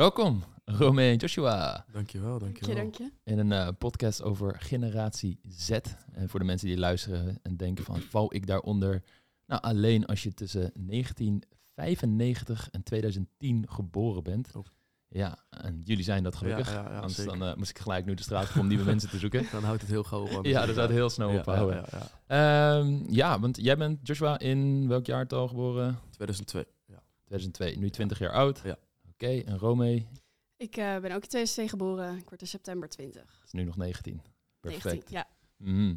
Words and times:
Welkom, 0.00 0.44
Rome 0.64 1.02
en 1.02 1.16
Joshua, 1.16 1.84
Dankjewel, 1.92 2.38
Dank 2.38 2.56
je, 2.56 2.74
dankjewel. 2.74 2.82
dank 2.82 2.94
je. 2.94 3.10
in 3.24 3.38
een 3.38 3.52
eh, 3.52 3.68
podcast 3.78 4.22
over 4.22 4.56
generatie 4.58 5.40
Z. 5.48 5.70
En 6.12 6.28
voor 6.28 6.40
de 6.40 6.46
mensen 6.46 6.68
die 6.68 6.78
luisteren 6.78 7.38
en 7.42 7.56
denken 7.56 7.84
van, 7.84 8.00
val 8.00 8.34
ik 8.34 8.46
daaronder? 8.46 9.02
Nou, 9.46 9.62
alleen 9.62 10.06
als 10.06 10.22
je 10.22 10.34
tussen 10.34 10.72
1995 10.74 12.70
en 12.70 12.82
2010 12.82 13.68
geboren 13.68 14.22
bent. 14.22 14.50
Klopt. 14.50 14.72
Ja, 15.08 15.38
en 15.50 15.80
jullie 15.84 16.04
zijn 16.04 16.22
dat 16.22 16.36
gelukkig. 16.36 16.72
Ja, 16.72 16.82
ja, 16.82 16.90
ja, 16.90 16.98
Anders 16.98 17.24
dan 17.24 17.42
eh, 17.42 17.54
moest 17.54 17.70
ik 17.70 17.78
gelijk 17.78 18.04
nu 18.04 18.14
de 18.14 18.22
straat 18.22 18.50
op 18.50 18.56
om 18.56 18.66
nieuwe 18.66 18.84
mensen 18.84 19.10
te 19.10 19.18
zoeken. 19.18 19.46
Dan 19.52 19.64
houdt 19.64 19.80
het 19.80 19.90
heel 19.90 20.04
gauw 20.04 20.28
op. 20.38 20.44
Ja, 20.44 20.66
dat 20.66 20.74
zou 20.74 20.86
het 20.86 20.96
heel 20.96 21.10
snel 21.10 21.30
Ja, 21.30 21.38
ophouden. 21.38 21.76
Ja, 21.76 21.86
ja, 21.90 22.10
ja. 22.26 22.78
Ehm, 22.78 23.12
ja, 23.12 23.40
want 23.40 23.56
jij 23.56 23.76
bent 23.76 24.06
Joshua 24.06 24.38
in 24.38 24.88
welk 24.88 25.06
jaartal 25.06 25.48
geboren? 25.48 25.98
2002. 26.10 26.66
Ja. 26.86 27.02
2002, 27.24 27.78
nu 27.78 27.90
20 27.90 28.18
jaar 28.18 28.32
oud. 28.32 28.60
Ja. 28.64 28.78
Oké, 29.22 29.38
en 29.40 29.58
Rome 29.58 30.06
Ik 30.56 30.76
eh, 30.76 30.98
ben 30.98 31.12
ook 31.12 31.22
in 31.22 31.28
2002 31.28 31.68
geboren. 31.68 32.16
Ik 32.16 32.28
word 32.28 32.40
in 32.40 32.46
september 32.46 32.88
20. 32.88 33.40
is 33.44 33.52
nu 33.52 33.64
nog 33.64 33.76
19. 33.76 34.22
Perfect. 34.60 34.84
19, 34.84 35.16
ja. 35.16 35.28
Mhm. 35.56 35.94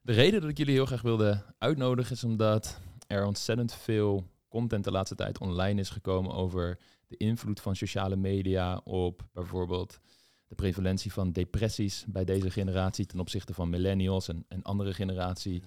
De 0.00 0.12
reden 0.12 0.40
dat 0.40 0.50
ik 0.50 0.58
jullie 0.58 0.74
heel 0.74 0.86
graag 0.86 1.02
wilde 1.02 1.44
uitnodigen 1.58 2.12
is 2.12 2.24
omdat 2.24 2.80
er 3.06 3.26
ontzettend 3.26 3.72
veel 3.72 4.26
content 4.48 4.84
de 4.84 4.90
laatste 4.90 5.14
tijd 5.14 5.38
online 5.38 5.80
is 5.80 5.90
gekomen 5.90 6.32
over 6.32 6.78
de 7.06 7.16
invloed 7.16 7.60
van 7.60 7.76
sociale 7.76 8.16
media 8.16 8.76
op 8.84 9.28
bijvoorbeeld 9.32 10.00
de 10.46 10.54
prevalentie 10.54 11.12
van 11.12 11.32
depressies 11.32 12.04
bij 12.08 12.24
deze 12.24 12.50
generatie 12.50 13.06
ten 13.06 13.20
opzichte 13.20 13.54
van 13.54 13.70
millennials 13.70 14.28
en, 14.28 14.44
en 14.48 14.62
andere 14.62 14.94
generatie. 14.94 15.62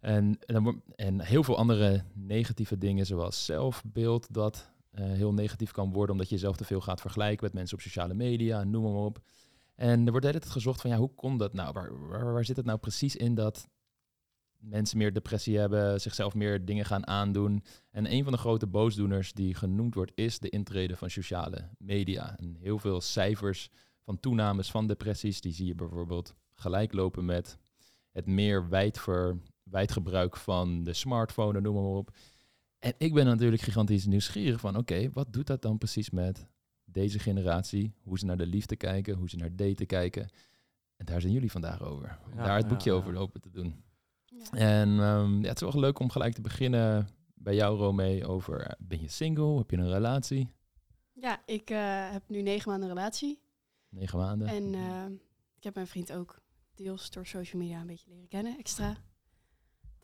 En, 0.00 0.38
en 0.96 1.20
heel 1.20 1.44
veel 1.44 1.56
andere 1.56 2.04
negatieve 2.14 2.78
dingen 2.78 3.06
zoals 3.06 3.44
zelfbeeld 3.44 4.34
dat 4.34 4.72
eh, 4.94 5.04
heel 5.04 5.32
negatief 5.32 5.70
kan 5.70 5.92
worden 5.92 6.10
omdat 6.10 6.28
je 6.28 6.34
jezelf 6.34 6.56
te 6.56 6.64
veel 6.64 6.80
gaat 6.80 7.00
vergelijken 7.00 7.44
met 7.44 7.54
mensen 7.54 7.76
op 7.76 7.82
sociale 7.82 8.14
media, 8.14 8.64
noem 8.64 8.82
maar 8.82 9.02
op. 9.02 9.22
En 9.74 10.04
er 10.04 10.10
wordt 10.10 10.20
de 10.20 10.26
hele 10.26 10.40
tijd 10.40 10.52
gezocht 10.52 10.80
van 10.80 10.90
ja, 10.90 10.96
hoe 10.96 11.14
komt 11.14 11.38
dat 11.38 11.52
nou? 11.52 11.72
Waar, 11.72 12.08
waar, 12.08 12.32
waar 12.32 12.44
zit 12.44 12.56
het 12.56 12.66
nou 12.66 12.78
precies 12.78 13.16
in 13.16 13.34
dat 13.34 13.68
mensen 14.58 14.98
meer 14.98 15.12
depressie 15.12 15.58
hebben, 15.58 16.00
zichzelf 16.00 16.34
meer 16.34 16.64
dingen 16.64 16.84
gaan 16.84 17.06
aandoen? 17.06 17.64
En 17.90 18.12
een 18.12 18.22
van 18.22 18.32
de 18.32 18.38
grote 18.38 18.66
boosdoeners 18.66 19.32
die 19.32 19.54
genoemd 19.54 19.94
wordt, 19.94 20.12
is 20.14 20.38
de 20.38 20.48
intrede 20.48 20.96
van 20.96 21.10
sociale 21.10 21.68
media. 21.78 22.36
En 22.38 22.56
heel 22.60 22.78
veel 22.78 23.00
cijfers 23.00 23.70
van 24.04 24.20
toenames 24.20 24.70
van 24.70 24.86
depressies, 24.86 25.40
die 25.40 25.52
zie 25.52 25.66
je 25.66 25.74
bijvoorbeeld 25.74 26.34
gelijk 26.54 26.92
lopen 26.92 27.24
met 27.24 27.58
het 28.10 28.26
meer 28.26 28.68
wijdver, 28.68 29.38
wijdgebruik 29.62 30.36
van 30.36 30.84
de 30.84 30.92
smartphone, 30.92 31.60
noem 31.60 31.74
maar 31.74 31.82
op. 31.82 32.10
En 32.84 32.94
ik 32.98 33.14
ben 33.14 33.24
natuurlijk 33.24 33.62
gigantisch 33.62 34.06
nieuwsgierig 34.06 34.60
van, 34.60 34.76
oké, 34.76 35.10
wat 35.12 35.32
doet 35.32 35.46
dat 35.46 35.62
dan 35.62 35.78
precies 35.78 36.10
met 36.10 36.46
deze 36.84 37.18
generatie? 37.18 37.94
Hoe 38.02 38.18
ze 38.18 38.24
naar 38.24 38.36
de 38.36 38.46
liefde 38.46 38.76
kijken, 38.76 39.14
hoe 39.14 39.28
ze 39.28 39.36
naar 39.36 39.56
daten 39.56 39.86
kijken. 39.86 40.28
En 40.96 41.06
daar 41.06 41.20
zijn 41.20 41.32
jullie 41.32 41.50
vandaag 41.50 41.82
over. 41.82 42.18
Om 42.24 42.36
Ja, 42.36 42.44
daar 42.44 42.56
het 42.56 42.68
boekje 42.68 42.90
ja. 42.90 42.96
over 42.96 43.16
open 43.16 43.40
te 43.40 43.50
doen. 43.50 43.84
Ja. 44.24 44.50
En 44.50 44.88
ehm, 44.88 45.40
ja, 45.42 45.48
het 45.48 45.62
is 45.62 45.72
wel 45.72 45.80
leuk 45.80 45.98
om 45.98 46.10
gelijk 46.10 46.34
te 46.34 46.40
beginnen 46.40 47.08
bij 47.34 47.54
jou, 47.54 47.78
Romee, 47.78 48.26
over 48.26 48.60
eh, 48.60 48.72
ben 48.78 49.00
je 49.00 49.08
single? 49.08 49.56
Heb 49.58 49.70
je 49.70 49.76
een 49.76 49.92
relatie? 49.92 50.48
Ja, 51.12 51.42
ik 51.46 51.70
eh, 51.70 52.10
heb 52.10 52.22
nu 52.28 52.42
negen 52.42 52.70
maanden 52.70 52.88
een 52.88 52.94
relatie. 52.94 53.40
Negen 53.88 54.18
maanden. 54.18 54.48
En 54.48 54.74
eh, 54.74 55.04
ik 55.56 55.64
heb 55.64 55.74
mijn 55.74 55.86
vriend 55.86 56.12
ook 56.12 56.40
deels 56.74 57.10
door 57.10 57.26
social 57.26 57.62
media 57.62 57.80
een 57.80 57.86
beetje 57.86 58.10
leren 58.10 58.28
kennen, 58.28 58.58
extra. 58.58 58.96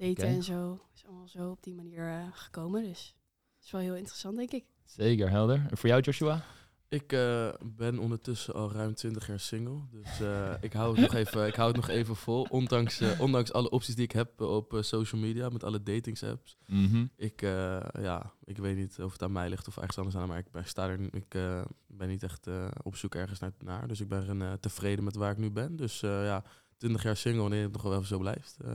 Daten 0.01 0.29
en 0.29 0.43
zo. 0.43 0.81
Is 0.95 1.05
allemaal 1.07 1.29
zo 1.29 1.51
op 1.51 1.63
die 1.63 1.75
manier 1.75 2.09
eh, 2.09 2.27
gekomen. 2.33 2.83
Dus 2.83 3.15
het 3.57 3.65
is 3.65 3.71
wel 3.71 3.81
heel 3.81 3.97
interessant, 3.97 4.37
denk 4.37 4.51
ik. 4.51 4.65
Zeker, 4.85 5.31
helder. 5.31 5.67
En 5.71 5.77
voor 5.77 5.89
jou, 5.89 6.01
Joshua? 6.03 6.45
Ik 6.89 7.13
eh, 7.13 7.49
ben 7.63 7.99
ondertussen 7.99 8.55
al 8.55 8.73
ruim 8.73 8.95
20 8.95 9.27
jaar 9.27 9.41
single. 9.41 9.81
Dus 9.91 10.21
eh, 10.21 10.53
ik, 10.61 10.73
hou 10.73 10.91
het 10.93 11.01
nog 11.01 11.15
even, 11.15 11.47
ik 11.47 11.55
hou 11.55 11.69
het 11.69 11.77
nog 11.77 11.89
even 11.89 12.17
vol. 12.17 12.47
Ondanks, 12.51 13.03
ondanks 13.19 13.53
alle 13.53 13.71
opties 13.71 13.95
die 13.95 14.05
ik 14.05 14.13
heb 14.13 14.41
op 14.41 14.79
social 14.81 15.21
media, 15.21 15.49
met 15.49 15.65
alle 15.65 15.83
datingsapps. 15.83 16.57
Mhm. 16.67 17.07
Ik, 17.17 17.43
eh, 17.43 17.81
ja, 17.93 18.33
ik 18.45 18.57
weet 18.57 18.77
niet 18.77 18.99
of 19.03 19.13
het 19.13 19.23
aan 19.23 19.33
mij 19.33 19.49
ligt 19.49 19.69
of 19.69 19.77
ergens 19.77 19.99
anders 19.99 20.17
aan. 20.17 20.29
Maar 20.29 20.39
ik 20.39 20.51
ben, 20.51 20.65
sta 20.65 20.89
er, 20.89 21.15
ik 21.15 21.35
eh, 21.35 21.63
ben 21.87 22.09
niet 22.09 22.23
echt 22.23 22.47
eh, 22.47 22.69
op 22.83 22.97
zoek 22.97 23.15
ergens 23.15 23.39
naar, 23.39 23.53
naar. 23.65 23.89
Dus 23.89 24.01
ik 24.01 24.09
ben 24.09 24.43
eh, 24.43 24.53
tevreden 24.53 25.05
met 25.05 25.17
waar 25.17 25.31
ik 25.31 25.39
nu 25.39 25.51
ben. 25.51 25.77
Dus 25.77 26.03
eh, 26.03 26.25
ja, 26.25 26.45
20 26.81 27.03
jaar 27.03 27.17
single 27.17 27.41
wanneer 27.41 27.63
het 27.63 27.73
nog 27.73 27.83
wel 27.83 27.93
even 27.95 28.07
zo 28.07 28.19
blijft. 28.19 28.57
Eh, 28.65 28.73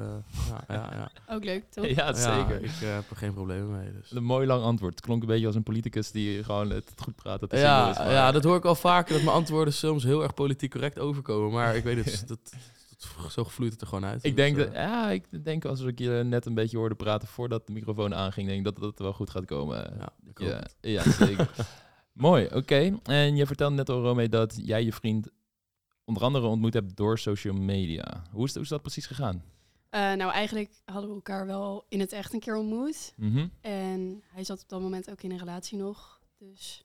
ja, 0.49 0.63
ja, 0.67 0.89
ja. 0.93 1.11
Ook 1.35 1.43
leuk, 1.43 1.63
toch? 1.71 1.85
Ja, 1.87 2.13
zeker. 2.13 2.63
ik 2.63 2.71
eh, 2.81 2.93
heb 2.93 3.09
er 3.09 3.15
geen 3.15 3.33
problemen 3.33 3.77
mee. 3.77 3.91
Dus. 3.91 4.11
Een 4.11 4.23
mooi 4.23 4.47
lang 4.47 4.63
antwoord. 4.63 4.95
Het 4.95 5.05
klonk 5.05 5.21
een 5.21 5.27
beetje 5.27 5.45
als 5.45 5.55
een 5.55 5.63
politicus 5.63 6.11
die 6.11 6.43
gewoon 6.43 6.69
het 6.69 6.91
goed 6.95 7.15
praat. 7.15 7.39
Dat 7.39 7.51
Ja, 7.51 7.89
is, 7.89 7.97
maar- 7.97 8.11
ja, 8.11 8.31
dat 8.31 8.43
hoor 8.43 8.55
ik 8.57 8.65
al 8.65 8.75
vaker, 8.75 9.13
dat 9.13 9.23
mijn 9.23 9.35
antwoorden 9.35 9.73
soms 9.73 10.03
heel 10.03 10.23
erg 10.23 10.33
politiek 10.33 10.71
correct 10.71 10.99
overkomen. 10.99 11.51
Maar 11.51 11.75
ik 11.75 11.83
weet 11.83 12.05
het, 12.05 12.27
dat, 12.27 12.39
dat, 12.43 13.31
zo 13.31 13.43
vloeit 13.43 13.71
het 13.71 13.81
er 13.81 13.87
gewoon 13.87 14.05
uit. 14.05 14.23
Ik 14.23 14.35
Dus, 14.35 14.45
denk, 14.45 14.57
eh, 14.57 14.63
dat, 14.63 14.73
ja, 14.73 15.09
ik 15.09 15.43
denk 15.43 15.65
als 15.65 15.81
ik 15.81 15.99
je 15.99 16.09
net 16.25 16.45
een 16.45 16.53
beetje 16.53 16.77
hoorde 16.77 16.95
praten 16.95 17.27
voordat 17.27 17.67
de 17.67 17.73
microfoon 17.73 18.15
aanging, 18.15 18.47
denk 18.47 18.67
ik 18.67 18.75
dat 18.75 18.83
het 18.89 18.99
wel 18.99 19.13
goed 19.13 19.29
gaat 19.29 19.45
komen. 19.45 19.93
ja, 20.37 20.63
ja 20.81 21.11
zeker. 21.11 21.49
Mooi, 22.13 22.47
oké. 22.53 22.99
En 23.03 23.35
je 23.35 23.45
vertelde 23.45 23.75
net 23.75 23.89
al, 23.89 24.01
Romee, 24.01 24.29
dat 24.29 24.59
jij 24.63 24.83
je 24.83 24.93
vriend 24.93 25.29
onder 26.05 26.23
andere 26.23 26.47
ontmoet 26.47 26.73
hebt 26.73 26.95
door 26.95 27.19
social 27.19 27.53
media. 27.53 28.23
Hoe 28.31 28.45
is, 28.45 28.53
hoe 28.53 28.63
is 28.63 28.69
dat 28.69 28.81
precies 28.81 29.05
gegaan? 29.05 29.43
Eh, 29.89 30.13
nou, 30.13 30.31
eigenlijk 30.31 30.81
hadden 30.85 31.09
we 31.09 31.15
elkaar 31.15 31.45
wel 31.45 31.85
in 31.89 31.99
het 31.99 32.11
echt 32.11 32.33
een 32.33 32.39
keer 32.39 32.55
ontmoet. 32.55 33.13
Mhm. 33.15 33.47
En 33.61 34.23
hij 34.27 34.43
zat 34.43 34.61
op 34.61 34.69
dat 34.69 34.81
moment 34.81 35.11
ook 35.11 35.21
in 35.21 35.31
een 35.31 35.37
relatie 35.37 35.77
nog. 35.77 36.21
Dus 36.37 36.83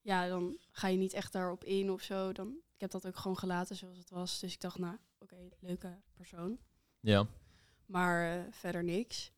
ja, 0.00 0.28
dan 0.28 0.56
ga 0.70 0.88
je 0.88 0.98
niet 0.98 1.12
echt 1.12 1.32
daarop 1.32 1.64
in 1.64 1.90
of 1.90 2.02
zo. 2.02 2.32
Dan, 2.32 2.48
ik 2.48 2.80
heb 2.80 2.90
dat 2.90 3.06
ook 3.06 3.16
gewoon 3.16 3.38
gelaten 3.38 3.76
zoals 3.76 3.98
het 3.98 4.10
was. 4.10 4.40
Dus 4.40 4.52
ik 4.52 4.60
dacht, 4.60 4.78
nou, 4.78 4.96
oké, 5.18 5.36
leuke 5.60 6.00
persoon. 6.14 6.58
Ja. 7.00 7.26
Maar 7.86 8.32
eh, 8.32 8.42
verder 8.50 8.84
niks. 8.84 9.32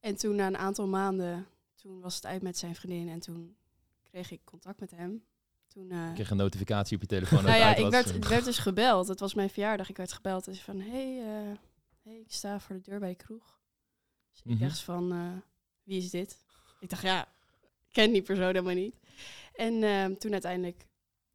En 0.00 0.16
toen 0.16 0.36
na 0.36 0.46
een 0.46 0.56
aantal 0.56 0.86
maanden, 0.86 1.46
toen 1.74 2.00
was 2.00 2.14
het 2.14 2.26
uit 2.26 2.42
met 2.42 2.58
zijn 2.58 2.74
vriendin. 2.74 3.08
En 3.08 3.20
toen 3.20 3.56
kreeg 4.02 4.30
ik 4.30 4.40
contact 4.44 4.80
met 4.80 4.90
hem. 4.90 5.24
Toen, 5.68 5.90
eh, 5.90 6.08
Ik 6.08 6.14
kreeg 6.14 6.30
een 6.30 6.36
notificatie 6.36 6.96
op 6.96 7.02
je 7.02 7.08
telefoon. 7.08 7.38
dat 7.38 7.46
nou 7.50 7.58
ja, 7.60 7.74
ik 7.74 7.90
werd, 7.90 8.14
ik 8.14 8.24
werd 8.24 8.44
dus 8.44 8.58
gebeld. 8.58 9.08
Het 9.08 9.20
was 9.20 9.34
mijn 9.34 9.50
verjaardag. 9.50 9.88
Ik 9.88 9.96
werd 9.96 10.12
gebeld. 10.12 10.46
En 10.48 10.54
ze 10.54 10.62
van, 10.62 10.80
hey, 10.80 11.18
eh, 11.18 11.56
hey, 12.02 12.18
ik 12.18 12.32
sta 12.32 12.60
voor 12.60 12.76
de 12.76 12.82
deur 12.82 12.98
bij 12.98 13.08
de 13.08 13.14
kroeg. 13.16 13.60
Dus 14.30 14.42
Mhm. 14.42 14.54
ik 14.54 14.60
dacht 14.60 14.80
van, 14.80 15.12
eh, 15.12 15.32
wie 15.82 15.98
is 15.98 16.10
dit? 16.10 16.38
Ik 16.80 16.88
dacht, 16.90 17.02
ja, 17.02 17.22
ik 17.62 17.92
ken 17.92 18.12
die 18.12 18.22
persoon 18.22 18.44
helemaal 18.44 18.74
niet. 18.74 18.94
En 19.54 19.82
ehm, 19.82 20.14
toen 20.14 20.32
uiteindelijk 20.32 20.86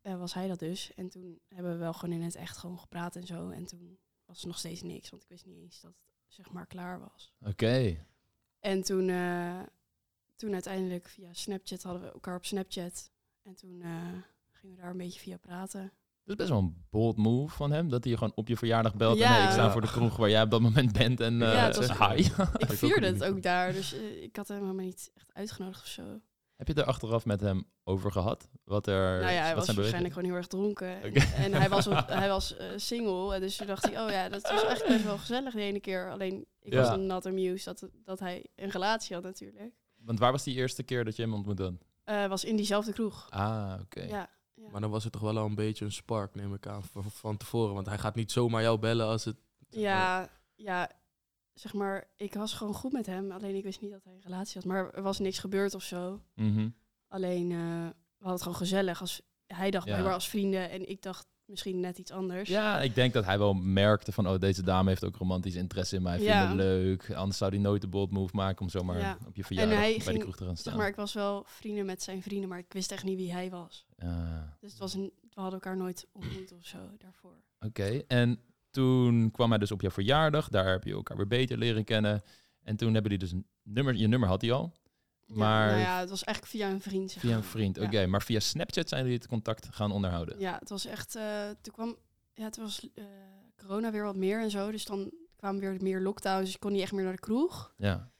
was 0.02 0.34
hij 0.34 0.48
dat 0.48 0.60
dus. 0.60 0.94
En 0.96 1.10
toen 1.10 1.40
hebben 1.48 1.72
we 1.72 1.78
wel 1.78 1.94
gewoon 1.94 2.16
in 2.16 2.22
het 2.22 2.36
echt 2.36 2.58
gewoon 2.58 2.80
gepraat 2.80 3.16
en 3.16 3.26
zo. 3.26 3.50
En 3.50 3.66
toen 3.66 3.98
was 4.26 4.42
er 4.42 4.48
nog 4.48 4.58
steeds 4.58 4.82
niks, 4.82 5.10
want 5.10 5.24
ik 5.24 5.30
wist 5.30 5.46
niet 5.46 5.58
eens 5.58 5.82
dat 5.82 5.92
het 5.92 6.34
zeg 6.34 6.52
maar 6.52 6.68
klaar 6.68 7.00
was. 7.00 7.34
Oké. 7.46 8.06
En 8.60 8.84
toen, 8.84 9.06
toen 10.36 10.54
uiteindelijk 10.54 11.08
via 11.10 11.34
Snapchat 11.34 11.84
hadden 11.84 12.02
we 12.02 12.12
elkaar 12.12 12.36
op 12.36 12.46
Snapchat. 12.46 13.12
En 13.44 13.56
toen 13.56 13.81
eh, 13.81 13.90
gingen 14.52 14.76
we 14.76 14.81
daar 14.81 14.92
een 14.92 14.98
beetje 14.98 15.20
via 15.20 15.38
praten. 15.38 15.81
Dat 16.26 16.31
is 16.31 16.36
best 16.36 16.50
wel 16.50 16.59
een 16.59 16.86
bold 16.90 17.18
move 17.18 17.56
van 17.56 17.72
hem, 17.72 17.90
dat 17.90 18.04
hij 18.04 18.12
je 18.12 18.18
gewoon 18.18 18.36
op 18.36 18.48
je 18.48 18.58
verjaardag 18.58 18.96
belt. 18.96 19.14
En 19.14 19.20
Ja. 19.20 19.34
hey, 19.34 19.44
ik 19.46 19.52
sta 19.52 19.72
voor 19.72 19.81
de 19.81 19.88
kroeg 19.88 20.16
waar 20.18 20.30
jij 20.30 20.42
op 20.42 20.52
dat 20.52 20.62
moment 20.62 20.92
bent. 20.92 21.20
En 21.20 21.42
eh 21.42 21.54
Ja, 21.54 21.66
het 21.66 21.76
was- 21.76 21.98
hi. 22.09 22.16
Ik 22.58 22.72
vierde 22.72 23.06
het 23.08 23.24
ook 23.24 23.42
daar, 23.42 23.72
dus 23.74 23.94
eh, 23.94 24.24
ik 24.24 24.36
had 24.36 24.48
hem 24.48 24.58
helemaal 24.62 24.86
niet 24.86 25.12
echt 25.16 25.34
uitgenodigd 25.34 25.81
of 25.81 25.88
zo. 25.88 26.02
Heb 26.56 26.68
je 26.68 26.74
het 26.74 26.81
er 26.81 26.88
achteraf 26.88 27.26
met 27.26 27.42
hem 27.42 27.66
over 27.84 28.12
gehad? 28.12 28.50
Wat 28.64 28.88
er 28.88 29.20
nou 29.20 29.31
ja, 29.31 29.40
hij 29.42 29.46
wat 29.48 29.56
was 29.56 29.66
zijn 29.66 29.78
waarschijnlijk 29.78 30.14
gewoon 30.14 30.30
heel 30.30 30.38
erg 30.38 30.48
dronken. 30.48 31.02
En, 31.02 31.14
en 31.36 31.54
hij 31.54 31.70
was, 31.70 31.88
op- 31.88 32.08
hij 32.22 32.28
was 32.30 32.58
eh, 32.58 32.68
single, 32.75 33.34
en 33.36 33.42
dus 33.42 33.56
toen 33.56 33.68
dacht 33.68 33.84
hij, 33.84 34.02
oh 34.04 34.10
ja, 34.10 34.30
dat 34.30 34.42
was 34.52 34.64
echt 34.66 34.88
best 34.88 35.04
wel 35.04 35.18
gezellig 35.18 35.54
de 35.54 35.62
ene 35.62 35.80
keer. 35.80 36.12
Alleen, 36.12 36.46
ik 36.60 36.74
Ja. 36.74 36.80
was 36.81 36.90
een 36.90 37.06
not 37.06 37.25
amused 37.25 37.66
dat, 37.80 37.90
dat 38.04 38.20
hij 38.20 38.46
een 38.56 38.70
relatie 38.70 39.16
had 39.16 39.24
natuurlijk. 39.24 39.74
Want 39.96 40.20
waar 40.20 40.31
was 40.31 40.44
die 40.44 40.56
eerste 40.56 40.84
keer 40.84 41.06
dat 41.06 41.16
je 41.16 41.22
hem 41.22 41.34
ontmoet 41.34 41.58
Eh 42.03 42.28
was 42.28 42.44
in 42.44 42.56
diezelfde 42.56 42.94
kroeg. 42.94 43.28
Ah, 43.30 43.80
oké. 43.81 44.02
Ja, 44.02 44.30
ja. 44.53 44.69
Maar 44.72 44.81
dan 44.81 44.90
was 44.90 45.03
het 45.03 45.14
toch 45.14 45.22
wel 45.22 45.38
al 45.38 45.45
een 45.45 45.56
beetje 45.56 45.86
een 45.86 45.92
spark, 45.92 46.36
neem 46.36 46.54
ik 46.54 46.68
aan, 46.68 46.83
van, 46.83 47.04
van 47.12 47.38
tevoren. 47.38 47.74
Want 47.74 47.88
hij 47.88 47.98
gaat 47.98 48.16
niet 48.16 48.31
zomaar 48.31 48.62
jou 48.62 48.80
bellen 48.80 49.06
als 49.07 49.25
het... 49.25 49.38
Ja, 49.69 50.30
ja, 50.56 50.92
zeg 51.54 51.74
maar, 51.74 52.07
ik 52.16 52.33
was 52.33 52.54
gewoon 52.54 52.74
goed 52.74 52.92
met 52.92 53.06
hem. 53.06 53.31
Alleen 53.31 53.56
ik 53.56 53.63
wist 53.63 53.81
niet 53.81 53.92
dat 53.92 54.04
hij 54.04 54.13
een 54.13 54.22
relatie 54.22 54.54
had. 54.62 54.66
Maar 54.66 54.89
er 54.89 55.01
was 55.01 55.19
niks 55.19 55.39
gebeurd 55.39 55.74
of 55.75 55.83
zo. 55.83 56.22
Mhm. 56.36 56.69
Alleen, 57.07 57.51
eh, 57.51 57.57
we 57.57 57.94
hadden 58.19 58.31
het 58.33 58.42
gewoon 58.42 58.57
gezellig. 58.57 59.01
Als, 59.01 59.22
hij 59.48 59.72
dacht 59.72 59.86
Ja. 59.86 59.92
blijkbaar 59.92 60.13
als 60.13 60.30
vrienden 60.30 60.69
en 60.69 60.89
ik 60.89 61.01
dacht 61.01 61.28
misschien 61.45 61.80
net 61.80 61.98
iets 61.98 62.12
anders. 62.12 62.50
Ja, 62.50 62.81
ik 62.81 62.95
denk 62.95 63.13
dat 63.13 63.25
hij 63.25 63.38
wel 63.38 63.54
merkte 63.54 64.12
van, 64.12 64.28
oh, 64.28 64.40
deze 64.40 64.63
dame 64.63 64.90
heeft 64.90 65.04
ook 65.06 65.16
romantisch 65.16 65.56
interesse 65.56 65.95
in 65.95 66.01
mij. 66.01 66.16
Vindt 66.18 66.31
Ja. 66.31 66.48
het 66.48 66.56
leuk. 66.56 67.12
Anders 67.13 67.38
zou 67.38 67.51
hij 67.51 67.60
nooit 67.60 67.81
de 67.81 67.88
bold 67.88 68.12
move 68.12 68.36
maken 68.36 68.62
om 68.62 68.69
zomaar 68.69 68.98
Ja. 69.00 69.18
op 69.28 69.36
je 69.36 69.44
verjaardag 69.44 69.78
bij 69.80 69.94
de 69.94 70.01
ging, 70.01 70.19
kroeg 70.19 70.36
te 70.36 70.45
gaan 70.45 70.57
staan. 70.57 70.72
Zeg 70.72 70.81
maar, 70.81 70.90
ik 70.92 70.95
was 70.95 71.13
wel 71.13 71.44
vrienden 71.48 71.86
met 71.86 72.04
zijn 72.04 72.22
vrienden, 72.22 72.50
maar 72.50 72.60
ik 72.60 72.74
wist 72.74 72.92
echt 72.92 73.04
niet 73.04 73.18
wie 73.18 73.31
hij 73.31 73.50
was. 73.50 73.86
Ah, 74.00 74.42
Dus 74.60 74.72
het 74.72 74.80
was 74.80 74.94
een, 74.94 75.12
we 75.22 75.42
hadden 75.42 75.54
elkaar 75.54 75.78
nooit 75.78 76.07
ontmoet 76.12 76.51
of 76.51 76.66
zo 76.66 76.78
daarvoor. 76.98 77.36
Oké, 77.60 78.01
en 78.07 78.40
toen 78.69 79.31
kwam 79.31 79.50
hij 79.50 79.60
dus 79.60 79.72
op 79.72 79.81
jouw 79.81 79.92
verjaardag. 79.92 80.50
Daar 80.50 80.72
heb 80.72 80.84
je 80.84 80.94
elkaar 80.94 81.18
weer 81.18 81.28
beter 81.28 81.57
leren 81.57 81.84
kennen. 81.84 82.22
En 82.63 82.75
toen 82.75 82.94
hebben 82.94 83.10
die 83.10 83.19
dus 83.19 83.31
een 83.31 83.45
nummer, 83.63 83.95
je 83.95 84.07
nummer 84.07 84.30
had 84.30 84.42
hij 84.42 84.51
al. 84.51 84.74
Ja, 85.25 85.36
Maar 85.36 85.68
nou 85.68 85.80
ja, 85.80 86.00
het 86.00 86.10
was 86.10 86.24
eigenlijk 86.24 86.56
via 86.56 86.70
een 86.70 86.81
vriend. 86.81 87.12
zeg 87.12 87.22
via 87.22 87.36
een 87.36 87.44
vriend. 87.44 87.75
Ja. 87.75 87.84
Oké, 87.84 88.06
maar 88.06 88.22
via 88.22 88.40
Snapchat 88.40 88.90
zijn 88.90 89.02
jullie 89.04 89.18
het 89.18 89.28
contact 89.28 89.68
gaan 89.72 89.92
onderhouden. 89.92 90.40
Ja, 90.40 90.58
het 90.60 90.70
was 90.70 90.86
echt. 90.86 91.16
eh 91.16 91.50
toen 91.62 91.74
kwam. 91.74 91.98
Ja, 92.34 92.44
het 92.44 92.58
was 92.58 92.90
eh, 92.94 93.04
corona 93.58 93.92
weer 93.92 94.04
wat 94.04 94.16
meer 94.16 94.42
en 94.42 94.52
zo. 94.52 94.72
Dus 94.72 94.86
dan 94.86 95.12
kwamen 95.36 95.62
weer 95.62 95.78
meer 95.81 96.02
lockdowns. 96.02 96.46
Dus 96.46 96.54
ik 96.54 96.60
kon 96.60 96.72
niet 96.72 96.81
echt 96.81 96.92
meer 96.92 97.04
naar 97.04 97.14
de 97.14 97.20
kroeg. 97.20 97.74
Ja. 97.78 98.12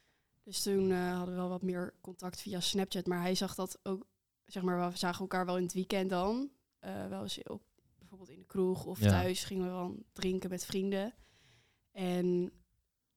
Dus 0.42 0.62
toen 0.62 0.90
eh, 0.90 1.16
hadden 1.16 1.34
we 1.34 1.40
wel 1.40 1.48
wat 1.48 1.62
meer 1.62 1.94
contact 2.00 2.40
via 2.40 2.60
Snapchat. 2.60 3.06
Maar 3.06 3.20
hij 3.20 3.34
zag 3.34 3.54
dat 3.54 3.78
ook. 3.82 4.06
Zeg 4.44 4.62
maar, 4.62 4.90
we 4.90 4.96
zagen 4.96 5.20
elkaar 5.20 5.46
wel 5.46 5.56
in 5.56 5.62
het 5.62 5.72
weekend 5.72 6.10
dan. 6.10 6.50
Wel 7.08 7.22
eens 7.22 7.42
op, 7.42 7.62
bijvoorbeeld 7.98 8.30
in 8.30 8.38
de 8.38 8.46
kroeg 8.46 8.84
of 8.84 9.00
Ja. 9.00 9.08
thuis 9.08 9.44
gingen 9.44 9.64
we 9.64 9.70
dan 9.70 10.02
drinken 10.12 10.50
met 10.50 10.64
vrienden. 10.64 11.14
En 11.92 12.52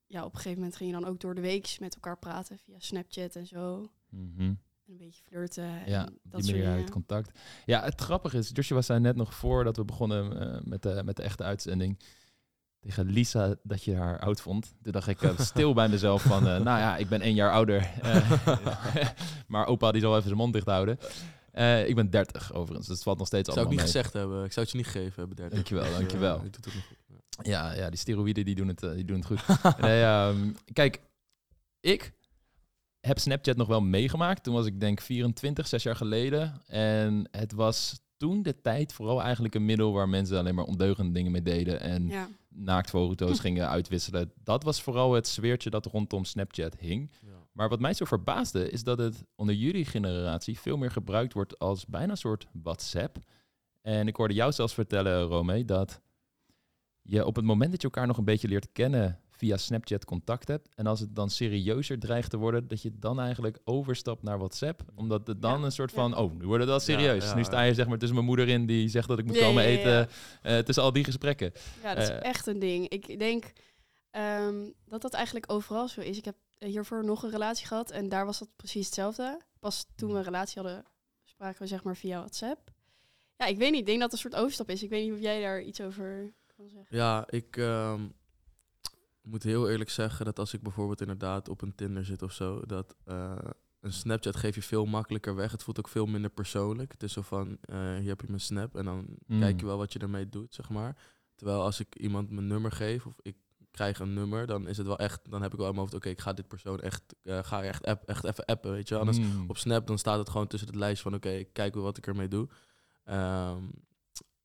ja, 0.08 0.26
op 0.26 0.32
een 0.34 0.38
gegeven 0.38 0.58
moment 0.58 0.76
ging 0.76 0.92
je 0.92 1.00
dan 1.00 1.10
ook 1.10 1.20
door 1.20 1.36
de 1.36 1.42
week 1.42 1.78
met 1.80 1.94
elkaar 1.94 2.18
praten 2.18 2.58
via 2.58 2.76
Snapchat 2.80 3.36
en 3.36 3.48
zo. 3.48 3.92
Mhm. 4.10 4.42
En 4.42 4.60
een 4.94 4.98
beetje 4.98 5.22
flirten. 5.24 5.64
Ja, 5.86 6.06
en 6.06 6.20
dat 6.24 6.42
die 6.42 6.52
manier 6.52 6.68
uit 6.68 6.76
dingen. 6.78 6.92
contact. 6.92 7.40
Ja, 7.66 7.84
het 7.84 8.02
grappige 8.02 8.38
is, 8.38 8.50
Joshua 8.54 8.82
zei 8.82 9.00
net 9.00 9.16
nog 9.16 9.34
voordat 9.34 9.78
we 9.78 9.86
begonnen 9.86 10.40
eh, 10.40 10.62
met, 10.64 10.82
de, 10.82 11.02
met 11.06 11.16
de 11.16 11.24
echte 11.24 11.44
uitzending 11.44 12.00
tegen 12.80 13.06
Lisa 13.06 13.56
dat 13.64 13.84
je 13.84 13.96
haar 13.96 14.20
oud 14.20 14.42
vond. 14.42 14.74
Toen 14.82 14.92
dacht 14.92 15.08
ik 15.08 15.22
eh, 15.22 15.40
stil 15.54 15.74
bij 15.74 15.90
mezelf 15.90 16.22
van, 16.22 16.48
eh, 16.48 16.60
nou 16.62 16.80
ja, 16.80 16.98
ik 16.98 17.10
ben 17.10 17.22
één 17.22 17.36
jaar 17.36 17.52
ouder. 17.52 17.90
Eh, 18.02 18.32
maar 19.48 19.66
opa 19.66 19.92
die 19.92 20.02
zal 20.02 20.12
even 20.12 20.24
zijn 20.24 20.38
mond 20.38 20.54
dicht 20.54 20.66
houden. 20.68 20.98
Eh, 21.52 21.88
ik 21.88 21.96
ben 21.96 22.10
30 22.10 22.54
overigens, 22.54 22.88
dus 22.88 22.96
het 22.96 23.04
valt 23.04 23.18
nog 23.18 23.28
steeds 23.28 23.50
Zou 23.50 23.60
ik 23.60 23.66
allemaal 23.66 23.84
niet 23.86 23.94
mee. 23.94 24.02
gezegd 24.04 24.14
hebben. 24.14 24.46
Ik 24.46 24.52
zou 24.52 24.66
het 24.66 24.76
je 24.76 24.82
niet 24.82 24.92
gegeven 24.92 25.14
hebben. 25.16 25.36
30. 25.36 25.54
Dankjewel, 25.56 25.92
dankjewel. 25.92 26.36
je 26.44 26.50
doet 26.50 26.66
het 26.66 26.74
nog 26.74 26.84
goed. 26.88 26.98
Ja. 27.42 27.74
Ja, 27.74 27.90
die 27.90 28.00
steroïden 28.00 28.46
die 28.46 28.56
doen 28.56 28.68
het, 28.68 28.84
eh, 28.84 28.92
die 28.92 29.06
doen 29.06 29.18
het 29.18 29.26
goed. 29.26 29.46
nee, 29.82 30.02
ehm, 30.02 30.52
kijk, 30.74 31.02
ik 31.80 32.14
heb 33.00 33.20
Snapchat 33.20 33.58
nog 33.58 33.68
wel 33.68 33.82
meegemaakt. 33.82 34.44
Toen 34.44 34.54
was 34.54 34.66
ik 34.66 34.80
denk 34.80 35.02
24, 35.02 35.68
zes 35.68 35.84
jaar 35.84 35.96
geleden. 35.96 36.62
En 36.68 37.28
het 37.32 37.52
was 37.52 38.00
toen 38.18 38.42
de 38.44 38.62
tijd 38.62 38.94
vooral 38.94 39.22
eigenlijk 39.22 39.56
een 39.56 39.66
middel 39.66 39.94
waar 39.94 40.10
mensen 40.10 40.38
alleen 40.38 40.56
maar 40.56 40.66
ondeugende 40.66 41.12
dingen 41.12 41.32
mee 41.32 41.42
deden. 41.42 41.80
En 41.80 42.08
Ja, 42.08 42.28
naaktfoto's 42.50 43.40
gingen 43.48 43.70
uitwisselen. 43.70 44.32
Dat 44.44 44.64
was 44.64 44.82
vooral 44.82 45.14
het 45.14 45.28
sfeertje 45.28 45.70
dat 45.70 45.86
rondom 45.86 46.26
Snapchat 46.26 46.78
hing. 46.80 47.12
Ja. 47.22 47.30
Maar 47.52 47.70
wat 47.70 47.80
mij 47.80 47.94
zo 47.94 48.06
verbaasde 48.06 48.70
is 48.70 48.84
dat 48.84 48.98
het 48.98 49.24
onder 49.36 49.56
jullie 49.56 49.86
generatie 49.86 50.60
veel 50.60 50.78
meer 50.78 50.92
gebruikt 50.92 51.34
wordt 51.34 51.60
als 51.60 51.86
bijna 51.86 52.12
een 52.12 52.18
soort 52.18 52.48
WhatsApp. 52.52 53.18
En 53.82 54.08
ik 54.08 54.16
hoorde 54.16 54.34
jou 54.34 54.52
zelfs 54.52 54.74
vertellen, 54.74 55.22
Rome, 55.22 55.66
dat 55.66 56.02
je 57.08 57.26
op 57.26 57.36
het 57.36 57.46
moment 57.46 57.72
dat 57.72 57.82
je 57.82 57.88
elkaar 57.88 58.08
nog 58.08 58.18
een 58.18 58.24
beetje 58.26 58.48
leert 58.48 58.68
kennen 58.72 59.20
via 59.32 59.58
Snapchat 59.58 60.06
contact 60.06 60.48
hebt. 60.48 60.70
En 60.76 60.88
als 60.88 61.00
het 61.00 61.16
dan 61.16 61.30
serieuzer 61.30 62.00
dreigt 62.00 62.30
te 62.30 62.38
worden, 62.38 62.68
dat 62.68 62.82
je 62.82 62.92
dan 63.00 63.20
eigenlijk 63.20 63.60
overstapt 63.64 64.24
naar 64.24 64.38
WhatsApp. 64.38 64.82
Omdat 64.96 65.28
het 65.28 65.42
dan 65.42 65.60
Ja, 65.60 65.66
een 65.66 65.72
soort 65.72 65.90
ja. 65.92 65.96
van, 65.96 66.18
oh, 66.18 66.32
nu 66.34 66.46
wordt 66.46 66.60
het 66.60 66.70
wel 66.70 66.80
serieus. 66.80 67.24
Ja, 67.24 67.30
ja, 67.30 67.36
nu 67.36 67.44
sta 67.44 67.62
je 67.62 67.74
zeg 67.74 67.88
maar 67.88 67.98
tussen 67.98 68.16
mijn 68.16 68.28
moeder 68.28 68.48
in 68.48 68.66
die 68.66 68.90
zegt 68.90 69.08
dat 69.08 69.20
ik 69.20 69.26
moet 69.26 69.40
komen 69.40 69.64
eten. 69.64 69.92
ja. 69.92 70.08
eh, 70.42 70.58
tussen 70.58 70.84
al 70.84 70.94
die 70.94 71.04
gesprekken. 71.04 71.52
ja 71.84 71.94
dat 71.94 72.04
is 72.04 72.10
Eh. 72.10 72.24
echt 72.24 72.48
een 72.48 72.60
ding. 72.60 72.88
Ik 72.90 73.20
denk 73.20 73.52
ehm, 74.12 74.56
dat 74.86 75.02
dat 75.02 75.14
eigenlijk 75.14 75.52
overal 75.52 75.88
zo 75.88 76.02
is. 76.02 76.18
Ik 76.18 76.26
heb 76.26 76.36
hiervoor 76.60 77.06
nog 77.06 77.24
een 77.24 77.30
relatie 77.32 77.68
gehad 77.68 77.92
en 77.92 78.10
daar 78.10 78.26
was 78.26 78.40
dat 78.40 78.50
precies 78.56 78.86
hetzelfde. 78.86 79.42
Pas 79.60 79.86
toen 79.96 80.12
we 80.12 80.18
een 80.18 80.24
relatie 80.24 80.62
hadden, 80.62 80.84
spraken 81.24 81.62
we 81.62 81.68
zeg 81.68 81.84
maar 81.84 81.96
via 81.96 82.18
WhatsApp. 82.18 82.72
Ja, 83.38 83.46
ik 83.46 83.58
weet 83.58 83.72
niet. 83.72 83.80
Ik 83.80 83.86
denk 83.86 84.00
dat 84.00 84.12
het 84.12 84.24
een 84.24 84.30
soort 84.30 84.42
overstap 84.42 84.70
is. 84.70 84.84
Ik 84.84 84.90
weet 84.90 85.04
niet 85.04 85.14
of 85.14 85.20
jij 85.20 85.42
daar 85.42 85.62
iets 85.62 85.82
over 85.82 86.34
kan 86.58 86.70
zeggen. 86.70 86.98
Ja, 86.98 87.26
ik 87.30 87.58
ehm, 87.58 88.02
moet 89.22 89.44
heel 89.44 89.70
eerlijk 89.70 89.90
zeggen 89.90 90.26
dat 90.26 90.40
als 90.40 90.54
ik 90.54 90.62
bijvoorbeeld 90.62 91.02
inderdaad 91.02 91.50
op 91.50 91.62
een 91.62 91.76
Tinder 91.76 92.06
zit 92.06 92.22
of 92.22 92.32
zo, 92.32 92.62
dat 92.66 92.96
eh, 93.04 93.38
een 93.80 93.94
Snapchat 93.94 94.36
geef 94.36 94.56
je 94.56 94.62
veel 94.62 94.86
makkelijker 94.86 95.36
weg. 95.36 95.52
Het 95.52 95.64
voelt 95.64 95.80
ook 95.80 95.88
veel 95.88 96.06
minder 96.06 96.30
persoonlijk. 96.32 96.92
Het 96.92 97.04
is 97.04 97.14
zo 97.14 97.22
van, 97.22 97.58
eh, 97.62 97.96
hier 97.96 98.08
heb 98.10 98.22
je 98.22 98.28
mijn 98.28 98.40
snap 98.42 98.76
en 98.76 98.86
dan 98.86 99.06
Mm. 99.26 99.40
kijk 99.40 99.60
je 99.60 99.66
wel 99.66 99.78
wat 99.78 99.94
je 99.94 100.00
ermee 100.00 100.30
doet, 100.30 100.54
zeg 100.56 100.70
maar. 100.70 100.98
Terwijl 101.36 101.62
als 101.62 101.80
ik 101.80 101.96
iemand 101.96 102.30
mijn 102.30 102.48
nummer 102.48 102.72
geef 102.72 103.06
of 103.06 103.14
ik 103.22 103.36
krijg 103.72 104.00
een 104.00 104.14
nummer, 104.14 104.46
dan 104.48 104.68
is 104.68 104.78
het 104.78 104.88
wel 104.88 105.00
echt, 105.00 105.32
dan 105.32 105.42
heb 105.42 105.52
ik 105.52 105.58
wel 105.58 105.68
in 105.68 105.74
mijn 105.76 105.84
hoofd, 105.86 105.98
oké, 105.98 106.10
ik 106.10 106.22
ga 106.22 106.34
dit 106.34 106.48
persoon 106.48 106.80
echt, 106.82 107.04
eh, 107.24 107.44
ga 107.44 107.64
echt, 107.64 107.86
app, 107.86 108.04
echt 108.08 108.24
even 108.24 108.46
appen, 108.46 108.72
weet 108.72 108.88
je. 108.88 108.98
Anders 108.98 109.20
Mm. 109.20 109.46
op 109.50 109.58
Snap, 109.58 109.88
dan 109.88 109.98
staat 109.98 110.18
het 110.18 110.30
gewoon 110.30 110.48
tussen 110.48 110.68
het 110.70 110.78
lijstje 110.78 111.04
van 111.04 111.14
oké, 111.14 111.30
ik 111.30 111.54
kijk 111.54 111.74
wel 111.74 111.84
wat 111.84 111.98
ik 111.98 112.08
ermee 112.08 112.28
doe. 112.28 112.48
Ehm, 113.04 113.64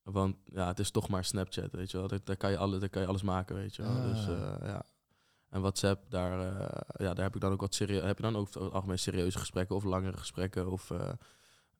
want 0.02 0.37
ja, 0.44 0.66
het 0.66 0.78
is 0.78 0.90
toch 0.90 1.08
maar 1.08 1.25
Snapchat, 1.25 1.72
weet 1.72 1.90
je 1.90 1.99
wel. 1.99 2.08
Daar, 2.08 2.19
daar, 2.25 2.37
kan, 2.37 2.50
je 2.50 2.56
alle, 2.56 2.78
daar 2.78 2.88
kan 2.88 3.02
je 3.02 3.08
alles 3.08 3.22
maken, 3.22 3.56
weet 3.56 3.76
je 3.76 3.82
wel. 3.82 3.90
Ah. 3.90 4.02
Dus 4.04 4.26
eh, 4.26 4.54
ja. 4.62 4.84
En 5.49 5.60
WhatsApp, 5.60 6.10
daar, 6.10 6.40
eh, 6.40 7.06
ja, 7.06 7.14
daar 7.14 7.25
heb 7.25 7.34
ik 7.34 7.40
dan 7.40 7.52
ook 7.52 7.60
wat 7.60 7.75
serieus. 7.75 8.02
Heb 8.02 8.16
je 8.16 8.22
dan 8.22 8.37
ook 8.37 8.49
over 8.49 8.62
het 8.62 8.72
algemeen 8.72 8.99
serieuze 8.99 9.38
gesprekken 9.38 9.76
of 9.76 9.84
langere 9.84 10.16
gesprekken? 10.16 10.70
Of 10.70 10.90
eh, 10.90 11.12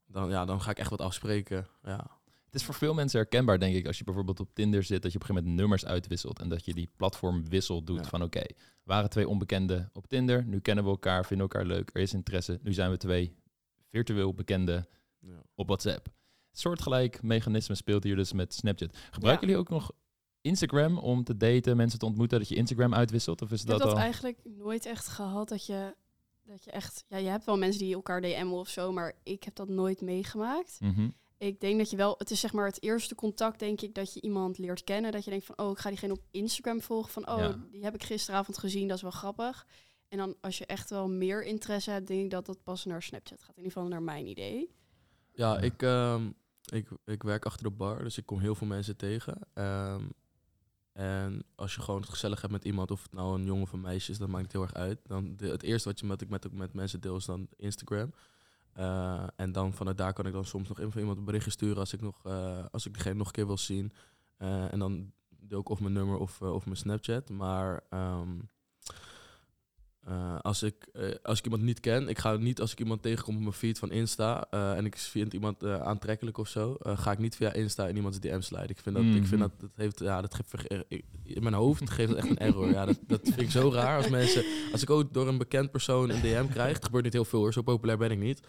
dan, 0.07 0.31
ja, 0.31 0.45
dan 0.45 0.61
ga 0.63 0.71
ik 0.71 0.79
echt 0.79 0.91
wat 0.91 1.01
afspreken. 1.01 1.67
Ja. 1.83 2.21
Het 2.45 2.61
is 2.61 2.65
voor 2.65 2.75
veel 2.75 2.95
mensen 2.95 3.19
herkenbaar, 3.21 3.59
denk 3.59 3.75
ik, 3.75 3.87
als 3.87 3.99
je 3.99 4.05
bijvoorbeeld 4.05 4.41
op 4.41 4.55
Tinder 4.55 4.83
zit, 4.83 5.03
dat 5.03 5.13
je 5.13 5.19
op 5.19 5.23
een 5.23 5.29
gegeven 5.29 5.45
moment 5.45 5.61
nummers 5.61 5.85
uitwisselt 5.85 6.41
en 6.41 6.49
dat 6.49 6.65
je 6.65 6.75
die 6.75 6.91
platformwissel 6.97 7.85
doet 7.85 7.99
Ja. 7.99 8.09
van 8.09 8.23
oké, 8.23 8.43
waren 8.83 9.11
twee 9.11 9.29
onbekenden 9.29 9.91
op 9.93 10.07
Tinder, 10.07 10.45
nu 10.45 10.61
kennen 10.61 10.85
we 10.85 10.91
elkaar, 10.91 11.27
vinden 11.27 11.49
elkaar 11.51 11.67
leuk, 11.67 11.91
er 11.93 12.01
is 12.01 12.13
interesse, 12.13 12.59
nu 12.63 12.73
zijn 12.73 12.91
we 12.91 12.97
twee 12.97 13.37
virtueel 13.91 14.35
bekenden 14.35 14.89
ja. 15.19 15.43
op 15.55 15.67
WhatsApp. 15.67 16.09
Soortgelijk 16.53 17.23
mechanisme 17.23 17.75
speelt 17.75 18.05
hier 18.05 18.17
dus 18.17 18.33
met 18.33 18.55
Snapchat. 18.55 18.97
Gebruiken 19.11 19.47
jullie 19.47 19.63
ook 19.63 19.69
nog 19.69 19.91
Instagram 20.41 20.99
om 20.99 21.25
te 21.25 21.37
daten, 21.37 21.77
mensen 21.77 21.99
te 21.99 22.07
ontmoeten, 22.07 22.39
dat 22.39 22.49
je 22.49 22.55
Instagram 22.55 22.95
uitwisselt? 22.95 23.43
Of 23.43 23.51
is 23.51 23.63
Ik 23.63 23.69
heb 23.69 23.79
dat, 23.79 23.87
dat 23.87 23.97
al... 23.97 24.03
eigenlijk 24.03 24.39
nooit 24.45 24.87
echt 24.87 25.09
gehad 25.09 25.49
dat 25.49 25.67
je, 25.67 25.95
dat 26.45 26.65
je 26.65 26.71
echt... 26.71 27.05
Ja, 27.09 27.17
je 27.17 27.29
hebt 27.29 27.45
wel 27.45 27.59
mensen 27.59 27.81
die 27.81 27.95
elkaar 27.95 28.21
DM'en 28.21 28.51
of 28.51 28.69
zo, 28.69 28.93
maar 28.93 29.13
ik 29.23 29.45
heb 29.45 29.55
dat 29.55 29.69
nooit 29.69 30.01
meegemaakt. 30.01 30.77
Mhm. 30.81 31.09
Ik 31.39 31.61
denk 31.61 31.79
dat 31.79 31.91
je 31.91 31.97
wel, 31.97 32.15
het 32.19 32.31
is 32.31 32.41
zeg 32.41 32.53
maar 32.53 32.67
het 32.67 32.83
eerste 32.83 33.15
contact, 33.15 33.59
denk 33.59 33.81
ik, 33.81 33.95
dat 33.95 34.15
je 34.15 34.21
iemand 34.21 34.59
leert 34.59 34.85
kennen. 34.85 35.13
Dat 35.13 35.25
je 35.25 35.31
denkt 35.31 35.45
van, 35.47 35.59
oh, 35.59 35.71
ik 35.71 35.79
ga 35.79 35.89
diegene 35.89 36.13
op 36.13 36.23
Instagram 36.31 36.81
volgen. 36.81 37.13
Van, 37.13 37.29
oh, 37.29 37.39
Ja. 37.39 37.59
die 37.71 37.85
heb 37.85 37.95
ik 37.95 38.03
gisteravond 38.03 38.59
gezien, 38.59 38.89
dat 38.89 38.97
is 38.97 39.03
wel 39.03 39.11
grappig. 39.11 39.67
En 40.09 40.19
dan 40.19 40.37
als 40.41 40.59
je 40.59 40.67
echt 40.67 40.91
wel 40.91 41.09
meer 41.09 41.45
interesse 41.45 41.91
hebt, 41.91 42.07
denk 42.07 42.25
ik 42.25 42.31
dat 42.31 42.47
dat 42.47 42.63
pas 42.63 42.85
naar 42.85 43.03
Snapchat 43.03 43.41
gaat. 43.43 43.57
In 43.57 43.63
ieder 43.63 43.73
geval 43.73 43.89
naar 43.89 44.03
mijn 44.03 44.27
idee. 44.27 44.71
Ja, 45.33 45.55
Ja. 45.55 45.61
Ik, 45.61 45.83
ehm, 45.83 46.31
ik, 46.73 46.89
ik 47.05 47.23
werk 47.23 47.47
achter 47.47 47.63
de 47.63 47.71
bar, 47.71 48.03
dus 48.03 48.19
ik 48.19 48.27
kom 48.27 48.39
heel 48.39 48.55
veel 48.55 48.67
mensen 48.67 48.97
tegen. 48.97 49.39
Ehm, 49.55 50.05
en 50.93 51.45
als 51.55 51.75
je 51.75 51.81
gewoon 51.81 52.01
het 52.01 52.11
gezellig 52.11 52.41
hebt 52.41 52.53
met 52.53 52.65
iemand, 52.65 52.91
of 52.91 53.03
het 53.03 53.13
nou 53.13 53.39
een 53.39 53.45
jongen 53.45 53.63
of 53.63 53.73
een 53.73 53.81
meisje 53.81 54.11
is, 54.11 54.19
dat 54.19 54.29
maakt 54.29 54.43
niet 54.43 54.53
heel 54.53 54.63
erg 54.63 54.75
uit. 54.75 55.01
Dan 55.07 55.35
het 55.37 55.63
eerste 55.63 55.89
wat, 55.89 56.01
je, 56.01 56.07
wat 56.07 56.21
ik 56.21 56.29
met, 56.29 56.53
met 56.53 56.73
mensen 56.73 57.01
deel 57.01 57.17
is 57.17 57.25
dan 57.25 57.49
Instagram. 57.57 58.13
Eh, 58.73 59.27
en 59.37 59.53
dan 59.53 59.73
vanuit 59.73 59.99
daar 59.99 60.13
kan 60.13 60.27
ik 60.27 60.33
dan 60.33 60.45
soms 60.45 60.69
nog 60.69 60.81
even 60.81 61.01
iemand 61.01 61.19
een 61.19 61.25
berichtje 61.25 61.51
sturen 61.51 61.77
als 61.77 61.93
ik, 61.93 62.01
nog, 62.01 62.25
eh, 62.25 62.65
als 62.71 62.87
ik 62.87 62.93
diegene 62.93 63.15
nog 63.15 63.27
een 63.27 63.33
keer 63.33 63.47
wil 63.47 63.59
zien. 63.59 63.93
Eh, 64.37 64.73
en 64.73 64.79
dan 64.79 65.13
deel 65.29 65.61
ik 65.61 65.69
of 65.69 65.81
mijn 65.81 65.93
nummer 65.93 66.19
of, 66.19 66.43
of 66.43 66.65
mijn 66.65 66.77
Snapchat. 66.77 67.31
Maar 67.31 67.85
ehm, 67.89 68.39
eh, 70.07 70.39
als, 70.41 70.63
ik, 70.63 70.75
eh, 70.93 71.11
als 71.23 71.39
ik 71.39 71.45
iemand 71.45 71.63
niet 71.63 71.81
ken, 71.81 72.09
ik 72.09 72.19
ga 72.19 72.37
niet 72.37 72.61
als 72.61 72.73
ik 72.73 72.81
iemand 72.81 73.03
tegenkom 73.03 73.35
op 73.35 73.41
mijn 73.41 73.53
feed 73.53 73.79
van 73.79 73.91
Insta 73.91 74.47
eh, 74.51 74.77
en 74.77 74.85
ik 74.85 74.97
vind 74.97 75.33
iemand 75.33 75.65
aantrekkelijk 75.65 76.39
of 76.39 76.49
zo, 76.49 76.77
ga 76.81 77.13
ik 77.13 77.19
niet 77.19 77.37
via 77.37 77.53
Insta 77.53 77.87
in 77.87 77.97
iemands 77.97 78.21
DM 78.21 78.41
sliden. 78.41 78.69
Ik 78.69 78.79
vind 78.79 78.97
dat, 78.97 79.05
ik 79.05 79.11
vind 79.27 79.31
Mhm. 79.31 79.39
dat, 79.41 79.51
dat 79.61 79.71
heeft, 79.75 79.99
ja, 79.99 80.21
dat 80.21 80.35
geeft, 80.35 80.67
in 81.25 81.43
mijn 81.43 81.55
hoofd 81.55 81.91
geeft 81.91 82.09
dat 82.09 82.19
echt 82.19 82.31
een 82.31 82.39
error. 82.39 82.71
Ja, 82.71 82.85
dat, 82.87 82.99
dat 83.07 83.21
vind 83.23 83.41
ik 83.41 83.51
zo 83.51 83.71
raar 83.71 83.97
als 83.97 84.09
mensen, 84.09 84.45
als 84.73 84.83
ik 84.83 84.91
ook 84.91 85.15
door 85.15 85.29
een 85.29 85.39
bekend 85.39 85.71
persoon 85.71 86.11
een 86.11 86.21
DM 86.21 86.47
krijg, 86.49 86.75
het 86.75 86.85
gebeurt 86.85 87.05
niet 87.05 87.13
heel 87.13 87.25
veel 87.25 87.39
hoor, 87.39 87.53
zo 87.53 87.63
populair 87.63 87.99
ben 87.99 88.11
ik 88.11 88.19
niet. 88.19 88.41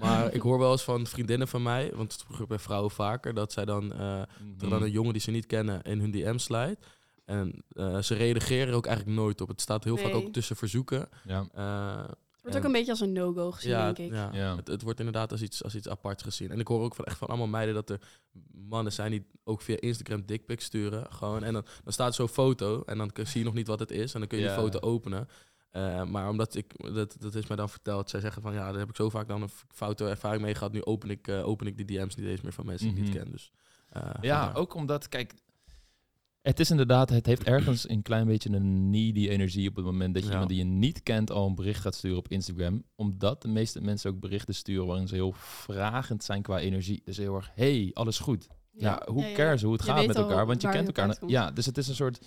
Maar 0.00 0.32
ik 0.34 0.40
hoor 0.40 0.58
wel 0.58 0.72
eens 0.72 0.82
van 0.82 1.06
vriendinnen 1.06 1.48
van 1.48 1.62
mij, 1.62 1.92
want 1.94 2.12
het 2.12 2.24
gebeurt 2.28 2.48
bij 2.48 2.58
vrouwen 2.58 2.90
vaker, 2.90 3.34
dat 3.34 3.52
zij 3.52 3.64
dan, 3.64 3.92
er 3.92 4.28
dan 4.58 4.82
een 4.82 4.90
jongen 4.90 5.12
die 5.12 5.22
ze 5.22 5.30
niet 5.30 5.46
kennen 5.46 5.82
in 5.82 6.00
hun 6.00 6.10
DM 6.10 6.38
slijt. 6.38 6.78
En 7.32 7.64
eh, 7.68 7.98
ze 8.02 8.14
reageren 8.14 8.68
er 8.68 8.74
ook 8.74 8.86
eigenlijk 8.86 9.16
nooit 9.16 9.40
op. 9.40 9.48
Het 9.48 9.60
staat 9.60 9.84
heel 9.84 9.96
vaak 9.96 10.14
ook 10.14 10.32
tussen 10.32 10.56
verzoeken. 10.56 11.08
Ja. 11.24 11.46
Eh, 11.54 11.96
Het 11.96 12.40
wordt 12.42 12.56
en- 12.56 12.56
ook 12.56 12.64
een 12.66 12.72
beetje 12.72 12.90
als 12.90 13.00
een 13.00 13.12
no-go 13.12 13.50
gezien, 13.52 13.70
ja, 13.70 13.92
denk 13.92 14.10
ik. 14.10 14.16
ja. 14.16 14.30
Ja. 14.32 14.56
Het, 14.56 14.66
het 14.68 14.82
wordt 14.82 14.98
inderdaad 14.98 15.32
als 15.32 15.42
iets, 15.42 15.64
als 15.64 15.74
iets 15.74 15.88
aparts 15.88 16.22
gezien. 16.22 16.50
En 16.50 16.60
ik 16.60 16.66
hoor 16.68 16.82
ook 16.82 16.94
van, 16.94 17.04
echt 17.04 17.16
van 17.18 17.28
allemaal 17.28 17.46
meiden 17.46 17.74
dat 17.74 17.90
er 17.90 18.00
mannen 18.52 18.92
zijn 18.92 19.10
die 19.10 19.26
ook 19.44 19.62
via 19.62 19.76
Instagram 19.80 20.22
dickpics 20.26 20.64
sturen. 20.64 21.12
Gewoon. 21.12 21.42
En 21.44 21.52
dan, 21.52 21.64
dan 21.84 21.92
staat 21.92 22.14
zo'n 22.14 22.28
foto 22.28 22.82
en 22.86 22.98
dan 22.98 23.10
kun- 23.12 23.26
zie 23.26 23.38
je 23.40 23.44
nog 23.46 23.54
niet 23.54 23.66
wat 23.66 23.78
het 23.80 23.90
is. 23.90 24.12
En 24.14 24.18
dan 24.20 24.28
kun 24.28 24.38
je 24.38 24.44
Ja. 24.44 24.54
die 24.54 24.62
foto 24.64 24.78
openen. 24.80 25.28
Eh, 25.70 26.04
maar 26.04 26.28
omdat 26.28 26.54
ik, 26.54 26.94
dat, 26.94 27.16
dat 27.20 27.34
is 27.34 27.46
mij 27.46 27.56
dan 27.56 27.68
verteld, 27.68 28.10
zij 28.10 28.20
zeggen 28.20 28.42
van 28.42 28.52
ja, 28.52 28.70
daar 28.70 28.78
heb 28.80 28.88
ik 28.88 28.96
zo 28.96 29.08
vaak 29.10 29.28
dan 29.28 29.42
een 29.42 29.50
foute 29.68 30.08
ervaring 30.08 30.42
mee 30.42 30.54
gehad. 30.54 30.72
Nu 30.72 30.84
open 30.84 31.10
ik, 31.10 31.28
open 31.28 31.66
ik 31.66 31.76
die 31.76 31.86
DM's 31.86 32.14
niet 32.14 32.26
eens 32.26 32.40
meer 32.40 32.52
van 32.52 32.66
mensen 32.66 32.86
die 32.94 32.96
ik 32.96 33.02
Mhm. 33.02 33.12
niet 33.12 33.22
ken. 33.22 33.32
Dus, 33.32 33.50
eh, 33.88 34.02
Ja, 34.20 34.38
vandaar. 34.42 34.56
ook 34.56 34.74
omdat, 34.74 35.08
kijk, 35.08 35.34
het 36.42 36.60
is 36.60 36.70
inderdaad, 36.70 37.10
het 37.10 37.26
heeft 37.26 37.42
ergens 37.44 37.88
een 37.88 38.02
klein 38.02 38.26
beetje 38.26 38.50
een 38.50 38.90
needy 38.90 39.28
energie 39.28 39.68
op 39.68 39.76
het 39.76 39.84
moment 39.84 40.14
dat 40.14 40.22
je 40.22 40.28
Ja. 40.28 40.32
iemand 40.34 40.50
die 40.50 40.58
je 40.58 40.70
niet 40.70 41.02
kent 41.02 41.30
al 41.30 41.46
een 41.46 41.54
bericht 41.54 41.80
gaat 41.80 41.94
sturen 41.94 42.18
op 42.18 42.28
Instagram. 42.28 42.82
Omdat 42.94 43.42
de 43.42 43.48
meeste 43.48 43.80
mensen 43.80 44.10
ook 44.10 44.20
berichten 44.20 44.54
sturen 44.54 44.86
waarin 44.86 45.08
ze 45.08 45.14
heel 45.14 45.32
vragend 45.36 46.24
zijn 46.24 46.42
qua 46.42 46.58
energie. 46.58 47.02
Dus 47.04 47.16
heel 47.16 47.34
erg, 47.34 47.50
hey, 47.54 47.90
alles 47.94 48.18
goed. 48.18 48.48
Ja, 48.72 49.02
hoe 49.06 49.22
Ja, 49.22 49.28
ja. 49.28 49.34
cares 49.34 49.62
hoe 49.62 49.72
het 49.72 49.84
Je 49.84 49.90
gaat 49.90 50.06
met 50.06 50.16
elkaar, 50.16 50.46
want 50.46 50.62
je 50.62 50.68
kent 50.68 50.86
elkaar. 50.86 51.16
Ja, 51.26 51.50
dus 51.50 51.66
het 51.66 51.78
is 51.78 51.88
een 51.88 51.94
soort 51.94 52.26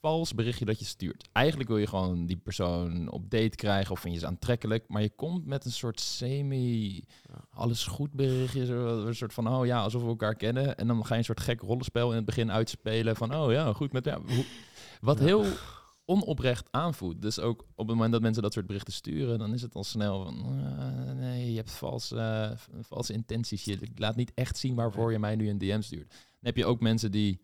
vals 0.00 0.34
berichtje 0.34 0.64
dat 0.64 0.78
je 0.78 0.84
stuurt. 0.84 1.28
Eigenlijk 1.32 1.68
wil 1.68 1.78
je 1.78 1.86
gewoon 1.86 2.26
die 2.26 2.36
persoon 2.36 3.10
op 3.10 3.30
date 3.30 3.56
krijgen 3.56 3.92
of 3.92 4.00
vind 4.00 4.14
je 4.14 4.20
ze 4.20 4.26
aantrekkelijk, 4.26 4.84
maar 4.88 5.02
je 5.02 5.10
komt 5.10 5.46
met 5.46 5.64
een 5.64 5.72
soort 5.72 6.00
semi 6.00 7.04
alles 7.50 7.86
goed 7.86 8.12
berichtje, 8.12 8.74
een 8.74 9.14
soort 9.14 9.34
van 9.34 9.48
oh 9.48 9.66
ja, 9.66 9.82
alsof 9.82 10.02
we 10.02 10.08
elkaar 10.08 10.34
kennen 10.34 10.76
en 10.76 10.86
dan 10.86 11.06
ga 11.06 11.12
je 11.12 11.18
een 11.18 11.24
soort 11.24 11.40
gek 11.40 11.60
rollenspel 11.60 12.10
in 12.10 12.16
het 12.16 12.24
begin 12.24 12.52
uitspelen 12.52 13.16
van 13.16 13.34
oh 13.34 13.52
ja, 13.52 13.72
goed 13.72 13.92
met 13.92 14.04
ja, 14.04 14.20
wat 15.00 15.18
heel 15.18 15.44
onoprecht 16.08 16.68
aanvoelt. 16.70 17.22
Dus 17.22 17.40
ook 17.40 17.60
op 17.60 17.86
het 17.86 17.96
moment 17.96 18.12
dat 18.12 18.22
mensen 18.22 18.42
dat 18.42 18.52
soort 18.52 18.66
berichten 18.66 18.92
sturen, 18.92 19.38
dan 19.38 19.54
is 19.54 19.62
het 19.62 19.74
al 19.74 19.84
snel 19.84 20.24
van 20.24 20.60
eh, 20.78 21.12
nee, 21.12 21.50
je 21.50 21.56
hebt 21.56 21.70
valse, 21.70 22.16
eh, 22.16 22.80
valse 22.80 23.12
intenties. 23.12 23.64
Je 23.64 23.78
laat 23.94 24.16
niet 24.16 24.32
echt 24.34 24.58
zien 24.58 24.74
waarvoor 24.74 25.12
je 25.12 25.18
mij 25.18 25.36
nu 25.36 25.48
een 25.48 25.58
DM 25.58 25.80
stuurt. 25.80 26.10
Dan 26.10 26.18
heb 26.40 26.56
je 26.56 26.66
ook 26.66 26.80
mensen 26.80 27.10
die 27.10 27.40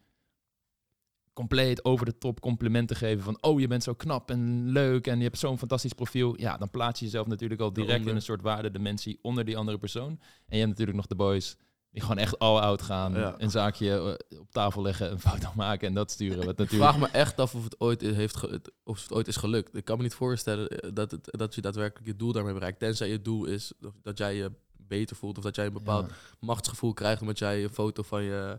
compleet 1.34 1.84
over 1.84 2.06
de 2.06 2.18
top 2.18 2.40
complimenten 2.40 2.96
geven 2.96 3.24
van 3.24 3.38
oh 3.40 3.60
je 3.60 3.66
bent 3.66 3.82
zo 3.82 3.94
knap 3.94 4.30
en 4.30 4.68
leuk 4.70 5.06
en 5.06 5.16
je 5.18 5.22
hebt 5.24 5.38
zo'n 5.38 5.58
fantastisch 5.58 5.92
profiel. 5.92 6.40
Ja, 6.40 6.56
dan 6.56 6.70
plaats 6.70 6.98
je 6.98 7.04
jezelf 7.04 7.26
natuurlijk 7.26 7.60
al 7.60 7.68
direct 7.72 7.88
Daaronder. 7.88 8.10
in 8.10 8.16
een 8.18 8.24
soort 8.26 8.42
waardedimensie 8.42 9.18
onder 9.22 9.44
die 9.44 9.56
andere 9.56 9.78
persoon. 9.78 10.10
En 10.10 10.18
je 10.48 10.56
hebt 10.56 10.68
natuurlijk 10.68 10.96
nog 10.96 11.06
de 11.06 11.14
boys 11.14 11.56
die 11.90 12.02
gewoon 12.02 12.18
echt 12.18 12.38
all 12.38 12.58
out 12.58 12.82
gaan, 12.82 13.12
Ja. 13.14 13.34
een 13.38 13.50
zaakje 13.50 14.16
eh, 14.30 14.38
op 14.40 14.50
tafel 14.50 14.82
leggen, 14.82 15.10
een 15.10 15.20
foto 15.20 15.48
maken 15.56 15.88
en 15.88 15.94
dat 15.94 16.10
sturen. 16.10 16.36
Wat 16.44 16.48
Ik 16.52 16.58
natuurlijk 16.58 16.90
vraag 16.90 17.00
me 17.00 17.18
echt 17.18 17.38
af 17.40 17.54
of 17.54 17.64
het 17.64 17.80
ooit 17.80 18.00
heeft 18.00 18.46
of 18.84 19.02
het 19.02 19.12
ooit 19.12 19.28
is 19.28 19.36
gelukt. 19.36 19.76
Ik 19.76 19.84
kan 19.84 19.96
me 19.96 20.02
niet 20.02 20.14
voorstellen 20.14 20.68
eh, 20.68 20.90
dat, 20.94 21.10
het, 21.10 21.28
dat 21.30 21.54
je 21.54 21.60
daadwerkelijk 21.60 22.06
je 22.06 22.16
doel 22.16 22.32
daarmee 22.32 22.52
bereikt. 22.54 22.78
Tenzij 22.78 23.08
je 23.08 23.22
doel 23.22 23.44
is 23.44 23.72
dat 24.02 24.18
jij 24.18 24.34
je 24.36 24.52
beter 24.76 25.16
voelt 25.16 25.38
of 25.38 25.44
dat 25.44 25.56
jij 25.56 25.66
een 25.66 25.72
bepaald 25.72 26.08
Ja. 26.10 26.14
machtsgevoel 26.40 26.92
krijgt 26.92 27.20
omdat 27.20 27.38
jij 27.38 27.62
een 27.64 27.70
foto 27.72 28.02
van 28.02 28.22
je, 28.22 28.58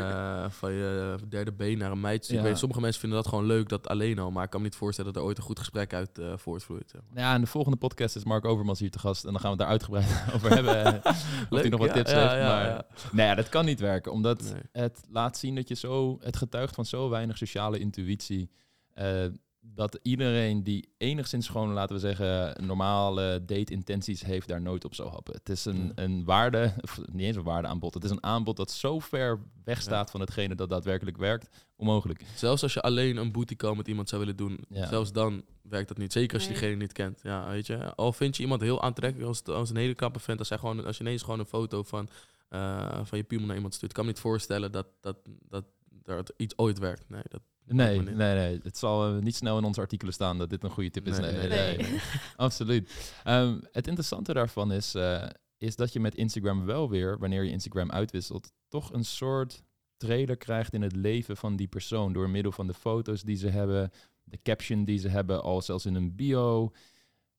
eh, 0.00 0.50
van 0.50 0.72
je 0.72 1.16
derde 1.28 1.52
been 1.52 1.78
naar 1.78 1.90
een 1.90 2.00
meid 2.00 2.24
stuurt. 2.24 2.38
Ja. 2.40 2.44
Ik 2.44 2.50
weet, 2.50 2.58
sommige 2.58 2.80
mensen 2.80 3.00
vinden 3.00 3.18
dat 3.18 3.28
gewoon 3.28 3.46
leuk, 3.46 3.68
dat 3.68 3.88
alleen 3.88 4.18
al. 4.18 4.30
Maar 4.30 4.44
ik 4.44 4.50
kan 4.50 4.60
me 4.60 4.66
niet 4.66 4.76
voorstellen 4.76 5.12
dat 5.12 5.22
er 5.22 5.28
ooit 5.28 5.38
een 5.38 5.44
goed 5.44 5.58
gesprek 5.58 5.94
uit 5.94 6.18
eh, 6.18 6.32
voortvloeit. 6.36 6.90
zeg 6.90 7.00
maar. 7.10 7.22
Ja, 7.22 7.34
in 7.34 7.40
de 7.40 7.46
volgende 7.46 7.76
podcast 7.78 8.16
is 8.16 8.24
Mark 8.24 8.44
Overmans 8.44 8.78
hier 8.80 8.90
te 8.90 8.98
gast. 8.98 9.24
En 9.24 9.30
dan 9.32 9.40
gaan 9.40 9.56
we 9.56 9.62
het 9.64 9.64
daar 9.64 9.70
uitgebreid 9.70 10.24
over 10.34 10.50
hebben. 10.64 10.94
of 10.96 11.02
hij 11.02 11.46
Leuk, 11.50 11.70
nog 11.70 11.80
wat 11.80 11.88
ja, 11.88 11.94
tips 11.94 12.10
ja, 12.10 12.18
heeft. 12.20 13.12
maar 13.12 13.26
ja, 13.26 13.34
dat 13.34 13.48
kan 13.48 13.64
niet 13.64 13.80
werken. 13.80 14.12
Omdat 14.12 14.42
Nee. 14.42 14.62
het 14.72 15.00
laat 15.10 15.36
zien 15.36 15.54
dat 15.54 15.68
je 15.68 15.74
zo... 15.74 16.18
Het 16.20 16.36
getuigt 16.36 16.74
van 16.74 16.84
zo 16.84 17.08
weinig 17.08 17.36
sociale 17.36 17.78
intuïtie. 17.78 18.50
eh, 18.94 19.24
dat 19.64 19.98
iedereen 20.02 20.62
die 20.62 20.88
enigszins 20.98 21.48
gewoon, 21.48 21.72
laten 21.72 21.94
we 21.94 22.00
zeggen, 22.00 22.64
normale 22.66 23.44
date-intenties 23.44 24.22
heeft, 24.22 24.48
daar 24.48 24.60
nooit 24.62 24.84
op 24.84 24.94
zou 24.94 25.08
happen. 25.10 25.34
Het 25.34 25.48
is 25.48 25.64
een, 25.64 25.86
Ja. 25.86 26.02
een 26.02 26.24
waarde, 26.24 26.74
of 26.80 27.00
niet 27.12 27.26
eens 27.26 27.36
een 27.36 27.42
waardeaanbod. 27.42 27.94
Het 27.94 28.04
is 28.04 28.10
een 28.10 28.22
aanbod 28.24 28.56
dat 28.56 28.70
zo 28.70 28.98
ver 28.98 29.40
weg 29.64 29.76
Ja. 29.76 29.82
staat 29.82 30.10
van 30.10 30.20
hetgene 30.20 30.54
dat 30.54 30.68
daadwerkelijk 30.68 31.16
werkt. 31.16 31.48
Onmogelijk. 31.76 32.24
Zelfs 32.36 32.62
als 32.62 32.74
je 32.74 32.80
alleen 32.82 33.16
een 33.16 33.32
booty 33.32 33.56
call 33.56 33.76
met 33.76 33.88
iemand 33.88 34.08
zou 34.08 34.20
willen 34.20 34.36
doen, 34.36 34.58
Ja. 34.68 34.86
zelfs 34.86 35.12
dan 35.12 35.44
werkt 35.62 35.88
dat 35.88 35.98
niet. 35.98 36.12
Zeker 36.12 36.34
als 36.34 36.42
je 36.42 36.50
Nee. 36.50 36.58
diegene 36.58 36.80
niet 36.80 36.92
kent. 36.92 37.20
Ja, 37.22 37.48
weet 37.48 37.66
je. 37.66 37.94
Al 37.94 38.12
vind 38.12 38.36
je 38.36 38.42
iemand 38.42 38.60
heel 38.60 38.82
aantrekkelijk, 38.82 39.28
als, 39.28 39.44
als 39.44 39.70
een 39.70 39.76
hele 39.76 39.94
kappe 39.94 40.18
vent, 40.18 40.38
als, 40.38 40.48
hij 40.48 40.58
gewoon, 40.58 40.84
als 40.84 40.96
je 40.96 41.04
ineens 41.04 41.22
gewoon 41.22 41.38
een 41.38 41.46
foto 41.46 41.82
van, 41.82 42.08
eh, 42.48 43.00
van 43.04 43.18
je 43.18 43.24
piemel 43.24 43.46
naar 43.46 43.56
iemand 43.56 43.74
stuurt, 43.74 43.92
kan 43.92 44.04
me 44.04 44.10
niet 44.10 44.20
voorstellen 44.20 44.72
dat, 44.72 44.86
dat, 45.00 45.16
dat 45.48 45.64
er 46.04 46.24
iets 46.36 46.56
ooit 46.58 46.78
werkt. 46.78 47.08
Nee, 47.08 47.22
dat 47.28 47.40
Nee, 47.66 48.00
nee, 48.00 48.14
nee. 48.14 48.60
Het 48.62 48.78
zal 48.78 49.06
eh, 49.16 49.22
niet 49.22 49.36
snel 49.36 49.58
in 49.58 49.64
onze 49.64 49.80
artikelen 49.80 50.14
staan 50.14 50.38
dat 50.38 50.50
dit 50.50 50.64
een 50.64 50.70
goede 50.70 50.90
tip 50.90 51.06
is. 51.06 51.18
Nee, 51.18 51.32
Nee, 51.48 51.48
nee. 51.76 52.00
Absoluut. 52.36 53.12
Ehm, 53.24 53.58
het 53.72 53.86
interessante 53.86 54.32
daarvan 54.32 54.72
is, 54.72 54.94
eh, 54.94 55.28
is 55.58 55.76
dat 55.76 55.92
je 55.92 56.00
met 56.00 56.14
Instagram 56.14 56.64
wel 56.64 56.90
weer, 56.90 57.18
wanneer 57.18 57.44
je 57.44 57.50
Instagram 57.50 57.90
uitwisselt, 57.90 58.52
toch 58.68 58.92
een 58.92 59.04
soort 59.04 59.62
trailer 59.96 60.36
krijgt 60.36 60.74
in 60.74 60.82
het 60.82 60.96
leven 60.96 61.36
van 61.36 61.56
die 61.56 61.68
persoon. 61.68 62.12
Door 62.12 62.30
middel 62.30 62.52
van 62.52 62.66
de 62.66 62.74
foto's 62.74 63.22
die 63.22 63.36
ze 63.36 63.48
hebben, 63.48 63.90
de 64.24 64.38
caption 64.42 64.84
die 64.84 64.98
ze 64.98 65.08
hebben, 65.08 65.42
al 65.42 65.62
zelfs 65.62 65.86
in 65.86 65.94
een 65.94 66.14
bio. 66.14 66.72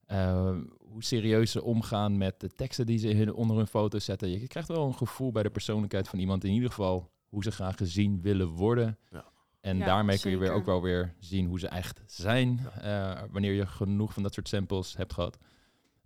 eh, 0.05 0.57
hoe 0.79 1.03
serieus 1.03 1.51
ze 1.51 1.63
omgaan 1.63 2.17
met 2.17 2.39
de 2.39 2.49
teksten 2.49 2.85
die 2.85 2.97
ze 2.97 3.33
onder 3.35 3.57
hun 3.57 3.67
foto's 3.67 4.05
zetten. 4.05 4.29
Je 4.29 4.47
krijgt 4.47 4.67
wel 4.69 4.85
een 4.85 4.95
gevoel 4.95 5.31
bij 5.31 5.43
de 5.43 5.49
persoonlijkheid 5.49 6.07
van 6.07 6.19
iemand, 6.19 6.43
in 6.43 6.51
ieder 6.53 6.69
geval 6.69 7.11
hoe 7.29 7.43
ze 7.43 7.51
graag 7.51 7.77
gezien 7.77 8.21
willen 8.21 8.47
worden. 8.47 8.97
Ja. 9.11 9.31
En 9.63 9.77
Ja, 9.77 9.85
daarmee 9.85 10.19
kun 10.19 10.31
je 10.31 10.37
weer 10.37 10.51
ook 10.51 10.65
wel 10.65 10.81
weer 10.81 11.13
zien 11.19 11.47
hoe 11.47 11.59
ze 11.59 11.67
echt 11.67 12.01
zijn, 12.05 12.59
eh, 12.81 13.21
wanneer 13.31 13.53
je 13.53 13.65
genoeg 13.67 14.13
van 14.13 14.23
dat 14.23 14.33
soort 14.33 14.47
samples 14.47 14.95
hebt 14.97 15.13
gehad. 15.13 15.37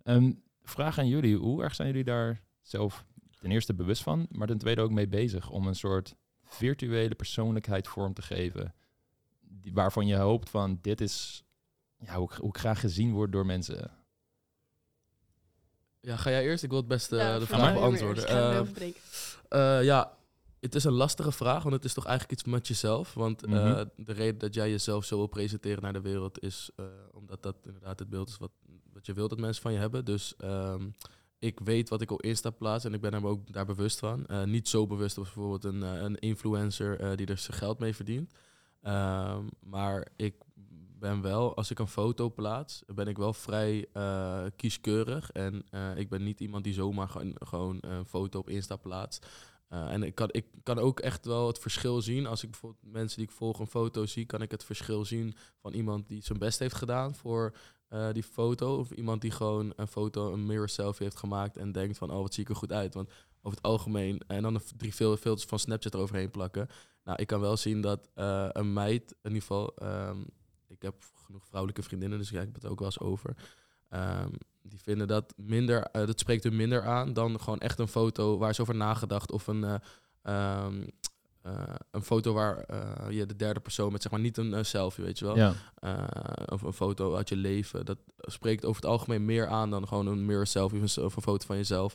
Ehm, 0.02 0.32
vraag 0.62 0.98
aan 0.98 1.08
jullie, 1.08 1.36
hoe 1.36 1.62
erg 1.62 1.74
zijn 1.74 1.88
jullie 1.88 2.04
daar 2.04 2.42
zelf 2.62 3.04
ten 3.40 3.50
eerste 3.50 3.74
bewust 3.74 4.02
van, 4.02 4.26
maar 4.30 4.46
ten 4.46 4.58
tweede 4.58 4.80
ook 4.80 4.90
mee 4.90 5.08
bezig 5.08 5.50
om 5.50 5.66
een 5.66 5.74
soort 5.74 6.14
virtuele 6.44 7.14
persoonlijkheid 7.14 7.88
vorm 7.88 8.14
te 8.14 8.22
geven, 8.22 8.74
die, 9.40 9.72
waarvan 9.72 10.06
je 10.06 10.16
hoopt 10.16 10.50
van 10.50 10.78
dit 10.82 11.00
is 11.00 11.44
ja, 11.98 12.14
hoe, 12.16 12.30
ik- 12.30 12.38
hoe 12.38 12.48
ik 12.48 12.58
graag 12.58 12.80
gezien 12.80 13.12
word 13.12 13.32
door 13.32 13.46
mensen. 13.46 13.90
Ja, 16.00 16.16
ga 16.16 16.30
jij 16.30 16.42
eerst? 16.44 16.62
Ik 16.62 16.68
wil 16.70 16.78
het 16.78 16.88
best 16.88 17.12
eh, 17.12 17.18
Ja, 17.18 17.38
de 17.38 17.46
vraag 17.46 17.60
beantwoorden. 17.74 18.24
eh, 19.48 19.84
ja, 19.84 20.16
het 20.60 20.74
is 20.74 20.84
een 20.84 20.92
lastige 20.92 21.32
vraag, 21.32 21.62
want 21.62 21.74
het 21.74 21.84
is 21.84 21.94
toch 21.94 22.04
eigenlijk 22.06 22.40
iets 22.40 22.48
met 22.50 22.68
jezelf. 22.68 23.14
Want 23.14 23.44
eh, 23.44 23.50
Mhm. 23.52 23.84
de 23.96 24.12
reden 24.12 24.38
dat 24.38 24.54
jij 24.54 24.70
jezelf 24.70 25.04
zo 25.04 25.16
wil 25.16 25.26
presenteren 25.26 25.82
naar 25.82 25.92
de 25.92 26.00
wereld 26.00 26.42
is 26.42 26.70
eh, 26.76 26.84
omdat 27.12 27.42
dat 27.42 27.56
inderdaad 27.66 27.98
het 27.98 28.08
beeld 28.08 28.28
is 28.28 28.36
wat, 28.38 28.50
wat 28.92 29.06
je 29.06 29.12
wilt 29.12 29.30
dat 29.30 29.38
mensen 29.38 29.62
van 29.62 29.72
je 29.72 29.78
hebben. 29.78 30.04
Dus 30.04 30.36
ehm, 30.36 30.88
ik 31.38 31.60
weet 31.64 31.88
wat 31.88 32.00
ik 32.00 32.10
op 32.10 32.22
Insta 32.22 32.50
plaats 32.50 32.84
en 32.84 32.94
ik 32.94 33.00
ben 33.00 33.12
er 33.14 33.26
ook 33.26 33.52
daar 33.52 33.66
bewust 33.66 33.98
van. 33.98 34.26
Eh, 34.26 34.44
niet 34.44 34.68
zo 34.68 34.86
bewust 34.86 35.18
als 35.18 35.32
bijvoorbeeld 35.32 35.64
een, 35.64 35.82
eh, 35.82 36.02
een 36.02 36.18
influencer 36.18 37.00
eh, 37.00 37.16
die 37.16 37.26
er 37.26 37.38
zijn 37.38 37.58
geld 37.58 37.78
mee 37.78 37.94
verdient. 37.94 38.32
Ehm, 38.82 39.44
maar 39.60 40.08
ik 40.16 40.34
ben 40.98 41.20
wel, 41.22 41.56
als 41.56 41.70
ik 41.70 41.78
een 41.78 41.88
foto 41.88 42.30
plaats, 42.30 42.82
ben 42.94 43.06
ik 43.06 43.16
wel 43.16 43.32
vrij 43.32 43.86
eh, 43.92 44.44
kieskeurig. 44.56 45.30
En 45.32 45.62
eh, 45.70 45.96
ik 45.96 46.08
ben 46.08 46.22
niet 46.22 46.40
iemand 46.40 46.64
die 46.64 46.72
zomaar 46.72 47.08
gewoon, 47.08 47.34
gewoon 47.38 47.78
een 47.80 48.04
foto 48.06 48.38
op 48.38 48.48
Insta 48.48 48.76
plaatst. 48.76 49.26
Eh, 49.68 49.92
en 49.92 50.02
ik 50.02 50.14
kan, 50.14 50.28
ik 50.32 50.46
kan 50.62 50.78
ook 50.78 51.00
echt 51.00 51.26
wel 51.26 51.46
het 51.46 51.58
verschil 51.58 52.02
zien. 52.02 52.26
Als 52.26 52.42
ik 52.42 52.50
bijvoorbeeld 52.50 52.92
mensen 52.92 53.18
die 53.18 53.26
ik 53.26 53.32
volg 53.32 53.58
een 53.58 53.66
foto 53.66 54.06
zie, 54.06 54.24
kan 54.26 54.42
ik 54.42 54.50
het 54.50 54.64
verschil 54.64 55.04
zien 55.04 55.34
van 55.60 55.72
iemand 55.72 56.08
die 56.08 56.22
zijn 56.22 56.38
best 56.38 56.58
heeft 56.58 56.74
gedaan 56.74 57.14
voor 57.14 57.54
eh, 57.88 58.12
die 58.12 58.22
foto. 58.22 58.78
Of 58.78 58.90
iemand 58.90 59.20
die 59.20 59.30
gewoon 59.30 59.72
een 59.76 59.88
foto, 59.88 60.32
een 60.32 60.46
mirror 60.46 60.68
selfie 60.68 61.04
heeft 61.04 61.18
gemaakt 61.18 61.56
en 61.56 61.72
denkt 61.72 61.98
van, 61.98 62.10
oh 62.10 62.20
wat 62.20 62.34
zie 62.34 62.42
ik 62.42 62.48
er 62.48 62.56
goed 62.56 62.72
uit. 62.72 62.94
Want 62.94 63.08
over 63.42 63.58
het 63.58 63.66
algemeen, 63.66 64.20
en 64.26 64.42
dan 64.42 64.60
drie 64.76 64.92
fil- 64.92 65.16
filters 65.16 65.48
van 65.48 65.58
Snapchat 65.58 65.94
eroverheen 65.94 66.30
plakken. 66.30 66.68
Nou, 67.04 67.18
ik 67.20 67.26
kan 67.26 67.40
wel 67.40 67.56
zien 67.56 67.80
dat 67.80 68.08
eh, 68.14 68.48
een 68.52 68.72
meid, 68.72 69.10
in 69.10 69.16
ieder 69.22 69.40
geval, 69.40 69.76
ehm, 69.76 70.20
ik 70.66 70.82
heb 70.82 70.94
genoeg 71.24 71.46
vrouwelijke 71.46 71.82
vriendinnen, 71.82 72.18
dus 72.18 72.30
ik 72.30 72.38
heb 72.38 72.54
het 72.54 72.66
ook 72.66 72.78
wel 72.78 72.88
eens 72.88 73.00
over. 73.00 73.36
Ehm, 73.88 74.32
die 74.68 74.80
vinden 74.82 75.06
dat 75.06 75.34
minder, 75.36 75.82
eh, 75.82 76.06
dat 76.06 76.18
spreekt 76.18 76.44
hun 76.44 76.56
minder 76.56 76.82
aan 76.86 77.12
dan 77.12 77.40
gewoon 77.40 77.58
echt 77.58 77.78
een 77.78 77.88
foto 77.88 78.38
waar 78.38 78.50
is 78.50 78.60
over 78.60 78.74
nagedacht 78.74 79.32
of 79.32 79.46
een, 79.46 79.64
eh, 79.64 79.74
ehm, 80.22 80.82
eh, 81.42 81.74
een 81.90 82.02
foto 82.02 82.32
waar 82.32 82.64
je 83.12 83.26
de 83.26 83.36
derde 83.36 83.60
persoon 83.60 83.92
met 83.92 84.02
zeg 84.02 84.10
maar 84.12 84.20
niet 84.20 84.36
een 84.36 84.64
selfie, 84.64 85.04
weet 85.04 85.18
je 85.18 85.24
wel, 85.24 85.36
Ja. 85.36 85.52
Of 86.46 86.62
een 86.62 86.72
foto 86.72 87.14
uit 87.14 87.28
je 87.28 87.36
leven. 87.36 87.84
Dat 87.84 87.98
spreekt 88.16 88.64
over 88.64 88.82
het 88.82 88.90
algemeen 88.90 89.24
meer 89.24 89.46
aan 89.46 89.70
dan 89.70 89.88
gewoon 89.88 90.06
een 90.06 90.26
mirror 90.26 90.46
selfie 90.46 90.82
of 90.82 90.96
een, 90.96 91.04
of 91.04 91.16
een 91.16 91.22
foto 91.22 91.46
van 91.46 91.56
jezelf. 91.56 91.94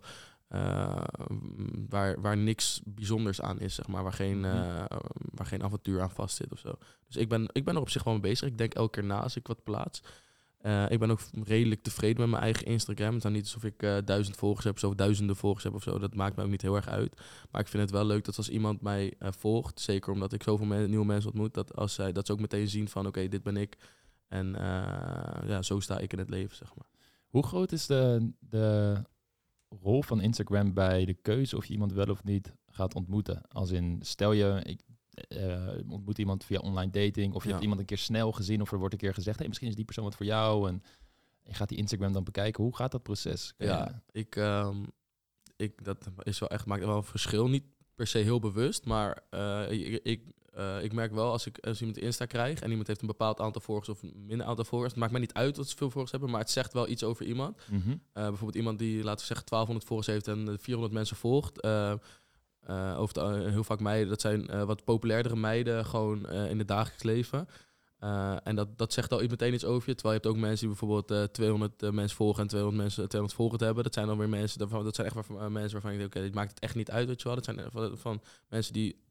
waar, 1.90 2.22
waar 2.22 2.38
niks 2.38 2.82
bijzonders 2.86 3.42
aan 3.42 3.60
is, 3.60 3.76
zeg 3.76 3.88
maar. 3.88 4.04
Waar 4.04 4.14
geen, 4.14 4.40
Mhm. 4.40 4.86
waar 5.34 5.46
geen 5.46 5.64
avontuur 5.64 6.02
aan 6.02 6.12
vast 6.12 6.36
zit 6.36 6.52
of 6.52 6.60
zo. 6.60 6.74
Dus 7.08 7.16
ik 7.16 7.30
ben, 7.30 7.50
ik 7.52 7.66
ben 7.66 7.76
er 7.76 7.82
op 7.82 7.90
zich 7.90 8.04
wel 8.04 8.14
mee 8.14 8.22
bezig. 8.22 8.48
Ik 8.48 8.58
denk 8.58 8.74
elke 8.74 8.92
keer 9.00 9.04
na 9.04 9.22
als 9.22 9.36
ik 9.36 9.48
wat 9.48 9.64
plaats. 9.64 10.02
Eh, 10.64 10.86
ik 10.90 11.00
ben 11.00 11.12
ook 11.12 11.20
redelijk 11.44 11.84
tevreden 11.84 12.20
met 12.20 12.30
mijn 12.30 12.44
eigen 12.44 12.66
Instagram. 12.66 13.08
Het 13.08 13.16
is 13.16 13.24
nou 13.24 13.36
niet 13.36 13.44
alsof 13.44 13.64
ik 13.64 13.84
eh, 13.84 13.98
duizend 14.06 14.36
volgers 14.36 14.66
heb 14.66 14.84
of 14.84 14.96
duizenden 14.96 15.36
volgers 15.36 15.64
heb 15.64 15.74
of 15.74 15.84
zo. 15.84 16.00
Dat 16.00 16.16
maakt 16.16 16.36
me 16.36 16.44
ook 16.44 16.50
niet 16.50 16.62
heel 16.62 16.76
erg 16.76 16.88
uit. 16.88 17.22
Maar 17.52 17.62
ik 17.62 17.68
vind 17.68 17.84
het 17.84 17.92
wel 17.92 18.06
leuk 18.06 18.26
dat 18.26 18.38
als 18.38 18.50
iemand 18.50 18.82
mij 18.82 19.14
eh, 19.20 19.32
volgt, 19.32 19.80
zeker 19.80 20.12
omdat 20.12 20.34
ik 20.34 20.44
zoveel 20.44 20.66
nieuwe 20.66 21.06
mensen 21.06 21.30
ontmoet, 21.30 21.54
dat, 21.54 21.76
als 21.76 21.94
zij, 21.94 22.12
dat 22.12 22.26
ze 22.26 22.32
ook 22.32 22.40
meteen 22.40 22.68
zien 22.68 22.88
van 22.88 23.08
oké, 23.08 23.28
dit 23.28 23.44
ben 23.44 23.58
ik. 23.58 23.78
En 24.28 24.52
ja, 25.48 25.62
zo 25.62 25.80
sta 25.80 26.00
ik 26.00 26.14
in 26.14 26.20
het 26.20 26.30
leven, 26.30 26.56
zeg 26.56 26.76
maar. 26.76 26.88
Hoe 27.28 27.44
groot 27.44 27.72
is 27.72 27.86
de, 27.86 28.32
de 28.40 28.96
rol 29.82 30.02
van 30.02 30.22
Instagram 30.22 30.74
bij 30.74 31.06
de 31.06 31.14
keuze 31.14 31.58
of 31.58 31.66
je 31.66 31.74
iemand 31.74 31.94
wel 31.94 32.10
of 32.10 32.24
niet 32.24 32.54
gaat 32.68 32.96
ontmoeten? 32.96 33.42
Als 33.48 33.72
in, 33.72 34.00
stel 34.02 34.32
je, 34.32 34.62
ik 34.64 34.80
eh, 35.14 35.68
ontmoet 35.90 36.18
iemand 36.18 36.44
via 36.46 36.60
online 36.60 36.92
dating 36.92 37.34
of 37.34 37.42
je 37.42 37.48
Ja. 37.48 37.52
hebt 37.54 37.62
iemand 37.62 37.80
een 37.80 37.86
keer 37.88 37.98
snel 37.98 38.32
gezien 38.32 38.62
of 38.62 38.72
er 38.72 38.78
wordt 38.78 38.94
een 38.94 39.00
keer 39.00 39.14
gezegd, 39.14 39.38
hey, 39.40 39.48
misschien 39.48 39.70
is 39.70 39.76
die 39.76 39.86
persoon 39.86 40.04
wat 40.04 40.16
voor 40.16 40.26
jou 40.26 40.68
en 40.70 40.84
je 41.44 41.54
gaat 41.54 41.70
die 41.70 41.78
Instagram 41.78 42.14
dan 42.14 42.24
bekijken. 42.24 42.64
Hoe 42.64 42.76
gaat 42.76 42.92
dat 42.92 43.04
proces? 43.04 43.54
Ja, 43.58 44.04
ik, 44.12 44.36
ehm, 44.36 44.84
ik, 45.56 45.84
dat 45.84 46.08
is 46.24 46.40
wel 46.40 46.50
echt, 46.50 46.66
maakt 46.66 46.86
wel 46.86 46.98
een 46.98 47.04
verschil. 47.04 47.48
Niet 47.48 47.64
per 47.96 48.08
se 48.08 48.18
heel 48.18 48.40
bewust, 48.40 48.86
maar 48.86 49.24
eh, 49.30 49.72
ik, 49.72 50.04
ik, 50.04 50.24
eh, 50.54 50.84
ik 50.84 50.94
merk 50.94 51.12
wel 51.14 51.32
als 51.32 51.46
ik 51.46 51.60
als 51.60 51.80
iemand 51.80 51.98
Insta 51.98 52.26
krijg 52.26 52.60
en 52.62 52.70
iemand 52.70 52.88
heeft 52.88 53.02
een 53.02 53.08
bepaald 53.08 53.40
aantal 53.40 53.62
volgers 53.62 53.90
of 53.90 54.02
een 54.04 54.26
minder 54.26 54.46
aantal 54.48 54.66
volgers, 54.66 54.92
het 54.92 55.00
maakt 55.00 55.12
mij 55.12 55.22
niet 55.22 55.34
uit 55.34 55.58
wat 55.58 55.70
ze 55.70 55.78
veel 55.78 55.90
volgers 55.90 56.12
hebben, 56.12 56.30
maar 56.30 56.40
het 56.40 56.50
zegt 56.50 56.74
wel 56.74 56.88
iets 56.88 57.04
over 57.04 57.26
iemand. 57.26 57.58
Mhm. 57.72 57.96
Bijvoorbeeld 58.14 58.56
iemand 58.56 58.80
die, 58.80 59.04
laten 59.04 59.20
we 59.20 59.26
zeggen, 59.26 59.46
1200 59.46 59.88
volgers 59.88 60.08
heeft 60.08 60.28
en 60.28 60.48
eh, 60.48 60.54
400 60.60 60.94
mensen 60.94 61.16
volgt. 61.16 61.62
Eh, 62.66 63.00
over 63.00 63.50
heel 63.50 63.64
vaak 63.64 63.80
meiden, 63.80 64.10
dat 64.10 64.22
zijn 64.22 64.48
eh, 64.48 64.64
wat 64.64 64.84
populairdere 64.84 65.36
meiden, 65.36 65.86
gewoon 65.86 66.28
eh, 66.28 66.50
in 66.50 66.58
het 66.58 66.68
dagelijks 66.68 67.04
leven. 67.04 67.48
En 68.44 68.56
dat, 68.56 68.78
dat 68.78 68.94
zegt 68.94 69.12
al 69.12 69.20
meteen 69.28 69.54
iets 69.54 69.66
over 69.66 69.90
je. 69.90 69.96
Terwijl 69.96 70.16
je 70.16 70.22
hebt 70.22 70.36
ook 70.36 70.42
mensen 70.42 70.68
die 70.68 70.78
bijvoorbeeld 70.78 71.12
eh 71.12 71.24
200 71.24 71.84
eh, 71.84 71.90
mensen 71.90 72.18
volgen 72.18 72.42
en 72.42 72.48
200 72.48 72.82
mensen 72.84 73.08
200 73.08 73.40
volgend 73.40 73.62
hebben. 73.62 73.84
Dat 73.84 73.94
zijn 73.94 74.08
dan 74.08 74.18
weer 74.18 74.30
mensen, 74.30 74.60
dat 74.60 74.96
zijn 74.96 75.08
echt 75.08 75.16
waarvan, 75.16 75.52
mensen 75.52 75.72
waarvan 75.72 75.92
je 75.92 75.98
denkt, 75.98 76.16
oké, 76.16 76.26
dit 76.26 76.36
maakt 76.36 76.50
het 76.50 76.60
echt 76.60 76.76
niet 76.76 76.92
uit, 76.92 77.08
weet 77.08 77.22
je 77.22 77.28
wel. 77.28 77.36
Dat 77.36 77.46
zijn 77.46 77.62
van, 77.72 77.98
van 77.98 78.22
mensen 78.50 78.74
die, 78.74 79.02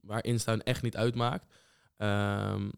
waar 0.00 0.24
Insta 0.24 0.58
echt 0.58 0.82
niet 0.82 0.96
uitmaakt. 0.96 1.54
Ehm, 1.96 2.68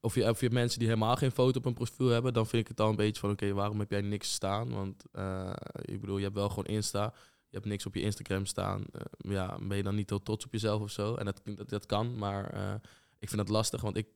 of, 0.00 0.14
je, 0.14 0.28
of 0.28 0.38
je 0.38 0.44
hebt 0.44 0.58
mensen 0.58 0.78
die 0.78 0.88
helemaal 0.88 1.16
geen 1.16 1.32
foto 1.32 1.58
op 1.58 1.64
een 1.64 1.74
profiel 1.74 2.08
hebben, 2.08 2.32
dan 2.32 2.46
vind 2.46 2.62
ik 2.62 2.68
het 2.68 2.80
al 2.80 2.88
een 2.88 2.96
beetje 2.96 3.20
van, 3.20 3.30
oké, 3.30 3.52
waarom 3.52 3.78
heb 3.78 3.90
jij 3.90 4.00
niks 4.00 4.32
staan? 4.32 4.70
Want 4.70 5.04
ik 5.80 6.00
bedoel, 6.00 6.16
je 6.16 6.24
hebt 6.24 6.36
wel 6.36 6.48
gewoon 6.48 6.64
Insta, 6.64 7.14
je 7.48 7.56
hebt 7.56 7.66
niks 7.66 7.86
op 7.86 7.94
je 7.94 8.00
Instagram 8.00 8.46
staan. 8.46 8.84
Eh, 8.92 9.00
ja, 9.18 9.58
ben 9.60 9.76
je 9.76 9.82
dan 9.82 9.94
niet 9.94 10.10
heel 10.10 10.22
trots 10.22 10.44
op 10.44 10.52
jezelf 10.52 10.82
of 10.82 10.90
zo? 10.90 11.14
En 11.14 11.24
dat, 11.24 11.40
dat, 11.44 11.68
dat 11.68 11.86
kan, 11.86 12.18
maar 12.18 12.50
eh, 12.50 12.74
ik 13.18 13.28
vind 13.28 13.40
dat 13.40 13.48
lastig, 13.48 13.80
want 13.80 13.96
ik 13.96 14.06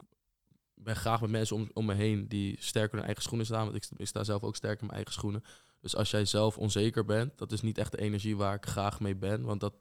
ben 0.74 0.96
graag 0.96 1.20
met 1.20 1.30
mensen 1.30 1.56
om, 1.56 1.70
om 1.72 1.84
me 1.86 1.94
heen 1.94 2.28
die 2.28 2.56
sterk 2.60 2.90
in 2.90 2.96
hun 2.96 3.06
eigen 3.06 3.22
schoenen 3.22 3.46
staan. 3.46 3.64
Want 3.70 3.90
ik, 3.96 4.06
sta- 4.06 4.24
zelf 4.24 4.42
ook 4.42 4.56
sterk 4.56 4.80
in 4.80 4.86
mijn 4.86 4.96
eigen 4.96 5.12
schoenen. 5.12 5.42
Dus 5.80 5.96
als 5.96 6.10
jij 6.10 6.24
zelf 6.24 6.58
onzeker 6.58 7.04
bent, 7.04 7.38
dat 7.38 7.52
is 7.52 7.60
niet 7.60 7.78
echt 7.78 7.92
de 7.92 7.98
energie 8.00 8.36
waar 8.36 8.54
ik 8.54 8.66
graag 8.66 9.00
mee 9.00 9.16
ben. 9.16 9.42
Want 9.42 9.60
dat, 9.60 9.74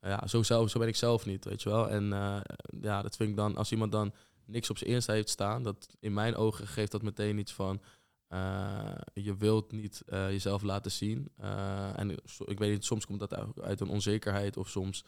ja, 0.00 0.26
zo, 0.26 0.42
zelf, 0.42 0.70
zo 0.70 0.78
ben 0.78 0.88
ik 0.88 0.96
zelf 0.96 1.26
niet, 1.26 1.44
weet 1.44 1.62
je 1.62 1.68
wel. 1.68 1.88
En 1.88 2.12
eh, 2.12 2.40
ja, 2.80 3.02
dat 3.02 3.16
vind 3.16 3.30
ik 3.30 3.36
dan, 3.36 3.56
als 3.56 3.72
iemand 3.72 3.92
dan 3.92 4.14
niks 4.44 4.70
op 4.70 4.78
zijn 4.78 4.90
Insta 4.90 5.12
heeft 5.12 5.28
staan, 5.28 5.62
dat 5.62 5.96
in 6.00 6.12
mijn 6.12 6.36
ogen 6.36 6.66
geeft 6.66 6.92
dat 6.92 7.02
meteen 7.02 7.38
iets 7.38 7.52
van, 7.52 7.80
eh, 8.28 8.94
je 9.14 9.36
wilt 9.36 9.72
niet 9.72 10.02
eh, 10.06 10.30
jezelf 10.30 10.62
laten 10.62 10.90
zien. 10.90 11.28
Eh, 11.36 11.98
en 11.98 12.16
so- 12.24 12.44
ik 12.46 12.58
weet 12.58 12.70
niet, 12.72 12.84
soms 12.84 13.06
komt 13.06 13.18
dat 13.20 13.34
uit, 13.34 13.60
uit 13.60 13.80
een 13.80 13.88
onzekerheid 13.88 14.56
of 14.56 14.68
soms 14.68 15.04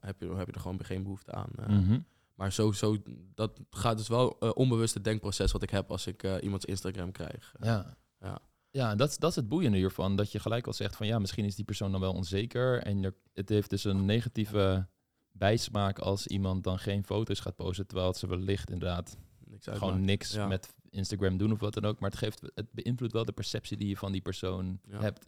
heb, 0.00 0.20
je, 0.20 0.34
heb 0.34 0.46
je 0.46 0.52
er 0.52 0.60
gewoon 0.60 0.84
geen 0.84 1.02
behoefte 1.02 1.32
aan. 1.32 1.50
eh. 1.56 1.68
Mhm. 1.68 1.98
Maar 2.34 2.52
zo, 2.52 2.72
zo, 2.72 2.96
dat 3.34 3.60
gaat 3.70 3.96
dus 3.96 4.08
wel 4.08 4.36
uh, 4.40 4.50
onbewuste 4.54 5.00
denkproces 5.00 5.52
wat 5.52 5.62
ik 5.62 5.70
heb 5.70 5.90
als 5.90 6.06
ik 6.06 6.22
iemands 6.40 6.64
Instagram 6.64 7.12
krijg. 7.12 7.54
Ja. 7.60 7.96
Ja. 8.20 8.38
Ja, 8.70 8.90
en 8.90 8.96
dat, 8.96 9.08
is- 9.10 9.18
dat 9.18 9.30
is 9.30 9.36
het 9.36 9.48
boeiende 9.48 9.76
hiervan. 9.78 10.16
Dat 10.16 10.32
je 10.32 10.38
gelijk 10.38 10.66
al 10.66 10.72
zegt 10.72 10.96
van 10.96 11.06
ja, 11.06 11.18
misschien 11.18 11.44
is 11.44 11.54
die 11.54 11.64
persoon 11.64 11.90
dan 11.92 12.00
wel 12.00 12.12
onzeker. 12.12 12.82
En 12.82 13.04
er, 13.04 13.14
het 13.32 13.48
heeft 13.48 13.70
dus 13.70 13.84
een 13.84 14.04
negatieve 14.04 14.86
bijsmaak 15.32 15.98
als 15.98 16.26
iemand 16.26 16.64
dan 16.64 16.78
geen 16.78 17.04
foto's 17.04 17.40
gaat 17.40 17.56
posten. 17.56 17.86
Terwijl 17.86 18.14
ze 18.14 18.26
wellicht 18.26 18.70
inderdaad 18.70 19.16
Niks 19.50 19.66
gewoon 19.78 20.04
niks 20.04 20.32
Ja. 20.32 20.46
met 20.46 20.74
Instagram 20.90 21.36
doen 21.36 21.52
of 21.52 21.60
wat 21.60 21.74
dan 21.74 21.84
ook. 21.84 22.00
Maar 22.00 22.10
het, 22.10 22.18
geeft, 22.18 22.40
het 22.54 22.72
beïnvloedt 22.72 23.12
wel 23.12 23.24
de 23.24 23.32
perceptie 23.32 23.76
die 23.76 23.88
je 23.88 23.96
van 23.96 24.12
die 24.12 24.20
persoon 24.20 24.80
Ja. 24.88 25.00
hebt. 25.00 25.26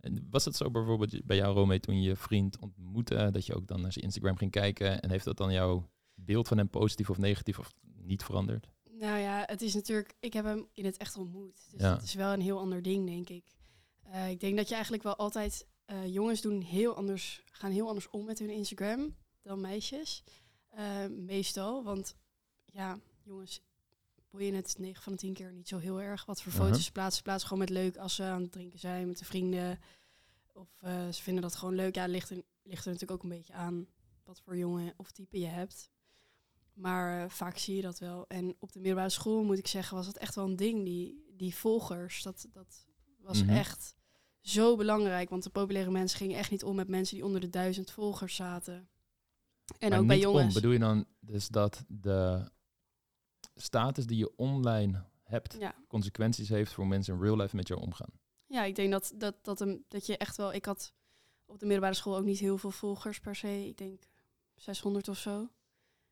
En 0.00 0.26
was 0.30 0.44
het 0.44 0.56
zo 0.56 0.70
bijvoorbeeld 0.70 1.26
bij 1.26 1.36
jou, 1.36 1.54
Rome, 1.54 1.80
toen 1.80 2.02
je 2.02 2.08
je 2.08 2.16
vriend 2.16 2.58
ontmoette, 2.58 3.28
dat 3.32 3.46
je 3.46 3.54
ook 3.54 3.66
dan 3.66 3.80
naar 3.80 3.92
zijn 3.92 4.04
Instagram 4.04 4.36
ging 4.36 4.50
kijken? 4.50 5.00
En 5.00 5.10
heeft 5.10 5.24
dat 5.24 5.36
dan 5.36 5.52
jouw 5.52 5.88
beeld 6.14 6.48
van 6.48 6.56
hem 6.58 6.68
positief 6.68 7.10
of 7.10 7.18
negatief 7.18 7.58
of 7.58 7.74
niet 7.96 8.22
veranderd? 8.24 8.68
Nou 8.90 9.18
ja, 9.18 9.42
het 9.46 9.62
is 9.62 9.74
natuurlijk, 9.74 10.14
ik 10.20 10.32
heb 10.32 10.44
hem 10.44 10.66
in 10.72 10.84
het 10.84 10.96
echt 10.96 11.16
ontmoet. 11.16 11.60
Dus 11.70 11.80
Ja. 11.80 11.94
dat 11.94 12.02
is 12.02 12.14
wel 12.14 12.32
een 12.32 12.40
heel 12.40 12.58
ander 12.58 12.82
ding, 12.82 13.06
denk 13.06 13.28
ik. 13.28 13.44
Eh, 14.02 14.30
ik 14.30 14.40
denk 14.40 14.56
dat 14.56 14.66
je 14.68 14.74
eigenlijk 14.74 15.02
wel 15.02 15.16
altijd, 15.16 15.66
eh, 15.84 16.06
jongens 16.06 16.40
doen 16.40 16.60
heel 16.60 16.94
anders, 16.96 17.42
gaan 17.50 17.70
heel 17.70 17.88
anders 17.88 18.10
om 18.10 18.24
met 18.24 18.38
hun 18.38 18.50
Instagram 18.50 19.16
dan 19.42 19.60
meisjes. 19.60 20.24
Eh, 20.68 21.06
meestal, 21.06 21.84
want 21.84 22.16
ja, 22.66 22.98
jongens 23.28 23.60
boeien 24.30 24.54
het 24.54 24.74
9 24.78 25.02
van 25.02 25.12
de 25.12 25.18
10 25.18 25.32
keer 25.34 25.52
niet 25.52 25.68
zo 25.68 25.78
heel 25.78 26.00
erg. 26.00 26.24
Wat 26.24 26.42
voor 26.42 26.52
foto's 26.52 26.84
ze 26.84 26.92
plaatsen. 26.92 27.22
Plaatsen 27.22 27.48
gewoon 27.48 27.64
met 27.64 27.72
leuk 27.72 27.96
als 27.96 28.14
ze 28.14 28.22
aan 28.22 28.42
het 28.42 28.52
drinken 28.52 28.78
zijn 28.78 29.06
met 29.06 29.18
de 29.18 29.24
vrienden. 29.24 29.78
Of 30.52 30.68
eh, 30.80 31.08
ze 31.08 31.22
vinden 31.22 31.42
dat 31.42 31.54
gewoon 31.56 31.74
leuk. 31.74 31.94
Ja, 31.94 32.06
ligt 32.06 32.30
er, 32.30 32.42
ligt 32.62 32.84
er 32.84 32.92
natuurlijk 32.92 33.10
ook 33.10 33.22
een 33.22 33.36
beetje 33.38 33.52
aan 33.52 33.86
wat 34.24 34.40
voor 34.40 34.56
jongen 34.56 34.94
of 34.96 35.10
type 35.10 35.38
je 35.38 35.46
hebt. 35.46 35.90
Maar 36.74 37.24
eh, 37.24 37.30
vaak 37.30 37.58
zie 37.58 37.76
je 37.76 37.82
dat 37.82 37.98
wel. 37.98 38.24
En 38.28 38.56
op 38.58 38.72
de 38.72 38.78
middelbare 38.78 39.10
school, 39.10 39.44
moet 39.44 39.58
ik 39.58 39.66
zeggen, 39.66 39.96
was 39.96 40.06
dat 40.06 40.16
echt 40.16 40.34
wel 40.34 40.44
een 40.44 40.56
ding. 40.56 40.84
Die, 40.84 41.24
die 41.36 41.54
volgers, 41.54 42.22
dat, 42.22 42.46
dat 42.52 42.86
was 43.18 43.42
Mhm. 43.42 43.50
echt 43.50 43.94
zo 44.40 44.76
belangrijk. 44.76 45.28
Want 45.30 45.42
de 45.42 45.50
populaire 45.50 45.90
mensen 45.90 46.18
gingen 46.18 46.38
echt 46.38 46.50
niet 46.50 46.64
om 46.64 46.76
met 46.76 46.88
mensen 46.88 47.16
die 47.16 47.24
onder 47.24 47.40
de 47.40 47.50
duizend 47.50 47.90
volgers 47.90 48.34
zaten. 48.34 48.88
En 49.78 49.90
Maar 49.90 49.98
ook 49.98 50.06
bij 50.06 50.16
om, 50.16 50.22
jongens. 50.22 50.54
bedoel 50.54 50.72
je 50.72 50.78
dan 50.78 51.06
dus 51.20 51.48
dat 51.48 51.84
de 51.88 52.50
status 53.62 54.06
die 54.06 54.18
je 54.18 54.36
online 54.36 55.04
hebt 55.22 55.56
Ja. 55.58 55.74
consequenties 55.88 56.48
heeft 56.48 56.72
voor 56.72 56.86
mensen 56.86 57.14
in 57.14 57.20
real 57.20 57.36
life 57.36 57.56
met 57.56 57.68
jou 57.68 57.80
omgaan? 57.80 58.10
ja, 58.46 58.64
ik 58.64 58.74
denk 58.74 58.90
dat, 58.92 59.12
dat, 59.16 59.34
dat, 59.42 59.58
hem, 59.58 59.84
dat 59.88 60.06
je 60.06 60.16
echt 60.16 60.36
wel... 60.36 60.52
Ik 60.52 60.64
had 60.64 60.92
op 61.46 61.58
de 61.58 61.64
middelbare 61.66 61.94
school 61.96 62.16
ook 62.16 62.24
niet 62.24 62.38
heel 62.38 62.58
veel 62.58 62.70
volgers 62.70 63.20
per 63.20 63.36
se. 63.36 63.66
Ik 63.66 63.76
denk 63.76 64.02
600 64.56 65.08
of 65.08 65.18
zo. 65.18 65.48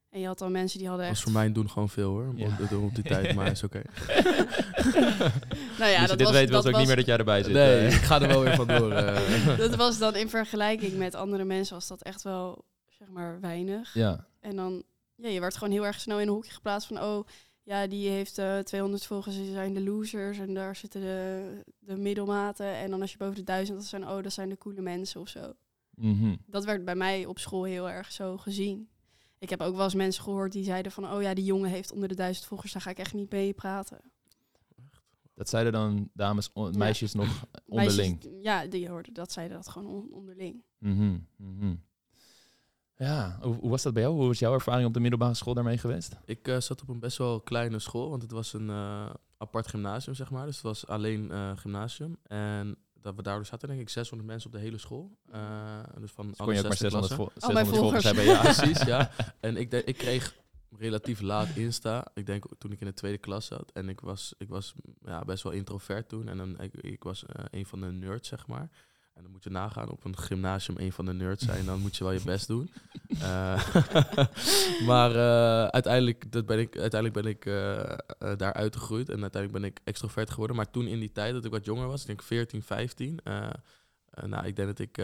En 0.08 0.20
je 0.20 0.26
had 0.26 0.38
dan 0.38 0.52
mensen 0.52 0.78
die 0.78 0.88
hadden 0.88 1.06
Dat 1.06 1.14
was 1.16 1.24
echt... 1.24 1.32
voor 1.32 1.42
mij 1.42 1.52
doen 1.52 1.70
gewoon 1.70 1.88
veel 1.88 2.10
hoor, 2.10 2.32
Ja. 2.36 2.46
op, 2.70 2.72
op 2.82 2.94
die 2.94 3.04
tijd, 3.12 3.34
maar 3.34 3.50
is 3.50 3.62
oké. 3.62 3.82
nou 5.78 5.90
ja, 5.90 6.00
dus 6.00 6.00
je 6.00 6.06
dat 6.06 6.18
dit 6.18 6.26
was, 6.26 6.30
weet, 6.30 6.48
ze 6.48 6.56
ook 6.56 6.62
was, 6.62 6.76
niet 6.76 6.86
meer 6.86 6.96
dat 6.96 7.06
jij 7.06 7.16
erbij 7.16 7.42
zit. 7.42 7.52
Nee, 7.52 7.78
eh. 7.86 7.94
ik 7.94 8.00
ga 8.02 8.20
er 8.20 8.28
wel 8.28 8.40
weer 8.40 8.54
vandoor. 8.54 8.92
eh. 8.92 9.58
dat 9.58 9.74
was 9.74 9.98
dan 9.98 10.14
in 10.16 10.28
vergelijking 10.28 10.96
met 10.96 11.14
andere 11.14 11.44
mensen 11.44 11.74
was 11.74 11.86
dat 11.86 12.02
echt 12.02 12.22
wel, 12.22 12.64
zeg 12.88 13.08
maar, 13.08 13.40
weinig. 13.40 13.94
Ja, 13.94 14.26
En 14.40 14.56
dan, 14.56 14.82
ja, 15.16 15.28
je 15.28 15.40
werd 15.40 15.56
gewoon 15.56 15.72
heel 15.72 15.86
erg 15.86 16.00
snel 16.00 16.20
in 16.20 16.26
een 16.26 16.32
hoekje 16.32 16.52
geplaatst 16.52 16.88
van, 16.88 17.02
oh, 17.02 17.26
ja, 17.62 17.86
die 17.86 18.08
heeft 18.08 18.38
eh 18.38 18.58
200 18.58 19.06
volgers, 19.06 19.36
die 19.36 19.50
zijn 19.50 19.74
de 19.74 19.82
losers 19.82 20.38
en 20.38 20.54
daar 20.54 20.76
zitten 20.76 21.00
de, 21.00 21.62
de 21.78 21.96
middelmaten. 21.96 22.66
En 22.74 22.90
dan 22.90 23.00
als 23.00 23.12
je 23.12 23.18
boven 23.18 23.34
de 23.36 23.42
duizend, 23.42 23.78
dat 23.78 23.86
zijn, 23.86 24.08
oh, 24.08 24.22
dat 24.22 24.32
zijn 24.32 24.48
de 24.48 24.58
coole 24.58 24.80
mensen 24.80 25.20
of 25.20 25.28
zo. 25.28 25.52
Mhm. 25.90 26.36
Dat 26.46 26.64
werd 26.64 26.84
bij 26.84 26.94
mij 26.94 27.26
op 27.26 27.38
school 27.38 27.64
heel 27.64 27.90
erg 27.90 28.12
zo 28.12 28.36
gezien. 28.36 28.88
Ik 29.38 29.50
heb 29.50 29.60
ook 29.60 29.74
wel 29.74 29.84
eens 29.84 29.94
mensen 29.94 30.22
gehoord 30.22 30.52
die 30.52 30.64
zeiden 30.64 30.92
van, 30.92 31.12
oh 31.12 31.22
ja, 31.22 31.34
die 31.34 31.44
jongen 31.44 31.70
heeft 31.70 31.92
onder 31.92 32.08
de 32.08 32.14
duizend 32.14 32.46
volgers, 32.46 32.72
daar 32.72 32.82
ga 32.82 32.90
ik 32.90 32.98
echt 32.98 33.14
niet 33.14 33.30
mee 33.30 33.52
praten. 33.52 34.00
dat 35.34 35.48
zeiden 35.48 35.72
dan 35.72 36.10
dames, 36.12 36.50
meisjes 36.72 37.12
nog 37.14 37.44
onderling. 37.66 38.22
Meisjes, 38.22 38.42
ja, 38.42 38.66
die 38.66 38.88
hoorden 38.88 39.14
dat, 39.14 39.32
zeiden 39.32 39.56
dat 39.56 39.68
gewoon 39.68 39.88
on- 39.88 40.12
onderling. 40.12 40.62
Mhm, 40.78 41.18
mhm. 41.36 41.74
Ja, 42.96 43.38
hoe, 43.40 43.54
hoe 43.54 43.70
was 43.70 43.82
dat 43.82 43.92
bij 43.92 44.02
jou? 44.02 44.14
Hoe 44.14 44.26
was 44.26 44.38
jouw 44.38 44.52
ervaring 44.52 44.86
op 44.86 44.94
de 44.94 45.00
middelbare 45.00 45.34
school 45.34 45.54
daarmee 45.54 45.78
geweest? 45.78 46.16
Ik 46.24 46.48
eh, 46.48 46.60
zat 46.60 46.82
op 46.82 46.88
een 46.88 46.98
best 47.00 47.18
wel 47.18 47.40
kleine 47.40 47.78
school, 47.78 48.10
want 48.10 48.22
het 48.22 48.30
was 48.30 48.52
een 48.52 48.70
eh, 48.70 49.10
apart 49.38 49.68
gymnasium, 49.68 50.14
zeg 50.14 50.30
maar. 50.30 50.46
Dus 50.46 50.54
het 50.54 50.64
was 50.64 50.86
alleen 50.86 51.30
eh, 51.30 51.50
gymnasium. 51.56 52.16
En 52.22 52.76
dat 53.00 53.14
we 53.14 53.22
daardoor 53.22 53.46
zaten 53.46 53.68
denk 53.68 53.80
ik 53.80 53.88
600 53.88 54.28
mensen 54.30 54.50
op 54.50 54.56
de 54.56 54.62
hele 54.62 54.78
school. 54.78 55.16
Eh, 55.30 55.40
dus 55.98 56.10
van 56.12 56.28
Dus 56.28 56.38
alle 56.38 56.48
kon 56.48 56.54
je 56.54 56.60
ook 56.62 56.68
maar 56.68 56.76
600, 56.76 56.76
60 56.76 56.90
klassen. 56.90 57.16
vol- 57.16 57.30
Oh, 57.48 57.54
mijn 57.54 57.66
600 57.66 57.76
volgers 57.76 58.04
hebben? 58.04 58.24
Ja, 58.24 58.40
Precies, 58.54 58.82
ja. 58.82 59.10
En 59.40 59.56
ik, 59.56 59.70
de- 59.70 59.84
ik 59.84 59.96
kreeg 59.96 60.36
relatief 60.78 61.20
laat 61.20 61.48
Insta. 61.56 62.06
Ik 62.14 62.26
denk 62.26 62.44
toen 62.58 62.72
ik 62.72 62.80
in 62.80 62.86
de 62.86 62.92
tweede 62.92 63.18
klas 63.18 63.46
zat. 63.46 63.70
En 63.72 63.88
ik 63.88 64.00
was, 64.00 64.34
ik 64.38 64.48
was 64.48 64.74
ja, 65.04 65.24
best 65.24 65.42
wel 65.42 65.52
introvert 65.52 66.08
toen. 66.08 66.28
En 66.28 66.36
dan, 66.36 66.60
ik, 66.60 66.74
ik 66.74 67.02
was 67.02 67.24
eh, 67.26 67.44
een 67.50 67.66
van 67.66 67.80
de 67.80 67.86
nerds, 67.86 68.28
zeg 68.28 68.46
maar. 68.46 68.68
En 69.16 69.22
dan 69.22 69.30
moet 69.30 69.44
je 69.44 69.50
nagaan 69.50 69.90
op 69.90 70.04
een 70.04 70.18
gymnasium 70.18 70.78
een 70.78 70.92
van 70.92 71.04
de 71.04 71.12
nerds 71.12 71.44
zijn. 71.44 71.64
Dan 71.64 71.80
moet 71.80 71.96
je 71.96 72.04
wel 72.04 72.12
je 72.12 72.20
best 72.34 72.46
doen. 72.46 72.70
Eh, 73.20 73.76
maar 74.90 75.10
eh, 75.10 75.66
uiteindelijk, 75.66 76.32
dat 76.32 76.46
ben 76.46 76.58
ik, 76.58 76.78
uiteindelijk 76.78 77.22
ben 77.22 77.32
ik 77.32 77.46
eh, 77.46 78.36
daar 78.36 78.52
uitgegroeid. 78.52 79.08
En 79.08 79.20
uiteindelijk 79.22 79.62
ben 79.62 79.70
ik 79.70 79.80
extrovert 79.84 80.30
geworden. 80.30 80.56
Maar 80.56 80.70
toen 80.70 80.86
in 80.86 80.98
die 80.98 81.12
tijd 81.12 81.32
dat 81.32 81.44
ik 81.44 81.50
wat 81.50 81.64
jonger 81.64 81.86
was, 81.86 82.00
ik 82.00 82.06
denk 82.06 82.22
14, 82.22 82.62
15... 82.62 83.20
eh, 83.24 83.46
eh, 84.10 84.24
nou, 84.24 84.46
ik 84.46 84.56
denk 84.56 84.68
dat 84.68 84.78
ik 84.78 84.96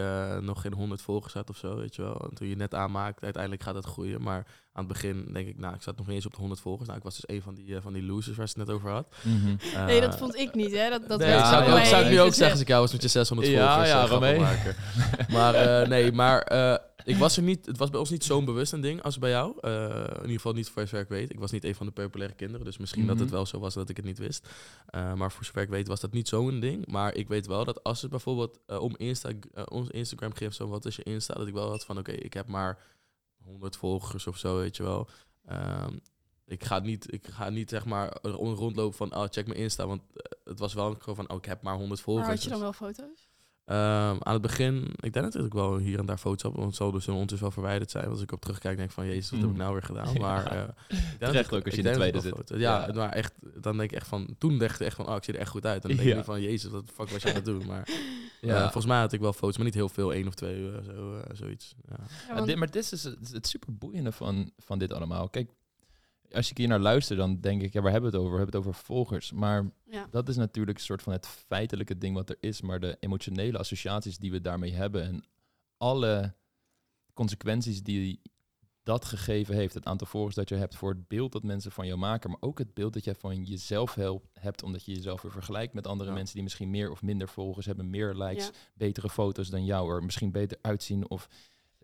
nog 0.43 0.61
geen 0.61 0.73
100 0.73 1.01
volgers 1.01 1.33
had 1.33 1.49
of 1.49 1.57
zo, 1.57 1.75
weet 1.75 1.95
je 1.95 2.01
wel. 2.01 2.27
En 2.29 2.35
toen 2.35 2.47
je 2.47 2.55
net 2.55 2.73
aanmaakt, 2.73 3.23
uiteindelijk 3.23 3.63
gaat 3.63 3.75
het 3.75 3.85
groeien. 3.85 4.21
Maar 4.21 4.47
aan 4.73 4.83
het 4.83 4.87
begin 4.93 5.29
denk 5.33 5.47
ik, 5.47 5.57
nou, 5.57 5.73
ik 5.75 5.81
zat 5.81 5.97
nog 5.97 6.05
niet 6.07 6.15
eens 6.15 6.25
op 6.25 6.31
de 6.33 6.39
100 6.39 6.61
volgers. 6.61 6.85
Nou, 6.87 6.97
ik 6.97 7.03
was 7.05 7.15
dus 7.15 7.35
een 7.35 7.41
van 7.41 7.53
die, 7.55 7.75
eh, 7.75 7.81
van 7.81 7.93
die 7.93 8.03
losers 8.03 8.37
waar 8.37 8.47
ze 8.49 8.59
het 8.59 8.67
net 8.67 8.75
over 8.75 8.89
had. 8.91 9.15
Mhm. 9.23 9.55
Eh, 9.73 9.85
nee, 9.85 10.01
dat 10.01 10.17
vond 10.17 10.35
ik 10.35 10.53
niet, 10.53 10.71
hè. 10.71 10.89
Dat, 10.89 11.07
dat 11.07 11.19
nee, 11.19 11.29
Ja, 11.29 11.49
zou, 11.49 11.63
ik 11.63 11.69
ook 11.79 11.85
zou 11.85 12.03
ik 12.03 12.09
nu 12.11 12.19
ook 12.21 12.33
zeggen 12.41 12.51
als 12.51 12.61
ik 12.61 12.67
jou 12.67 12.81
was 12.81 12.91
met 12.91 13.01
je 13.01 13.07
600 13.07 13.49
Ja, 13.49 13.67
volgers. 13.73 13.89
ja, 13.89 14.03
eh, 14.03 14.09
Romee. 14.09 14.39
maar 15.29 15.53
eh, 15.55 15.87
nee, 15.87 16.11
maar 16.11 16.41
eh, 16.41 16.75
ik 17.05 17.15
was 17.17 17.37
er 17.37 17.43
niet, 17.43 17.65
het 17.65 17.77
was 17.77 17.89
bij 17.89 17.99
ons 17.99 18.09
niet 18.09 18.23
zo'n 18.23 18.45
bewust 18.45 18.73
een 18.73 18.81
ding 18.81 19.01
als 19.01 19.17
bij 19.19 19.29
jou. 19.29 19.53
Eh, 19.61 19.71
in 19.99 20.15
ieder 20.21 20.29
geval 20.31 20.53
niet 20.53 20.69
voor 20.69 20.81
zover 20.81 20.99
ik 20.99 21.07
weet. 21.07 21.31
Ik 21.31 21.39
was 21.39 21.51
niet 21.51 21.63
een 21.63 21.75
van 21.75 21.85
de 21.85 21.91
populaire 21.91 22.35
kinderen, 22.35 22.65
dus 22.65 22.77
misschien 22.77 23.07
dat 23.07 23.15
het 23.19 23.25
Mhm. 23.27 23.35
wel 23.35 23.45
zo 23.45 23.59
was 23.59 23.73
dat 23.73 23.89
ik 23.89 23.95
het 23.97 24.05
niet 24.05 24.17
wist. 24.17 24.47
Eh, 24.85 25.13
maar 25.13 25.31
voor 25.31 25.45
zover 25.45 25.61
ik 25.61 25.69
weet 25.69 25.87
was 25.87 25.99
dat 25.99 26.11
niet 26.11 26.27
zo'n 26.27 26.59
ding. 26.59 26.87
Maar 26.87 27.15
ik 27.15 27.27
weet 27.27 27.47
wel 27.47 27.65
dat 27.65 27.83
als 27.83 28.01
het 28.01 28.11
bijvoorbeeld 28.11 28.59
om 28.79 28.93
Insta, 28.97 29.29
ons 29.65 29.89
Instagram 29.89 30.33
geeft, 30.33 30.55
zo 30.55 30.67
wat 30.67 30.85
is 30.85 30.95
je 30.95 31.03
Insta, 31.03 31.33
dat 31.33 31.47
ik 31.47 31.53
wel 31.53 31.69
had 31.69 31.85
van 31.85 31.97
oké, 31.97 32.11
ik 32.11 32.33
heb 32.33 32.47
maar 32.47 32.77
100 33.45 33.75
volgers 33.77 34.27
of 34.27 34.37
zo, 34.37 34.57
weet 34.57 34.75
je 34.77 34.83
wel. 34.83 35.07
Ehm, 35.45 35.97
ik 36.45 36.63
ga 36.63 36.79
niet, 36.79 37.13
ik 37.13 37.27
ga 37.27 37.49
niet 37.49 37.69
zeg 37.69 37.85
maar 37.85 38.17
rond- 38.21 38.57
rondlopen 38.57 38.97
van, 38.97 39.15
oh, 39.15 39.25
check 39.29 39.47
mijn 39.47 39.59
Insta, 39.59 39.87
want 39.87 40.01
eh, 40.13 40.31
het 40.43 40.59
was 40.59 40.73
wel 40.73 40.95
gewoon 40.99 41.15
van, 41.15 41.29
oh, 41.29 41.37
ik 41.37 41.45
heb 41.45 41.61
maar 41.61 41.75
100 41.75 42.01
volgers. 42.01 42.27
Maar 42.27 42.35
had 42.35 42.43
je 42.43 42.49
dan 42.49 42.59
wel 42.59 42.73
foto's? 42.73 43.29
Ehm, 43.65 44.15
aan 44.19 44.33
het 44.33 44.41
begin, 44.41 44.83
ik 44.99 45.13
denk 45.13 45.25
natuurlijk 45.25 45.53
wel 45.53 45.77
hier 45.77 45.99
en 45.99 46.05
daar 46.05 46.17
foto's 46.17 46.43
op, 46.43 46.53
want 46.55 46.67
het 46.67 46.75
zal 46.75 46.91
dus 46.91 47.07
ondertussen 47.07 47.41
wel 47.41 47.51
verwijderd 47.51 47.91
zijn. 47.91 48.07
Als 48.07 48.21
ik 48.21 48.31
op 48.31 48.41
terugkijk, 48.41 48.77
denk 48.77 48.89
ik 48.89 48.95
van, 48.95 49.05
jezus, 49.05 49.29
wat 49.31 49.39
heb 49.41 49.49
ik 49.49 49.55
nou 49.55 49.73
weer 49.73 49.83
gedaan? 49.83 50.13
Ja. 50.13 50.19
Maar 50.19 50.45
eh, 50.45 50.51
denk 50.57 51.19
dat 51.19 51.29
Terecht 51.29 51.53
ook 51.53 51.65
als 51.65 51.73
je 51.73 51.81
in 51.81 51.87
de 51.87 51.93
tweede 51.93 52.19
zit. 52.19 52.33
foto's- 52.35 52.59
Ja, 52.59 52.87
Ja. 52.87 52.93
maar 52.93 53.09
echt, 53.11 53.33
dan 53.61 53.77
denk 53.77 53.91
ik 53.91 53.97
echt 53.97 54.07
van, 54.07 54.35
toen 54.37 54.57
dacht 54.57 54.79
ik 54.79 54.85
echt 54.87 54.95
van, 54.95 55.07
oh, 55.07 55.15
ik 55.15 55.23
zie 55.23 55.33
er 55.33 55.39
echt 55.39 55.49
goed 55.49 55.65
uit. 55.65 55.83
En 55.83 55.87
dan 55.89 55.97
denk 55.97 56.09
Ja. 56.09 56.17
ik 56.17 56.23
van, 56.25 56.41
jezus, 56.41 56.71
wat 56.71 56.87
de 56.87 56.93
fuck 56.93 57.09
was 57.09 57.21
je 57.21 57.29
aan 57.29 57.35
het 57.35 57.45
doen? 57.45 57.65
Maar 57.65 57.87
Ja. 58.41 58.55
eh, 58.55 58.61
volgens 58.61 58.85
mij 58.85 58.99
had 58.99 59.13
ik 59.13 59.19
wel 59.19 59.33
foto's, 59.33 59.55
maar 59.55 59.65
niet 59.65 59.73
heel 59.75 59.89
veel, 59.89 60.13
één 60.13 60.27
of 60.27 60.33
twee, 60.33 60.71
eh, 60.71 60.83
zo, 60.83 61.15
eh, 61.17 61.35
zoiets. 61.35 61.75
Ja. 61.89 61.95
Ja, 62.29 62.35
Ja, 62.35 62.41
dit, 62.45 62.55
maar 62.55 62.71
dit 62.71 62.91
is 62.91 63.03
het, 63.03 63.17
het 63.31 63.47
super 63.47 63.77
boeiende 63.77 64.11
van, 64.11 64.51
van 64.57 64.79
dit 64.79 64.93
allemaal. 64.93 65.29
Kijk, 65.29 65.49
als 66.33 66.49
ik 66.49 66.57
hier 66.57 66.67
naar 66.67 66.79
luister, 66.79 67.15
dan 67.17 67.39
denk 67.39 67.61
ik, 67.61 67.73
ja, 67.73 67.81
waar 67.81 67.91
hebben 67.91 68.11
we 68.11 68.17
het 68.17 68.25
over? 68.25 68.37
We 68.37 68.43
hebben 68.43 68.59
het 68.59 68.67
over 68.69 68.83
volgers. 68.85 69.31
Maar 69.31 69.71
Ja. 69.85 70.07
dat 70.11 70.29
is 70.29 70.35
natuurlijk 70.35 70.77
een 70.77 70.83
soort 70.83 71.01
van 71.01 71.13
het 71.13 71.27
feitelijke 71.27 71.97
ding 71.97 72.15
wat 72.15 72.29
er 72.29 72.37
is. 72.39 72.61
Maar 72.61 72.79
de 72.79 72.97
emotionele 72.99 73.57
associaties 73.57 74.17
die 74.17 74.31
we 74.31 74.41
daarmee 74.41 74.73
hebben 74.73 75.03
en 75.03 75.23
alle 75.77 76.33
consequenties 77.13 77.83
die 77.83 78.21
dat 78.83 79.05
gegeven 79.05 79.55
heeft, 79.55 79.73
het 79.73 79.85
aantal 79.85 80.07
volgers 80.07 80.35
dat 80.35 80.49
je 80.49 80.55
hebt 80.55 80.75
voor 80.75 80.89
het 80.89 81.07
beeld 81.07 81.31
dat 81.31 81.43
mensen 81.43 81.71
van 81.71 81.85
jou 81.87 81.99
maken, 81.99 82.29
maar 82.29 82.39
ook 82.41 82.57
het 82.57 82.73
beeld 82.73 82.93
dat 82.93 83.03
jij 83.03 83.15
van 83.15 83.43
jezelf 83.43 83.93
helpt, 83.95 84.27
hebt, 84.39 84.63
omdat 84.63 84.85
je 84.85 84.93
jezelf 84.93 85.21
weer 85.21 85.31
vergelijkt 85.31 85.73
met 85.73 85.87
andere 85.87 86.09
Ja. 86.09 86.15
mensen 86.15 86.33
die 86.33 86.43
misschien 86.43 86.69
meer 86.69 86.91
of 86.91 87.01
minder 87.01 87.27
volgers 87.29 87.65
hebben, 87.65 87.89
meer 87.89 88.13
likes, 88.13 88.45
Ja. 88.45 88.51
betere 88.73 89.09
foto's 89.09 89.49
dan 89.49 89.65
jou, 89.65 89.93
er 89.95 90.03
misschien 90.03 90.31
beter 90.31 90.57
uitzien. 90.61 91.09
Of 91.09 91.27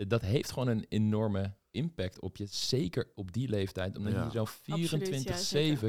dat 0.08 0.22
heeft 0.22 0.52
gewoon 0.52 0.68
een 0.68 0.86
enorme 0.90 1.54
impact 1.72 2.20
op 2.20 2.38
je, 2.38 2.46
zeker 2.50 3.12
op 3.16 3.32
die 3.32 3.50
leeftijd, 3.50 3.98
omdat 3.98 4.14
Ja. 4.14 4.20
je 4.20 4.26
jezelf 4.26 4.62
Absoluut, 4.68 5.24
ja, 5.24 5.36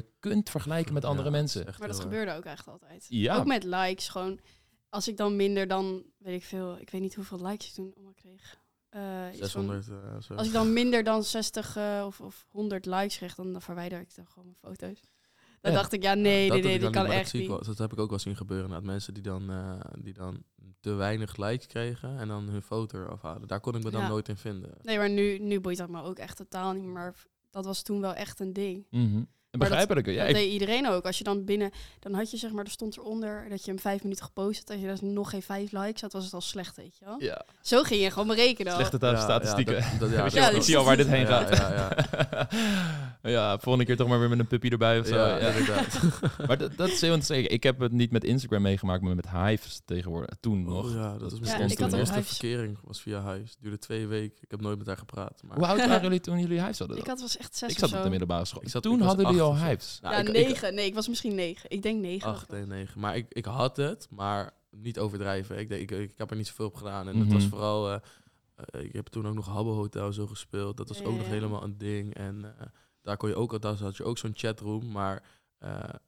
24/7 0.01 0.07
kunt 0.19 0.51
vergelijken 0.51 0.95
met 0.95 1.05
andere 1.05 1.25
Ja, 1.25 1.31
dat 1.31 1.41
mensen. 1.41 1.65
Maar 1.65 1.79
dat 1.89 1.91
heel 1.91 2.01
gebeurde 2.01 2.33
ook 2.33 2.45
echt 2.45 2.69
altijd. 2.69 3.07
Ja. 3.09 3.37
Ook 3.37 3.47
met 3.47 3.65
likes. 3.65 4.09
Gewoon, 4.09 4.41
als 4.89 5.09
ik 5.09 5.17
dan 5.17 5.37
minder 5.37 5.69
dan, 5.69 6.03
weet 6.19 6.35
ik 6.35 6.45
veel, 6.45 6.79
ik 6.79 6.91
weet 6.91 7.01
niet 7.01 7.15
hoeveel 7.15 7.47
likes 7.47 7.67
ik 7.69 7.73
toen 7.75 7.93
allemaal 7.95 8.15
kreeg. 8.15 8.59
Eh, 8.89 9.25
erg. 9.25 9.29
iets 9.37 9.53
van- 9.53 9.63
600 9.65 9.89
eh, 9.89 10.21
zo. 10.21 10.35
als 10.35 10.47
ik 10.47 10.53
dan 10.53 10.73
minder 10.73 11.05
dan 11.05 11.25
60 11.25 11.77
eh, 11.77 12.03
of, 12.07 12.21
of 12.21 12.47
100 12.51 12.87
likes 12.87 13.17
kreeg, 13.17 13.35
dan 13.35 13.63
verwijder 13.63 14.01
ik 14.01 14.15
dan 14.15 14.27
gewoon 14.27 14.45
mijn 14.45 14.75
foto's. 14.77 15.01
Dan 15.61 15.73
Ja. 15.73 15.79
dacht 15.79 15.93
ik, 15.93 16.03
ja, 16.03 16.15
nee, 16.15 16.49
dat 16.49 16.63
nee, 16.63 16.79
dan 16.79 16.93
kan 16.93 17.05
dat 17.05 17.13
echt 17.13 17.33
niet. 17.33 17.47
wel- 17.49 17.63
dat 17.65 17.79
heb 17.79 17.93
ik 17.93 17.99
ook 17.99 18.11
wel 18.11 18.19
zien 18.19 18.37
gebeuren. 18.37 18.67
Inderdaad, 18.67 18.91
mensen 18.91 19.15
die 19.15 19.23
dan, 19.23 19.51
eh, 19.51 19.81
die 19.99 20.13
dan 20.13 20.45
te 20.81 20.93
weinig 20.95 21.37
likes 21.37 21.67
kregen 21.67 22.19
en 22.19 22.29
dan 22.29 22.49
hun 22.49 22.63
foto 22.63 22.99
eraf 23.03 23.23
halen. 23.23 23.49
Daar 23.49 23.61
kon 23.61 23.75
ik 23.75 23.83
me 23.85 23.91
dan 23.91 24.01
Ja. 24.01 24.09
nooit 24.09 24.29
in 24.29 24.37
vinden. 24.37 24.75
Nee, 24.83 24.99
maar 24.99 25.11
nu, 25.11 25.39
nu 25.39 25.61
boeit 25.61 25.77
dat 25.79 25.89
me 25.89 26.03
ook 26.03 26.19
echt 26.19 26.37
totaal 26.37 26.73
niet 26.73 26.83
meer. 26.85 26.93
Maar 26.93 27.15
dat 27.51 27.65
was 27.65 27.83
toen 27.83 28.01
wel 28.01 28.15
echt 28.15 28.41
een 28.41 28.53
ding. 28.53 28.87
Mhm. 28.91 29.23
Begrijpelijk. 29.59 30.07
Ja, 30.07 30.25
dat 30.25 30.35
deed 30.35 30.53
iedereen 30.53 30.89
ook. 30.89 31.05
Als 31.05 31.19
je 31.19 31.25
dan 31.25 31.45
binnen, 31.45 31.71
dan 32.01 32.15
had 32.15 32.31
je 32.31 32.37
zeg 32.37 32.51
maar, 32.53 32.65
er 32.65 32.71
stond 32.71 32.97
eronder 32.97 33.47
dat 33.49 33.65
je 33.65 33.71
hem 33.71 33.81
vijf 33.81 34.03
minuten 34.03 34.25
gepost 34.25 34.59
had. 34.59 34.71
Als 34.71 34.81
je 34.81 34.87
dus 34.87 35.01
nog 35.01 35.31
geen 35.31 35.43
vijf 35.43 35.73
likes 35.73 36.01
had, 36.01 36.13
was 36.13 36.25
het 36.25 36.33
al 36.35 36.41
slecht, 36.41 36.77
weet 36.77 36.97
je 36.99 37.05
wel. 37.05 37.17
ja. 37.23 37.45
Zo 37.63 37.83
ging 37.83 38.03
je 38.03 38.11
gewoon 38.11 38.29
berekenen. 38.29 38.73
Slechte 38.73 38.99
ta- 38.99 39.21
statistieken. 39.21 39.75
Ja, 39.77 39.91
dat, 39.91 40.01
dat, 40.01 40.11
ja, 40.11 40.25
Ik 40.25 40.33
Ja, 40.41 40.49
ik 40.51 40.63
zie 40.63 40.77
al 40.77 40.85
waar 40.85 40.97
dit 40.97 41.07
heen 41.07 41.21
Ja, 41.27 41.45
gaat. 41.45 41.57
ja, 43.23 43.31
ja, 43.31 43.59
volgende 43.59 43.87
keer 43.87 43.97
toch 43.97 44.09
maar 44.09 44.19
weer 44.19 44.29
met 44.29 44.39
een 44.39 44.47
puppy 44.47 44.69
erbij 44.69 44.99
of 45.01 45.07
zo. 45.07 45.15
ja, 45.17 45.39
Ja. 45.39 45.49
inderdaad. 45.49 46.01
Maar 46.47 46.59
dat, 46.59 46.77
dat 46.77 46.89
is 46.89 47.01
heel 47.01 47.13
interessant. 47.15 47.53
Ik 47.53 47.63
heb 47.63 47.79
het 47.79 47.93
niet 47.93 48.11
met 48.11 48.25
Instagram 48.25 48.63
meegemaakt, 48.63 49.03
maar 49.03 49.15
met 49.15 49.31
Hives 49.31 49.81
tegenwoordig. 49.85 50.35
Toen 50.41 50.63
nog. 50.65 50.85
Oh, 50.85 50.93
ja, 50.95 51.19
dat 51.19 51.33
is 51.33 51.39
bestond 51.39 51.59
mijn 51.69 51.81
had 51.81 51.93
ook 51.93 51.99
eerste 51.99 52.15
Hives. 52.15 52.37
verkering 52.39 52.79
was 52.83 53.01
via 53.01 53.33
Hives. 53.33 53.57
Duurde 53.61 53.79
twee 53.79 54.07
weken. 54.07 54.39
Ik 54.41 54.51
heb 54.51 54.61
nooit 54.61 54.79
met 54.79 54.87
haar 54.87 54.97
gepraat. 54.97 55.43
Maar 55.45 55.57
Hoe 55.57 55.67
oud 55.67 55.79
waren 55.79 56.03
jullie 56.03 56.21
toen 56.21 56.41
jullie 56.41 56.61
Hives 56.63 56.79
hadden? 56.79 56.97
Ik 56.97 57.07
had 57.07 57.21
was 57.21 57.37
echt 57.37 57.57
zes 57.57 57.71
Ik 57.71 57.79
zat 57.79 57.93
op 57.93 58.03
de 58.03 58.09
middelbare 58.11 58.45
school. 58.45 58.63
Ik 58.63 58.69
zat- 58.69 58.83
toen 58.83 59.01
hadden 59.01 59.27
jullie 59.27 59.40
al. 59.41 59.55
Nou, 59.55 60.15
ja, 60.15 60.21
ik- 60.21 60.29
ik- 60.29 60.47
negen. 60.47 60.75
nee, 60.75 60.87
ik 60.87 60.95
was 60.95 61.09
misschien 61.09 61.35
negen. 61.35 61.71
Ik 61.71 61.83
denk 61.83 62.01
negen. 62.01 62.29
Acht, 62.29 62.51
nee, 62.51 62.67
negen. 62.67 63.01
Maar 63.01 63.17
ik, 63.17 63.27
ik 63.29 63.45
had 63.45 63.77
het, 63.77 64.07
maar 64.11 64.51
niet 64.71 64.99
overdrijven. 64.99 65.59
Ik, 65.59 65.69
denk, 65.69 65.91
ik, 65.91 65.99
ik 65.99 66.13
heb 66.19 66.31
er 66.31 66.37
niet 66.37 66.47
zoveel 66.47 66.67
op 66.67 66.75
gedaan. 66.75 67.09
En 67.09 67.15
Mhm. 67.17 67.25
het 67.25 67.33
was 67.33 67.47
vooral... 67.47 67.91
eh, 67.91 67.99
eh, 68.55 68.85
ik 68.85 68.93
heb 68.93 69.07
toen 69.07 69.27
ook 69.29 69.35
nog 69.35 69.47
Habbo 69.47 69.75
Hotel 69.75 70.13
zo 70.13 70.27
gespeeld. 70.27 70.77
Dat 70.77 70.89
was 70.89 71.03
ook 71.03 71.17
nog 71.17 71.27
helemaal 71.27 71.63
een 71.63 71.79
ding. 71.79 72.15
En 72.15 72.45
eh, 72.59 72.67
daar 73.03 73.17
kon 73.17 73.29
je 73.29 73.35
ook... 73.35 73.61
Daar 73.63 73.75
had 73.77 73.97
je 73.97 74.05
ook 74.05 74.19
zo'n 74.19 74.33
chatroom. 74.35 74.91
Maar 74.91 75.23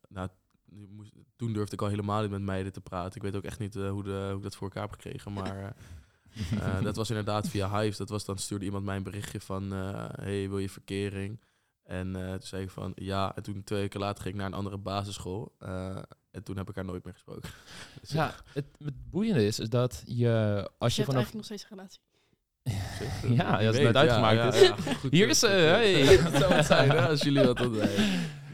nou, 0.09 0.29
je 0.65 0.87
moest, 0.91 1.13
toen 1.37 1.53
durfde 1.53 1.75
ik 1.75 1.83
al 1.83 1.89
helemaal 1.89 2.21
niet 2.23 2.31
met 2.31 2.41
meiden 2.43 2.73
te 2.73 2.81
praten. 2.81 3.17
Ik 3.17 3.23
weet 3.23 3.37
ook 3.37 3.45
echt 3.45 3.59
niet 3.59 3.75
hoe, 3.75 4.03
de, 4.03 4.27
hoe 4.29 4.37
ik 4.37 4.43
dat 4.43 4.55
voor 4.57 4.67
elkaar 4.69 4.83
heb 4.83 4.93
gekregen. 4.93 5.33
Maar 5.33 5.75
dat 6.83 6.97
was 6.97 7.09
inderdaad 7.09 7.49
via 7.49 7.81
Hives. 7.81 7.97
Dat 7.97 8.09
was 8.09 8.25
dan 8.25 8.39
stuurde 8.39 8.65
iemand 8.65 8.85
mij 8.85 8.97
een 8.97 9.03
berichtje 9.03 9.41
van... 9.41 9.71
hey, 9.71 10.49
wil 10.49 10.59
je 10.59 10.69
verkering? 10.69 11.41
En 11.93 12.17
eh, 12.17 12.31
toen 12.31 12.43
zei 12.43 12.63
ik 12.63 12.71
van 12.71 12.93
ja. 12.95 13.37
En 13.37 13.43
toen 13.43 13.65
twee 13.65 13.81
weken 13.81 14.01
later 14.01 14.23
ging 14.23 14.35
ik 14.35 14.41
naar 14.41 14.51
een 14.51 14.57
andere 14.57 14.79
basisschool. 14.79 15.55
Eh, 15.59 15.97
en 16.31 16.43
toen 16.43 16.57
heb 16.57 16.69
ik 16.69 16.75
haar 16.75 16.85
nooit 16.85 17.05
meer 17.05 17.13
gesproken. 17.13 17.51
Dus 18.01 18.11
Ja, 18.11 18.35
het, 18.53 18.65
het 18.85 19.11
boeiende 19.11 19.47
is, 19.47 19.59
is 19.59 19.69
dat 19.69 20.03
je, 20.07 20.71
als 20.79 20.97
je 20.97 21.03
je 21.03 21.07
hebt 21.07 21.19
vanaf... 21.19 21.33
eigenlijk 21.33 21.35
nog 21.35 21.45
steeds 21.45 21.63
een 21.63 21.69
relatie. 21.69 22.01
Ja, 23.39 23.67
als 23.67 23.77
het 23.77 23.85
net 23.85 23.97
uitgemaakt 23.97 24.37
ja, 24.37 24.53
is. 24.53 24.61
ja, 24.61 24.77
ja, 24.85 24.95
goed, 24.95 25.11
Hier 25.11 25.29
is 25.29 25.39
ze, 25.39 25.47
goed. 25.47 25.57
hey. 25.57 26.17
Dat 26.31 26.41
zou 26.41 26.53
het 26.53 26.67
zijn, 26.67 26.91
hè, 26.91 27.09
als 27.09 27.23
jullie. 27.23 27.55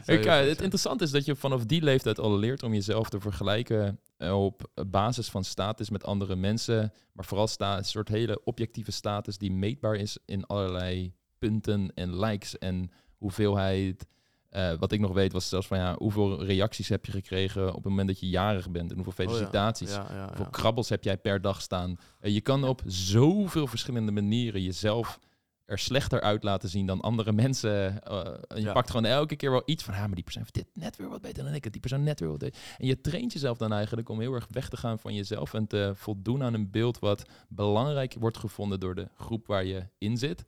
Kijk, 0.05 0.25
eh, 0.25 0.39
het 0.39 0.61
interessante 0.61 1.03
is 1.03 1.11
dat 1.11 1.25
je 1.25 1.35
vanaf 1.35 1.65
die 1.65 1.81
leeftijd 1.81 2.19
al 2.19 2.37
leert 2.37 2.63
om 2.63 2.73
jezelf 2.73 3.09
te 3.09 3.19
vergelijken 3.19 3.99
op 4.17 4.69
basis 4.87 5.29
van 5.29 5.43
status 5.43 5.89
met 5.89 6.03
andere 6.03 6.35
mensen. 6.35 6.93
Maar 7.13 7.25
vooral 7.25 7.47
sta 7.47 7.77
een 7.77 7.85
soort 7.85 8.07
hele 8.07 8.43
objectieve 8.43 8.91
status 8.91 9.37
die 9.37 9.51
meetbaar 9.51 9.95
is 9.95 10.17
in 10.25 10.45
allerlei 10.45 11.13
punten 11.37 11.91
en 11.93 12.19
likes 12.19 12.57
en 12.57 12.91
hoeveelheid. 13.19 14.07
Eh, 14.49 14.73
wat 14.79 14.91
ik 14.91 14.99
nog 14.99 15.13
weet 15.13 15.31
was 15.31 15.49
zelfs 15.49 15.67
van 15.67 15.77
ja, 15.77 15.95
hoeveel 15.97 16.43
reacties 16.43 16.89
heb 16.89 17.05
je 17.05 17.11
gekregen 17.11 17.67
op 17.67 17.75
het 17.75 17.83
moment 17.83 18.07
dat 18.07 18.19
je 18.19 18.29
jarig 18.29 18.69
bent 18.71 18.89
en 18.89 18.95
hoeveel 18.95 19.25
felicitaties. 19.25 19.89
Ja, 19.91 20.07
ja, 20.11 20.25
Hoeveel 20.27 20.43
ja. 20.45 20.49
krabbels 20.51 20.89
heb 20.89 21.03
jij 21.03 21.17
per 21.17 21.41
dag 21.41 21.61
staan? 21.61 21.97
Eh, 22.19 22.33
je 22.33 22.41
kan 22.41 22.63
op 22.63 22.81
zoveel 22.85 23.67
verschillende 23.67 24.11
manieren 24.11 24.63
jezelf 24.63 25.19
er 25.65 25.79
slechter 25.79 26.21
uit 26.21 26.43
laten 26.43 26.69
zien 26.69 26.85
dan 26.85 27.01
andere 27.01 27.31
mensen. 27.31 28.03
Eh, 28.03 28.33
je 28.55 28.61
Ja. 28.61 28.73
pakt 28.73 28.89
gewoon 28.89 29.05
elke 29.05 29.35
keer 29.35 29.51
wel 29.51 29.61
iets 29.65 29.83
van, 29.83 29.93
ah, 29.93 29.99
maar 29.99 30.15
die 30.15 30.23
persoon 30.23 30.41
heeft 30.41 30.53
dit 30.55 30.67
net 30.73 30.95
weer 30.97 31.09
wat 31.09 31.21
beter 31.21 31.43
dan 31.43 31.53
ik. 31.53 31.65
en 31.65 31.71
Die 31.71 31.81
persoon 31.81 32.03
net 32.03 32.19
weer 32.19 32.29
wat 32.29 32.37
beter. 32.39 32.61
En 32.77 32.87
je 32.87 33.01
traint 33.01 33.33
jezelf 33.33 33.57
dan 33.57 33.73
eigenlijk 33.73 34.09
om 34.09 34.19
heel 34.19 34.33
erg 34.33 34.47
weg 34.51 34.69
te 34.69 34.77
gaan 34.77 34.99
van 34.99 35.13
jezelf 35.13 35.53
en 35.53 35.67
te 35.67 35.91
voldoen 35.95 36.43
aan 36.43 36.53
een 36.53 36.71
beeld 36.71 36.99
wat 36.99 37.23
belangrijk 37.49 38.15
wordt 38.19 38.37
gevonden 38.37 38.79
door 38.79 38.95
de 38.95 39.07
groep 39.17 39.47
waar 39.47 39.65
je 39.65 39.87
in 39.97 40.17
zit. 40.17 40.45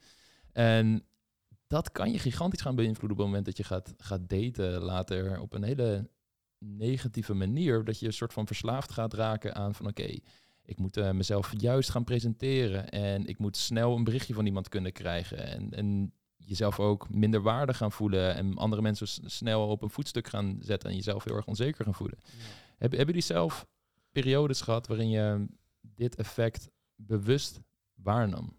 En 0.52 1.04
dat 1.72 1.92
kan 1.92 2.12
je 2.12 2.20
gigantisch 2.20 2.62
gaan 2.62 2.76
beïnvloeden 2.76 3.12
op 3.12 3.18
het 3.18 3.26
moment 3.26 3.46
dat 3.46 3.58
je 3.58 3.64
gaat, 3.64 3.94
gaat 3.98 4.30
daten 4.30 4.82
later 4.82 5.40
op 5.40 5.54
een 5.54 5.64
hele 5.64 6.10
negatieve 6.58 7.34
manier. 7.34 7.84
Dat 7.84 8.00
je 8.00 8.06
een 8.06 8.14
soort 8.14 8.34
van 8.34 8.48
verslaafd 8.48 8.92
gaat 8.92 9.14
raken 9.14 9.56
aan 9.56 9.76
van 9.76 9.88
oké, 9.88 10.18
ik 10.66 10.78
moet 10.78 10.98
eh, 10.98 11.12
mezelf 11.12 11.54
juist 11.58 11.90
gaan 11.90 12.04
presenteren 12.04 12.90
en 12.90 13.26
ik 13.26 13.38
moet 13.38 13.58
snel 13.58 13.96
een 13.96 14.04
berichtje 14.04 14.34
van 14.34 14.46
iemand 14.46 14.70
kunnen 14.70 14.92
krijgen. 14.92 15.48
En, 15.48 15.72
en 15.72 16.14
jezelf 16.36 16.80
ook 16.80 17.10
minder 17.10 17.42
waardig 17.42 17.78
gaan 17.78 17.92
voelen 17.92 18.36
en 18.36 18.58
andere 18.58 18.82
mensen 18.82 19.08
snel 19.32 19.68
op 19.68 19.82
een 19.82 19.90
voetstuk 19.90 20.28
gaan 20.28 20.58
zetten 20.60 20.90
en 20.90 20.96
jezelf 20.96 21.24
heel 21.24 21.36
erg 21.36 21.48
onzeker 21.48 21.84
gaan 21.84 21.94
voelen. 21.94 22.18
Hebben, 22.78 22.98
hebben 22.98 23.16
jullie 23.16 23.22
zelf 23.22 23.66
periodes 24.12 24.62
gehad 24.62 24.88
waarin 24.88 25.10
je 25.10 25.46
dit 25.82 26.16
effect 26.16 26.70
bewust 26.96 27.60
waarnam 27.94 28.56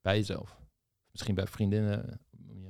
bij 0.00 0.16
jezelf? 0.16 0.60
Misschien 1.10 1.34
bij 1.34 1.46
vriendinnen 1.46 2.20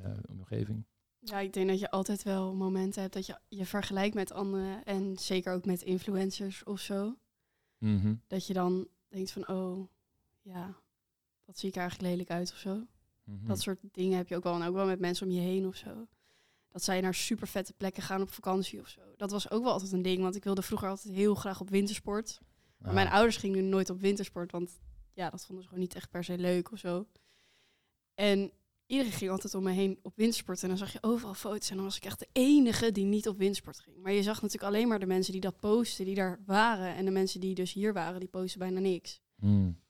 om 0.05 0.13
je 0.13 0.29
omgeving. 0.29 0.85
Ja, 1.21 1.39
ik 1.39 1.53
denk 1.53 1.69
dat 1.69 1.79
je 1.81 1.91
altijd 1.91 2.23
wel 2.23 2.55
momenten 2.55 3.01
hebt 3.03 3.15
dat 3.15 3.27
je 3.27 3.39
je 3.49 3.67
vergelijkt 3.67 4.15
met 4.15 4.33
anderen. 4.33 4.85
En 4.85 5.19
zeker 5.19 5.53
ook 5.53 5.65
met 5.65 5.83
influencers 5.83 6.65
of 6.65 6.81
zo. 6.81 7.17
Mhm. 7.79 8.15
Dat 8.27 8.47
je 8.47 8.53
dan 8.53 8.89
denkt 9.09 9.31
van, 9.31 9.49
oh, 9.49 9.89
ja, 10.43 10.75
wat 11.45 11.59
zie 11.59 11.69
ik 11.69 11.77
eigenlijk 11.77 12.11
lelijk 12.11 12.31
uit 12.31 12.51
of 12.53 12.59
zo. 12.59 12.87
Mhm. 13.25 13.47
Dat 13.47 13.61
soort 13.61 13.79
dingen 13.93 14.17
heb 14.17 14.29
je 14.29 14.37
ook 14.37 14.43
wel. 14.43 14.55
En 14.55 14.63
ook 14.69 14.75
wel 14.75 14.87
met 14.87 15.01
mensen 15.01 15.27
om 15.27 15.33
je 15.33 15.41
heen 15.41 15.67
of 15.67 15.77
zo. 15.77 16.07
Dat 16.69 16.83
zij 16.85 17.01
naar 17.01 17.15
super 17.15 17.49
vette 17.49 17.73
plekken 17.73 18.03
gaan 18.03 18.21
op 18.23 18.31
vakantie 18.31 18.81
of 18.81 18.89
zo. 18.89 19.01
Dat 19.17 19.31
was 19.31 19.51
ook 19.51 19.63
wel 19.63 19.73
altijd 19.73 19.93
een 19.93 20.03
ding. 20.03 20.23
Want 20.23 20.37
ik 20.37 20.45
wilde 20.45 20.63
vroeger 20.63 20.89
altijd 20.89 21.15
heel 21.15 21.35
graag 21.35 21.61
op 21.61 21.71
wintersport. 21.71 22.41
Maar 22.79 22.89
Ah. 22.89 22.95
mijn 22.95 23.09
ouders 23.09 23.37
gingen 23.37 23.63
nu 23.63 23.69
nooit 23.69 23.91
op 23.91 24.01
wintersport. 24.01 24.53
Want 24.53 24.81
ja, 25.13 25.31
dat 25.31 25.45
vonden 25.47 25.63
ze 25.63 25.69
gewoon 25.69 25.85
niet 25.85 25.95
echt 25.95 26.11
per 26.11 26.25
se 26.25 26.39
leuk 26.39 26.73
of 26.73 26.79
zo. 26.79 27.07
En 28.15 28.53
iedereen 28.89 29.13
ging 29.13 29.31
altijd 29.31 29.55
om 29.55 29.63
me 29.63 29.71
heen 29.71 29.99
op 30.03 30.13
wintersport. 30.17 30.63
En 30.63 30.69
dan 30.69 30.79
zag 30.79 30.93
je 30.93 31.03
overal 31.03 31.35
foto's. 31.35 31.71
En 31.71 31.77
dan 31.77 31.85
was 31.85 31.97
ik 31.97 32.05
echt 32.05 32.19
de 32.19 32.29
enige 32.33 32.93
die 32.93 33.05
niet 33.05 33.29
op 33.29 33.39
wintersport 33.39 33.81
ging. 33.81 33.97
Maar 34.03 34.13
je 34.13 34.23
zag 34.23 34.43
natuurlijk 34.43 34.73
alleen 34.73 34.89
maar 34.89 34.99
de 34.99 35.07
mensen 35.07 35.33
die 35.33 35.41
dat 35.41 35.61
posten, 35.61 36.05
die 36.05 36.15
daar 36.15 36.41
waren. 36.47 36.95
En 36.95 37.05
de 37.05 37.11
mensen 37.11 37.41
die 37.41 37.55
dus 37.55 37.73
hier 37.73 37.93
waren, 37.93 38.21
die 38.21 38.29
posten 38.29 38.59
bijna 38.59 38.81
niks. 38.81 39.21
Mm. 39.37 39.81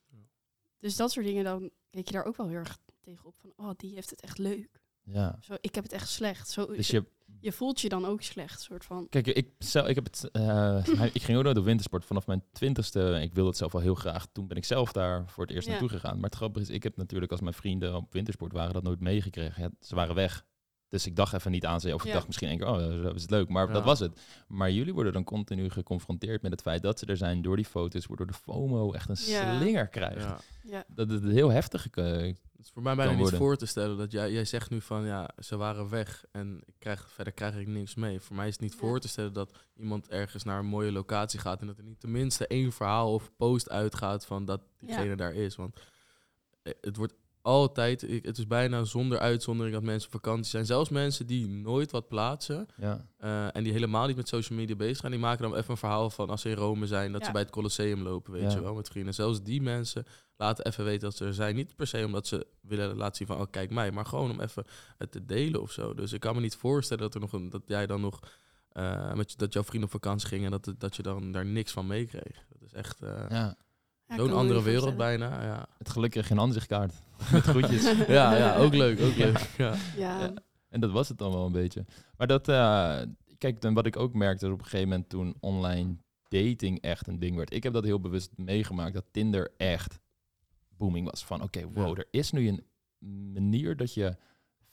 Dus 0.78 0.96
dat 0.96 1.10
soort 1.12 1.26
dingen, 1.26 1.44
dan 1.44 1.70
keek 1.90 2.06
je 2.06 2.12
daar 2.12 2.24
ook 2.24 2.36
wel 2.36 2.48
heel 2.48 2.56
erg 2.56 2.78
tegenop. 3.00 3.34
Van, 3.38 3.52
oh, 3.56 3.70
die 3.76 3.94
heeft 3.94 4.10
het 4.10 4.20
echt 4.20 4.38
leuk. 4.38 4.77
Ja. 5.12 5.38
Zo, 5.40 5.54
ik 5.60 5.74
heb 5.74 5.84
het 5.84 5.92
echt 5.92 6.08
slecht. 6.08 6.48
Zo, 6.48 6.66
Dus 6.66 6.88
je, 6.90 7.04
je 7.40 7.52
voelt 7.52 7.80
je 7.80 7.88
dan 7.88 8.04
ook 8.04 8.22
slecht, 8.22 8.60
soort 8.60 8.84
van. 8.84 9.08
Kijk, 9.08 9.26
ik, 9.26 9.48
zelf, 9.58 9.86
ik, 9.88 9.94
heb 9.94 10.04
het, 10.04 10.30
eh, 10.32 10.84
ik 11.12 11.22
ging 11.22 11.38
ook 11.38 11.44
nooit 11.44 11.56
op 11.58 11.64
wintersport 11.64 12.04
vanaf 12.04 12.26
mijn 12.26 12.42
twintigste. 12.52 13.18
Ik 13.22 13.34
wilde 13.34 13.48
het 13.48 13.58
zelf 13.58 13.74
al 13.74 13.80
heel 13.80 13.94
graag. 13.94 14.26
Toen 14.32 14.46
ben 14.46 14.56
ik 14.56 14.64
zelf 14.64 14.92
daar 14.92 15.28
voor 15.30 15.44
het 15.46 15.54
eerst 15.54 15.66
Ja. 15.66 15.72
naartoe 15.72 15.90
gegaan. 15.90 16.14
Maar 16.14 16.24
het 16.30 16.34
grappige 16.34 16.64
is, 16.64 16.70
ik 16.70 16.82
heb 16.82 16.96
natuurlijk 16.96 17.30
als 17.32 17.40
mijn 17.40 17.54
vrienden 17.54 17.94
op 17.96 18.12
wintersport 18.12 18.52
waren 18.52 18.72
dat 18.72 18.82
nooit 18.82 19.00
meegekregen. 19.00 19.62
Ja, 19.62 19.70
ze 19.80 19.94
waren 19.94 20.14
weg. 20.14 20.44
Dus 20.88 21.06
ik 21.06 21.16
dacht 21.16 21.32
even 21.32 21.50
niet 21.50 21.66
aan 21.66 21.80
ze. 21.80 21.94
Of 21.94 22.00
ik 22.00 22.06
Ja. 22.06 22.12
dacht 22.12 22.26
misschien 22.26 22.48
één 22.48 22.58
keer, 22.58 22.66
oh, 22.68 23.02
dat 23.02 23.14
is 23.14 23.22
het 23.22 23.30
leuk. 23.30 23.48
Maar 23.48 23.66
Ja. 23.66 23.72
dat 23.72 23.84
was 23.84 23.98
het. 23.98 24.20
Maar 24.48 24.70
jullie 24.70 24.94
worden 24.94 25.12
dan 25.12 25.24
continu 25.24 25.70
geconfronteerd 25.70 26.42
met 26.42 26.50
het 26.50 26.60
feit 26.62 26.82
dat 26.82 26.98
ze 26.98 27.06
er 27.06 27.16
zijn 27.16 27.42
door 27.42 27.56
die 27.56 27.64
foto's, 27.64 28.06
waardoor 28.06 28.26
de 28.26 28.32
FOMO 28.32 28.92
echt 28.92 29.08
een 29.08 29.16
Ja. 29.32 29.58
slinger 29.58 29.88
krijgt. 29.88 30.22
Ja. 30.22 30.38
Ja, 30.62 30.84
Dat 30.88 31.10
het 31.10 31.24
heel 31.24 31.48
heftig 31.50 31.88
eh, 31.90 32.04
Het 32.04 32.66
is 32.66 32.70
voor 32.72 32.82
mij 32.82 32.94
bijna 32.94 33.12
niet 33.12 33.30
voor 33.30 33.56
te 33.56 33.66
stellen 33.66 33.96
dat 33.96 34.12
jij, 34.12 34.32
jij 34.32 34.44
zegt 34.44 34.70
nu 34.70 34.80
van 34.80 35.04
ja, 35.04 35.30
ze 35.38 35.56
waren 35.56 35.88
weg 35.88 36.24
en 36.32 36.62
ik 36.66 36.74
krijg, 36.78 37.10
verder 37.12 37.32
krijg 37.32 37.56
ik 37.56 37.66
niks 37.66 37.94
mee. 37.94 38.20
Voor 38.20 38.36
mij 38.36 38.46
is 38.46 38.52
het 38.52 38.62
niet 38.62 38.72
Ja. 38.72 38.78
voor 38.78 39.00
te 39.00 39.08
stellen 39.08 39.32
dat 39.32 39.52
iemand 39.76 40.08
ergens 40.08 40.44
naar 40.44 40.58
een 40.58 40.66
mooie 40.66 40.92
locatie 40.92 41.38
gaat 41.40 41.60
en 41.60 41.66
dat 41.66 41.78
er 41.78 41.84
niet 41.84 42.00
tenminste 42.00 42.46
één 42.46 42.72
verhaal 42.72 43.12
of 43.12 43.30
post 43.36 43.70
uitgaat 43.70 44.26
van 44.26 44.44
dat 44.44 44.60
diegene 44.76 45.08
Ja. 45.08 45.14
daar 45.16 45.34
is. 45.34 45.56
Want 45.56 45.80
eh, 46.62 46.72
het 46.80 46.96
wordt 46.96 47.14
altijd, 47.42 48.02
ik, 48.02 48.24
het 48.24 48.38
is 48.38 48.46
bijna 48.46 48.84
zonder 48.84 49.18
uitzondering 49.18 49.74
dat 49.74 49.84
mensen 49.84 50.06
op 50.08 50.14
vakantie 50.14 50.50
zijn. 50.50 50.66
Zelfs 50.66 50.90
mensen 50.90 51.26
die 51.26 51.48
nooit 51.48 51.90
wat 51.90 52.08
plaatsen 52.08 52.66
Ja. 52.76 53.06
eh, 53.16 53.56
en 53.56 53.62
die 53.64 53.72
helemaal 53.72 54.06
niet 54.06 54.16
met 54.16 54.28
social 54.28 54.58
media 54.58 54.76
bezig 54.76 54.96
zijn, 54.96 55.12
die 55.12 55.20
maken 55.20 55.42
dan 55.42 55.56
even 55.56 55.70
een 55.70 55.76
verhaal 55.76 56.10
van 56.10 56.30
als 56.30 56.40
ze 56.40 56.48
in 56.48 56.56
Rome 56.56 56.86
zijn, 56.86 57.12
dat 57.12 57.20
Ja. 57.20 57.26
ze 57.26 57.32
bij 57.32 57.42
het 57.42 57.50
Colosseum 57.50 58.02
lopen, 58.02 58.32
weet 58.32 58.42
Ja. 58.42 58.50
je 58.50 58.60
wel, 58.60 58.74
met 58.74 58.88
vrienden. 58.88 59.14
Zelfs 59.14 59.42
die 59.42 59.62
mensen 59.62 60.04
laten 60.36 60.66
even 60.66 60.84
weten 60.84 61.00
dat 61.00 61.16
ze 61.16 61.24
er 61.24 61.34
zijn. 61.34 61.54
Niet 61.54 61.76
per 61.76 61.86
se 61.86 62.04
omdat 62.04 62.26
ze 62.26 62.46
willen 62.60 62.96
laten 62.96 63.16
zien 63.16 63.26
van, 63.26 63.40
oh 63.40 63.46
kijk 63.50 63.70
mij, 63.70 63.90
maar 63.90 64.06
gewoon 64.06 64.30
om 64.30 64.40
even 64.40 64.64
het 64.98 65.12
te 65.12 65.24
delen 65.24 65.62
of 65.62 65.72
zo. 65.72 65.94
Dus 65.94 66.12
ik 66.12 66.20
kan 66.20 66.34
me 66.34 66.40
niet 66.40 66.56
voorstellen 66.56 67.02
dat, 67.02 67.14
er 67.14 67.20
nog 67.20 67.32
een, 67.32 67.48
dat 67.50 67.62
jij 67.66 67.86
dan 67.86 68.00
nog, 68.00 68.20
eh, 68.72 69.14
met, 69.14 69.30
je- 69.30 69.36
dat 69.36 69.52
jouw 69.52 69.62
vrienden 69.64 69.84
op 69.88 69.94
vakantie 70.02 70.28
gingen 70.28 70.44
en 70.44 70.50
dat, 70.50 70.64
het- 70.66 70.80
dat 70.80 70.96
je 70.96 71.02
dan 71.02 71.32
daar 71.32 71.46
niks 71.46 71.72
van 71.72 71.86
meekreeg. 71.86 72.44
Dat 72.48 72.62
is 72.62 72.72
echt 72.72 73.02
eh, 73.02 73.24
ja. 73.28 73.56
Zo'n 74.16 74.32
andere 74.32 74.62
wereld 74.62 74.96
bijna. 74.96 75.42
Ja, 75.44 75.66
Het 75.78 75.88
geluk 75.88 76.10
kreeg 76.10 76.26
geen 76.26 76.40
aanzichtkaart. 76.40 76.94
Met 77.32 77.42
groetjes. 77.42 77.82
ja, 78.06 78.36
ja 78.36 78.56
ook 78.56 78.74
leuk, 78.74 79.00
ook 79.00 79.16
leuk. 79.16 79.38
Ja. 79.56 79.74
Ja. 79.96 80.20
Ja. 80.20 80.32
En 80.68 80.80
dat 80.80 80.90
was 80.90 81.08
het 81.08 81.18
dan 81.18 81.32
wel 81.32 81.46
een 81.46 81.52
beetje. 81.52 81.84
Maar 82.16 82.26
dat, 82.26 82.48
eh, 82.48 82.98
kijk, 83.38 83.60
dan 83.60 83.74
wat 83.74 83.86
ik 83.86 83.96
ook 83.96 84.14
merkte 84.14 84.46
op 84.52 84.58
een 84.58 84.64
gegeven 84.64 84.88
moment 84.88 85.08
toen 85.08 85.34
online 85.40 85.96
dating 86.28 86.80
echt 86.80 87.06
een 87.06 87.18
ding 87.18 87.36
werd. 87.36 87.52
Ik 87.54 87.62
heb 87.62 87.72
dat 87.72 87.84
heel 87.84 88.00
bewust 88.00 88.30
meegemaakt, 88.36 88.94
dat 88.94 89.04
Tinder 89.10 89.50
echt 89.56 90.00
booming 90.76 91.10
was. 91.10 91.24
Van 91.24 91.42
oké, 91.42 91.62
wow, 91.72 91.86
Ja. 91.96 92.02
er 92.02 92.08
is 92.10 92.30
nu 92.30 92.48
een 92.48 92.64
manier 93.32 93.76
dat 93.76 93.94
je 93.94 94.16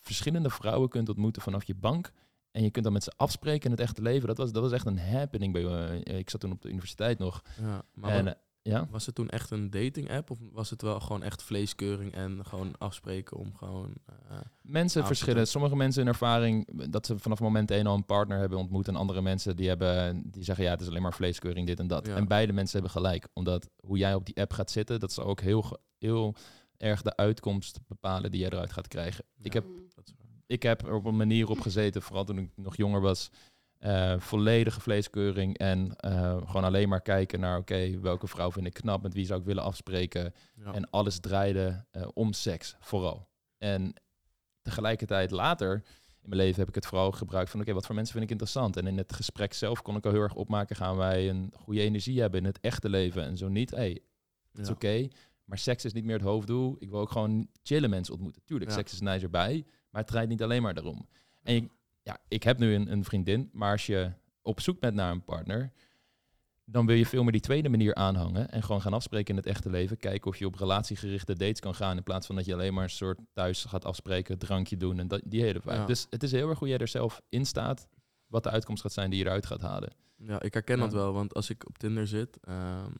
verschillende 0.01 0.49
vrouwen 0.49 0.89
kunt 0.89 1.09
ontmoeten 1.09 1.41
vanaf 1.41 1.63
je 1.63 1.75
bank. 1.75 2.11
En 2.51 2.63
je 2.63 2.71
kunt 2.71 2.83
dan 2.83 2.93
met 2.93 3.03
ze 3.03 3.11
afspreken 3.15 3.65
in 3.65 3.71
het 3.71 3.79
echte 3.79 4.01
leven. 4.01 4.27
Dat 4.27 4.37
was, 4.37 4.51
dat 4.51 4.61
was 4.63 4.71
echt 4.71 4.85
een 4.85 4.99
happening. 4.99 5.53
Bij, 5.53 5.65
eh, 6.03 6.17
ik 6.17 6.29
zat 6.29 6.39
toen 6.41 6.51
op 6.51 6.61
de 6.61 6.69
universiteit 6.69 7.19
nog. 7.19 7.41
Ja, 7.61 7.83
maar 7.93 8.11
en 8.11 8.27
eh, 8.27 8.33
ja, 8.71 8.87
was 8.91 9.05
het 9.05 9.15
toen 9.15 9.29
echt 9.29 9.51
een 9.51 9.69
dating 9.69 10.11
app 10.11 10.29
of 10.31 10.37
was 10.51 10.69
het 10.69 10.81
wel 10.81 10.99
gewoon 10.99 11.23
echt 11.23 11.43
vleeskeuring 11.43 12.13
en 12.13 12.45
gewoon 12.45 12.77
afspreken 12.77 13.37
om 13.37 13.55
gewoon... 13.55 13.93
eh, 14.05 14.37
Mensen 14.61 15.05
verschillen. 15.05 15.47
Sommige 15.47 15.75
mensen 15.75 16.01
in 16.01 16.07
ervaring 16.07 16.85
dat 16.91 17.05
ze 17.05 17.19
vanaf 17.19 17.39
moment 17.39 17.71
één 17.71 17.87
al 17.87 17.95
een 17.95 18.05
partner 18.05 18.37
hebben 18.39 18.57
ontmoet. 18.57 18.87
En 18.87 18.95
andere 18.95 19.21
mensen 19.21 19.55
die, 19.55 19.67
hebben, 19.67 20.21
die 20.31 20.43
zeggen 20.43 20.63
ja, 20.65 20.71
het 20.71 20.81
is 20.81 20.87
alleen 20.87 21.01
maar 21.01 21.13
vleeskeuring, 21.13 21.67
dit 21.67 21.79
en 21.79 21.87
dat. 21.87 22.07
Ja. 22.07 22.15
En 22.15 22.27
beide 22.27 22.53
mensen 22.53 22.73
hebben 22.81 23.01
gelijk. 23.01 23.27
Omdat 23.33 23.69
hoe 23.79 23.97
jij 23.97 24.13
op 24.15 24.25
die 24.25 24.41
app 24.41 24.53
gaat 24.53 24.71
zitten, 24.71 24.99
dat 24.99 25.11
zal 25.11 25.25
ook 25.25 25.41
heel, 25.41 25.77
heel 25.97 26.35
erg 26.77 27.01
de 27.01 27.15
uitkomst 27.15 27.79
bepalen 27.87 28.31
die 28.31 28.39
jij 28.39 28.49
eruit 28.49 28.73
gaat 28.73 28.87
krijgen. 28.87 29.25
Ik, 29.41 29.53
heb, 29.53 29.65
ik 30.47 30.63
heb 30.63 30.85
er 30.85 30.93
op 30.93 31.05
een 31.05 31.17
manier 31.17 31.49
op 31.49 31.59
gezeten, 31.59 32.01
vooral 32.01 32.23
toen 32.25 32.37
ik 32.37 32.49
nog 32.55 32.75
jonger 32.75 33.01
was. 33.01 33.29
Eh, 33.85 34.19
volledige 34.19 34.81
vleeskeuring 34.81 35.57
en 35.57 35.95
eh, 35.95 36.37
gewoon 36.45 36.63
alleen 36.63 36.89
maar 36.89 37.01
kijken 37.01 37.39
naar 37.39 37.57
oké, 37.57 37.99
welke 37.99 38.27
vrouw 38.27 38.51
vind 38.51 38.65
ik 38.65 38.73
knap, 38.73 39.01
met 39.01 39.13
wie 39.13 39.25
zou 39.25 39.39
ik 39.39 39.45
willen 39.45 39.63
afspreken. 39.63 40.33
Ja. 40.55 40.73
En 40.73 40.89
alles 40.89 41.19
draaide 41.19 41.85
eh, 41.91 42.07
om 42.13 42.33
seks, 42.33 42.75
vooral. 42.79 43.27
En 43.57 43.93
tegelijkertijd 44.61 45.31
later 45.31 45.73
in 46.21 46.29
mijn 46.29 46.41
leven 46.41 46.59
heb 46.59 46.67
ik 46.69 46.75
het 46.75 46.85
vooral 46.85 47.11
gebruikt 47.11 47.49
van... 47.49 47.59
oké, 47.59 47.73
wat 47.73 47.85
voor 47.85 47.95
mensen 47.95 48.13
vind 48.13 48.25
ik 48.25 48.31
interessant? 48.31 48.77
En 48.77 48.87
in 48.87 48.97
het 48.97 49.13
gesprek 49.13 49.53
zelf 49.53 49.81
kon 49.81 49.95
ik 49.95 50.05
al 50.05 50.11
heel 50.11 50.21
erg 50.21 50.35
opmaken... 50.35 50.75
gaan 50.75 50.97
wij 50.97 51.29
een 51.29 51.53
goede 51.55 51.81
energie 51.81 52.21
hebben 52.21 52.39
in 52.39 52.45
het 52.45 52.59
echte 52.59 52.89
leven? 52.89 53.23
En 53.23 53.37
zo 53.37 53.47
niet, 53.47 53.71
hey, 53.71 53.99
het 54.51 54.61
is 54.61 54.67
Ja. 54.67 54.73
oké. 54.73 55.07
maar 55.45 55.57
seks 55.57 55.85
is 55.85 55.93
niet 55.93 56.03
meer 56.05 56.15
het 56.15 56.25
hoofddoel. 56.25 56.75
Ik 56.79 56.89
wil 56.89 56.99
ook 56.99 57.11
gewoon 57.11 57.47
chillen 57.63 57.89
mensen 57.89 58.13
ontmoeten. 58.13 58.41
Tuurlijk, 58.45 58.69
Ja. 58.71 58.75
seks 58.77 58.93
is 58.93 59.01
nice 59.01 59.23
erbij. 59.23 59.65
Maar 59.89 60.01
het 60.01 60.11
draait 60.11 60.29
niet 60.29 60.43
alleen 60.43 60.61
maar 60.61 60.73
daarom. 60.73 61.07
En 61.43 61.53
je- 61.53 61.67
ja, 62.05 62.17
ik 62.27 62.43
heb 62.43 62.57
nu 62.57 62.73
een, 62.73 62.91
een 62.91 63.03
vriendin... 63.03 63.49
maar 63.53 63.71
als 63.71 63.85
je 63.85 64.11
op 64.41 64.59
zoek 64.59 64.79
bent 64.79 64.95
naar 64.95 65.11
een 65.11 65.23
partner 65.23 65.71
dan 66.65 66.85
wil 66.85 66.95
je 66.95 67.05
veel 67.05 67.23
meer 67.23 67.31
die 67.31 67.41
tweede 67.41 67.69
manier 67.69 67.95
aanhangen 67.95 68.51
en 68.51 68.63
gewoon 68.63 68.81
gaan 68.81 68.93
afspreken 68.93 69.29
in 69.29 69.35
het 69.35 69.45
echte 69.45 69.69
leven. 69.69 69.97
Kijken 69.97 70.27
of 70.27 70.37
je 70.37 70.45
op 70.45 70.55
relatiegerichte 70.55 71.35
dates 71.35 71.59
kan 71.59 71.75
gaan 71.75 71.97
in 71.97 72.03
plaats 72.03 72.27
van 72.27 72.35
dat 72.35 72.45
je 72.45 72.53
alleen 72.53 72.73
maar 72.73 72.83
een 72.83 72.89
soort 72.89 73.19
thuis 73.33 73.65
gaat 73.65 73.85
afspreken, 73.85 74.37
drankje 74.37 74.77
doen 74.77 74.99
en 74.99 75.07
dat, 75.07 75.21
die 75.25 75.41
hele 75.41 75.59
vibe. 75.61 75.73
Ja. 75.73 75.85
Dus 75.85 76.07
het 76.09 76.23
is 76.23 76.31
heel 76.31 76.49
erg 76.49 76.59
hoe 76.59 76.67
jij 76.67 76.77
er 76.77 76.87
zelf 76.87 77.21
in 77.29 77.45
staat, 77.45 77.87
wat 78.27 78.43
de 78.43 78.49
uitkomst 78.49 78.81
gaat 78.81 78.93
zijn 78.93 79.09
die 79.09 79.19
je 79.19 79.25
eruit 79.25 79.45
gaat 79.45 79.61
halen. 79.61 79.93
Ja, 80.17 80.41
ik 80.41 80.53
herken 80.53 80.77
Ja. 80.77 80.83
dat 80.83 80.93
wel, 80.93 81.13
want 81.13 81.33
als 81.33 81.49
ik 81.49 81.67
op 81.67 81.77
Tinder 81.77 82.07
zit, 82.07 82.37
ehm, 82.41 82.91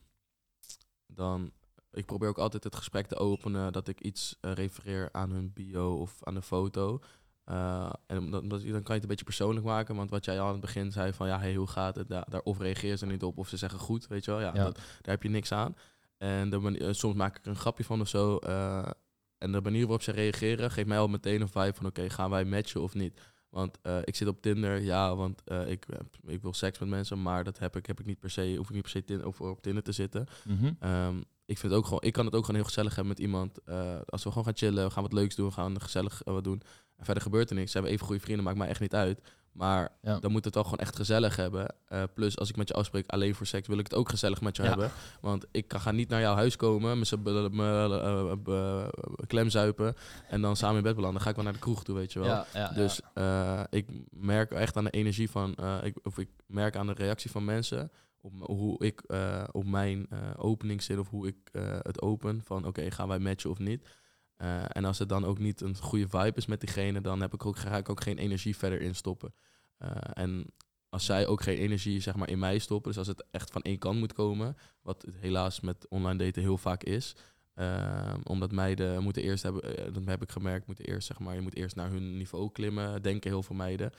dan 1.08 1.52
ik 1.92 2.06
probeer 2.06 2.30
ook 2.30 2.38
altijd 2.38 2.64
het 2.64 2.76
gesprek 2.76 3.08
te 3.08 3.16
openen 3.16 3.74
dat 3.74 3.88
ik 3.88 4.02
iets 4.02 4.38
eh, 4.42 4.52
refereer 4.52 5.10
aan 5.12 5.32
hun 5.32 5.54
bio 5.54 5.96
of 5.96 6.24
aan 6.24 6.34
de 6.34 6.42
foto. 6.42 7.00
Eh, 7.46 7.90
en 8.08 8.18
omdat, 8.18 8.50
dan 8.50 8.60
kan 8.62 8.70
je 8.72 8.76
het 8.94 9.02
een 9.02 9.08
beetje 9.08 9.24
persoonlijk 9.24 9.66
maken, 9.66 9.96
want 9.96 10.10
wat 10.10 10.26
jij 10.26 10.40
al 10.40 10.46
aan 10.46 10.52
het 10.52 10.62
begin 10.62 10.92
zei 10.92 11.14
van 11.14 11.28
ja, 11.28 11.40
hey, 11.40 11.56
hoe 11.56 11.68
gaat 11.68 11.96
het? 11.96 12.08
Daar, 12.08 12.26
daar 12.30 12.42
of 12.42 12.60
reageer 12.60 12.98
ze 12.98 13.06
niet 13.06 13.24
op 13.24 13.38
of 13.38 13.48
ze 13.48 13.58
zeggen 13.58 13.80
goed, 13.80 14.08
weet 14.08 14.26
je 14.26 14.32
wel? 14.32 14.40
Ja, 14.40 14.52
Ja. 14.54 14.64
Dat, 14.64 14.76
daar 14.76 15.14
heb 15.14 15.24
je 15.24 15.30
niks 15.30 15.52
aan. 15.52 15.76
En 16.18 16.50
de 16.50 16.58
manier, 16.58 16.88
eh, 16.88 16.94
soms 16.94 17.16
maak 17.16 17.38
ik 17.38 17.44
er 17.46 17.52
een 17.52 17.56
grapje 17.58 17.84
van 17.84 18.02
of 18.02 18.08
zo. 18.08 18.38
eh, 18.38 18.90
en 19.38 19.52
de 19.52 19.62
manier 19.62 19.82
waarop 19.82 20.02
ze 20.02 20.12
reageren 20.12 20.72
geeft 20.72 20.88
mij 20.88 20.98
al 20.98 21.08
meteen 21.08 21.42
een 21.42 21.48
vibe 21.50 21.74
van 21.74 21.86
oké, 21.86 22.10
gaan 22.10 22.30
wij 22.30 22.46
matchen 22.46 22.82
of 22.82 22.94
niet? 22.94 23.22
Want 23.50 23.78
ik 24.04 24.16
zit 24.16 24.28
op 24.28 24.42
Tinder, 24.42 24.82
ja, 24.82 25.16
want 25.16 25.42
ik, 25.68 25.86
ik 26.26 26.42
wil 26.42 26.54
seks 26.54 26.80
met 26.80 26.90
mensen, 26.90 27.22
maar 27.22 27.44
dat 27.44 27.60
heb 27.60 27.76
ik, 27.76 27.86
heb 27.86 28.00
ik 28.00 28.06
niet 28.06 28.20
per 28.20 28.30
se, 28.30 28.54
hoef 28.58 28.68
ik 28.68 28.74
niet 28.74 28.82
per 28.82 28.92
se 28.92 29.04
tin, 29.04 29.26
of 29.26 29.42
op 29.42 29.62
Tinder 29.62 29.84
te 29.84 29.92
zitten. 29.92 30.26
Mhm. 30.44 30.74
Ehm, 30.80 31.18
ik 31.46 31.58
vind 31.58 31.72
het 31.72 31.82
ook 31.82 31.84
gewoon, 31.86 32.02
ik 32.02 32.14
kan 32.14 32.26
het 32.26 32.34
ook 32.36 32.42
gewoon 32.42 32.56
heel 32.56 32.66
gezellig 32.70 32.96
hebben 32.96 33.14
met 33.14 33.20
iemand. 33.20 33.66
als 34.06 34.24
we 34.24 34.30
gewoon 34.30 34.44
gaan 34.44 34.56
chillen, 34.56 34.86
we 34.86 34.92
gaan 34.92 35.04
wat 35.04 35.14
leuks 35.14 35.36
doen, 35.36 35.48
we 35.48 35.54
gaan 35.54 35.82
gezellig 35.82 36.22
wat 36.24 36.44
doen. 36.44 36.62
En 36.98 37.06
verder 37.06 37.24
gebeurt 37.24 37.50
er 37.50 37.56
niks. 37.56 37.72
Zijn 37.72 37.84
we 37.84 37.90
even 37.90 38.06
goede 38.06 38.22
vrienden, 38.22 38.46
maakt 38.46 38.58
mij 38.58 38.68
echt 38.68 38.80
niet 38.80 38.94
uit. 38.96 39.22
Maar 39.52 39.90
Ja. 40.02 40.20
dan 40.20 40.32
moet 40.32 40.46
het 40.46 40.54
wel 40.54 40.64
gewoon 40.64 40.80
echt 40.80 40.96
gezellig 40.96 41.36
hebben. 41.36 41.76
Eh, 41.88 42.04
plus, 42.14 42.38
als 42.38 42.50
ik 42.50 42.56
met 42.56 42.68
je 42.68 42.74
afspreek 42.74 43.08
alleen 43.08 43.36
voor 43.36 43.46
seks, 43.46 43.68
wil 43.68 43.78
ik 43.78 43.84
het 43.84 43.96
ook 43.96 44.10
gezellig 44.10 44.42
met 44.42 44.56
je 44.56 44.62
Ja. 44.64 44.70
hebben. 44.70 44.92
Want 45.22 45.46
ik 45.52 45.68
kan, 45.68 45.80
ga 45.80 45.92
niet 45.92 46.10
naar 46.10 46.22
jouw 46.22 46.36
huis 46.36 46.56
komen, 46.56 47.00
be- 47.24 47.50
me- 47.52 48.00
eh, 48.02 48.36
be- 48.44 48.90
klemzuipen 49.28 49.96
en 50.30 50.42
dan 50.42 50.56
samen 50.56 50.78
in 50.78 50.84
bed 50.84 50.96
belanden. 50.96 51.14
Dan 51.16 51.24
ga 51.24 51.30
ik 51.30 51.36
wel 51.36 51.44
naar 51.46 51.54
de 51.54 51.60
kroeg 51.60 51.84
toe, 51.84 51.96
weet 51.96 52.14
je 52.14 52.20
wel. 52.20 52.46
Ja, 52.54 52.70
Dus 52.74 53.00
eh, 53.14 53.64
ik 53.70 53.88
merk 54.10 54.52
echt 54.52 54.78
aan 54.78 54.84
de 54.84 54.90
energie 54.90 55.30
van, 55.30 55.56
eh, 55.56 55.78
ik, 55.84 55.98
of 56.04 56.18
ik 56.18 56.30
merk 56.48 56.76
aan 56.76 56.88
de 56.88 56.94
reactie 56.94 57.32
van 57.32 57.46
mensen 57.46 57.92
op 58.22 58.34
hoe 58.40 58.86
ik 58.86 59.02
eh, 59.08 59.44
op 59.52 59.66
mijn 59.66 60.06
eh 60.10 60.18
opening 60.38 60.84
zit 60.84 60.98
of 60.98 61.10
hoe 61.10 61.28
ik 61.28 61.38
eh, 61.52 61.78
het 61.82 62.02
open 62.02 62.42
van 62.44 62.66
oké, 62.66 62.92
gaan 62.92 63.08
wij 63.08 63.20
matchen 63.20 63.50
of 63.50 63.60
niet. 63.60 63.88
Eh, 64.36 64.64
en 64.68 64.86
als 64.86 65.00
het 65.00 65.10
dan 65.10 65.26
ook 65.26 65.40
niet 65.40 65.62
een 65.62 65.78
goede 65.78 66.08
vibe 66.08 66.34
is 66.38 66.46
met 66.46 66.60
diegene, 66.60 67.02
dan 67.02 67.22
heb 67.22 67.34
ik 67.34 67.46
ook, 67.46 67.58
ga 67.58 67.78
ik 67.78 67.90
ook 67.90 68.02
geen 68.02 68.18
energie 68.18 68.56
verder 68.58 68.82
in 68.82 68.96
stoppen. 68.96 69.34
Eh, 69.78 69.90
en 70.14 70.46
als 70.90 71.06
zij 71.06 71.28
ook 71.28 71.42
geen 71.42 71.58
energie 71.58 72.00
zeg 72.00 72.16
maar, 72.16 72.30
in 72.30 72.40
mij 72.40 72.58
stoppen, 72.60 72.90
dus 72.90 73.00
als 73.00 73.08
het 73.08 73.26
echt 73.32 73.52
van 73.52 73.62
één 73.62 73.78
kant 73.78 74.00
moet 74.00 74.14
komen, 74.14 74.58
wat 74.82 75.02
het 75.02 75.16
helaas 75.20 75.60
met 75.60 75.86
online 75.90 76.24
daten 76.24 76.42
heel 76.42 76.58
vaak 76.58 76.84
is, 76.84 77.16
eh, 77.54 78.14
omdat 78.24 78.52
meiden 78.52 79.04
moeten 79.04 79.24
eerst 79.24 79.44
hebben, 79.44 79.94
dat 79.94 80.06
heb 80.06 80.22
ik 80.22 80.32
gemerkt, 80.32 80.68
moeten 80.68 80.86
eerst 80.86 81.08
zeg 81.08 81.20
maar, 81.20 81.36
je 81.36 81.42
moet 81.42 81.56
eerst 81.56 81.76
naar 81.76 81.90
hun 81.90 82.18
niveau 82.18 82.52
klimmen, 82.52 83.02
denken 83.02 83.30
heel 83.30 83.44
veel 83.44 83.56
meiden 83.56 83.92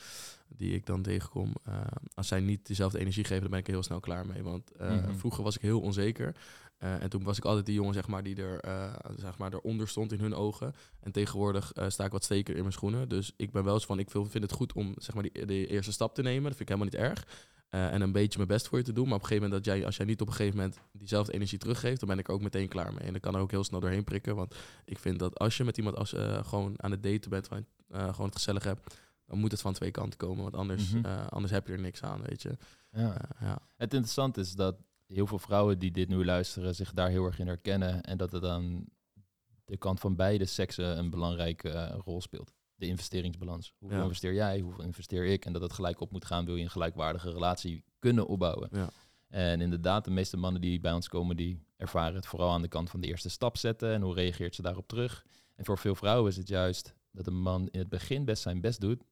die 0.49 0.75
ik 0.75 0.87
dan 0.87 1.03
tegenkom. 1.03 1.53
Als 2.15 2.29
zij 2.29 2.41
niet 2.41 2.67
dezelfde 2.67 2.99
energie 2.99 3.25
geven, 3.25 3.41
dan 3.43 3.51
ben 3.51 3.59
ik 3.59 3.67
er 3.67 3.73
heel 3.73 3.83
snel 3.83 4.01
klaar 4.01 4.27
mee. 4.27 4.43
Want 4.43 4.71
Mhm. 4.79 5.15
vroeger 5.15 5.45
was 5.45 5.57
ik 5.57 5.63
heel 5.63 5.81
onzeker. 5.81 6.37
Eh, 6.77 7.03
en 7.03 7.11
toen 7.11 7.23
was 7.23 7.37
ik 7.37 7.45
altijd 7.45 7.67
die 7.67 7.75
jongen 7.75 7.95
zeg 7.95 8.07
maar, 8.07 8.23
die 8.23 8.37
er, 8.43 8.61
eh, 8.61 8.95
zeg 9.17 9.39
maar, 9.39 9.53
eronder 9.53 9.89
stond 9.89 10.13
in 10.13 10.21
hun 10.21 10.35
ogen. 10.35 10.75
En 11.01 11.13
tegenwoordig 11.13 11.73
eh, 11.73 11.89
sta 11.89 12.05
ik 12.05 12.13
wat 12.13 12.25
steker 12.25 12.55
in 12.55 12.61
mijn 12.61 12.73
schoenen. 12.73 13.09
Dus 13.09 13.33
ik 13.37 13.51
ben 13.53 13.65
wel 13.65 13.75
eens 13.75 13.87
van, 13.87 13.99
ik 13.99 14.11
vind 14.11 14.33
het 14.35 14.53
goed 14.53 14.73
om 14.73 14.95
zeg 14.97 15.15
maar, 15.15 15.23
die, 15.23 15.47
de 15.47 15.67
eerste 15.67 15.93
stap 15.93 16.15
te 16.15 16.23
nemen. 16.23 16.43
Dat 16.43 16.57
vind 16.57 16.71
ik 16.71 16.77
helemaal 16.77 16.93
niet 16.93 17.11
erg. 17.11 17.27
En 17.69 18.01
een 18.01 18.13
beetje 18.13 18.37
mijn 18.39 18.49
best 18.51 18.69
voor 18.69 18.79
je 18.79 18.85
te 18.85 18.93
doen. 18.93 19.05
Maar 19.07 19.15
op 19.15 19.21
een 19.21 19.27
gegeven 19.27 19.49
moment, 19.49 19.65
dat 19.65 19.75
jij, 19.75 19.85
als 19.87 19.97
jij 19.97 20.07
niet 20.07 20.21
op 20.21 20.27
een 20.27 20.33
gegeven 20.35 20.57
moment 20.57 20.79
diezelfde 20.93 21.33
energie 21.33 21.59
teruggeeft, 21.59 22.01
dan 22.01 22.09
ben 22.09 22.19
ik 22.19 22.29
er 22.29 22.35
ook 22.35 22.41
meteen 22.43 22.69
klaar 22.69 22.93
mee. 22.93 23.03
En 23.03 23.11
dan 23.13 23.21
kan 23.21 23.35
er 23.35 23.41
ook 23.41 23.51
heel 23.51 23.65
snel 23.65 23.81
doorheen 23.81 24.05
prikken. 24.05 24.37
Want 24.37 24.55
ik 24.85 24.99
vind 24.99 25.19
dat 25.19 25.39
als 25.39 25.57
je 25.57 25.65
met 25.65 25.77
iemand 25.77 25.97
als, 25.97 26.15
gewoon 26.43 26.75
aan 26.83 26.91
het 26.91 27.03
daten 27.03 27.31
bent, 27.31 27.49
van, 27.49 27.67
gewoon 27.91 28.27
het 28.27 28.35
gezellig 28.37 28.65
hebt, 28.65 28.95
dan 29.27 29.39
moet 29.39 29.51
het 29.51 29.61
van 29.61 29.73
twee 29.73 29.91
kanten 29.91 30.19
komen. 30.19 30.43
Want 30.43 30.55
anders, 30.55 30.91
Mhm. 30.93 31.27
anders 31.29 31.53
heb 31.53 31.67
je 31.67 31.73
er 31.73 31.81
niks 31.81 32.03
aan, 32.03 32.23
weet 32.23 32.43
je. 32.43 32.57
ja. 32.91 33.17
Ja. 33.41 33.59
Het 33.77 33.93
interessante 33.93 34.41
is 34.41 34.53
dat 34.53 34.77
heel 35.07 35.27
veel 35.27 35.39
vrouwen 35.39 35.79
die 35.79 35.91
dit 35.91 36.09
nu 36.09 36.25
luisteren 36.25 36.75
zich 36.75 36.93
daar 36.93 37.09
heel 37.09 37.25
erg 37.25 37.39
in 37.39 37.47
herkennen. 37.47 38.03
En 38.03 38.17
dat 38.17 38.33
het 38.33 38.45
aan 38.45 38.85
de 39.65 39.77
kant 39.77 40.01
van 40.01 40.17
beide 40.17 40.45
seksen 40.45 40.99
een 40.99 41.11
belangrijke 41.11 41.69
eh, 41.71 41.99
rol 42.05 42.21
speelt. 42.21 42.53
De 42.75 42.87
investeringsbalans. 42.87 43.75
Hoeveel 43.79 43.99
Ja. 43.99 44.03
investeer 44.05 44.35
jij, 44.35 44.61
hoeveel 44.61 44.85
investeer 44.85 45.25
ik? 45.25 45.45
En 45.45 45.53
dat 45.53 45.63
het 45.63 45.73
gelijk 45.73 46.01
op 46.01 46.11
moet 46.11 46.25
gaan, 46.25 46.45
wil 46.45 46.57
je 46.57 46.63
een 46.63 46.71
gelijkwaardige 46.71 47.31
relatie 47.31 47.85
kunnen 47.99 48.27
opbouwen. 48.27 48.69
Ja. 48.73 48.89
En 49.29 49.61
inderdaad, 49.61 50.05
de 50.05 50.11
meeste 50.11 50.37
mannen 50.37 50.61
die 50.61 50.81
bij 50.81 50.93
ons 50.93 51.09
komen, 51.09 51.37
die 51.37 51.63
ervaren 51.77 52.15
het 52.15 52.27
vooral 52.27 52.51
aan 52.51 52.63
de 52.63 52.69
kant 52.69 52.91
van 52.91 53.01
de 53.01 53.07
eerste 53.07 53.29
stap 53.29 53.57
zetten. 53.57 53.93
En 53.93 54.03
hoe 54.03 54.15
reageert 54.15 54.55
ze 54.55 54.63
daarop 54.63 54.89
terug? 54.89 55.25
En 55.55 55.65
voor 55.65 55.79
veel 55.79 55.95
vrouwen 55.95 56.31
is 56.31 56.37
het 56.37 56.49
juist 56.49 56.95
dat 57.13 57.27
een 57.27 57.41
man 57.41 57.69
in 57.71 57.79
het 57.79 57.89
begin 57.89 58.25
best 58.25 58.43
zijn 58.43 58.61
best 58.61 58.81
doet. 58.81 59.03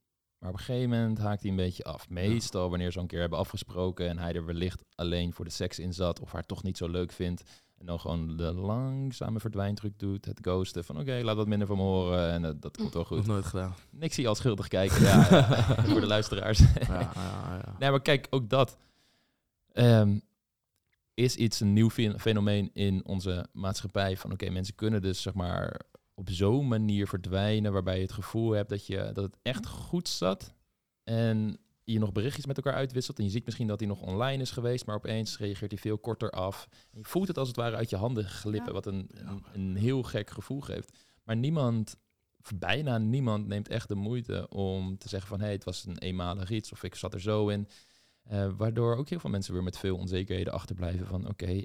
Maar 0.45 0.53
op 0.53 0.59
een 0.59 0.65
gegeven 0.65 0.91
moment 0.91 1.19
haakt 1.19 1.41
hij 1.41 1.51
een 1.51 1.57
beetje 1.57 1.85
af. 1.85 2.09
Meestal 2.09 2.71
wanneer 2.71 2.93
ze 2.93 2.99
een 2.99 3.07
keer 3.07 3.21
hebben 3.21 3.39
afgesproken 3.39 4.09
en 4.09 4.19
hij 4.19 4.35
er 4.35 4.45
wellicht 4.45 4.83
alleen 4.95 5.33
voor 5.33 5.45
de 5.45 5.51
seks 5.51 5.79
in 5.79 5.93
zat 5.93 6.21
of 6.21 6.33
haar 6.33 6.47
toch 6.47 6.63
niet 6.63 6.77
zo 6.77 6.89
leuk 6.89 7.13
vindt. 7.13 7.43
En 7.79 7.87
dan 7.87 8.01
gewoon 8.01 8.37
de 8.37 8.53
langzame 8.53 9.41
verdwijntruc 9.41 9.99
doet, 9.99 10.25
het 10.25 10.39
ghosten 10.43 10.85
van 10.85 10.99
oké, 10.99 11.21
laat 11.23 11.37
wat 11.37 11.47
minder 11.47 11.67
van 11.67 11.77
me 11.77 11.83
horen 11.83 12.31
en 12.31 12.43
dat, 12.43 12.63
dat 12.63 12.77
komt 12.77 12.93
wel 12.93 13.03
Nog 13.09 13.19
goed. 13.19 13.27
nooit 13.27 13.45
gedaan. 13.45 13.75
Niks 13.91 14.15
zie 14.15 14.23
je 14.23 14.29
al 14.29 14.35
schuldig 14.35 14.69
kijken, 14.69 15.03
ja, 15.07 15.25
voor 15.85 16.01
de 16.01 16.07
luisteraars. 16.07 16.59
ja, 16.59 16.75
ja, 16.89 17.11
ja. 17.65 17.75
Nee, 17.79 17.91
maar 17.91 18.03
kijk, 18.03 18.27
ook 18.31 18.49
dat 18.49 18.77
ehm, 19.73 20.19
is 21.15 21.37
iets, 21.37 21.61
een 21.61 21.73
nieuw 21.73 21.91
fe- 21.91 22.19
fenomeen 22.19 22.71
in 22.73 23.05
onze 23.05 23.47
maatschappij. 23.53 24.17
Van 24.17 24.33
oké, 24.33 24.51
mensen 24.51 24.75
kunnen 24.75 25.03
dus 25.03 25.23
zeg 25.23 25.35
maar 25.35 25.81
op 26.15 26.31
zo'n 26.31 26.69
manier 26.69 27.07
verdwijnen, 27.09 27.73
waarbij 27.73 27.97
je 27.97 28.03
het 28.03 28.13
gevoel 28.13 28.51
hebt 28.51 28.69
dat, 28.69 28.87
je, 28.87 29.11
dat 29.13 29.25
het 29.25 29.39
echt 29.43 29.67
goed 29.67 30.09
zat. 30.09 30.55
En 31.05 31.59
je 31.85 31.99
nog 31.99 32.13
berichtjes 32.13 32.47
met 32.47 32.57
elkaar 32.57 32.75
uitwisselt. 32.75 33.19
En 33.19 33.25
je 33.25 33.31
ziet 33.31 33.45
misschien 33.45 33.67
dat 33.67 33.79
hij 33.79 33.89
nog 33.89 34.01
online 34.03 34.43
is 34.43 34.51
geweest, 34.51 34.87
maar 34.87 34.97
opeens 34.97 35.39
reageert 35.39 35.71
hij 35.71 35.81
veel 35.81 35.99
korter 35.99 36.31
af. 36.31 36.67
En 36.93 36.99
je 36.99 37.05
voelt 37.05 37.29
het 37.29 37.39
als 37.39 37.49
het 37.49 37.57
ware 37.57 37.77
uit 37.77 37.91
je 37.91 37.97
handen 37.97 38.25
glippen, 38.25 38.67
Ja. 38.67 38.73
wat 38.73 38.87
een, 38.87 39.11
een, 39.13 39.45
een 39.53 39.77
heel 39.77 40.03
gek 40.03 40.31
gevoel 40.31 40.61
geeft. 40.61 40.99
Maar 41.25 41.37
niemand, 41.37 41.97
of 42.41 42.53
bijna 42.59 42.99
niemand, 42.99 43.47
neemt 43.47 43.69
echt 43.69 43.89
de 43.89 43.95
moeite 43.95 44.49
om 44.49 44.99
te 44.99 45.09
zeggen 45.09 45.29
van 45.29 45.39
hé, 45.39 45.45
hey, 45.45 45.55
het 45.55 45.65
was 45.65 45.85
een 45.85 45.99
eenmalig 45.99 46.51
iets 46.51 46.73
of 46.73 46.83
ik 46.83 46.95
zat 46.95 47.15
er 47.15 47.21
zo 47.21 47.49
in. 47.49 47.69
Eh, 48.23 48.51
waardoor 48.57 48.97
ook 48.97 49.09
heel 49.09 49.21
veel 49.21 49.31
mensen 49.31 49.55
weer 49.55 49.63
met 49.63 49.79
veel 49.79 49.97
onzekerheden 49.97 50.53
achterblijven 50.53 51.07
van 51.07 51.29
oké, 51.29 51.65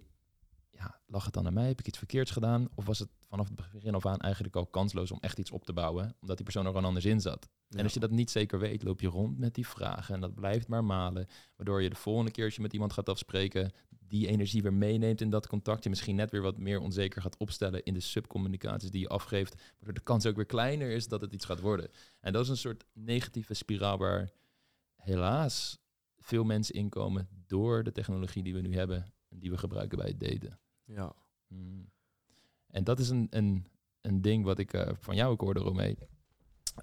ja, 0.80 1.00
lag 1.06 1.26
het 1.26 1.34
dan 1.34 1.48
aan 1.48 1.54
mij? 1.54 1.68
Heb 1.68 1.80
ik 1.80 1.88
iets 1.88 1.98
verkeerds 1.98 2.32
gedaan? 2.32 2.68
Of 2.76 2.86
was 2.86 3.00
het 3.00 3.10
vanaf 3.28 3.48
het 3.48 3.56
begin 3.56 3.96
af 3.96 4.06
aan 4.06 4.20
eigenlijk 4.20 4.56
al 4.56 4.65
kansloos 4.65 5.12
om 5.12 5.18
echt 5.22 5.39
iets 5.39 5.52
op 5.52 5.65
te 5.65 5.74
bouwen, 5.74 6.15
omdat 6.22 6.36
die 6.36 6.46
persoon 6.46 6.65
er 6.65 6.72
gewoon 6.72 6.86
anders 6.86 7.06
in 7.06 7.22
zat? 7.22 7.50
En 7.70 7.84
als 7.84 7.94
je 7.94 8.00
dat 8.00 8.12
niet 8.12 8.32
zeker 8.32 8.60
weet, 8.60 8.84
loop 8.84 9.02
je 9.02 9.08
rond 9.08 9.38
met 9.38 9.56
die 9.56 9.68
vragen 9.68 10.15
en 10.15 10.22
dat 10.22 10.36
blijft 10.36 10.68
maar 10.68 10.84
malen. 10.84 11.28
Waardoor 11.56 11.82
je 11.82 11.89
de 11.89 11.96
volgende 11.96 12.32
keer 12.32 12.46
als 12.46 12.56
je 12.56 12.62
met 12.62 12.74
iemand 12.74 12.94
gaat 12.94 13.10
afspreken, 13.10 13.72
die 13.89 14.28
energie 14.28 14.62
weer 14.62 14.74
meeneemt 14.74 15.22
in 15.22 15.30
dat 15.30 15.48
contact. 15.48 15.84
Je 15.84 15.89
misschien 15.89 16.15
net 16.15 16.32
weer 16.32 16.42
wat 16.42 16.58
meer 16.58 16.80
onzeker 16.80 17.22
gaat 17.22 17.38
opstellen 17.38 17.84
in 17.84 17.94
de 17.94 18.00
subcommunicaties 18.00 18.92
die 18.92 19.02
je 19.02 19.08
afgeeft. 19.08 19.56
Waardoor 19.56 19.94
de 19.94 20.04
kans 20.04 20.26
ook 20.26 20.36
weer 20.36 20.46
kleiner 20.46 20.89
is 20.92 21.08
dat 21.08 21.22
het 21.22 21.34
iets 21.34 21.46
gaat 21.46 21.60
worden. 21.60 21.89
En 22.20 22.34
dat 22.34 22.44
is 22.44 22.50
een 22.50 22.58
soort 22.58 22.86
negatieve 22.94 23.54
spiraal 23.54 23.98
waar 23.98 24.30
helaas 24.96 25.80
veel 26.18 26.44
mensen 26.44 26.76
inkomen 26.76 27.28
door 27.48 27.84
de 27.84 27.92
technologie 27.92 28.44
die 28.44 28.54
we 28.54 28.62
nu 28.62 28.76
hebben 28.76 29.13
en 29.28 29.39
die 29.39 29.52
we 29.52 29.58
gebruiken 29.58 29.98
bij 29.98 30.08
het 30.08 30.20
daten. 30.20 30.60
Ja. 30.95 31.15
Hmm. 31.47 31.89
En 32.67 32.84
dat 32.84 32.99
is 32.99 33.10
een, 33.10 33.28
een, 33.30 33.65
een 34.02 34.21
ding 34.21 34.43
wat 34.43 34.60
ik 34.60 34.73
eh, 34.73 34.89
van 34.99 35.15
jou 35.15 35.32
ook 35.32 35.41
hoorde, 35.41 35.60
Romee. 35.60 35.97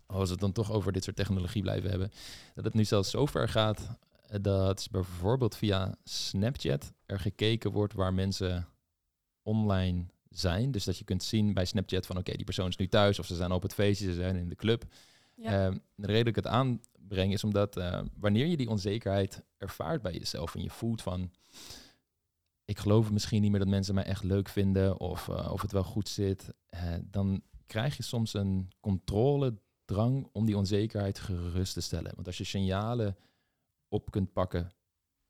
Als 0.07 0.25
we 0.25 0.31
het 0.31 0.41
dan 0.41 0.53
toch 0.53 0.73
over 0.73 0.93
dit 0.93 1.05
soort 1.05 1.17
technologie 1.17 1.63
blijven 1.63 1.91
hebben. 1.91 2.11
Dat 2.55 2.65
het 2.65 2.75
nu 2.75 2.85
zelfs 2.85 3.11
zo 3.11 3.27
ver 3.27 3.49
gaat 3.49 3.99
eh, 4.27 4.39
dat 4.43 4.89
bijvoorbeeld 4.91 5.57
via 5.57 5.95
Snapchat 6.05 6.93
er 7.07 7.21
gekeken 7.21 7.71
wordt 7.71 7.93
waar 7.93 8.15
mensen 8.15 8.69
online 9.43 10.05
zijn. 10.31 10.71
Dus 10.71 10.85
dat 10.85 10.99
je 10.99 11.05
kunt 11.05 11.23
zien 11.23 11.55
bij 11.55 11.65
Snapchat 11.65 12.07
van 12.07 12.17
oké, 12.17 12.33
die 12.33 12.45
persoon 12.45 12.69
is 12.69 12.77
nu 12.77 12.89
thuis 12.89 13.19
of 13.19 13.27
ze 13.27 13.35
zijn 13.35 13.53
op 13.53 13.63
het 13.63 13.75
feestje, 13.75 14.07
ze 14.07 14.15
zijn 14.15 14.37
in 14.37 14.49
de 14.49 14.57
club. 14.57 14.85
Ja. 15.35 15.67
Ehm, 15.67 15.79
de 15.95 16.07
reden 16.07 16.25
dat 16.25 16.37
ik 16.37 16.45
het 16.45 16.47
aanbreng 16.47 17.33
is 17.33 17.45
omdat 17.45 17.77
eh, 17.77 18.01
wanneer 18.17 18.47
je 18.47 18.57
die 18.57 18.69
onzekerheid 18.69 19.43
ervaart 19.59 20.03
bij 20.03 20.13
jezelf 20.13 20.55
en 20.55 20.63
je 20.63 20.71
voelt 20.71 21.03
van 21.03 21.31
ik 22.67 22.79
geloof 22.79 23.11
misschien 23.11 23.43
niet 23.43 23.51
meer 23.51 23.61
dat 23.61 23.69
mensen 23.69 23.95
mij 23.95 24.05
echt 24.05 24.25
leuk 24.25 24.49
vinden 24.49 25.01
of 25.01 25.29
eh, 25.29 25.53
of 25.53 25.63
het 25.63 25.73
wel 25.73 25.85
goed 25.85 26.09
zit, 26.09 26.53
dan 27.03 27.43
krijg 27.67 27.97
je 27.97 28.03
soms 28.03 28.35
een 28.35 28.71
controledrang 28.81 30.29
om 30.33 30.47
die 30.47 30.57
onzekerheid 30.57 31.19
gerust 31.19 31.73
te 31.73 31.81
stellen. 31.81 32.13
Want 32.15 32.27
als 32.27 32.39
je 32.39 32.45
signalen 32.45 33.17
op 33.89 34.11
kunt 34.11 34.33
pakken 34.33 34.73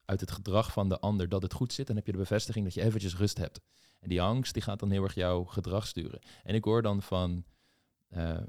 uit 0.05 0.21
het 0.21 0.31
gedrag 0.31 0.73
van 0.73 0.89
de 0.89 1.01
ander 1.01 1.29
dat 1.29 1.43
het 1.43 1.53
goed 1.53 1.73
zit, 1.73 1.87
dan 1.87 1.97
heb 1.97 2.07
je 2.07 2.13
de 2.13 2.19
bevestiging 2.19 2.65
dat 2.65 2.75
je 2.75 2.83
eventjes 2.83 3.17
rust 3.17 3.39
hebt. 3.39 3.61
En 4.01 4.09
die 4.09 4.23
angst 4.23 4.53
die 4.53 4.63
gaat 4.63 4.79
dan 4.79 4.91
heel 4.91 5.03
erg 5.03 5.15
jouw 5.15 5.45
gedrag 5.45 5.87
sturen. 5.87 6.21
En 6.43 6.55
ik 6.55 6.65
hoor 6.65 6.83
dan 6.83 7.03
van 7.03 7.45
eh, 8.09 8.41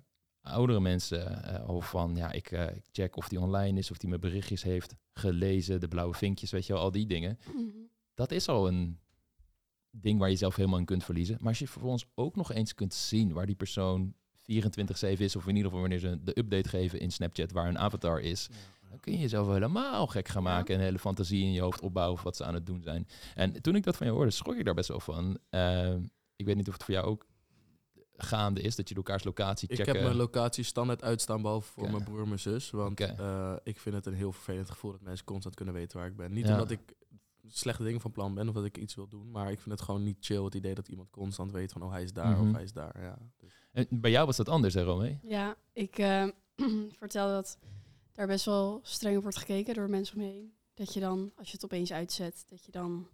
oudere 0.42 0.80
mensen 0.80 1.44
eh, 1.44 1.70
of 1.70 1.90
van 1.90 2.16
ja, 2.16 2.32
ik, 2.32 2.72
check 2.92 3.16
of 3.16 3.28
die 3.28 3.40
online 3.40 3.80
is, 3.80 3.92
of 3.92 3.98
die 3.98 4.10
mijn 4.10 4.22
berichtjes 4.22 4.64
heeft 4.64 4.96
gelezen, 5.14 5.80
de 5.80 5.88
blauwe 5.88 6.14
vinkjes, 6.14 6.52
weet 6.52 6.66
je 6.66 6.74
wel, 6.74 6.82
al 6.82 6.92
die 6.92 7.06
dingen. 7.06 7.40
Mhm. 7.54 7.68
Dat 8.18 8.32
is 8.32 8.48
al 8.48 8.68
een 8.68 9.00
ding 9.92 10.20
waar 10.20 10.30
je 10.30 10.36
zelf 10.36 10.56
helemaal 10.56 10.80
in 10.80 10.86
kunt 10.86 11.04
verliezen. 11.04 11.38
Maar 11.40 11.48
als 11.50 11.60
je 11.60 11.68
vervolgens 11.68 12.06
ook 12.16 12.36
nog 12.36 12.52
eens 12.52 12.74
kunt 12.76 12.94
zien 12.94 13.34
waar 13.34 13.46
die 13.46 13.56
persoon 13.56 14.14
24-7 14.42 14.44
is, 15.18 15.36
of 15.36 15.44
in 15.48 15.56
ieder 15.56 15.64
geval 15.64 15.80
wanneer 15.80 16.00
ze 16.00 16.24
de 16.24 16.40
update 16.40 16.70
geven 16.70 17.00
in 17.00 17.12
Snapchat 17.12 17.52
waar 17.52 17.68
een 17.68 17.78
avatar 17.80 18.20
is, 18.20 18.48
dan 18.90 19.00
kun 19.00 19.14
je 19.14 19.20
jezelf 19.20 19.48
helemaal 19.48 20.08
gek 20.08 20.28
gaan 20.28 20.44
Ja. 20.44 20.50
maken 20.50 20.74
en 20.74 20.80
een 20.80 20.86
hele 20.86 21.00
fantasie 21.00 21.44
in 21.44 21.52
je 21.52 21.62
hoofd 21.62 21.82
opbouwen 21.82 22.18
of 22.18 22.24
wat 22.24 22.36
ze 22.36 22.44
aan 22.46 22.54
het 22.54 22.66
doen 22.66 22.82
zijn. 22.82 23.08
En 23.36 23.62
toen 23.62 23.76
ik 23.76 23.84
dat 23.84 23.98
van 23.98 24.08
je 24.08 24.14
hoorde, 24.14 24.32
schrok 24.32 24.56
ik 24.56 24.66
daar 24.66 24.74
best 24.74 24.88
wel 24.90 25.00
van. 25.00 25.38
Eh, 25.50 25.96
ik 26.36 26.46
weet 26.46 26.56
niet 26.56 26.68
of 26.68 26.74
het 26.74 26.84
voor 26.84 26.94
jou 26.94 27.06
ook 27.08 27.26
gaande 28.18 28.62
is, 28.62 28.76
dat 28.76 28.90
je 28.90 28.96
elkaars 28.96 29.24
locatie 29.24 29.70
Ik 29.70 29.76
checken. 29.76 29.94
heb 29.94 30.04
mijn 30.04 30.16
locatie 30.16 30.64
standaard 30.64 31.04
uitstaan, 31.04 31.42
behalve 31.42 31.72
voor 31.72 31.92
mijn 31.92 32.04
broer 32.04 32.22
en 32.22 32.28
mijn 32.28 32.40
zus. 32.40 32.70
Want 32.70 33.00
eh, 33.00 33.54
ik 33.64 33.80
vind 33.80 33.96
het 33.96 34.06
een 34.06 34.14
heel 34.14 34.32
vervelend 34.32 34.70
gevoel 34.70 34.92
dat 34.92 35.02
mensen 35.02 35.26
constant 35.26 35.56
kunnen 35.56 35.74
weten 35.74 35.98
waar 35.98 36.08
ik 36.08 36.16
ben. 36.16 36.34
Niet 36.34 36.46
Ja. 36.46 36.52
omdat 36.52 36.72
ik 36.72 36.80
slechte 37.50 37.84
dingen 37.84 38.02
van 38.02 38.12
plan 38.12 38.34
ben 38.34 38.48
of 38.48 38.54
dat 38.56 38.66
ik 38.66 38.78
iets 38.78 38.96
wil 38.96 39.08
doen, 39.08 39.32
maar 39.32 39.52
ik 39.52 39.60
vind 39.60 39.72
het 39.76 39.82
gewoon 39.84 40.04
niet 40.04 40.18
chill 40.20 40.44
het 40.44 40.56
idee 40.56 40.76
dat 40.76 40.88
iemand 40.88 41.10
constant 41.10 41.52
weet 41.52 41.72
van 41.72 41.82
oh 41.84 41.92
hij 41.92 42.04
is 42.04 42.14
daar 42.14 42.38
Mhm. 42.38 42.48
of 42.48 42.54
hij 42.54 42.64
is 42.64 42.74
daar. 42.74 43.02
Ja. 43.02 43.18
Dus, 43.38 43.52
En 43.72 43.88
bij 43.90 44.12
jou 44.12 44.26
was 44.26 44.38
dat 44.38 44.50
anders, 44.50 44.74
hè, 44.74 44.84
Romee? 44.84 45.20
Ja, 45.24 45.56
ik 45.74 45.98
eh, 45.98 46.28
vertel 47.00 47.28
dat 47.28 47.58
daar 48.14 48.28
best 48.28 48.46
wel 48.46 48.80
streng 48.84 49.16
op 49.18 49.22
wordt 49.22 49.38
gekeken 49.38 49.74
door 49.74 49.90
mensen 49.90 50.16
om 50.18 50.22
me 50.24 50.28
heen. 50.30 50.54
Dat 50.74 50.94
je 50.94 51.00
dan, 51.00 51.32
als 51.36 51.48
je 51.48 51.54
het 51.54 51.64
opeens 51.64 51.92
uitzet, 51.94 52.44
dat 52.50 52.66
je 52.66 52.72
dan 52.72 53.08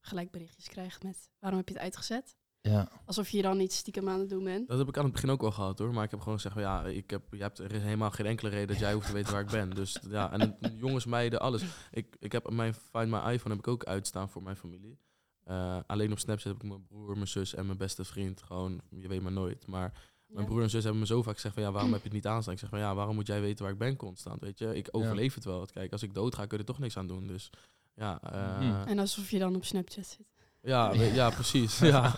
gelijk 0.00 0.30
berichtjes 0.30 0.68
krijgt 0.68 1.02
met 1.02 1.30
waarom 1.38 1.58
heb 1.58 1.68
je 1.68 1.74
het 1.74 1.82
uitgezet? 1.82 2.36
Ja. 2.62 2.88
Alsof 3.04 3.28
je 3.28 3.42
dan 3.42 3.56
niet 3.56 3.72
stiekem 3.72 4.08
aan 4.08 4.20
het 4.20 4.28
doen 4.28 4.44
bent. 4.44 4.68
dat 4.68 4.78
heb 4.78 4.88
ik 4.88 4.96
aan 4.96 5.04
het 5.04 5.12
begin 5.12 5.30
ook 5.30 5.40
wel 5.40 5.50
gehad 5.50 5.78
hoor, 5.78 5.92
maar 5.94 6.04
ik 6.04 6.10
heb 6.10 6.18
gewoon 6.20 6.34
gezegd 6.34 6.54
van 6.54 6.62
ja, 6.62 6.84
ik 6.84 7.10
heb, 7.10 7.22
je 7.30 7.42
hebt, 7.42 7.58
er 7.58 7.72
is 7.72 7.82
helemaal 7.82 8.10
geen 8.10 8.26
enkele 8.26 8.50
reden 8.50 8.66
dat 8.68 8.78
jij 8.78 8.92
hoeft 8.92 9.06
te 9.06 9.12
weten 9.12 9.32
waar 9.32 9.40
ik 9.42 9.50
ben. 9.50 9.70
Dus 9.70 9.98
ja, 10.08 10.32
en 10.32 10.56
jongens, 10.76 11.04
meiden, 11.04 11.40
alles. 11.40 11.62
Ik, 11.90 12.16
ik 12.18 12.32
heb 12.32 12.50
mijn 12.50 12.74
Find 12.74 13.08
My 13.10 13.16
iPhone 13.18 13.54
heb 13.54 13.58
ik 13.58 13.68
ook 13.68 13.84
uitstaan 13.84 14.28
voor 14.30 14.42
mijn 14.42 14.56
familie. 14.56 14.98
Eh, 15.44 15.78
alleen 15.86 16.12
op 16.12 16.18
Snapchat 16.18 16.52
heb 16.52 16.62
ik 16.62 16.68
mijn 16.68 16.86
broer, 16.86 17.14
mijn 17.14 17.28
zus 17.28 17.54
en 17.54 17.66
mijn 17.66 17.78
beste 17.78 18.04
vriend. 18.04 18.42
Gewoon, 18.42 18.80
je 18.90 19.08
weet 19.08 19.22
maar 19.22 19.32
nooit. 19.32 19.66
Maar 19.66 19.92
mijn 20.26 20.44
Ja. 20.44 20.50
broer 20.50 20.62
en 20.62 20.70
zus 20.70 20.82
hebben 20.82 21.00
me 21.00 21.06
zo 21.06 21.22
vaak 21.22 21.34
gezegd 21.34 21.54
van 21.54 21.62
ja, 21.62 21.72
waarom 21.72 21.90
heb 21.92 22.00
je 22.00 22.06
het 22.08 22.16
niet 22.16 22.26
aanstaan? 22.26 22.52
Ik 22.54 22.60
zeg 22.60 22.68
van 22.68 22.78
ja, 22.78 22.94
waarom 22.94 23.14
moet 23.14 23.26
jij 23.26 23.40
weten 23.40 23.62
waar 23.64 23.72
ik 23.72 23.78
ben 23.78 23.96
constant? 23.96 24.40
Weet 24.40 24.58
je, 24.58 24.74
ik 24.74 24.88
overleef 24.90 25.34
het 25.34 25.44
wel. 25.44 25.66
Kijk, 25.72 25.92
als 25.92 26.02
ik 26.02 26.14
dood 26.14 26.34
ga, 26.34 26.46
kun 26.46 26.56
je 26.58 26.64
er 26.64 26.70
toch 26.70 26.78
niks 26.78 26.96
aan 26.96 27.06
doen. 27.06 27.26
Dus 27.26 27.50
ja, 27.94 28.20
eh, 28.22 28.58
Hmm. 28.58 28.82
En 28.86 28.98
alsof 28.98 29.30
je 29.30 29.38
dan 29.38 29.56
op 29.56 29.64
Snapchat 29.64 30.06
zit. 30.06 30.26
Ja, 30.62 30.90
we- 30.96 31.04
ja, 31.14 31.30
precies. 31.30 31.78
ja. 31.94 32.14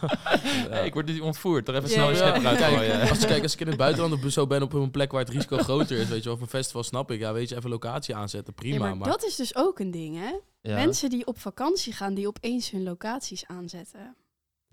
Hey, 0.70 0.86
ik 0.86 0.92
word 0.94 1.06
nu 1.06 1.20
ontvoerd. 1.20 1.64
Toch 1.64 1.74
even 1.74 1.88
Ja, 1.88 1.94
snel 1.94 2.08
een 2.08 2.14
ja. 2.14 2.18
snap 2.18 2.36
eruit 2.36 2.58
Kijk, 2.58 2.74
gooien. 2.76 3.08
als, 3.08 3.26
kijk, 3.26 3.42
als 3.42 3.52
ik 3.54 3.60
in 3.60 3.66
het 3.66 3.76
buitenland 3.76 4.24
of 4.24 4.32
zo 4.32 4.46
ben 4.46 4.62
op 4.62 4.72
een 4.72 4.90
plek 4.90 5.12
waar 5.12 5.20
het 5.24 5.32
risico 5.32 5.56
groter 5.56 5.98
is, 5.98 6.08
weet 6.08 6.18
je 6.18 6.24
wel, 6.24 6.34
of 6.34 6.40
een 6.40 6.46
festival 6.48 6.82
snap 6.82 7.10
ik, 7.10 7.20
ja, 7.20 7.32
weet 7.32 7.48
je, 7.48 7.56
even 7.56 7.70
locatie 7.70 8.14
aanzetten, 8.14 8.54
prima. 8.54 8.74
Ja, 8.74 8.80
maar, 8.80 8.96
maar 8.96 9.08
dat 9.08 9.24
is 9.24 9.36
dus 9.36 9.56
ook 9.56 9.78
een 9.78 9.90
ding, 9.90 10.16
hè? 10.18 10.32
Ja. 10.60 10.74
Mensen 10.74 11.10
die 11.10 11.26
op 11.26 11.38
vakantie 11.40 11.92
gaan, 11.92 12.14
die 12.14 12.26
opeens 12.26 12.70
hun 12.70 12.82
locaties 12.82 13.46
aanzetten. 13.46 14.16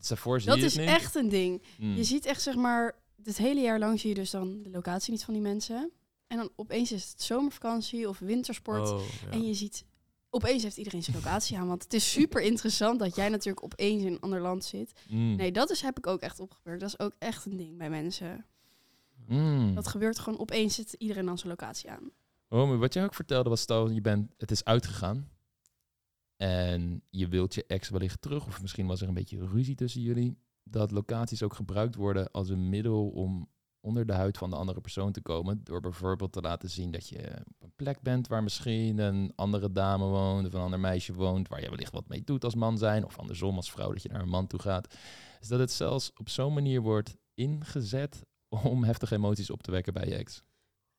Daarvoor 0.08 0.42
Dat 0.44 0.58
is 0.58 0.78
echt 0.78 1.16
een 1.16 1.30
ding. 1.30 1.62
Hmm. 1.78 1.96
Je 1.96 2.04
ziet 2.04 2.26
echt, 2.26 2.42
zeg 2.42 2.56
maar, 2.56 2.96
het 3.24 3.38
hele 3.38 3.62
jaar 3.62 3.80
lang 3.80 4.00
zie 4.00 4.10
je 4.10 4.16
dus 4.16 4.30
dan 4.30 4.62
de 4.64 4.70
locatie 4.70 5.12
niet 5.12 5.24
van 5.24 5.34
die 5.34 5.44
mensen. 5.44 5.92
En 6.28 6.38
dan 6.38 6.50
opeens 6.56 6.92
is 6.92 7.10
het 7.12 7.22
zomervakantie 7.22 8.10
of 8.10 8.20
wintersport. 8.20 8.90
Oh, 8.92 9.02
ja. 9.26 9.32
En 9.32 9.48
je 9.48 9.54
ziet, 9.54 9.86
opeens 10.32 10.64
heeft 10.64 10.78
iedereen 10.78 11.04
zijn 11.04 11.18
locatie 11.18 11.58
aan. 11.58 11.68
Want 11.68 11.84
het 11.84 11.94
is 11.94 12.12
super 12.12 12.42
interessant 12.42 13.00
dat 13.00 13.16
jij 13.16 13.30
natuurlijk 13.30 13.66
opeens 13.66 14.04
in 14.04 14.14
een 14.14 14.20
ander 14.20 14.42
land 14.42 14.64
zit. 14.64 14.94
Hmm. 15.08 15.36
Nee, 15.36 15.52
dat 15.52 15.70
is, 15.70 15.82
heb 15.82 15.98
ik 15.98 16.08
ook 16.08 16.22
echt 16.22 16.40
opgemerkt. 16.40 16.82
Dat 16.82 16.90
is 16.90 17.00
ook 17.00 17.14
echt 17.20 17.46
een 17.46 17.58
ding 17.58 17.78
bij 17.78 17.90
mensen. 17.90 18.46
Hmm. 19.28 19.76
Dat 19.76 19.88
gebeurt 19.88 20.20
gewoon, 20.20 20.40
opeens 20.40 20.76
zit 20.76 20.94
iedereen 20.94 21.30
aan 21.30 21.38
zijn 21.38 21.50
locatie 21.50 21.90
aan. 21.90 22.12
Oh, 22.50 22.68
maar 22.68 22.78
wat 22.78 22.94
jij 22.94 23.04
ook 23.04 23.14
vertelde 23.14 23.50
was, 23.50 23.62
stel 23.62 23.90
je 23.90 24.02
bent, 24.02 24.32
het 24.38 24.52
is 24.52 24.64
uitgegaan. 24.64 25.30
En 26.38 27.04
je 27.10 27.28
wilt 27.28 27.54
je 27.54 27.66
ex 27.68 27.90
wellicht 27.90 28.22
terug, 28.22 28.48
of 28.48 28.62
misschien 28.62 28.88
was 28.88 29.02
er 29.02 29.08
een 29.08 29.14
beetje 29.14 29.48
ruzie 29.48 29.76
tussen 29.76 30.02
jullie. 30.02 30.38
Dat 30.64 30.92
locaties 30.92 31.44
ook 31.44 31.54
gebruikt 31.54 31.96
worden 31.96 32.32
als 32.32 32.50
een 32.50 32.70
middel 32.70 33.10
om 33.10 33.50
onder 33.82 34.06
de 34.06 34.14
huid 34.14 34.38
van 34.38 34.50
de 34.50 34.56
andere 34.56 34.82
persoon 34.82 35.12
te 35.12 35.22
komen. 35.22 35.64
Door 35.64 35.80
bijvoorbeeld 35.82 36.32
te 36.32 36.42
laten 36.42 36.70
zien 36.70 36.92
dat 36.92 37.10
je 37.10 37.18
op 37.48 37.64
een 37.64 37.74
plek 37.76 38.02
bent 38.02 38.28
waar 38.28 38.44
misschien 38.44 38.98
een 38.98 39.32
andere 39.36 39.72
dame 39.72 40.06
woont 40.06 40.48
of 40.48 40.54
een 40.54 40.60
ander 40.62 40.80
meisje 40.80 41.14
woont. 41.14 41.48
Waar 41.48 41.62
je 41.62 41.70
wellicht 41.70 41.92
wat 41.94 42.08
mee 42.08 42.24
doet 42.24 42.44
als 42.44 42.56
man 42.56 42.78
zijn. 42.78 43.06
Of 43.06 43.18
andersom 43.20 43.56
als 43.56 43.72
vrouw 43.72 43.92
dat 43.94 44.04
je 44.04 44.10
naar 44.10 44.22
een 44.22 44.30
man 44.30 44.48
toe 44.48 44.60
gaat. 44.60 44.94
Dus 45.40 45.48
dat 45.48 45.60
het 45.60 45.72
zelfs 45.72 46.12
op 46.18 46.30
zo'n 46.30 46.54
manier 46.54 46.82
wordt 46.82 47.16
ingezet 47.34 48.26
om 48.50 48.84
heftige 48.84 49.16
emoties 49.16 49.50
op 49.50 49.64
te 49.64 49.72
wekken 49.72 49.94
bij 49.94 50.06
je 50.08 50.16
ex. 50.16 50.44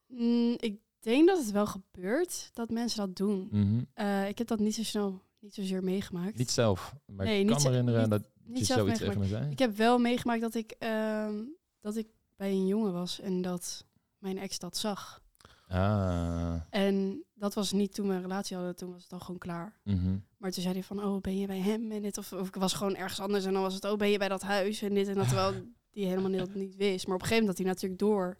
Mm, 0.06 0.54
ik 0.56 0.80
denk 0.98 1.28
dat 1.28 1.38
het 1.38 1.50
wel 1.50 1.66
gebeurt 1.66 2.50
dat 2.52 2.70
mensen 2.70 2.98
dat 3.06 3.16
doen. 3.16 3.48
Mhm. 3.50 3.82
Eh, 3.94 4.28
ik 4.28 4.38
heb 4.38 4.46
dat 4.46 4.58
niet 4.58 4.74
zo 4.74 4.82
snel, 4.82 5.22
niet 5.38 5.54
zozeer 5.54 5.84
meegemaakt. 5.84 6.38
Niet 6.38 6.50
zelf, 6.50 6.94
maar 7.06 7.26
Nee, 7.26 7.40
ik 7.40 7.44
niet 7.46 7.54
kan 7.54 7.62
me 7.62 7.68
herinneren 7.68 8.00
niet- 8.00 8.10
dat 8.10 8.30
Niet 8.44 8.58
je 8.58 8.64
zoiets 8.64 8.98
tegen 8.98 9.18
me 9.18 9.26
zei. 9.26 9.50
Ik 9.50 9.58
heb 9.58 9.76
wel 9.76 9.98
meegemaakt 9.98 10.40
dat 10.40 10.54
ik, 10.54 10.70
ehm, 10.78 11.34
dat 11.80 11.96
ik 11.96 12.06
bij 12.42 12.50
een 12.50 12.66
jongen 12.66 12.92
was 12.92 13.20
en 13.20 13.42
dat 13.42 13.84
mijn 14.18 14.38
ex 14.38 14.58
dat 14.58 14.76
zag. 14.76 15.22
Ah, 15.68 16.60
En 16.70 17.24
dat 17.34 17.54
was 17.54 17.72
niet 17.72 17.94
toen 17.94 18.08
we 18.08 18.14
een 18.14 18.20
relatie 18.22 18.56
hadden, 18.56 18.76
toen 18.76 18.92
was 18.92 19.02
het 19.02 19.12
al 19.12 19.20
gewoon 19.20 19.38
klaar. 19.38 19.80
mhm. 19.84 20.18
Maar 20.36 20.50
toen 20.50 20.62
zei 20.62 20.74
hij 20.74 20.82
van, 20.82 21.04
oh, 21.04 21.20
ben 21.20 21.38
je 21.38 21.46
bij 21.46 21.58
hem 21.58 21.92
en 21.92 22.02
dit? 22.02 22.18
Of, 22.18 22.32
of 22.32 22.48
ik 22.48 22.54
was 22.54 22.72
gewoon 22.72 22.96
ergens 22.96 23.20
anders 23.20 23.44
en 23.44 23.52
dan 23.52 23.62
was 23.62 23.74
het, 23.74 23.84
oh, 23.84 23.96
ben 23.96 24.08
je 24.10 24.18
bij 24.18 24.28
dat 24.28 24.42
huis 24.42 24.82
en 24.82 24.94
dit 24.94 25.08
en 25.08 25.14
dat. 25.14 25.26
Terwijl 25.26 25.52
die 25.94 26.06
helemaal 26.06 26.30
niet, 26.30 26.54
niet 26.54 26.76
wist. 26.76 27.06
Maar 27.06 27.14
op 27.14 27.22
een 27.22 27.28
gegeven 27.28 27.46
moment 27.46 27.46
had 27.46 27.58
hij 27.58 27.66
natuurlijk 27.66 28.00
door 28.00 28.38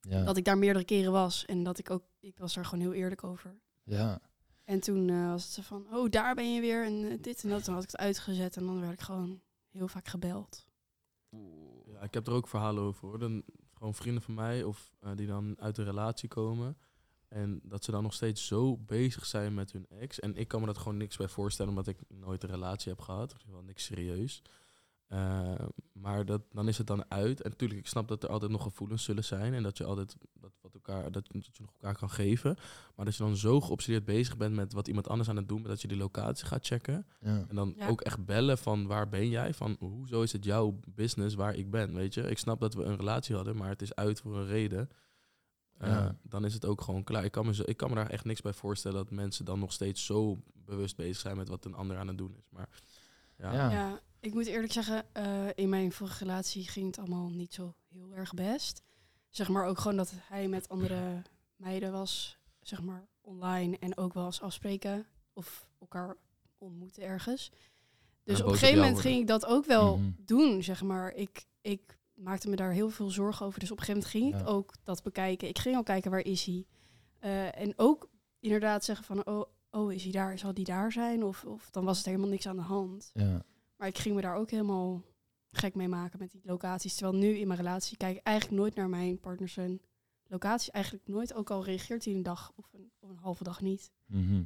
ja. 0.00 0.24
dat 0.24 0.36
ik 0.36 0.44
daar 0.44 0.58
meerdere 0.58 0.84
keren 0.84 1.12
was. 1.12 1.44
En 1.46 1.62
dat 1.62 1.78
ik 1.78 1.90
ook, 1.90 2.02
ik 2.20 2.38
was 2.38 2.54
daar 2.54 2.64
gewoon 2.64 2.84
heel 2.84 2.92
eerlijk 2.94 3.24
over. 3.24 3.60
ja. 3.82 4.20
En 4.64 4.80
toen 4.80 5.08
eh, 5.08 5.30
was 5.30 5.44
het 5.44 5.52
zo 5.52 5.62
van, 5.62 5.86
oh, 5.92 6.10
daar 6.10 6.34
ben 6.34 6.54
je 6.54 6.60
weer 6.60 6.84
en 6.84 7.10
eh, 7.10 7.18
dit 7.20 7.42
en 7.42 7.48
dat. 7.48 7.64
Toen 7.64 7.74
had 7.74 7.82
ik 7.82 7.90
het 7.90 8.00
uitgezet 8.00 8.56
en 8.56 8.66
dan 8.66 8.80
werd 8.80 8.92
ik 8.92 9.00
gewoon 9.00 9.40
heel 9.70 9.88
vaak 9.88 10.08
gebeld. 10.08 10.64
Ja, 12.02 12.08
ik 12.08 12.14
heb 12.14 12.26
er 12.26 12.32
ook 12.32 12.48
verhalen 12.48 12.82
over 12.82 13.08
hoor. 13.08 13.18
Dan, 13.18 13.42
gewoon 13.74 13.94
vrienden 13.94 14.22
van 14.22 14.34
mij 14.34 14.62
of 14.62 14.92
eh, 15.00 15.10
die 15.14 15.26
dan 15.26 15.56
uit 15.58 15.78
een 15.78 15.84
relatie 15.84 16.28
komen. 16.28 16.76
En 17.28 17.60
dat 17.62 17.84
ze 17.84 17.90
dan 17.90 18.02
nog 18.02 18.14
steeds 18.14 18.46
zo 18.46 18.76
bezig 18.76 19.26
zijn 19.26 19.54
met 19.54 19.72
hun 19.72 19.86
ex. 19.88 20.20
En 20.20 20.36
ik 20.36 20.48
kan 20.48 20.60
me 20.60 20.66
dat 20.66 20.78
gewoon 20.78 20.96
niks 20.96 21.16
bij 21.16 21.28
voorstellen, 21.28 21.70
omdat 21.70 21.86
ik 21.86 21.98
nooit 22.08 22.42
een 22.42 22.50
relatie 22.50 22.92
heb 22.92 23.00
gehad. 23.00 23.34
Of 23.34 23.44
wel 23.50 23.62
niks 23.62 23.84
serieus. 23.84 24.42
Eh, 25.12 25.54
maar 25.92 26.24
dat, 26.24 26.42
dan 26.52 26.68
is 26.68 26.78
het 26.78 26.86
dan 26.86 27.04
uit. 27.10 27.40
En 27.42 27.50
natuurlijk, 27.50 27.80
ik 27.80 27.86
snap 27.86 28.08
dat 28.08 28.22
er 28.22 28.28
altijd 28.28 28.50
nog 28.50 28.62
gevoelens 28.62 29.04
zullen 29.04 29.24
zijn. 29.24 29.54
En 29.54 29.62
dat 29.62 29.78
je 29.78 29.84
altijd 29.84 30.16
dat, 30.40 30.50
wat 30.60 30.74
elkaar, 30.74 31.02
dat, 31.12 31.24
dat 31.32 31.46
je 31.56 31.62
nog 31.62 31.72
elkaar 31.72 31.96
kan 31.98 32.10
geven. 32.10 32.56
Maar 32.96 33.04
dat 33.04 33.16
je 33.16 33.22
dan 33.22 33.36
zo 33.36 33.60
geobsedeerd 33.60 34.04
bezig 34.04 34.36
bent 34.36 34.54
met 34.54 34.72
wat 34.72 34.88
iemand 34.88 35.08
anders 35.08 35.28
aan 35.28 35.36
het 35.36 35.48
doen. 35.48 35.60
met 35.60 35.70
Dat 35.70 35.80
je 35.82 35.88
die 35.88 35.96
locatie 35.96 36.46
gaat 36.46 36.66
checken. 36.66 37.06
Ja. 37.20 37.44
En 37.48 37.54
dan 37.56 37.74
Ja. 37.76 37.88
ook 37.88 38.00
echt 38.00 38.24
bellen 38.24 38.58
van 38.58 38.86
waar 38.86 39.08
ben 39.08 39.28
jij? 39.28 39.54
Van 39.54 39.76
hoezo 39.78 40.22
is 40.22 40.32
het 40.32 40.44
jouw 40.44 40.78
business 40.88 41.34
waar 41.34 41.54
ik 41.54 41.70
ben? 41.70 41.94
Weet 41.94 42.14
je, 42.14 42.22
ik 42.22 42.38
snap 42.38 42.60
dat 42.60 42.74
we 42.74 42.82
een 42.82 42.96
relatie 42.96 43.34
hadden, 43.34 43.56
maar 43.56 43.68
het 43.68 43.82
is 43.82 43.94
uit 43.94 44.20
voor 44.20 44.36
een 44.36 44.46
reden. 44.46 44.90
Eh, 45.78 45.88
Ja. 45.88 46.16
Dan 46.22 46.44
is 46.44 46.54
het 46.54 46.64
ook 46.64 46.80
gewoon 46.80 47.04
klaar. 47.04 47.24
Ik 47.24 47.32
kan, 47.32 47.46
me 47.46 47.54
zo, 47.54 47.62
ik 47.66 47.76
kan 47.76 47.88
me 47.88 47.94
daar 47.94 48.10
echt 48.10 48.24
niks 48.24 48.40
bij 48.40 48.52
voorstellen 48.52 48.96
dat 48.96 49.10
mensen 49.10 49.44
dan 49.44 49.58
nog 49.58 49.72
steeds 49.72 50.04
zo 50.04 50.42
bewust 50.54 50.96
bezig 50.96 51.16
zijn 51.16 51.36
met 51.36 51.48
wat 51.48 51.64
een 51.64 51.74
ander 51.74 51.96
aan 51.98 52.08
het 52.08 52.18
doen 52.18 52.34
is. 52.38 52.48
Maar 52.50 52.68
ja, 53.36 53.52
Ja. 53.52 53.70
Ja, 53.70 54.00
ik 54.22 54.34
moet 54.34 54.46
eerlijk 54.46 54.72
zeggen, 54.72 55.04
eh, 55.12 55.46
in 55.54 55.68
mijn 55.68 55.92
vorige 55.92 56.24
relatie 56.24 56.68
ging 56.68 56.86
het 56.86 56.98
allemaal 56.98 57.28
niet 57.30 57.54
zo 57.54 57.74
heel 57.88 58.12
erg 58.14 58.34
best. 58.34 58.82
Zeg 59.28 59.48
maar 59.48 59.66
ook 59.66 59.78
gewoon 59.78 59.96
dat 59.96 60.12
hij 60.16 60.48
met 60.48 60.68
andere 60.68 61.22
meiden 61.56 61.92
was, 61.92 62.38
zeg 62.60 62.82
maar 62.82 63.06
online 63.20 63.76
en 63.78 63.96
ook 63.96 64.14
wel 64.14 64.24
eens 64.24 64.40
afspreken 64.40 65.06
of 65.32 65.68
elkaar 65.80 66.16
ontmoeten 66.58 67.02
ergens. 67.02 67.50
Dus 68.24 68.40
op 68.40 68.46
een 68.46 68.52
gegeven 68.52 68.74
moment 68.76 68.92
worden. 68.94 69.10
ging 69.10 69.22
ik 69.22 69.28
dat 69.28 69.46
ook 69.46 69.64
wel 69.64 69.96
Mhm. 69.98 70.10
doen, 70.18 70.62
zeg 70.62 70.82
maar. 70.82 71.12
Ik, 71.14 71.44
ik 71.60 71.98
maakte 72.14 72.48
me 72.48 72.56
daar 72.56 72.72
heel 72.72 72.90
veel 72.90 73.10
zorgen 73.10 73.46
over. 73.46 73.60
Dus 73.60 73.70
op 73.70 73.78
een 73.78 73.84
gegeven 73.84 74.08
moment 74.10 74.32
ging 74.34 74.42
ik 74.42 74.54
ook 74.54 74.74
dat 74.82 75.02
bekijken. 75.02 75.48
Ik 75.48 75.58
ging 75.58 75.76
al 75.76 75.82
kijken, 75.82 76.10
waar 76.10 76.20
is 76.24 76.44
hij? 76.44 76.66
Eh, 77.18 77.58
en 77.60 77.72
ook 77.76 78.08
inderdaad 78.40 78.84
zeggen 78.84 79.04
van, 79.04 79.26
oh, 79.26 79.44
oh, 79.70 79.92
is 79.92 80.02
hij 80.02 80.12
daar? 80.12 80.38
Zal 80.38 80.54
die 80.54 80.64
daar 80.64 80.92
zijn? 80.92 81.24
Of, 81.24 81.44
of 81.44 81.70
dan 81.70 81.84
was 81.84 81.96
het 81.96 82.06
helemaal 82.06 82.28
niks 82.28 82.46
aan 82.46 82.56
de 82.56 82.62
hand. 82.62 83.10
Ja. 83.14 83.42
Maar 83.82 83.90
ik 83.90 83.98
ging 83.98 84.14
me 84.14 84.20
daar 84.20 84.36
ook 84.36 84.50
helemaal 84.50 85.02
gek 85.50 85.74
mee 85.74 85.88
maken 85.88 86.18
met 86.18 86.30
die 86.30 86.40
locaties. 86.44 86.94
Terwijl 86.94 87.18
nu 87.18 87.36
in 87.36 87.46
mijn 87.46 87.58
relatie 87.58 87.96
kijk 87.96 88.16
ik 88.16 88.22
eigenlijk 88.22 88.60
nooit 88.60 88.74
naar 88.74 88.88
mijn 88.88 89.20
partner 89.20 89.48
zijn 89.48 89.80
locatie. 90.26 90.72
Eigenlijk 90.72 91.08
nooit, 91.08 91.34
ook 91.34 91.50
al 91.50 91.64
reageert 91.64 92.04
hij 92.04 92.14
een 92.14 92.22
dag 92.22 92.52
of 92.56 92.72
een, 92.72 92.90
of 92.98 93.10
een 93.10 93.18
halve 93.18 93.44
dag 93.44 93.60
niet. 93.60 93.92
Mhm. 94.06 94.42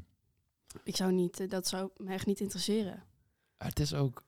Ik 0.85 0.97
zou 0.97 1.13
niet, 1.13 1.41
eh, 1.41 1.49
dat 1.49 1.67
zou 1.67 1.91
me 1.97 2.13
echt 2.13 2.27
niet 2.27 2.41
interesseren. 2.41 3.05
Maar 3.59 3.69
het 3.69 3.81
is 3.81 3.95
ook 3.95 4.25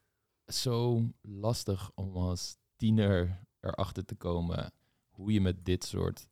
zo 0.47 1.03
lastig 1.21 1.91
om 1.95 2.15
als 2.15 2.57
tiener 2.75 3.43
erachter 3.59 4.05
te 4.05 4.15
komen 4.15 4.71
hoe 5.09 5.31
je 5.31 5.41
met 5.41 5.65
dit 5.65 5.83
soort 5.83 6.27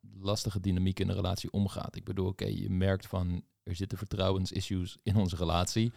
lastige 0.00 0.60
dynamiek 0.60 1.00
in 1.00 1.08
een 1.08 1.14
relatie 1.14 1.50
omgaat. 1.50 1.96
Ik 1.96 2.04
bedoel, 2.04 2.26
oké, 2.26 2.46
je 2.46 2.70
merkt 2.70 3.06
van 3.06 3.44
er 3.62 3.76
zitten 3.76 3.98
vertrouwensissues 3.98 4.98
in 5.02 5.16
onze 5.16 5.36
relatie. 5.36 5.92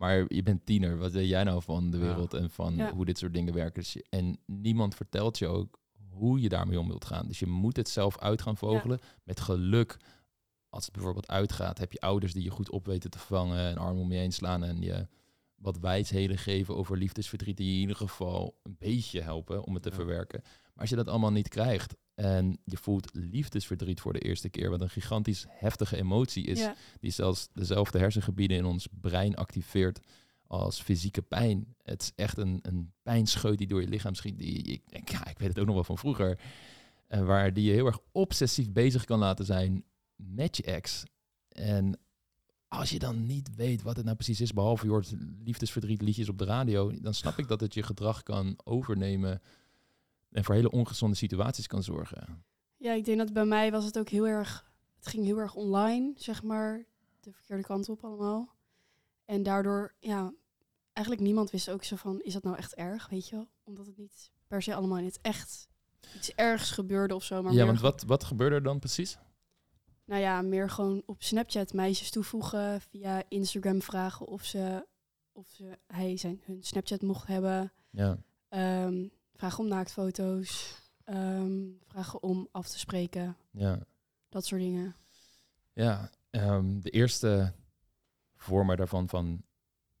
Maar 0.00 0.24
je 0.34 0.42
bent 0.42 0.66
tiener, 0.66 0.98
wat 0.98 1.12
weet 1.12 1.28
jij 1.28 1.44
nou 1.44 1.62
van 1.62 1.90
de 1.90 1.98
Ja. 1.98 2.04
wereld 2.04 2.34
en 2.34 2.50
van 2.50 2.76
Ja. 2.76 2.92
hoe 2.92 3.04
dit 3.04 3.18
soort 3.18 3.34
dingen 3.34 3.54
werken? 3.54 3.80
Dus 3.82 3.92
je- 3.92 4.06
en 4.08 4.38
niemand 4.46 4.94
vertelt 4.94 5.38
je 5.38 5.46
ook 5.46 5.78
hoe 6.08 6.40
je 6.40 6.48
daarmee 6.48 6.78
om 6.80 6.88
wilt 6.88 7.04
gaan. 7.04 7.26
Dus 7.26 7.38
je 7.38 7.46
moet 7.46 7.76
het 7.76 7.88
zelf 7.88 8.18
uit 8.18 8.42
gaan 8.42 8.56
vogelen. 8.56 8.98
Met 9.24 9.40
geluk, 9.40 9.96
als 10.68 10.84
het 10.84 10.92
bijvoorbeeld 10.94 11.28
uitgaat, 11.28 11.78
heb 11.78 11.92
je 11.92 12.00
ouders 12.00 12.32
die 12.32 12.42
je 12.42 12.50
goed 12.50 12.70
op 12.70 12.86
weten 12.86 13.10
te 13.10 13.18
vangen, 13.18 13.70
een 13.70 13.78
arm 13.78 13.98
om 13.98 14.12
je 14.12 14.18
heen 14.18 14.32
slaan 14.32 14.64
en 14.64 14.82
je 14.82 15.06
wat 15.54 15.78
wijsheden 15.78 16.38
geven 16.38 16.76
over 16.76 16.96
liefdesverdriet 16.96 17.56
die 17.56 17.66
je 17.66 17.74
in 17.74 17.80
ieder 17.80 17.96
geval 17.96 18.58
een 18.62 18.76
beetje 18.78 19.20
helpen 19.20 19.64
om 19.64 19.74
het 19.74 19.82
te 19.82 19.88
Ja. 19.88 19.94
verwerken. 19.94 20.42
Maar 20.72 20.80
als 20.80 20.90
je 20.90 20.96
dat 20.96 21.08
allemaal 21.08 21.32
niet 21.32 21.48
krijgt 21.48 21.96
en 22.14 22.58
je 22.64 22.76
voelt 22.76 23.08
liefdesverdriet 23.12 24.00
voor 24.00 24.12
de 24.12 24.18
eerste 24.18 24.48
keer, 24.48 24.70
wat 24.70 24.80
een 24.80 24.90
gigantisch 24.90 25.46
heftige 25.48 25.96
emotie 25.96 26.44
is, 26.44 26.58
Ja, 26.58 26.74
die 27.00 27.10
zelfs 27.10 27.48
dezelfde 27.52 27.98
hersengebieden 27.98 28.56
in 28.56 28.64
ons 28.64 28.88
brein 29.00 29.34
activeert 29.36 30.00
als 30.46 30.80
fysieke 30.82 31.22
pijn. 31.22 31.74
Het 31.82 32.02
is 32.02 32.12
echt 32.14 32.38
een, 32.38 32.58
een 32.62 32.92
pijnscheut 33.02 33.58
die 33.58 33.66
door 33.66 33.80
je 33.80 33.88
lichaam 33.88 34.14
schiet. 34.14 34.38
Die, 34.38 34.62
ik, 34.62 34.82
denk, 34.88 35.08
ja, 35.08 35.28
ik 35.28 35.38
weet 35.38 35.48
het 35.48 35.58
ook 35.58 35.66
nog 35.66 35.74
wel 35.74 35.84
van 35.84 35.98
vroeger. 35.98 36.40
En 37.06 37.26
waar 37.26 37.52
die 37.52 37.64
je 37.64 37.72
heel 37.72 37.86
erg 37.86 37.98
obsessief 38.12 38.70
bezig 38.70 39.04
kan 39.04 39.18
laten 39.18 39.44
zijn 39.44 39.84
met 40.16 40.56
je 40.56 40.62
ex. 40.62 41.02
En 41.48 41.98
als 42.68 42.90
je 42.90 42.98
dan 42.98 43.26
niet 43.26 43.54
weet 43.54 43.82
wat 43.82 43.96
het 43.96 44.04
nou 44.04 44.16
precies 44.16 44.40
is, 44.40 44.52
behalve 44.52 44.84
je 44.84 44.90
hoort 44.90 45.14
liefdesverdriet 45.44 46.02
liedjes 46.02 46.28
op 46.28 46.38
de 46.38 46.44
radio, 46.44 47.00
dan 47.00 47.14
snap 47.14 47.38
ik 47.38 47.48
dat 47.48 47.60
het 47.60 47.74
je 47.74 47.82
gedrag 47.82 48.22
kan 48.22 48.58
overnemen 48.64 49.40
en 50.30 50.44
voor 50.44 50.54
hele 50.54 50.70
ongezonde 50.70 51.16
situaties 51.16 51.66
kan 51.66 51.82
zorgen. 51.82 52.44
ja, 52.76 52.92
ik 52.92 53.04
denk 53.04 53.18
dat 53.18 53.32
bij 53.32 53.44
mij 53.44 53.70
was 53.70 53.84
het 53.84 53.98
ook 53.98 54.08
heel 54.08 54.26
erg... 54.26 54.68
Het 54.96 55.06
ging 55.06 55.24
heel 55.24 55.38
erg 55.38 55.54
online, 55.54 56.12
zeg 56.16 56.42
maar. 56.42 56.84
De 57.20 57.32
verkeerde 57.32 57.62
kant 57.62 57.88
op 57.88 58.04
allemaal. 58.04 58.54
En 59.24 59.42
daardoor, 59.42 59.94
ja... 60.00 60.32
Eigenlijk 60.92 61.26
niemand 61.26 61.50
wist 61.50 61.70
ook 61.70 61.84
zo 61.84 61.96
van, 61.96 62.20
is 62.20 62.32
dat 62.32 62.42
nou 62.42 62.56
echt 62.56 62.74
erg, 62.74 63.08
weet 63.08 63.28
je 63.28 63.36
wel? 63.36 63.48
Omdat 63.64 63.86
het 63.86 63.96
niet 63.96 64.30
per 64.46 64.62
se 64.62 64.74
allemaal 64.74 64.98
in 64.98 65.04
het 65.04 65.18
echt 65.22 65.68
iets 66.16 66.34
ergs 66.34 66.70
gebeurde 66.70 67.14
of 67.14 67.24
zo. 67.24 67.42
Maar 67.42 67.52
ja, 67.52 67.66
want 67.66 67.80
wat, 67.80 68.02
wat 68.02 68.24
gebeurde 68.24 68.54
er 68.54 68.62
dan 68.62 68.78
precies? 68.78 69.18
Nou 70.04 70.20
ja, 70.20 70.42
meer 70.42 70.70
gewoon 70.70 71.02
op 71.06 71.22
Snapchat 71.22 71.72
meisjes 71.72 72.10
toevoegen, 72.10 72.80
via 72.80 73.22
Instagram 73.28 73.82
vragen 73.82 74.26
of 74.26 74.44
ze, 74.44 74.86
of 75.32 75.48
ze 75.48 75.78
hij 75.86 76.16
zijn, 76.16 76.42
hun 76.44 76.62
Snapchat 76.62 77.02
mocht 77.02 77.26
hebben. 77.26 77.72
Ja. 77.90 78.18
Ehm, 78.48 79.06
vragen 79.40 79.58
om 79.64 79.68
naaktfoto's, 79.68 80.74
ehm, 81.04 81.58
vragen 81.86 82.22
om 82.22 82.48
af 82.52 82.68
te 82.68 82.78
spreken, 82.78 83.36
Ja. 83.50 83.78
dat 84.28 84.44
soort 84.46 84.60
dingen. 84.60 84.96
Ja, 85.72 86.10
ehm, 86.30 86.80
de 86.80 86.90
eerste 86.90 87.52
vormen 88.36 88.76
daarvan 88.76 89.08
van 89.08 89.42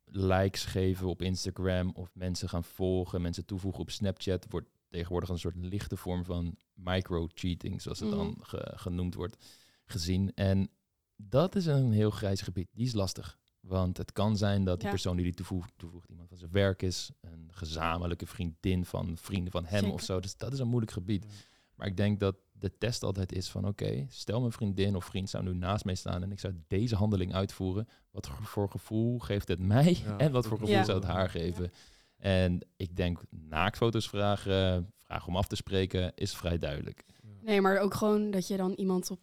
likes 0.04 0.64
geven 0.64 1.06
op 1.08 1.22
Instagram 1.22 1.90
of 1.94 2.10
mensen 2.14 2.48
gaan 2.48 2.64
volgen, 2.64 3.22
mensen 3.22 3.44
toevoegen 3.44 3.80
op 3.80 3.90
Snapchat, 3.90 4.46
wordt 4.48 4.68
tegenwoordig 4.88 5.28
een 5.28 5.38
soort 5.38 5.56
lichte 5.56 5.96
vorm 5.96 6.24
van 6.24 6.56
micro-cheating, 6.74 7.82
zoals 7.82 8.00
het 8.00 8.10
dan 8.10 8.26
Mhm. 8.26 8.40
ge- 8.42 8.72
genoemd 8.76 9.14
wordt, 9.14 9.36
gezien. 9.84 10.34
En 10.34 10.70
dat 11.16 11.54
is 11.56 11.66
een 11.66 11.92
heel 11.92 12.10
grijs 12.10 12.40
gebied. 12.40 12.68
Die 12.72 12.86
is 12.86 12.92
lastig. 12.92 13.38
Want 13.60 13.96
het 13.96 14.12
kan 14.12 14.36
zijn 14.36 14.64
dat 14.64 14.76
die 14.76 14.84
Ja. 14.84 14.90
persoon 14.90 15.16
die 15.16 15.24
die 15.24 15.34
toevoegt, 15.34 15.72
toevoegt 15.76 16.08
iemand 16.08 16.28
van 16.28 16.38
zijn 16.38 16.50
werk 16.52 16.82
is, 16.82 17.10
een 17.20 17.48
gezamenlijke 17.50 18.26
vriendin 18.26 18.84
van 18.84 19.16
vrienden 19.16 19.52
van 19.52 19.64
hem 19.64 19.78
Zeker. 19.80 19.94
of 19.94 20.02
zo. 20.02 20.20
Dus 20.20 20.36
dat 20.36 20.52
is 20.52 20.58
een 20.58 20.68
moeilijk 20.68 20.92
gebied. 20.92 21.26
Maar 21.74 21.86
ik 21.86 21.96
denk 21.96 22.20
dat 22.20 22.36
de 22.52 22.78
test 22.78 23.02
altijd 23.02 23.32
is 23.32 23.48
van 23.48 23.66
oké, 23.66 24.06
stel 24.08 24.40
mijn 24.40 24.52
vriendin 24.52 24.96
of 24.96 25.04
vriend 25.04 25.30
zou 25.30 25.44
nu 25.44 25.54
naast 25.54 25.84
mij 25.84 25.94
staan 25.94 26.22
en 26.22 26.32
ik 26.32 26.40
zou 26.40 26.54
deze 26.66 26.96
handeling 26.96 27.34
uitvoeren. 27.34 27.88
Wat 28.10 28.28
voor 28.42 28.70
gevoel 28.70 29.18
geeft 29.18 29.48
het 29.48 29.58
mij 29.58 29.98
Ja, 30.04 30.18
en 30.18 30.32
wat 30.32 30.46
voor 30.46 30.58
gevoel 30.58 30.84
zou 30.84 30.98
het 30.98 31.08
haar 31.08 31.30
geven? 31.30 31.72
En 32.16 32.58
ik 32.76 32.96
denk 32.96 33.20
naaktfoto's 33.30 34.08
vragen, 34.08 34.92
vragen 34.96 35.28
om 35.28 35.36
af 35.36 35.46
te 35.46 35.56
spreken, 35.56 36.12
is 36.14 36.34
vrij 36.36 36.58
duidelijk. 36.58 37.04
Nee, 37.42 37.60
maar 37.60 37.78
ook 37.78 37.94
gewoon 37.94 38.30
dat 38.30 38.46
je 38.46 38.56
dan 38.56 38.72
iemand 38.72 39.10
op 39.10 39.20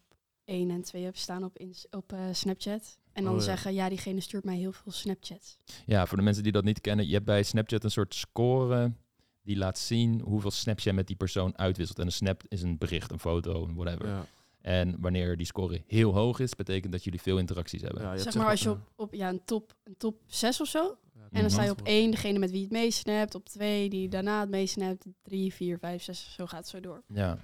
1 0.47 0.69
en 0.69 0.81
2 0.81 1.03
hebt 1.03 1.17
staan 1.17 1.43
op, 1.43 1.57
ins- 1.57 1.87
op 1.91 2.13
eh, 2.13 2.19
Snapchat. 2.31 2.97
En 3.13 3.23
dan 3.23 3.33
Oh 3.33 3.39
ja. 3.39 3.45
zeggen, 3.45 3.73
ja, 3.73 3.89
diegene 3.89 4.21
stuurt 4.21 4.43
mij 4.43 4.57
heel 4.57 4.71
veel 4.71 4.91
Snapchats. 4.91 5.57
Ja, 5.85 6.05
voor 6.05 6.17
de 6.17 6.23
mensen 6.23 6.43
die 6.43 6.51
dat 6.51 6.63
niet 6.63 6.81
kennen, 6.81 7.07
je 7.07 7.13
hebt 7.13 7.25
bij 7.25 7.43
Snapchat 7.43 7.83
een 7.83 7.91
soort 7.91 8.15
score 8.15 8.91
die 9.41 9.57
laat 9.57 9.77
zien 9.79 10.21
hoeveel 10.21 10.51
snaps 10.51 10.83
jij 10.83 10.93
met 10.93 11.07
die 11.07 11.15
persoon 11.15 11.57
uitwisselt. 11.57 11.99
En 11.99 12.05
een 12.05 12.11
snap 12.11 12.43
is 12.47 12.61
een 12.61 12.77
bericht, 12.77 13.11
een 13.11 13.19
foto, 13.19 13.73
whatever. 13.73 14.07
Ja, 14.07 14.25
En 14.61 14.95
wanneer 15.01 15.37
die 15.37 15.45
score 15.45 15.83
heel 15.87 16.13
hoog 16.13 16.39
is, 16.39 16.55
betekent 16.55 16.91
dat 16.91 17.03
jullie 17.03 17.21
veel 17.21 17.37
interacties 17.37 17.81
hebben. 17.81 18.01
ja, 18.01 18.13
je 18.13 18.19
Zeg 18.19 18.35
maar 18.35 18.49
als 18.49 18.61
je 18.61 18.69
op, 18.71 18.79
op 18.95 19.13
ja, 19.13 19.29
een, 19.29 19.41
top, 19.45 19.73
een 19.83 19.97
top 19.97 20.21
6 20.25 20.61
of 20.61 20.67
zo. 20.67 20.97
En 21.31 21.41
dan 21.41 21.49
sta 21.51 21.63
je 21.63 21.71
op 21.71 21.81
één, 21.81 22.11
degene 22.11 22.39
met 22.39 22.51
wie 22.51 22.61
het 22.61 22.71
meesnapt. 22.71 23.35
Op 23.35 23.45
twee, 23.49 23.89
die 23.89 24.09
daarna 24.09 24.39
het 24.39 24.49
meesnapt. 24.49 25.05
Drie, 25.21 25.53
vier, 25.53 25.77
vijf, 25.79 26.03
zes, 26.03 26.33
zo 26.33 26.45
gaat 26.45 26.59
het 26.59 26.67
zo 26.67 26.79
door. 26.79 27.03
Ja. 27.07 27.37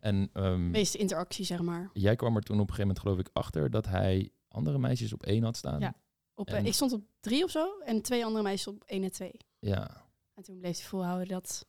En 0.00 0.30
ehm, 0.32 0.70
meeste 0.70 0.98
interactie, 0.98 1.44
zeg 1.44 1.62
maar. 1.62 1.90
jij 1.92 2.16
kwam 2.16 2.36
er 2.36 2.42
toen 2.42 2.60
op 2.60 2.68
een 2.68 2.74
gegeven 2.74 2.86
moment, 2.86 2.98
geloof 3.04 3.18
ik, 3.18 3.28
achter 3.32 3.70
dat 3.70 3.86
hij 3.86 4.32
andere 4.48 4.78
meisjes 4.78 5.12
op 5.12 5.22
één 5.22 5.42
had 5.42 5.56
staan. 5.56 5.80
Ja. 5.80 5.94
Op, 6.34 6.48
eh, 6.48 6.56
En- 6.58 6.66
ik 6.66 6.72
stond 6.74 6.92
op 6.92 7.04
drie 7.20 7.44
of 7.44 7.50
zo. 7.50 7.78
En 7.78 8.02
twee 8.02 8.24
andere 8.24 8.42
meisjes 8.42 8.74
op 8.74 8.82
één 8.84 9.02
en 9.02 9.12
twee. 9.12 9.36
Ja. 9.58 10.06
En 10.34 10.42
toen 10.42 10.58
bleef 10.58 10.78
hij 10.78 10.86
volhouden 10.88 11.28
dat, 11.28 11.66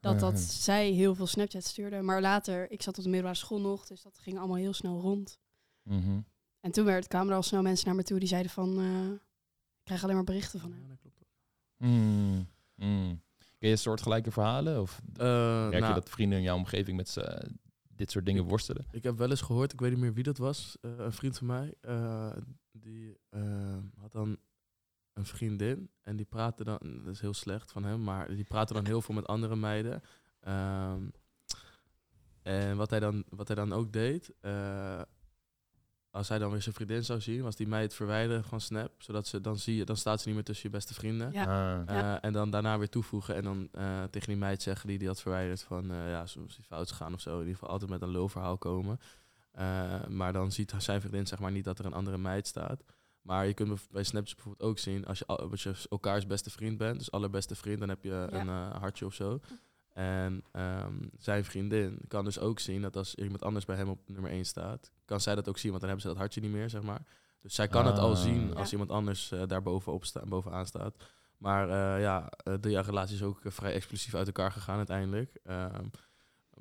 dat, 0.00 0.20
dat 0.20 0.38
zij 0.40 0.90
heel 0.90 1.14
veel 1.14 1.26
Snapchat 1.26 1.64
stuurde. 1.64 2.02
Maar 2.02 2.20
later, 2.20 2.70
ik 2.70 2.82
zat 2.82 2.96
op 2.98 3.02
de 3.04 3.08
middelbare 3.10 3.38
school 3.38 3.60
nog. 3.60 3.86
Dus 3.86 4.02
dat 4.02 4.18
ging 4.18 4.38
allemaal 4.38 4.56
heel 4.56 4.72
snel 4.72 5.00
rond. 5.00 5.38
Mhm. 5.82 6.20
En 6.60 6.70
toen 6.70 6.84
werd, 6.84 7.06
kwamen 7.06 7.28
er 7.30 7.34
al 7.36 7.42
snel 7.42 7.62
mensen 7.62 7.86
naar 7.86 7.96
me 7.96 8.02
toe 8.02 8.18
die 8.18 8.28
zeiden 8.28 8.50
van... 8.50 8.78
eh, 8.78 9.12
ik 9.78 9.84
krijg 9.86 10.02
alleen 10.02 10.14
maar 10.14 10.24
berichten 10.24 10.60
van 10.60 10.70
Ja, 10.70 10.76
hem. 10.76 10.88
dat 10.88 10.98
klopt. 11.00 11.24
Mm. 11.76 12.46
Mm. 12.74 13.22
Ken 13.60 13.68
je 13.70 13.76
soortgelijke 13.76 14.30
verhalen? 14.30 14.80
Of 14.80 15.00
Eh, 15.16 15.24
merk 15.62 15.74
je 15.74 15.80
nou, 15.80 15.94
dat 15.94 16.08
vrienden 16.10 16.38
in 16.38 16.44
jouw 16.44 16.56
omgeving 16.56 16.96
met 16.96 17.08
z'n- 17.08 17.58
dit 17.88 18.10
soort 18.10 18.26
dingen 18.26 18.44
worstelen? 18.44 18.86
Ik 18.90 19.02
heb 19.02 19.18
wel 19.18 19.30
eens 19.30 19.40
gehoord, 19.40 19.72
ik 19.72 19.80
weet 19.80 19.90
niet 19.90 19.98
meer 20.00 20.12
wie 20.14 20.24
dat 20.24 20.38
was, 20.38 20.76
eh, 20.80 20.90
een 20.96 21.12
vriend 21.12 21.38
van 21.38 21.46
mij, 21.46 21.74
eh, 21.80 22.36
die 22.72 23.18
eh, 23.30 23.76
had 24.00 24.12
dan 24.12 24.36
een 25.12 25.24
vriendin. 25.26 25.90
En 26.02 26.16
die 26.16 26.26
praatte 26.26 26.64
dan, 26.64 26.78
dat 27.04 27.14
is 27.14 27.20
heel 27.20 27.34
slecht 27.34 27.72
van 27.72 27.84
hem, 27.84 28.02
maar 28.04 28.28
die 28.28 28.44
praatte 28.44 28.72
dan 28.72 28.86
heel 28.86 29.02
veel 29.02 29.14
met 29.14 29.26
andere 29.26 29.56
meiden. 29.56 30.02
Ehm, 30.40 31.02
en 32.42 32.76
wat 32.76 32.90
hij, 32.90 33.00
dan, 33.00 33.24
wat 33.28 33.46
hij 33.46 33.56
dan 33.56 33.72
ook 33.72 33.92
deed, 33.92 34.32
eh, 34.40 35.00
als 36.10 36.28
hij 36.28 36.38
dan 36.38 36.50
weer 36.50 36.62
zijn 36.62 36.74
vriendin 36.74 37.04
zou 37.04 37.20
zien, 37.20 37.42
was 37.42 37.56
die 37.56 37.68
meid 37.68 37.94
verwijderen 37.94 38.44
van 38.44 38.60
Snap. 38.60 38.92
Zodat 38.98 39.26
ze 39.26 39.40
dan 39.40 39.58
zie 39.58 39.76
je, 39.76 39.84
dan 39.84 39.96
staat 39.96 40.20
ze 40.20 40.26
niet 40.26 40.36
meer 40.36 40.44
tussen 40.44 40.68
je 40.70 40.76
beste 40.76 40.94
vrienden. 40.94 41.32
Ja. 41.32 41.42
Ah. 41.42 41.86
Ja. 41.96 42.16
Eh, 42.16 42.24
en 42.24 42.32
dan 42.32 42.50
daarna 42.50 42.78
weer 42.78 42.88
toevoegen 42.88 43.34
en 43.34 43.42
dan 43.44 43.68
eh, 43.72 44.02
tegen 44.10 44.28
die 44.28 44.36
meid 44.36 44.62
zeggen 44.62 44.88
die 44.88 44.98
die 44.98 45.08
had 45.08 45.20
verwijderd 45.20 45.62
van 45.62 45.90
eh, 45.90 46.10
ja, 46.10 46.26
soms 46.26 46.48
is 46.48 46.56
die 46.56 46.64
fout 46.64 46.90
gegaan 46.90 47.14
of 47.14 47.20
zo. 47.20 47.32
In 47.32 47.38
ieder 47.38 47.54
geval 47.54 47.68
altijd 47.68 47.90
met 47.90 48.02
een 48.02 48.08
lulverhaal 48.10 48.58
komen. 48.58 49.00
Eh, 49.52 50.06
maar 50.06 50.32
dan 50.32 50.52
ziet 50.52 50.72
zijn 50.78 51.00
vriendin 51.00 51.26
zeg 51.26 51.38
maar 51.38 51.50
niet 51.52 51.64
dat 51.64 51.78
er 51.78 51.84
een 51.84 51.92
andere 51.92 52.18
meid 52.18 52.46
staat. 52.46 52.82
Maar 53.22 53.46
je 53.46 53.54
kunt 53.54 53.88
bij- 53.90 54.02
Snapchat 54.04 54.34
bijvoorbeeld 54.36 54.70
ook 54.70 54.78
zien, 54.78 55.06
als 55.06 55.18
je, 55.18 55.26
als 55.26 55.62
je 55.62 55.74
elkaars 55.90 56.26
beste 56.26 56.50
vriend 56.50 56.78
bent, 56.78 56.98
dus 56.98 57.10
allerbeste 57.10 57.54
vriend, 57.54 57.78
dan 57.80 57.88
heb 57.88 58.02
je 58.02 58.08
Ja. 58.30 58.32
een 58.40 58.48
eh, 58.48 58.76
hartje 58.80 59.06
of 59.06 59.14
zo. 59.14 59.40
En 60.00 60.44
ehm, 60.52 60.94
zijn 61.18 61.44
vriendin 61.44 61.98
kan 62.08 62.24
dus 62.24 62.38
ook 62.38 62.58
zien 62.60 62.82
dat 62.82 62.96
als 62.96 63.14
iemand 63.14 63.42
anders 63.42 63.64
bij 63.64 63.76
hem 63.76 63.88
op 63.88 63.98
nummer 64.06 64.30
1 64.30 64.44
staat, 64.44 64.90
kan 65.04 65.20
zij 65.20 65.34
dat 65.34 65.48
ook 65.48 65.58
zien, 65.58 65.70
want 65.70 65.82
dan 65.82 65.90
hebben 65.90 66.08
ze 66.08 66.12
dat 66.14 66.22
hartje 66.22 66.40
niet 66.40 66.50
meer, 66.50 66.70
zeg 66.70 66.82
maar. 66.82 67.02
Dus 67.40 67.54
zij 67.54 67.68
kan 67.68 67.86
het 67.86 67.98
al 67.98 68.10
Ah. 68.10 68.16
zien 68.22 68.54
als 68.54 68.66
Ja. 68.66 68.72
iemand 68.72 68.90
anders 68.90 69.30
eh, 69.32 69.42
daar 69.46 69.62
bovenop 69.62 70.04
sta, 70.04 70.22
bovenaan 70.26 70.66
staat. 70.66 70.96
Maar 71.36 71.68
eh, 71.68 72.02
ja, 72.02 72.30
eh, 72.44 72.54
de 72.60 72.80
relatie 72.80 73.14
is 73.14 73.22
ook 73.22 73.40
vrij 73.44 73.72
explosief 73.72 74.14
uit 74.14 74.26
elkaar 74.26 74.52
gegaan 74.52 74.76
uiteindelijk. 74.76 75.38
Ehm, 75.44 75.84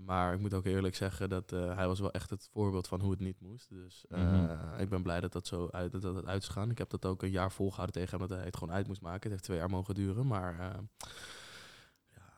maar 0.06 0.34
ik 0.34 0.40
moet 0.40 0.54
ook 0.54 0.66
eerlijk 0.66 0.96
zeggen 0.96 1.30
dat 1.30 1.52
eh, 1.52 1.76
hij 1.76 1.88
was 1.88 2.00
wel 2.00 2.12
echt 2.12 2.30
het 2.30 2.48
voorbeeld 2.52 2.88
van 2.88 3.02
hoe 3.02 3.12
het 3.12 3.20
niet 3.20 3.42
moest. 3.42 3.70
Dus 3.70 4.06
eh, 4.10 4.20
Mhm. 4.32 4.80
ik 4.80 4.90
ben 4.90 5.04
blij 5.04 5.20
dat 5.20 5.32
dat 5.32 5.48
zo 5.48 5.68
uit, 5.72 5.92
dat 6.02 6.16
het 6.16 6.26
uit 6.26 6.42
is 6.42 6.48
gegaan. 6.48 6.70
Ik 6.70 6.78
heb 6.78 6.90
dat 6.90 7.06
ook 7.06 7.24
een 7.24 7.32
jaar 7.32 7.52
volgehouden 7.52 7.96
tegen 8.02 8.18
hem 8.20 8.28
dat 8.28 8.38
hij 8.38 8.46
het 8.46 8.58
gewoon 8.58 8.74
uit 8.74 8.88
moest 8.88 9.02
maken. 9.02 9.22
Het 9.22 9.32
heeft 9.32 9.44
twee 9.44 9.58
jaar 9.58 9.70
mogen 9.70 9.94
duren, 9.96 10.28
maar 10.28 10.60
eh, 10.60 10.66
ja, 10.66 10.80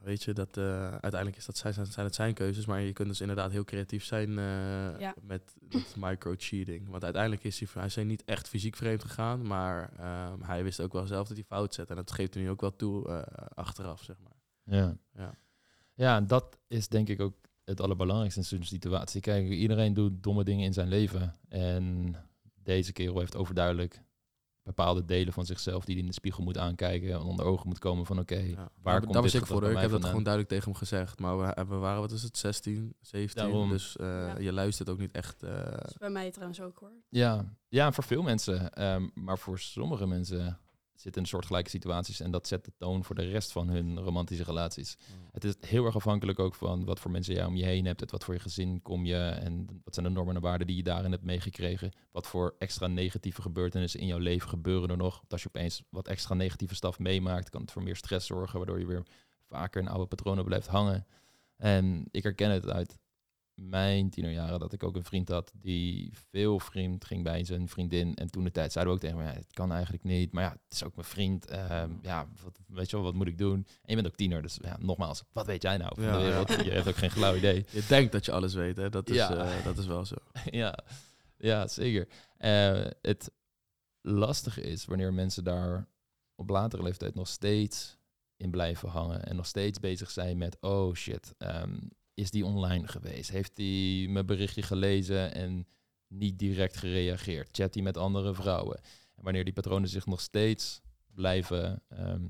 weet 0.03 0.23
je, 0.23 0.33
dat, 0.33 0.57
eh, 0.57 0.87
uiteindelijk 0.91 1.35
is 1.35 1.45
dat 1.45 1.57
zijn, 1.57 1.73
zijn 1.73 2.05
het 2.05 2.15
zijn 2.15 2.33
keuzes. 2.33 2.65
Maar 2.65 2.81
je 2.81 2.93
kunt 2.93 3.07
dus 3.07 3.21
inderdaad 3.21 3.51
heel 3.51 3.63
creatief 3.63 4.03
zijn 4.03 4.29
eh, 4.29 4.99
Ja. 4.99 5.15
met 5.21 5.53
dat 5.59 5.95
micro-cheating. 6.05 6.89
Want 6.89 7.03
uiteindelijk 7.03 7.43
is 7.43 7.59
hij, 7.59 7.67
hij 7.73 7.85
is 7.85 7.95
niet 7.95 8.23
echt 8.23 8.47
fysiek 8.47 8.75
vreemd 8.75 9.01
gegaan, 9.03 9.47
maar 9.47 9.91
ehm, 9.97 10.41
hij 10.41 10.63
wist 10.63 10.81
ook 10.81 10.93
wel 10.93 11.07
zelf 11.07 11.27
dat 11.27 11.37
hij 11.37 11.45
fout 11.45 11.73
zette. 11.73 11.89
En 11.91 11.97
dat 11.97 12.11
geeft 12.11 12.33
hij 12.33 12.43
nu 12.43 12.49
ook 12.49 12.61
wel 12.61 12.75
toe 12.75 13.07
eh, 13.09 13.45
achteraf, 13.53 14.03
zeg 14.03 14.15
maar. 14.23 14.39
Ja. 14.63 14.97
Ja. 15.13 15.35
ja, 15.93 16.15
en 16.15 16.27
dat 16.27 16.57
is 16.67 16.87
denk 16.87 17.07
ik 17.09 17.19
ook 17.21 17.35
het 17.63 17.81
allerbelangrijkste 17.81 18.39
in 18.39 18.45
zo'n 18.45 18.63
situatie. 18.63 19.21
Kijk, 19.21 19.49
iedereen 19.49 19.93
doet 19.93 20.23
domme 20.23 20.43
dingen 20.43 20.65
in 20.65 20.73
zijn 20.73 20.87
leven. 20.87 21.35
En 21.49 22.15
deze 22.63 22.91
kerel 22.91 23.19
heeft 23.19 23.35
overduidelijk 23.35 24.01
bepaalde 24.75 25.05
delen 25.05 25.33
van 25.33 25.45
zichzelf 25.45 25.85
die 25.85 25.93
hij 25.95 26.03
in 26.03 26.09
de 26.09 26.15
spiegel 26.15 26.43
moet 26.43 26.57
aankijken 26.57 27.11
en 27.11 27.19
onder 27.21 27.45
ogen 27.45 27.67
moet 27.67 27.79
komen 27.79 28.05
van 28.05 28.19
oké, 28.19 28.35
Ja. 28.35 28.55
waar 28.55 28.69
Daar- 28.83 28.99
komt 29.01 29.13
daar 29.13 29.21
was 29.21 29.31
dit 29.31 29.41
ik 29.41 29.47
voor. 29.47 29.57
Ik 29.57 29.63
heb 29.63 29.73
mij 29.73 29.81
dat 29.81 29.91
gewoon 29.91 30.01
vandaan? 30.01 30.23
duidelijk 30.23 30.53
tegen 30.53 30.69
hem 30.71 30.79
gezegd. 30.79 31.19
Maar 31.19 31.37
we, 31.37 31.65
we 31.67 31.75
waren, 31.75 31.99
wat 32.01 32.11
is 32.11 32.23
het, 32.23 32.37
16, 32.37 32.93
17. 33.01 33.43
Daarom. 33.43 33.69
Dus 33.69 33.97
eh, 33.97 34.07
Ja. 34.07 34.37
je 34.39 34.53
luistert 34.53 34.89
ook 34.89 34.97
niet 34.99 35.11
echt. 35.11 35.43
eh, 35.43 35.71
Dat 35.71 35.89
is 35.89 35.97
bij 35.97 36.09
mij 36.09 36.31
trouwens 36.31 36.61
ook 36.61 36.77
hoor. 36.79 36.91
Ja, 37.09 37.53
ja, 37.69 37.91
voor 37.91 38.03
veel 38.03 38.21
mensen. 38.21 38.73
ehm, 38.73 39.07
maar 39.13 39.37
voor 39.37 39.59
sommige 39.59 40.07
mensen 40.07 40.59
zitten 41.01 41.21
in 41.21 41.27
soortgelijke 41.27 41.69
situaties 41.69 42.19
en 42.19 42.31
dat 42.31 42.47
zet 42.47 42.65
de 42.65 42.71
toon 42.77 43.03
voor 43.03 43.15
de 43.15 43.29
rest 43.29 43.51
van 43.51 43.69
hun 43.69 43.99
romantische 43.99 44.43
relaties. 44.43 44.97
Het 45.31 45.43
is 45.43 45.55
heel 45.59 45.85
erg 45.85 45.95
afhankelijk 45.95 46.39
ook 46.39 46.55
van 46.55 46.85
wat 46.85 46.99
voor 46.99 47.11
mensen 47.11 47.33
jij 47.33 47.45
om 47.45 47.55
je 47.55 47.65
heen 47.65 47.85
hebt, 47.85 48.01
uit 48.01 48.11
wat 48.11 48.23
voor 48.23 48.33
je 48.33 48.39
gezin 48.39 48.81
kom 48.81 49.05
je 49.05 49.17
en 49.17 49.81
wat 49.83 49.93
zijn 49.93 50.05
de 50.05 50.11
normen 50.11 50.35
en 50.35 50.41
waarden 50.41 50.67
die 50.67 50.75
je 50.75 50.83
daarin 50.83 51.11
hebt 51.11 51.23
meegekregen. 51.23 51.91
Wat 52.11 52.27
voor 52.27 52.55
extra 52.57 52.87
negatieve 52.87 53.41
gebeurtenissen 53.41 53.99
in 53.99 54.07
jouw 54.07 54.17
leven 54.17 54.49
gebeuren 54.49 54.89
er 54.89 54.97
nog. 54.97 55.17
Want 55.17 55.31
als 55.31 55.41
je 55.41 55.47
opeens 55.47 55.83
wat 55.89 56.07
extra 56.07 56.35
negatieve 56.35 56.75
staf 56.75 56.99
meemaakt, 56.99 57.49
kan 57.49 57.61
het 57.61 57.71
voor 57.71 57.83
meer 57.83 57.95
stress 57.95 58.27
zorgen, 58.27 58.57
waardoor 58.57 58.79
je 58.79 58.85
weer 58.85 59.05
vaker 59.47 59.81
in 59.81 59.87
oude 59.87 60.05
patronen 60.05 60.45
blijft 60.45 60.67
hangen. 60.67 61.05
En 61.57 62.07
ik 62.11 62.23
herken 62.23 62.51
het 62.51 62.69
uit 62.69 62.97
mijn 63.69 64.09
tienerjaren 64.09 64.59
dat 64.59 64.73
ik 64.73 64.83
ook 64.83 64.95
een 64.95 65.03
vriend 65.03 65.29
had 65.29 65.51
die 65.55 66.11
veel 66.29 66.59
vriend 66.59 67.05
ging 67.05 67.23
bij 67.23 67.43
zijn 67.43 67.67
vriendin. 67.69 68.15
En 68.15 68.31
toen 68.31 68.43
de 68.43 68.51
tijd 68.51 68.71
zeiden 68.71 68.93
we 68.93 68.99
ook 68.99 69.05
tegen 69.05 69.23
me, 69.25 69.31
ja, 69.31 69.37
het 69.37 69.53
kan 69.53 69.71
eigenlijk 69.71 70.03
niet. 70.03 70.31
Maar 70.31 70.43
ja, 70.43 70.51
het 70.51 70.73
is 70.73 70.83
ook 70.83 70.95
mijn 70.95 71.07
vriend. 71.07 71.45
Ehm, 71.45 71.91
ja, 72.01 72.27
wat, 72.43 72.59
weet 72.67 72.89
je 72.89 72.95
wel, 72.95 73.05
wat 73.05 73.13
moet 73.13 73.27
ik 73.27 73.37
doen? 73.37 73.55
En 73.55 73.65
je 73.85 73.95
bent 73.95 74.07
ook 74.07 74.15
tiener, 74.15 74.41
dus 74.41 74.57
ja, 74.61 74.77
nogmaals, 74.79 75.23
wat 75.31 75.45
weet 75.45 75.61
jij 75.61 75.77
nou 75.77 75.91
van 75.95 76.03
Ja, 76.03 76.17
de 76.17 76.23
wereld? 76.23 76.49
ja. 76.49 76.63
Je 76.63 76.71
hebt 76.71 76.87
ook 76.87 76.95
geen 76.95 77.11
flauw 77.11 77.35
idee. 77.35 77.65
Je 77.71 77.85
denkt 77.87 78.11
dat 78.11 78.25
je 78.25 78.31
alles 78.31 78.53
weet, 78.53 78.77
hè? 78.77 78.89
Dat 78.89 79.09
is, 79.09 79.15
Ja. 79.15 79.45
eh, 79.57 79.63
dat 79.63 79.77
is 79.77 79.85
wel 79.85 80.05
zo. 80.05 80.15
ja, 80.45 80.77
ja, 81.37 81.67
zeker. 81.67 82.07
Eh, 82.37 82.85
het 83.01 83.31
lastige 84.01 84.61
is 84.61 84.85
wanneer 84.85 85.13
mensen 85.13 85.43
daar 85.43 85.87
op 86.35 86.49
latere 86.49 86.83
leeftijd 86.83 87.15
nog 87.15 87.27
steeds 87.27 87.97
in 88.37 88.51
blijven 88.51 88.89
hangen 88.89 89.23
en 89.25 89.35
nog 89.35 89.45
steeds 89.45 89.79
bezig 89.79 90.11
zijn 90.11 90.37
met, 90.37 90.57
oh 90.61 90.93
shit, 90.95 91.33
ehm, 91.37 91.77
is 92.13 92.31
die 92.31 92.45
online 92.45 92.87
geweest? 92.87 93.29
Heeft 93.29 93.55
die 93.55 94.09
mijn 94.09 94.25
berichtje 94.25 94.61
gelezen 94.61 95.33
en 95.33 95.67
niet 96.07 96.39
direct 96.39 96.77
gereageerd? 96.77 97.49
Chat 97.51 97.73
die 97.73 97.83
met 97.83 97.97
andere 97.97 98.33
vrouwen? 98.33 98.79
En 99.15 99.23
wanneer 99.23 99.43
die 99.43 99.53
patronen 99.53 99.89
zich 99.89 100.05
nog 100.05 100.21
steeds 100.21 100.81
blijven 101.13 101.83
ehm, 101.87 102.27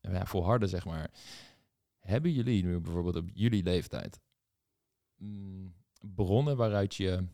ja, 0.00 0.26
volharden, 0.26 0.68
zeg 0.68 0.84
maar. 0.84 1.10
Hebben 1.98 2.32
jullie 2.32 2.64
nu 2.64 2.80
bijvoorbeeld 2.80 3.16
op 3.16 3.28
jullie 3.34 3.62
leeftijd 3.62 4.20
mm, 5.16 5.74
bronnen 6.00 6.56
waaruit 6.56 6.94
je 6.94 7.26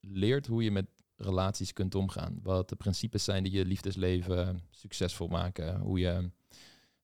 leert 0.00 0.46
hoe 0.46 0.62
je 0.62 0.70
met 0.70 0.86
relaties 1.16 1.72
kunt 1.72 1.94
omgaan. 1.94 2.38
Wat 2.42 2.68
de 2.68 2.76
principes 2.76 3.24
zijn 3.24 3.42
die 3.42 3.52
je 3.52 3.64
liefdesleven 3.64 4.60
succesvol 4.70 5.28
maken. 5.28 5.80
Hoe 5.80 5.98
je, 5.98 6.30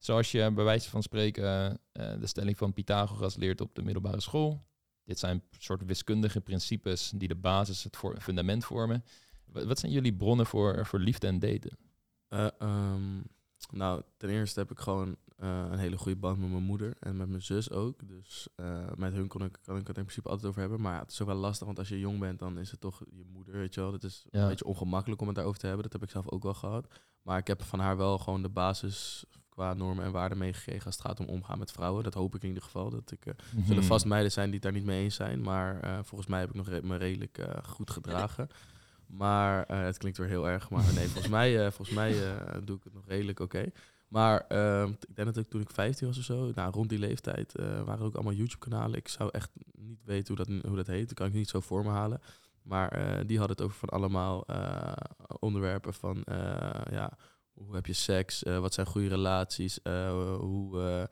zoals 0.04 0.30
je 0.32 0.52
bij 0.52 0.64
wijze 0.64 0.90
van 0.90 1.02
spreken 1.02 1.78
eh, 1.92 2.20
de 2.20 2.26
stelling 2.26 2.56
van 2.56 2.72
Pythagoras 2.72 3.36
leert 3.36 3.60
op 3.60 3.74
de 3.74 3.82
middelbare 3.82 4.20
school. 4.20 4.66
Dit 5.04 5.18
zijn 5.18 5.42
soort 5.58 5.84
wiskundige 5.84 6.40
principes 6.40 7.12
die 7.16 7.28
de 7.28 7.34
basis, 7.36 7.84
het 7.84 7.98
fundament 8.18 8.64
vormen. 8.64 9.04
Wa- 9.46 9.66
Wat 9.66 9.78
zijn 9.78 9.92
jullie 9.92 10.14
bronnen 10.14 10.46
voor, 10.46 10.86
voor 10.86 10.98
liefde 10.98 11.26
en 11.26 11.38
daten? 11.38 11.78
Eh, 12.28 12.46
ehm, 12.58 13.20
nou, 13.70 14.02
ten 14.16 14.28
eerste 14.28 14.60
heb 14.60 14.70
ik 14.70 14.78
gewoon 14.78 15.16
eh, 15.36 15.66
een 15.70 15.78
hele 15.78 15.96
goede 15.96 16.18
band 16.18 16.38
met 16.38 16.50
mijn 16.50 16.62
moeder 16.62 16.96
en 17.00 17.16
met 17.16 17.28
mijn 17.28 17.42
zus 17.42 17.70
ook. 17.70 18.08
Dus 18.08 18.48
eh, 18.56 18.92
met 18.96 19.12
hun 19.12 19.28
kon 19.28 19.44
ik, 19.44 19.58
kan 19.62 19.76
ik 19.76 19.86
het 19.86 19.96
in 19.96 20.02
principe 20.04 20.28
altijd 20.28 20.48
over 20.48 20.60
hebben. 20.60 20.80
Maar 20.80 20.94
ja, 20.94 21.00
het 21.00 21.10
is 21.10 21.20
ook 21.20 21.26
wel 21.28 21.36
lastig, 21.36 21.66
want 21.66 21.78
als 21.78 21.88
je 21.88 21.98
jong 21.98 22.18
bent, 22.18 22.38
dan 22.38 22.58
is 22.58 22.70
het 22.70 22.80
toch 22.80 23.02
je 23.10 23.24
moeder, 23.24 23.54
weet 23.54 23.74
je 23.74 23.80
wel. 23.80 23.92
Het 23.92 24.04
is 24.04 24.24
Ja. 24.30 24.42
een 24.42 24.48
beetje 24.48 24.64
ongemakkelijk 24.64 25.20
om 25.20 25.26
het 25.26 25.36
daarover 25.36 25.60
te 25.60 25.66
hebben. 25.66 25.82
Dat 25.84 25.92
heb 25.92 26.02
ik 26.02 26.10
zelf 26.10 26.28
ook 26.30 26.42
wel 26.42 26.54
gehad. 26.54 26.86
Maar 27.22 27.38
ik 27.38 27.46
heb 27.46 27.62
van 27.62 27.78
haar 27.78 27.96
wel 27.96 28.18
gewoon 28.18 28.42
de 28.42 28.48
basis 28.48 29.24
qua 29.54 29.74
normen 29.74 30.04
en 30.04 30.12
waarden 30.12 30.38
meegekregen 30.38 30.84
als 30.86 30.94
het 30.96 31.04
gaat 31.06 31.20
om 31.20 31.26
omgaan 31.26 31.58
met 31.58 31.72
vrouwen. 31.72 32.04
Dat 32.04 32.14
hoop 32.14 32.34
ik 32.34 32.42
in 32.42 32.48
ieder 32.48 32.62
geval. 32.62 32.90
Dat 32.90 33.10
ik, 33.10 33.26
er 33.26 33.36
zullen 33.66 33.84
vast 33.84 34.04
meiden 34.04 34.32
zijn 34.32 34.44
die 34.46 34.54
het 34.54 34.62
daar 34.62 34.72
niet 34.72 34.84
mee 34.84 35.02
eens 35.02 35.14
zijn. 35.14 35.40
Maar 35.42 35.80
eh, 35.80 35.98
volgens 36.02 36.30
mij 36.30 36.40
heb 36.40 36.48
ik 36.48 36.54
nog 36.54 36.68
re- 36.68 36.80
me 36.82 36.96
redelijk 36.96 37.38
eh, 37.38 37.64
goed 37.64 37.90
gedragen. 37.90 38.48
Maar 39.06 39.66
het 39.68 39.98
klinkt 39.98 40.18
weer 40.18 40.28
heel 40.28 40.48
erg. 40.48 40.70
Maar 40.70 40.84
nee, 40.94 41.06
volgens 41.08 41.28
mij, 41.28 41.72
volgens 41.72 41.96
mij 41.96 42.14
doe 42.64 42.76
ik 42.76 42.84
het 42.84 42.94
nog 42.94 43.06
redelijk 43.06 43.40
oké. 43.40 43.64
Maar 44.08 44.44
ehm, 44.48 44.88
ik 44.90 45.14
denk 45.16 45.34
dat 45.34 45.44
ik 45.44 45.50
toen 45.50 45.60
ik 45.60 45.70
15 45.70 46.06
was 46.06 46.18
of 46.18 46.24
zo, 46.24 46.50
nou, 46.54 46.72
rond 46.72 46.88
die 46.88 46.98
leeftijd, 46.98 47.52
waren 47.56 47.98
er 47.98 48.02
ook 48.04 48.14
allemaal 48.14 48.32
YouTube-kanalen. 48.32 48.98
Ik 48.98 49.08
zou 49.08 49.28
echt 49.32 49.50
niet 49.78 50.00
weten 50.04 50.36
hoe 50.36 50.44
dat, 50.46 50.62
hoe 50.66 50.76
dat 50.76 50.86
heet. 50.86 51.06
Dat 51.08 51.14
kan 51.18 51.26
ik 51.26 51.32
niet 51.32 51.48
zo 51.48 51.60
voor 51.60 51.84
me 51.84 51.90
halen. 51.90 52.20
Maar 52.62 52.90
die 53.26 53.38
hadden 53.38 53.56
het 53.56 53.64
over 53.66 53.78
van 53.78 53.88
allemaal 53.88 54.44
onderwerpen 55.40 55.94
van, 55.94 56.22
ja, 56.90 57.16
hoe 57.54 57.74
heb 57.74 57.86
je 57.86 57.92
seks? 57.92 58.42
Eh, 58.42 58.58
wat 58.58 58.74
zijn 58.74 58.86
goede 58.86 59.08
relaties? 59.08 59.82
Eh, 59.82 60.10
hoe, 60.38 60.80
eh, 60.80 61.04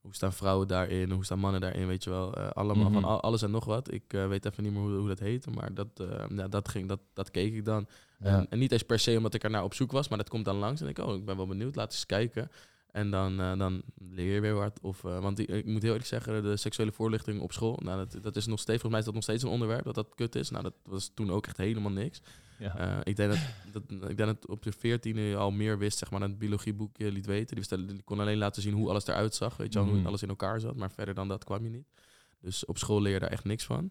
hoe 0.00 0.14
staan 0.14 0.32
vrouwen 0.32 0.68
daarin? 0.68 1.10
Hoe 1.10 1.24
staan 1.24 1.38
mannen 1.38 1.60
daarin? 1.60 1.86
Weet 1.86 2.04
je 2.04 2.10
wel, 2.10 2.34
allemaal 2.36 2.84
Mhm. 2.90 2.92
van 2.92 3.04
al- 3.04 3.20
alles 3.20 3.42
en 3.42 3.50
nog 3.50 3.64
wat. 3.64 3.92
Ik 3.92 4.04
weet 4.08 4.44
even 4.44 4.62
niet 4.62 4.72
meer 4.72 4.82
hoe, 4.82 4.92
hoe 4.98 5.08
dat 5.08 5.18
heette, 5.18 5.50
maar 5.50 5.74
dat, 5.74 5.88
ja, 6.36 6.48
dat, 6.48 6.68
ging, 6.68 6.88
dat, 6.88 7.00
dat 7.14 7.30
keek 7.30 7.54
ik 7.54 7.64
dan. 7.64 7.86
Ja. 8.18 8.26
En, 8.38 8.46
en 8.50 8.58
niet 8.58 8.72
eens 8.72 8.82
per 8.82 8.98
se 8.98 9.16
omdat 9.16 9.34
ik 9.34 9.44
er 9.44 9.50
naar 9.50 9.64
op 9.64 9.74
zoek 9.74 9.92
was, 9.92 10.08
maar 10.08 10.18
dat 10.18 10.28
komt 10.28 10.44
dan 10.44 10.56
langs. 10.56 10.80
En 10.80 10.88
ik, 10.88 10.98
oh, 10.98 11.14
ik 11.16 11.24
ben 11.24 11.36
wel 11.36 11.46
benieuwd, 11.46 11.76
laat 11.76 11.92
eens 11.92 12.06
kijken. 12.06 12.50
En 12.90 13.10
dan, 13.10 13.36
dan 13.36 13.82
leer 14.10 14.34
je 14.34 14.40
weer 14.40 14.54
wat. 14.54 14.78
Of, 14.82 15.00
want 15.02 15.36
die, 15.36 15.46
ik 15.46 15.64
moet 15.64 15.82
heel 15.82 15.90
eerlijk 15.90 16.08
zeggen, 16.08 16.42
de 16.42 16.56
seksuele 16.56 16.92
voorlichting 16.92 17.40
op 17.40 17.52
school, 17.52 17.78
nou, 17.82 18.06
dat, 18.08 18.22
dat 18.22 18.36
is 18.36 18.46
nog 18.46 18.60
steeds, 18.60 18.80
volgens 18.80 18.90
mij 18.90 18.98
is 18.98 19.04
dat 19.04 19.14
nog 19.14 19.22
steeds 19.22 19.42
een 19.42 19.48
onderwerp, 19.48 19.84
dat 19.84 19.94
dat 19.94 20.14
kut 20.14 20.34
is. 20.34 20.50
Nou, 20.50 20.62
dat 20.62 20.74
was 20.84 21.10
toen 21.14 21.30
ook 21.30 21.46
echt 21.46 21.56
helemaal 21.56 21.90
niks. 21.92 22.20
Ja. 22.58 22.76
Eh, 22.78 23.00
ik, 23.04 23.16
denk 23.16 23.30
dat, 23.30 23.38
dat, 23.72 24.10
ik 24.10 24.16
denk 24.16 24.28
dat 24.40 24.46
op 24.48 24.64
je 24.64 24.72
veertiende 24.72 25.20
je 25.20 25.36
al 25.36 25.50
meer 25.50 25.78
wist, 25.78 25.98
zeg 25.98 26.10
maar, 26.10 26.20
dan 26.20 26.28
het 26.30 26.38
biologieboekje 26.38 27.12
liet 27.12 27.26
weten. 27.26 27.56
Die, 27.56 27.64
wist- 27.68 27.88
die 27.88 28.02
kon 28.02 28.20
alleen 28.20 28.38
laten 28.38 28.62
zien 28.62 28.74
hoe 28.74 28.88
alles 28.88 29.06
eruit 29.06 29.34
zag, 29.34 29.56
weet 29.56 29.72
je 29.72 29.78
wel, 29.78 29.88
hoe 29.88 29.98
Mhm. 29.98 30.06
alles 30.06 30.22
in 30.22 30.28
elkaar 30.28 30.60
zat. 30.60 30.76
Maar 30.76 30.90
verder 30.90 31.14
dan 31.14 31.28
dat 31.28 31.44
kwam 31.44 31.64
je 31.64 31.70
niet. 31.70 31.86
Dus 32.40 32.64
op 32.64 32.78
school 32.78 33.00
leer 33.02 33.12
je 33.12 33.18
daar 33.20 33.30
echt 33.30 33.44
niks 33.44 33.64
van. 33.64 33.90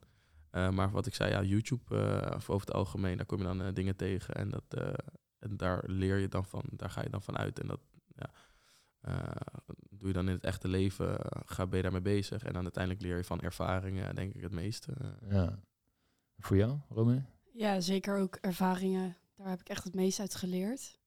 Eh, 0.49 0.69
maar 0.69 0.91
wat 0.91 1.05
ik 1.05 1.13
zei, 1.15 1.31
ja, 1.31 1.43
YouTube, 1.43 1.97
eh, 1.97 2.35
of 2.35 2.49
over 2.49 2.67
het 2.67 2.75
algemeen, 2.75 3.17
daar 3.17 3.25
kom 3.25 3.37
je 3.37 3.43
dan 3.43 3.73
dingen 3.73 3.95
tegen. 3.95 4.35
En, 4.35 4.49
dat, 4.49 4.63
en 5.39 5.57
daar 5.57 5.83
leer 5.85 6.17
je 6.17 6.27
dan 6.27 6.45
van, 6.45 6.63
daar 6.71 6.89
ga 6.89 7.01
je 7.01 7.09
dan 7.09 7.21
van 7.21 7.37
uit. 7.37 7.59
En 7.59 7.67
dat 7.67 7.79
ja, 8.15 8.29
doe 9.89 10.07
je 10.07 10.13
dan 10.13 10.27
in 10.27 10.33
het 10.33 10.43
echte 10.43 10.67
leven, 10.67 11.17
ga, 11.45 11.67
ben 11.67 11.75
je 11.77 11.83
daarmee 11.83 12.01
bezig. 12.01 12.43
En 12.43 12.53
dan 12.53 12.63
uiteindelijk 12.63 13.03
leer 13.03 13.17
je 13.17 13.23
van 13.23 13.39
ervaringen, 13.41 14.15
denk 14.15 14.33
ik, 14.33 14.41
het 14.41 14.51
meeste. 14.51 14.93
Ja. 15.29 15.59
Voor 16.37 16.57
jou, 16.57 16.77
Rome? 16.89 17.23
Ja, 17.57 17.79
zeker 17.79 18.17
ook 18.17 18.35
ervaringen. 18.35 19.17
Daar 19.35 19.49
heb 19.49 19.59
ik 19.59 19.69
echt 19.69 19.83
het 19.83 19.93
meest 19.95 20.19
uit 20.19 20.35
geleerd. 20.35 20.99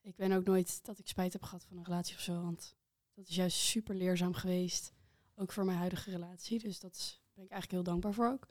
ik 0.00 0.16
ben 0.16 0.32
ook 0.32 0.44
nooit 0.44 0.84
dat 0.84 0.98
ik 0.98 1.08
spijt 1.08 1.32
heb 1.32 1.42
gehad 1.42 1.64
van 1.64 1.76
een 1.76 1.84
relatie 1.84 2.14
of 2.14 2.20
zo. 2.20 2.42
Want 2.42 2.76
dat 3.14 3.28
is 3.28 3.34
juist 3.34 3.56
super 3.56 3.94
leerzaam 3.94 4.34
geweest. 4.34 4.92
Ook 5.34 5.52
voor 5.52 5.64
mijn 5.64 5.78
huidige 5.78 6.10
relatie. 6.10 6.58
Dus 6.58 6.80
dat 6.80 7.20
ben 7.34 7.44
ik 7.44 7.50
eigenlijk 7.50 7.70
heel 7.70 7.92
dankbaar 7.92 8.12
voor 8.12 8.26
ook. 8.28 8.48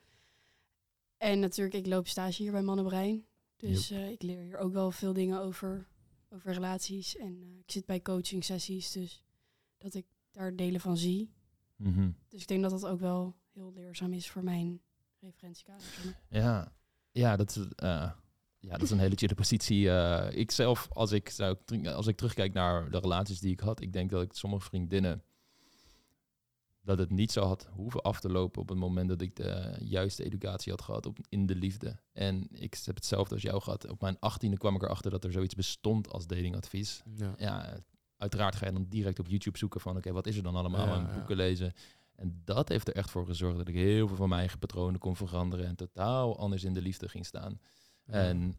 En 1.18 1.40
natuurlijk, 1.40 1.76
ik 1.76 1.88
loop 1.88 2.08
stage 2.08 2.42
hier 2.42 2.52
bij 2.52 2.62
Mannenbrein. 2.62 3.26
Dus 3.56 3.92
eh, 3.92 4.10
ik 4.10 4.22
leer 4.22 4.42
hier 4.42 4.58
ook 4.58 4.74
wel 4.74 4.92
veel 4.92 5.14
dingen 5.14 5.40
over, 5.40 5.88
over 6.30 6.54
relaties. 6.54 7.18
En 7.18 7.42
eh, 7.42 7.60
ik 7.60 7.72
zit 7.72 7.86
bij 7.86 8.02
coaching 8.02 8.44
sessies, 8.44 8.92
dus 8.92 9.24
dat 9.78 9.94
ik 9.94 10.06
daar 10.32 10.56
delen 10.56 10.82
van 10.82 10.98
zie. 10.98 11.34
Mhm. 11.76 12.12
Dus 12.28 12.42
ik 12.42 12.48
denk 12.48 12.62
dat 12.62 12.72
dat 12.72 12.86
ook 12.86 13.00
wel 13.00 13.36
heel 13.52 13.72
leerzaam 13.74 14.14
is 14.14 14.30
voor 14.30 14.44
mijn 14.44 14.82
referentiekader. 15.20 16.22
Ja, 16.30 16.74
ja, 17.14 17.36
dat 17.36 17.50
is, 17.50 17.66
eh, 17.76 18.12
ja, 18.60 18.72
dat 18.72 18.82
is 18.82 18.92
een 18.92 19.00
hele 19.00 19.16
chille 19.16 19.36
positie. 19.36 19.90
Eh, 19.90 20.38
ik 20.38 20.52
zelf, 20.52 20.88
als 20.92 21.12
ik, 21.12 21.30
zou, 21.30 21.58
als 21.86 22.08
ik 22.08 22.16
terugkijk 22.16 22.54
naar 22.54 22.92
de 22.92 23.00
relaties 23.00 23.40
die 23.40 23.52
ik 23.52 23.60
had, 23.60 23.82
ik 23.82 23.94
denk 23.94 24.10
dat 24.10 24.22
ik 24.22 24.34
sommige 24.34 24.66
vriendinnen, 24.66 25.24
dat 26.82 26.98
het 26.98 27.10
niet 27.10 27.32
zo 27.32 27.44
had 27.44 27.70
hoeven 27.72 28.02
af 28.02 28.20
te 28.20 28.30
lopen 28.30 28.62
op 28.62 28.70
het 28.70 28.78
moment 28.78 29.10
dat 29.10 29.22
ik 29.22 29.36
de 29.36 29.76
juiste 29.80 30.24
educatie 30.24 30.72
had 30.72 30.82
gehad 30.82 31.06
op, 31.06 31.18
in 31.30 31.46
de 31.46 31.56
liefde. 31.56 32.00
En 32.12 32.48
ik 32.52 32.78
heb 32.86 32.96
hetzelfde 32.96 33.34
als 33.34 33.44
jou 33.44 33.62
gehad. 33.62 33.90
Op 33.90 34.02
mijn 34.02 34.20
achttiende 34.20 34.58
kwam 34.58 34.76
ik 34.76 34.82
erachter 34.82 35.12
dat 35.12 35.24
er 35.24 35.32
zoiets 35.32 35.56
bestond 35.56 36.10
als 36.10 36.28
datingadvies. 36.28 37.04
Ja. 37.16 37.34
Ja, 37.38 37.78
uiteraard 38.18 38.56
ga 38.56 38.66
je 38.66 38.72
dan 38.72 38.86
direct 38.90 39.20
op 39.20 39.28
YouTube 39.28 39.58
zoeken 39.58 39.82
van, 39.82 39.98
oké, 39.98 40.12
wat 40.12 40.28
is 40.28 40.38
er 40.38 40.44
dan 40.44 40.56
allemaal? 40.56 40.88
Ja, 40.88 40.96
en 40.96 41.08
ja. 41.08 41.14
boeken 41.14 41.36
lezen. 41.36 41.74
En 42.16 42.42
dat 42.46 42.70
heeft 42.70 42.88
er 42.88 42.96
echt 42.96 43.12
voor 43.12 43.26
gezorgd 43.26 43.58
dat 43.58 43.68
ik 43.68 43.76
heel 43.76 44.08
veel 44.08 44.16
van 44.16 44.28
mijn 44.28 44.40
eigen 44.40 44.60
patronen 44.60 45.00
kon 45.00 45.16
veranderen 45.16 45.66
en 45.66 45.76
totaal 45.76 46.38
anders 46.38 46.64
in 46.64 46.74
de 46.74 46.82
liefde 46.82 47.10
ging 47.10 47.26
staan. 47.26 47.60
En 48.06 48.56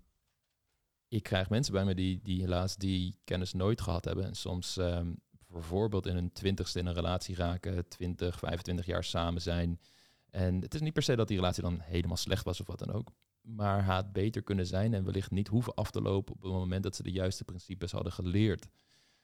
ik 1.08 1.22
krijg 1.22 1.50
mensen 1.50 1.72
bij 1.72 1.84
me 1.84 1.94
die, 1.94 2.20
die 2.22 2.40
helaas 2.40 2.76
die 2.76 3.18
kennis 3.24 3.52
nooit 3.52 3.80
gehad 3.80 4.04
hebben. 4.04 4.24
En 4.24 4.34
soms 4.34 4.76
ehm, 4.76 5.12
bijvoorbeeld 5.48 6.06
in 6.06 6.14
hun 6.14 6.32
twintigste 6.32 6.78
in 6.78 6.86
een 6.86 6.94
relatie 6.94 7.34
raken, 7.34 7.88
20, 7.88 8.38
25 8.38 8.86
jaar 8.86 9.04
samen 9.04 9.42
zijn. 9.42 9.80
En 10.30 10.60
het 10.60 10.74
is 10.74 10.80
niet 10.80 10.92
per 10.92 11.02
se 11.02 11.16
dat 11.16 11.28
die 11.28 11.36
relatie 11.36 11.62
dan 11.62 11.80
helemaal 11.80 12.16
slecht 12.16 12.44
was 12.44 12.60
of 12.60 12.66
wat 12.66 12.78
dan 12.78 12.92
ook. 12.92 13.12
Maar 13.40 13.84
had 13.84 14.12
beter 14.12 14.42
kunnen 14.42 14.66
zijn 14.66 14.94
en 14.94 15.04
wellicht 15.04 15.30
niet 15.30 15.48
hoeven 15.48 15.74
af 15.74 15.90
te 15.90 16.00
lopen 16.00 16.34
op 16.34 16.42
het 16.42 16.52
moment 16.52 16.82
dat 16.82 16.96
ze 16.96 17.02
de 17.02 17.12
juiste 17.12 17.44
principes 17.44 17.92
hadden 17.92 18.12
geleerd. 18.12 18.66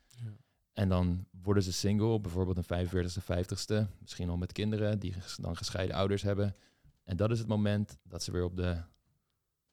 Ja. 0.07 0.37
En 0.73 0.89
dan 0.89 1.27
worden 1.43 1.63
ze 1.63 1.73
single, 1.73 2.21
bijvoorbeeld 2.21 2.57
een 2.57 2.89
45ste, 2.89 3.23
50ste, 3.23 3.99
misschien 4.01 4.29
al 4.29 4.37
met 4.37 4.53
kinderen 4.53 4.99
die 4.99 5.15
dan 5.37 5.57
gescheiden 5.57 5.97
ouders 5.97 6.23
hebben. 6.23 6.57
En 7.05 7.17
dat 7.17 7.31
is 7.31 7.39
het 7.39 7.49
moment 7.49 7.99
dat 8.03 8.23
ze 8.23 8.33
weer 8.33 8.45
op 8.45 8.57
de 8.57 8.83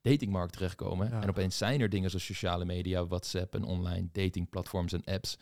datingmarkt 0.02 0.54
terechtkomen. 0.54 1.10
Ja. 1.10 1.22
En 1.22 1.30
opeens 1.30 1.58
zijn 1.58 1.82
er 1.82 1.90
dingen 1.90 2.10
zoals 2.10 2.26
sociale 2.26 2.66
media, 2.66 3.06
WhatsApp 3.06 3.56
en 3.56 3.64
online 3.64 4.10
datingplatforms 4.12 4.94
en 4.94 5.04
apps. 5.04 5.38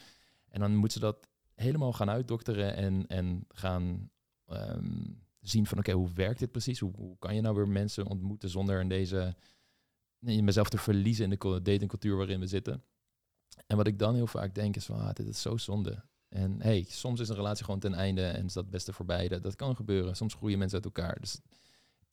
En 0.50 0.60
dan 0.60 0.76
moeten 0.76 1.00
ze 1.00 1.06
dat 1.06 1.28
helemaal 1.56 1.94
gaan 1.94 2.10
uitdokteren 2.10 2.76
en, 2.76 3.08
en 3.08 3.46
gaan 3.48 4.10
ehm, 4.46 5.04
zien 5.42 5.66
van 5.66 5.78
oké, 5.78 5.92
hoe 5.92 6.10
werkt 6.14 6.40
dit 6.40 6.52
precies? 6.52 6.80
Hoe, 6.80 6.92
hoe 6.96 7.18
kan 7.18 7.36
je 7.36 7.42
nou 7.42 7.56
weer 7.56 7.68
mensen 7.68 8.08
ontmoeten 8.08 8.50
zonder 8.50 8.80
in 8.80 8.90
deze 8.90 9.36
nee, 10.20 10.44
mezelf 10.44 10.70
te 10.70 10.78
verliezen 10.78 11.24
in 11.24 11.38
de 11.40 11.62
datingcultuur 11.62 12.18
waarin 12.18 12.40
we 12.40 12.48
zitten? 12.48 12.84
En 13.68 13.78
wat 13.78 13.88
ik 13.88 14.00
dan 14.00 14.16
heel 14.16 14.28
vaak 14.28 14.56
denk 14.56 14.76
is 14.76 14.86
van, 14.86 15.00
ah, 15.00 15.14
dit 15.14 15.28
is 15.28 15.42
zo 15.42 15.58
zonde. 15.58 16.04
En 16.30 16.62
hey, 16.62 16.86
soms 16.90 17.20
is 17.20 17.30
een 17.30 17.36
relatie 17.36 17.66
gewoon 17.66 17.80
ten 17.80 17.94
einde 17.94 18.26
en 18.26 18.46
is 18.46 18.54
dat 18.54 18.64
het 18.64 18.72
beste 18.72 18.94
voor 18.94 19.06
beide. 19.06 19.40
Dat 19.40 19.56
kan 19.56 19.76
gebeuren. 19.76 20.16
Soms 20.16 20.34
groeien 20.34 20.58
mensen 20.58 20.78
uit 20.84 20.86
elkaar. 20.86 21.20
Dus 21.20 21.40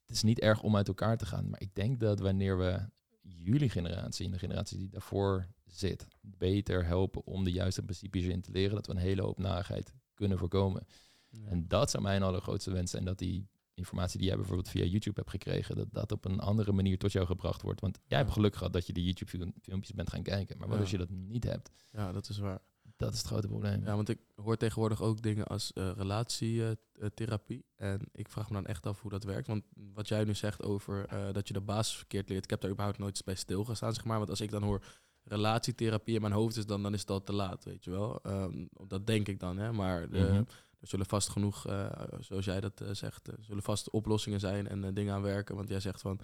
het 0.07 0.16
is 0.16 0.22
niet 0.22 0.40
erg 0.40 0.62
om 0.62 0.76
uit 0.76 0.88
elkaar 0.88 1.16
te 1.16 1.26
gaan. 1.26 1.51
Maar 1.51 1.61
ik 1.61 1.74
denk 1.74 2.01
dat 2.01 2.18
wanneer 2.18 2.59
we 2.59 2.80
jullie 3.20 3.70
generatie 3.70 4.26
en 4.26 4.32
de 4.32 4.38
generatie 4.38 4.78
die 4.78 4.88
daarvoor 4.88 5.47
zit, 5.66 6.07
beter 6.20 6.84
helpen 6.84 7.24
om 7.24 7.45
de 7.45 7.53
juiste 7.53 7.82
principes 7.82 8.24
in 8.24 8.40
te 8.40 8.51
leren, 8.51 8.74
dat 8.74 8.86
we 8.86 8.93
een 8.93 8.99
hele 8.99 9.22
hoop 9.22 9.38
narigheid 9.38 9.95
kunnen 10.14 10.38
voorkomen. 10.38 10.86
Ja. 11.28 11.47
En 11.47 11.68
dat 11.68 11.90
zou 11.90 12.03
mijn 12.03 12.22
allergrootste 12.22 12.70
wens 12.70 12.90
zijn, 12.90 13.05
dat 13.05 13.18
die 13.18 13.49
informatie 13.74 14.18
die 14.18 14.28
jij 14.28 14.36
bijvoorbeeld 14.36 14.68
via 14.68 14.84
YouTube 14.84 15.18
hebt 15.20 15.30
gekregen, 15.30 15.76
dat 15.76 15.92
dat 15.92 16.12
op 16.12 16.24
een 16.24 16.40
andere 16.40 16.72
manier 16.72 16.98
tot 16.98 17.12
jou 17.12 17.26
gebracht 17.26 17.62
wordt. 17.62 17.80
Want 17.80 17.96
jij 18.06 18.18
Ja. 18.18 18.24
hebt 18.24 18.30
geluk 18.36 18.56
gehad 18.56 18.72
dat 18.72 18.86
je 18.86 18.92
die 18.92 19.04
YouTube-filmpjes 19.04 19.92
bent 19.94 20.10
gaan 20.10 20.22
kijken. 20.22 20.58
Maar 20.58 20.66
wat 20.68 20.76
Ja. 20.76 20.82
als 20.82 20.90
je 20.90 20.98
dat 20.98 21.10
niet 21.10 21.44
hebt? 21.44 21.70
ja, 21.92 22.12
dat 22.12 22.28
is 22.28 22.38
waar. 22.38 22.60
Dat 22.96 23.12
is 23.12 23.18
het 23.18 23.26
grote 23.26 23.46
probleem. 23.48 23.84
Ja, 23.84 23.94
want 23.96 24.08
ik 24.08 24.18
hoor 24.34 24.56
tegenwoordig 24.56 25.02
ook 25.02 25.22
dingen 25.22 25.46
als 25.46 25.72
eh, 25.72 25.90
relatietherapie. 25.96 27.64
en 27.76 28.00
ik 28.12 28.28
vraag 28.28 28.48
me 28.48 28.54
dan 28.54 28.66
echt 28.66 28.86
af 28.86 29.00
hoe 29.00 29.10
dat 29.10 29.24
werkt. 29.24 29.46
Want 29.46 29.64
wat 29.94 30.08
jij 30.08 30.24
nu 30.24 30.34
zegt 30.34 30.62
over 30.62 31.06
eh, 31.06 31.32
dat 31.32 31.48
je 31.48 31.54
de 31.54 31.60
basis 31.60 31.96
verkeerd 31.96 32.28
leert, 32.28 32.44
ik 32.44 32.50
heb 32.50 32.60
daar 32.60 32.70
überhaupt 32.70 32.98
nooit 32.98 33.22
bij 33.24 33.34
stilgestaan, 33.34 33.94
zeg 33.94 34.04
maar. 34.04 34.18
Want 34.18 34.30
als 34.30 34.40
ik 34.40 34.50
dan 34.50 34.62
hoor 34.62 34.84
relatietherapie 35.24 36.14
in 36.14 36.20
mijn 36.20 36.32
hoofd 36.32 36.56
is, 36.56 36.66
dan, 36.66 36.82
dan 36.82 36.94
is 36.94 37.00
het 37.00 37.10
al 37.10 37.22
te 37.22 37.32
laat, 37.32 37.64
weet 37.64 37.84
je 37.84 37.90
wel. 37.90 38.22
Ehm, 38.22 38.66
dat 38.86 39.06
denk 39.06 39.28
ik 39.28 39.40
dan, 39.40 39.56
hè. 39.58 39.72
Maar 39.72 40.10
de, 40.10 40.18
Mhm. 40.18 40.42
Er 40.82 40.88
zullen 40.88 41.06
vast 41.06 41.28
genoeg, 41.28 41.66
eh, 41.66 41.90
zoals 42.20 42.44
jij 42.44 42.60
dat 42.60 42.80
eh, 42.80 42.88
zegt, 42.92 43.28
er 43.28 43.38
zullen 43.40 43.62
vast 43.62 43.90
oplossingen 43.90 44.40
zijn 44.40 44.68
en 44.68 44.84
eh, 44.84 44.90
dingen 44.94 45.14
aan 45.14 45.22
werken. 45.22 45.56
Want 45.56 45.68
jij 45.68 45.80
zegt 45.80 46.00
van, 46.00 46.20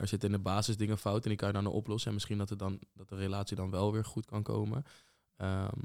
er 0.00 0.08
zitten 0.08 0.28
in 0.28 0.36
de 0.36 0.42
basis 0.42 0.76
dingen 0.76 0.98
fout 0.98 1.22
en 1.22 1.28
die 1.28 1.38
kan 1.38 1.48
je 1.48 1.54
dan 1.54 1.66
oplossen. 1.66 2.08
En 2.08 2.14
misschien 2.14 2.38
dat, 2.38 2.48
het 2.48 2.58
dan, 2.58 2.80
dat 2.94 3.08
de 3.08 3.16
relatie 3.16 3.56
dan 3.56 3.70
wel 3.70 3.92
weer 3.92 4.04
goed 4.04 4.26
kan 4.26 4.42
komen. 4.42 4.84
Ehm, 5.36 5.78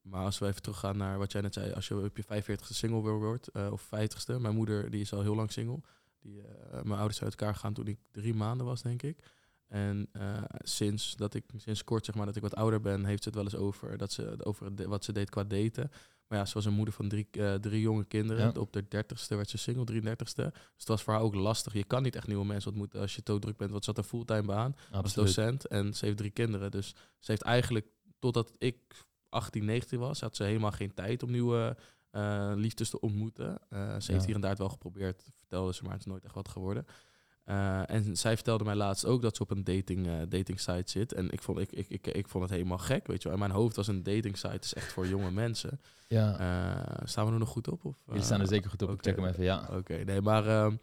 maar 0.00 0.24
als 0.24 0.38
we 0.38 0.46
even 0.46 0.62
teruggaan 0.62 0.96
naar 0.96 1.18
wat 1.18 1.32
jij 1.32 1.40
net 1.40 1.54
zei, 1.54 1.72
als 1.72 1.88
je 1.88 2.04
op 2.04 2.16
je 2.16 2.24
45ste 2.24 2.74
single 2.74 3.00
wordt, 3.00 3.50
of 3.70 3.86
50ste. 3.86 4.40
Mijn 4.40 4.54
moeder 4.54 4.90
die 4.90 5.00
is 5.00 5.12
al 5.12 5.22
heel 5.22 5.34
lang 5.34 5.52
single. 5.52 5.80
Die, 6.20 6.42
mijn 6.70 6.98
ouders 6.98 7.16
zijn 7.16 7.30
uit 7.30 7.40
elkaar 7.40 7.54
gegaan 7.54 7.74
toen 7.74 7.86
ik 7.86 7.98
drie 8.10 8.34
maanden 8.34 8.66
was, 8.66 8.82
denk 8.82 9.02
ik. 9.02 9.18
En 9.66 10.10
sinds 10.58 11.16
dat 11.16 11.34
ik 11.34 11.44
sinds 11.56 11.84
kort 11.84 12.04
zeg 12.04 12.14
maar 12.14 12.26
dat 12.26 12.36
ik 12.36 12.42
wat 12.42 12.54
ouder 12.54 12.80
ben, 12.80 13.04
heeft 13.04 13.22
ze 13.22 13.28
het 13.28 13.38
wel 13.38 13.46
eens 13.46 13.56
over 13.56 13.96
dat 13.96 14.12
ze 14.12 14.44
over 14.44 14.88
wat 14.88 15.04
ze 15.04 15.12
deed 15.12 15.30
qua 15.30 15.44
daten. 15.44 15.90
Maar 16.28 16.38
ja, 16.38 16.44
ze 16.44 16.54
was 16.54 16.64
een 16.64 16.72
moeder 16.72 16.94
van 16.94 17.08
drie, 17.08 17.28
eh, 17.30 17.54
drie 17.54 17.80
jonge 17.80 18.04
kinderen. 18.04 18.52
Ja. 18.54 18.60
Op 18.60 18.72
de 18.72 18.88
dertigste 18.88 19.36
werd 19.36 19.50
ze 19.50 19.58
single, 19.58 19.84
33ste. 19.84 20.50
Dus 20.52 20.76
het 20.76 20.88
was 20.88 21.02
voor 21.02 21.12
haar 21.12 21.22
ook 21.22 21.34
lastig. 21.34 21.72
Je 21.72 21.84
kan 21.84 22.02
niet 22.02 22.16
echt 22.16 22.26
nieuwe 22.26 22.44
mensen 22.44 22.70
ontmoeten 22.70 23.00
als 23.00 23.14
je 23.14 23.20
zo 23.24 23.38
druk 23.38 23.56
bent. 23.56 23.70
Want 23.70 23.84
ze 23.84 23.90
had 23.90 23.98
een 23.98 24.08
fulltime 24.08 24.42
baan 24.42 24.74
als 24.90 25.04
Absoluut. 25.04 25.26
docent 25.26 25.66
en 25.66 25.94
ze 25.94 26.04
heeft 26.04 26.16
drie 26.16 26.30
kinderen. 26.30 26.70
Dus 26.70 26.88
ze 27.18 27.30
heeft 27.30 27.42
eigenlijk, 27.42 27.86
totdat 28.18 28.52
ik 28.58 28.76
18, 29.28 29.64
19 29.64 29.98
was, 29.98 30.20
had 30.20 30.36
ze 30.36 30.44
helemaal 30.44 30.70
geen 30.70 30.94
tijd 30.94 31.22
om 31.22 31.30
nieuwe 31.30 31.76
eh, 32.10 32.52
liefdes 32.54 32.90
te 32.90 33.00
ontmoeten. 33.00 33.58
Eh, 33.68 34.00
ze 34.00 34.12
heeft 34.12 34.24
hier 34.24 34.34
en 34.34 34.40
daar 34.40 34.50
het 34.50 34.58
wel 34.58 34.68
geprobeerd, 34.68 35.24
vertelde 35.34 35.74
ze, 35.74 35.82
maar 35.82 35.92
het 35.92 36.00
is 36.00 36.06
nooit 36.06 36.24
echt 36.24 36.34
wat 36.34 36.48
geworden. 36.48 36.86
Eh, 37.48 37.90
en 37.90 38.16
zij 38.16 38.34
vertelde 38.34 38.64
mij 38.64 38.74
laatst 38.74 39.04
ook 39.06 39.22
dat 39.22 39.36
ze 39.36 39.42
op 39.42 39.50
een 39.50 39.64
dating, 39.64 40.06
eh, 40.06 40.14
dating 40.28 40.60
site 40.60 40.90
zit. 40.90 41.12
En 41.12 41.30
ik 41.30 41.42
vond, 41.42 41.58
ik, 41.58 41.72
ik, 41.72 41.88
ik, 41.88 42.06
ik 42.06 42.28
vond 42.28 42.44
het 42.44 42.52
helemaal 42.52 42.78
gek, 42.78 43.06
weet 43.06 43.16
je 43.22 43.24
wel. 43.28 43.32
In 43.32 43.38
mijn 43.38 43.50
hoofd 43.60 43.76
was 43.76 43.86
een 43.86 44.02
dating 44.02 44.36
site 44.36 44.58
is 44.60 44.74
echt 44.74 44.92
voor 44.92 45.06
jonge 45.06 45.30
mensen. 45.30 45.80
Ja, 46.08 46.38
Eh, 46.38 47.06
staan 47.06 47.26
we 47.26 47.32
er 47.32 47.38
nog 47.38 47.48
goed 47.48 47.68
op? 47.68 47.84
Of, 47.84 47.96
jullie 48.06 48.22
staan 48.22 48.40
er 48.40 48.46
zeker 48.46 48.70
goed 48.70 48.82
op. 48.82 48.90
Ik 48.90 49.02
check 49.02 49.16
hem 49.16 49.26
even, 49.26 49.44
ja. 49.44 49.68
Oké, 49.72 49.94
nee, 50.04 50.20
maar 50.20 50.46
ehm, 50.46 50.74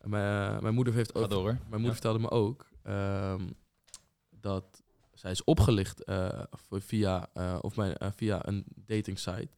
mijn, 0.00 0.62
mijn 0.62 0.74
moeder 0.74 0.94
heeft 0.94 1.14
ook 1.14 1.30
door 1.30 1.44
mijn 1.52 1.58
moeder 1.68 1.86
Ja. 1.86 1.92
vertelde 1.92 2.18
me 2.18 2.30
ook 2.30 2.66
ehm, 2.82 3.42
dat 4.30 4.82
zij 5.14 5.30
is 5.30 5.44
opgelicht 5.44 6.02
via, 6.68 7.28
of 7.60 7.76
mijn, 7.76 7.96
via 8.14 8.46
een 8.48 8.64
dating 8.74 9.18
site. 9.18 9.48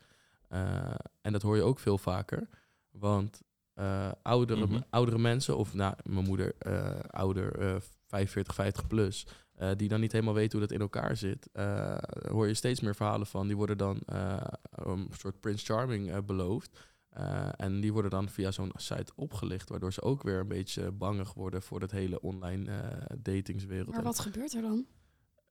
En 1.21 1.33
dat 1.33 1.43
hoor 1.43 1.57
je 1.57 1.63
ook 1.63 1.79
veel 1.79 1.99
vaker. 1.99 2.49
Want 2.91 3.43
eh, 3.75 4.13
oudere, 4.23 4.67
Mhm. 4.67 4.81
oudere 4.91 5.19
mensen, 5.19 5.57
of 5.57 5.75
nou, 5.75 5.95
mijn 6.03 6.25
moeder 6.27 6.55
eh, 6.59 6.99
ouder, 7.11 7.59
eh 7.59 7.77
45, 8.07 8.55
50 8.55 8.87
plus, 8.87 9.27
eh, 9.55 9.71
die 9.77 9.89
dan 9.89 10.01
niet 10.01 10.13
helemaal 10.13 10.35
weten 10.35 10.59
hoe 10.59 10.67
dat 10.69 10.77
in 10.77 10.81
elkaar 10.83 11.17
zit, 11.17 11.49
eh, 11.53 11.97
hoor 12.29 12.47
je 12.47 12.55
steeds 12.55 12.81
meer 12.81 12.95
verhalen 12.95 13.27
van. 13.27 13.47
Die 13.47 13.57
worden 13.57 13.79
dan 13.79 14.01
eh, 14.07 14.37
een 14.71 15.09
soort 15.19 15.41
Prince 15.41 15.65
Charming 15.65 16.25
beloofd. 16.25 16.79
Eh, 17.09 17.49
en 17.57 17.81
die 17.81 17.93
worden 17.93 18.11
dan 18.11 18.29
via 18.29 18.51
zo'n 18.51 18.73
site 18.75 19.13
opgelicht, 19.15 19.69
waardoor 19.69 19.93
ze 19.93 20.03
ook 20.03 20.23
weer 20.23 20.39
een 20.41 20.49
beetje 20.49 20.91
bangig 20.91 21.35
worden 21.35 21.63
voor 21.63 21.81
dat 21.81 21.91
hele 21.91 22.21
online 22.21 22.71
eh, 22.71 23.17
datingswereld. 23.19 23.89
Maar 23.89 23.99
En- 23.99 24.05
wat 24.05 24.19
gebeurt 24.19 24.55
er 24.55 24.63
dan? 24.63 24.87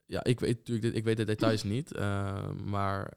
ja, 0.06 0.24
ik 0.24 0.40
weet 0.40 0.58
natuurlijk, 0.58 0.96
ik 0.96 1.04
weet 1.04 1.18
de 1.18 1.26
details 1.26 1.64
niet, 1.64 1.94
eh, 1.94 2.52
maar 2.52 3.14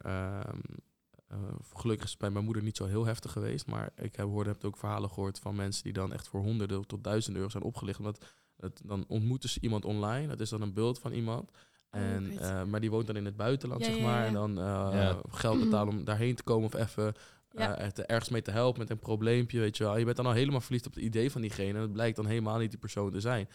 eh, 1.37 1.55
gelukkig 1.75 2.05
is 2.05 2.11
het 2.11 2.21
bij 2.21 2.31
mijn 2.31 2.45
moeder 2.45 2.63
niet 2.63 2.77
zo 2.77 2.85
heel 2.87 3.05
heftig 3.07 3.33
geweest. 3.33 3.67
Maar 3.67 3.93
ik 3.97 4.17
heb, 4.17 4.27
hoorde, 4.27 4.51
heb 4.51 4.65
ook 4.65 4.77
verhalen 4.77 5.11
gehoord 5.11 5.39
van 5.39 5.55
mensen 5.55 5.83
die 5.85 5.93
dan 5.93 6.13
echt 6.13 6.29
voor 6.29 6.41
honderden 6.41 6.87
tot 6.87 7.05
duizenden 7.05 7.39
euro 7.41 7.51
zijn 7.53 7.63
opgelicht. 7.65 7.99
Omdat 7.99 8.25
het, 8.57 8.81
dan 8.85 9.05
ontmoeten 9.09 9.49
ze 9.49 9.61
iemand 9.61 9.85
online, 9.85 10.27
dat 10.27 10.41
is 10.41 10.49
dan 10.49 10.63
een 10.63 10.73
beeld 10.75 10.99
van 10.99 11.13
iemand. 11.13 11.51
Oh, 11.91 12.01
En, 12.01 12.39
eh, 12.39 12.65
maar 12.65 12.81
die 12.81 12.91
woont 12.91 13.07
dan 13.07 13.17
in 13.17 13.25
het 13.25 13.37
buitenland, 13.37 13.85
Ja, 13.87 13.93
zeg 13.93 14.01
maar. 14.01 14.21
ja. 14.21 14.27
En 14.27 14.33
dan 14.33 14.51
eh, 14.59 14.65
Ja. 14.93 15.21
geld 15.29 15.61
betalen 15.61 15.95
om 15.99 16.05
daarheen 16.05 16.35
te 16.35 16.43
komen 16.43 16.65
of 16.67 16.75
even 16.75 17.15
eh, 17.57 17.87
ergens 17.95 18.29
mee 18.29 18.43
te 18.43 18.51
helpen 18.51 18.81
met 18.81 18.91
een 18.91 18.99
probleempje, 18.99 19.61
weet 19.61 19.77
je 19.77 19.85
wel. 19.85 19.97
Je 19.97 20.05
bent 20.05 20.17
dan 20.17 20.27
al 20.27 20.33
helemaal 20.33 20.61
verliefd 20.61 20.87
op 20.87 20.95
het 20.95 21.03
idee 21.03 21.31
van 21.31 21.41
diegene. 21.41 21.73
En 21.75 21.81
het 21.81 21.93
blijkt 21.93 22.17
dan 22.17 22.27
helemaal 22.27 22.59
niet 22.59 22.71
die 22.71 22.79
persoon 22.79 23.11
te 23.11 23.21
zijn. 23.21 23.49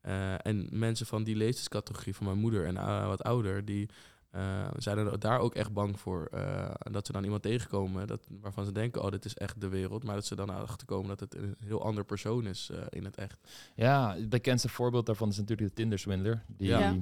Eh, 0.00 0.46
en 0.46 0.68
mensen 0.70 1.06
van 1.06 1.24
die 1.24 1.36
leeftijdscategorie 1.36 2.14
van 2.14 2.26
mijn 2.26 2.38
moeder 2.38 2.66
en 2.66 2.76
eh, 2.76 3.06
wat 3.06 3.22
ouder, 3.22 3.64
die 3.64 3.88
eh, 4.36 4.68
zijn 4.76 4.98
er 4.98 5.18
daar 5.18 5.38
ook 5.38 5.54
echt 5.54 5.72
bang 5.72 6.00
voor. 6.00 6.26
eh, 6.32 6.70
dat 6.90 7.06
ze 7.06 7.12
dan 7.12 7.24
iemand 7.24 7.42
tegenkomen 7.42 8.06
dat, 8.06 8.26
waarvan 8.40 8.64
ze 8.64 8.72
denken, 8.72 9.02
oh, 9.02 9.10
dit 9.10 9.24
is 9.24 9.34
echt 9.34 9.60
de 9.60 9.68
wereld. 9.68 10.04
Maar 10.04 10.14
dat 10.14 10.24
ze 10.24 10.34
dan 10.34 10.50
achterkomen 10.50 11.08
dat 11.08 11.20
het 11.20 11.34
een 11.34 11.56
heel 11.58 11.82
ander 11.82 12.04
persoon 12.04 12.46
is 12.46 12.70
eh, 12.70 12.78
in 12.90 13.04
het 13.04 13.16
echt. 13.16 13.48
Ja, 13.74 14.14
het 14.14 14.28
bekendste 14.28 14.68
voorbeeld 14.68 15.06
daarvan 15.06 15.28
is 15.28 15.36
natuurlijk 15.36 15.68
de 15.68 15.74
Tinder-swindler. 15.74 16.44
Die 16.46 16.68
Ja. 16.68 16.96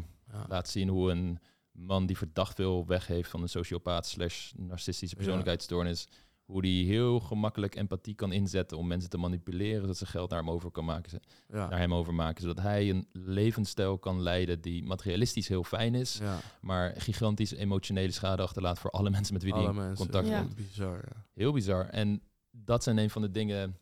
Laat 0.48 0.68
zien 0.68 0.88
hoe 0.88 1.10
een 1.10 1.38
man 1.72 2.06
die 2.06 2.16
verdacht 2.16 2.54
veel 2.54 2.86
weg 2.86 3.06
heeft 3.06 3.30
van 3.30 3.42
een 3.42 3.48
sociopaat 3.48 4.06
slash 4.06 4.52
narcistische 4.56 5.16
Ja. 5.18 6.02
Hoe 6.44 6.62
die 6.62 6.86
heel 6.86 7.20
gemakkelijk 7.20 7.74
empathie 7.74 8.14
kan 8.14 8.32
inzetten 8.32 8.78
om 8.78 8.86
mensen 8.86 9.10
te 9.10 9.16
manipuleren, 9.16 9.80
zodat 9.80 9.96
ze 9.96 10.06
geld 10.06 10.30
naar 10.30 10.38
hem 10.38 10.50
over 10.50 10.70
kan 10.70 10.84
maken, 10.84 11.20
Ja. 11.48 11.68
naar 11.68 11.78
hem 11.78 11.94
overmaken. 11.94 12.40
Zodat 12.42 12.60
hij 12.64 12.90
een 12.90 13.06
levensstijl 13.12 13.98
kan 13.98 14.20
leiden 14.22 14.60
die 14.60 14.82
materialistisch 14.84 15.48
heel 15.48 15.64
fijn 15.64 15.94
is, 15.94 16.18
ja. 16.20 16.38
maar 16.60 16.94
gigantisch 16.96 17.52
emotionele 17.54 18.12
schade 18.12 18.42
achterlaat 18.42 18.78
voor 18.78 18.90
alle 18.90 19.10
mensen 19.10 19.32
met 19.34 19.42
wie 19.42 19.52
hij 19.52 19.60
Alle 19.62 19.70
in 19.70 19.76
mensen. 19.76 19.96
contact 19.96 20.28
Ja. 20.28 20.40
komt. 20.40 20.54
Bizar, 20.54 20.96
ja. 20.96 21.24
Heel 21.34 21.52
bizar. 21.52 21.88
En 21.88 22.22
dat 22.50 22.82
zijn 22.82 22.98
een 22.98 23.10
van 23.10 23.22
de 23.22 23.30
dingen 23.30 23.78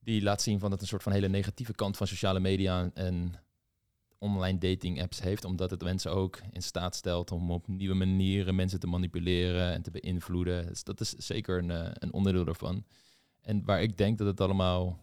die 0.00 0.22
laat 0.22 0.42
zien 0.42 0.58
van 0.58 0.70
dat 0.70 0.72
het 0.72 0.80
een 0.80 0.86
soort 0.88 1.02
van 1.02 1.12
hele 1.12 1.28
negatieve 1.28 1.72
kant 1.74 1.96
van 1.96 2.06
sociale 2.06 2.40
media 2.40 2.90
en 2.94 3.34
online 4.22 4.58
dating 4.58 5.02
apps 5.02 5.20
heeft, 5.20 5.44
omdat 5.44 5.70
het 5.70 5.82
mensen 5.82 6.12
ook 6.12 6.40
in 6.52 6.62
staat 6.62 6.94
stelt 6.94 7.30
om 7.30 7.50
op 7.50 7.68
nieuwe 7.68 7.94
manieren 7.94 8.54
mensen 8.54 8.80
te 8.80 8.86
manipuleren 8.86 9.72
en 9.72 9.82
te 9.82 9.90
beïnvloeden. 9.90 10.66
Dus 10.66 10.84
dat 10.84 11.00
is 11.00 11.10
zeker 11.10 11.58
een, 11.58 11.70
eh, 11.70 11.90
een 11.92 12.12
onderdeel 12.12 12.44
daarvan. 12.44 12.84
En 13.40 13.64
waar 13.64 13.82
ik 13.82 13.96
denk 13.96 14.18
dat 14.18 14.26
het 14.26 14.40
allemaal 14.40 14.98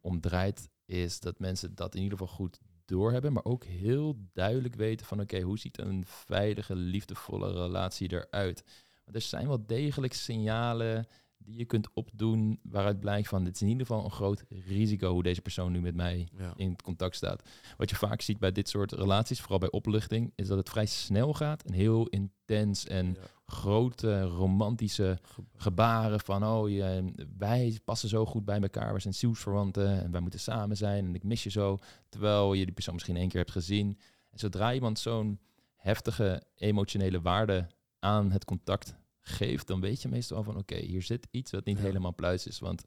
om 0.00 0.20
draait, 0.20 0.68
is 0.84 1.20
dat 1.20 1.38
mensen 1.38 1.74
dat 1.74 1.94
in 1.94 2.02
ieder 2.02 2.18
geval 2.18 2.34
goed 2.34 2.58
doorhebben, 2.84 3.32
maar 3.32 3.44
ook 3.44 3.64
heel 3.64 4.16
duidelijk 4.32 4.74
weten 4.74 5.06
van 5.06 5.20
oké, 5.20 5.40
hoe 5.40 5.58
ziet 5.58 5.78
een 5.78 6.04
veilige, 6.06 6.74
liefdevolle 6.74 7.52
relatie 7.52 8.12
eruit? 8.12 8.64
Want 9.04 9.16
er 9.16 9.22
zijn 9.22 9.46
wel 9.48 9.66
degelijk 9.66 10.12
signalen 10.12 11.06
die 11.38 11.58
je 11.58 11.64
kunt 11.64 11.88
opdoen 11.94 12.58
waaruit 12.62 13.00
blijkt 13.00 13.28
van 13.28 13.44
dit 13.44 13.54
is 13.54 13.62
in 13.62 13.68
ieder 13.68 13.86
geval 13.86 14.04
een 14.04 14.10
groot 14.10 14.44
risico 14.66 15.12
hoe 15.12 15.22
deze 15.22 15.40
persoon 15.40 15.72
nu 15.72 15.80
met 15.80 15.94
mij 15.94 16.28
Ja. 16.38 16.52
in 16.56 16.76
contact 16.82 17.16
staat. 17.16 17.48
Wat 17.76 17.90
je 17.90 17.96
vaak 17.96 18.20
ziet 18.20 18.38
bij 18.38 18.52
dit 18.52 18.68
soort 18.68 18.92
relaties, 18.92 19.40
vooral 19.40 19.58
bij 19.58 19.70
opluchting, 19.70 20.32
is 20.34 20.46
dat 20.48 20.58
het 20.58 20.68
vrij 20.68 20.86
snel 20.86 21.34
gaat 21.34 21.62
en 21.62 21.72
heel 21.72 22.06
intens 22.06 22.86
en 22.86 23.06
Ja. 23.06 23.20
grote 23.46 24.22
romantische 24.22 25.18
Ge- 25.22 25.42
gebaren 25.56 26.20
van 26.20 26.44
oh 26.44 26.70
je, 26.70 27.12
wij 27.38 27.78
passen 27.84 28.08
zo 28.08 28.26
goed 28.26 28.44
bij 28.44 28.60
elkaar, 28.60 28.94
we 28.94 29.00
zijn 29.00 29.14
zielsverwanten 29.14 30.02
en 30.02 30.10
wij 30.10 30.20
moeten 30.20 30.40
samen 30.40 30.76
zijn 30.76 31.04
en 31.06 31.14
ik 31.14 31.22
mis 31.24 31.42
je 31.42 31.50
zo, 31.50 31.78
terwijl 32.08 32.52
je 32.54 32.64
die 32.64 32.74
persoon 32.74 32.94
misschien 32.94 33.16
één 33.16 33.28
keer 33.28 33.40
hebt 33.40 33.50
gezien. 33.52 33.98
En 34.30 34.38
zodra 34.38 34.72
iemand 34.74 34.98
zo'n 34.98 35.38
heftige 35.76 36.42
emotionele 36.54 37.20
waarde 37.20 37.66
aan 37.98 38.30
het 38.30 38.44
contact 38.44 38.94
geeft, 39.28 39.66
dan 39.66 39.80
weet 39.80 40.02
je 40.02 40.08
meestal 40.08 40.42
van 40.42 40.56
oké, 40.56 40.76
hier 40.76 41.02
zit 41.02 41.28
iets 41.30 41.50
wat 41.50 41.64
niet 41.64 41.76
Ja. 41.78 41.82
helemaal 41.82 42.14
pluis 42.14 42.46
is. 42.46 42.58
Want 42.58 42.84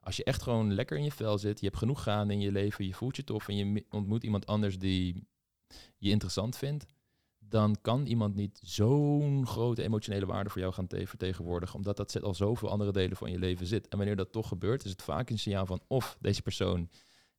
als 0.00 0.16
je 0.16 0.24
echt 0.24 0.42
gewoon 0.42 0.74
lekker 0.74 0.96
in 0.98 1.04
je 1.04 1.12
vel 1.12 1.38
zit, 1.38 1.60
je 1.60 1.66
hebt 1.66 1.78
genoeg 1.78 2.02
gaande 2.02 2.32
in 2.32 2.40
je 2.40 2.52
leven, 2.52 2.86
je 2.86 2.94
voelt 2.94 3.16
je 3.16 3.24
tof 3.24 3.48
en 3.48 3.56
je 3.56 3.84
ontmoet 3.90 4.22
iemand 4.24 4.46
anders 4.46 4.78
die 4.78 5.26
je 5.98 6.10
interessant 6.10 6.56
vindt, 6.56 6.86
dan 7.38 7.76
kan 7.80 8.06
iemand 8.06 8.34
niet 8.34 8.60
zo'n 8.62 9.46
grote 9.46 9.82
emotionele 9.82 10.26
waarde 10.26 10.50
voor 10.50 10.60
jou 10.60 10.72
gaan 10.72 10.86
te- 10.86 11.06
vertegenwoordigen, 11.06 11.76
omdat 11.76 11.96
dat 11.96 12.10
zit 12.10 12.22
al 12.22 12.34
zoveel 12.34 12.68
andere 12.70 12.92
delen 12.92 13.16
van 13.16 13.30
je 13.30 13.38
leven 13.38 13.66
zit. 13.66 13.88
En 13.88 13.96
wanneer 13.96 14.16
dat 14.16 14.32
toch 14.32 14.48
gebeurt, 14.48 14.84
is 14.84 14.90
het 14.90 15.02
vaak 15.02 15.30
een 15.30 15.38
signaal 15.38 15.66
van 15.66 15.80
of 15.86 16.16
deze 16.20 16.42
persoon 16.42 16.90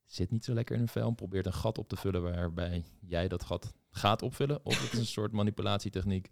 zit 0.06 0.32
niet 0.32 0.46
zo 0.46 0.54
lekker 0.54 0.76
in 0.76 0.82
een 0.82 0.88
vel 0.88 1.08
en 1.08 1.16
probeert 1.16 1.46
een 1.46 1.54
gat 1.54 1.78
op 1.78 1.88
te 1.90 1.96
vullen 1.96 2.22
waarbij 2.22 2.84
jij 3.00 3.28
dat 3.28 3.44
gat 3.44 3.74
gaat 3.90 4.22
opvullen, 4.22 4.66
of 4.66 4.82
het 4.84 4.94
is 4.94 5.00
een 5.00 5.06
soort 5.06 5.32
manipulatietechniek 5.32 6.30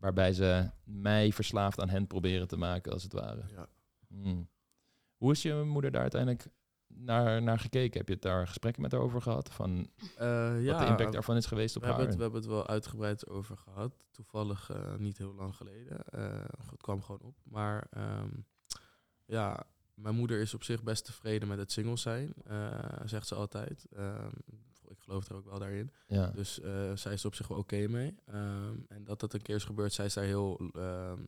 waarbij 0.00 0.32
ze 0.32 0.70
mij 0.84 1.32
verslaafd 1.32 1.80
aan 1.80 1.88
hen 1.88 2.06
proberen 2.06 2.48
te 2.48 2.56
maken, 2.56 2.92
als 2.92 3.02
het 3.02 3.12
ware. 3.12 3.42
Ja. 3.54 3.66
Hmm. 4.08 4.48
Hoe 5.16 5.32
is 5.32 5.42
je 5.42 5.54
moeder 5.54 5.90
daar 5.90 6.00
uiteindelijk 6.02 6.48
naar, 6.86 7.42
naar 7.42 7.58
gekeken? 7.58 7.98
Heb 7.98 8.08
je 8.08 8.14
het 8.14 8.22
daar 8.22 8.46
gesprekken 8.46 8.82
met 8.82 8.92
haar 8.92 9.00
over 9.00 9.22
gehad? 9.22 9.50
Van 9.52 9.90
Eh, 10.16 10.62
ja, 10.62 10.72
wat 10.72 10.80
de 10.80 10.86
impact 10.86 11.12
daarvan 11.12 11.36
is 11.36 11.46
geweest 11.46 11.76
op 11.76 11.82
we 11.82 11.88
haar? 11.88 11.96
hebben, 11.98 12.16
het, 12.16 12.16
we 12.16 12.22
hebben 12.32 12.40
het 12.40 12.50
wel 12.50 12.68
uitgebreid 12.68 13.28
over 13.28 13.56
gehad. 13.56 14.04
Toevallig 14.10 14.70
eh, 14.70 14.94
niet 14.96 15.18
heel 15.18 15.34
lang 15.34 15.56
geleden. 15.56 16.04
Eh, 16.04 16.44
het 16.70 16.82
kwam 16.82 17.02
gewoon 17.02 17.20
op. 17.20 17.36
Maar 17.42 17.86
ehm, 17.90 18.28
ja, 19.24 19.66
mijn 19.94 20.14
moeder 20.14 20.40
is 20.40 20.54
op 20.54 20.62
zich 20.62 20.82
best 20.82 21.04
tevreden 21.04 21.48
met 21.48 21.58
het 21.58 21.72
single 21.72 21.96
zijn. 21.96 22.32
eh, 22.44 22.78
zegt 23.04 23.26
ze 23.26 23.34
altijd. 23.34 23.86
Ehm, 25.10 25.18
ik 25.18 25.24
geloof 25.24 25.28
er 25.28 25.36
ook 25.36 25.50
wel 25.50 25.58
daarin. 25.58 25.90
ja. 26.06 26.26
Dus 26.34 26.60
eh, 26.60 26.70
zij 26.94 27.12
is 27.12 27.20
er 27.20 27.26
op 27.26 27.34
zich 27.34 27.48
wel 27.48 27.58
oké 27.58 27.86
mee. 27.88 28.14
Ehm, 28.26 28.76
en 28.88 29.04
dat 29.04 29.20
dat 29.20 29.32
een 29.32 29.42
keer 29.42 29.54
is 29.56 29.64
gebeurd, 29.64 29.92
zij 29.92 30.04
is 30.04 30.14
daar 30.14 30.24
heel 30.24 30.70
ehm, 30.74 31.18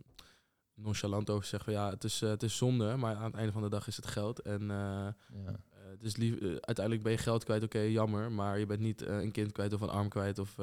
nonchalant 0.75 1.31
over. 1.31 1.47
Zegt 1.47 1.65
van 1.65 1.73
ja, 1.73 1.91
het 1.91 2.05
is, 2.05 2.23
eh, 2.23 2.29
het 2.29 2.43
is 2.43 2.57
zonde, 2.57 2.97
maar 2.97 3.17
aan 3.17 3.25
het 3.25 3.35
einde 3.35 3.53
van 3.53 3.63
de 3.63 3.69
dag 3.69 3.87
is 3.87 3.97
het 3.97 4.07
geld. 4.07 4.39
En 4.39 4.61
eh, 4.61 5.09
ja. 5.45 5.61
is 5.99 6.17
lief, 6.17 6.41
uiteindelijk 6.41 7.03
ben 7.03 7.13
je 7.13 7.19
geld 7.19 7.45
kwijt, 7.45 7.63
oké, 7.63 7.79
jammer. 7.79 8.33
Maar 8.33 8.59
je 8.59 8.67
bent 8.67 8.81
niet 8.81 9.07
een 9.07 9.31
kind 9.31 9.53
kwijt 9.53 9.73
of 9.73 9.81
een 9.81 9.89
arm 9.89 10.09
kwijt. 10.09 10.39
Of 10.39 10.57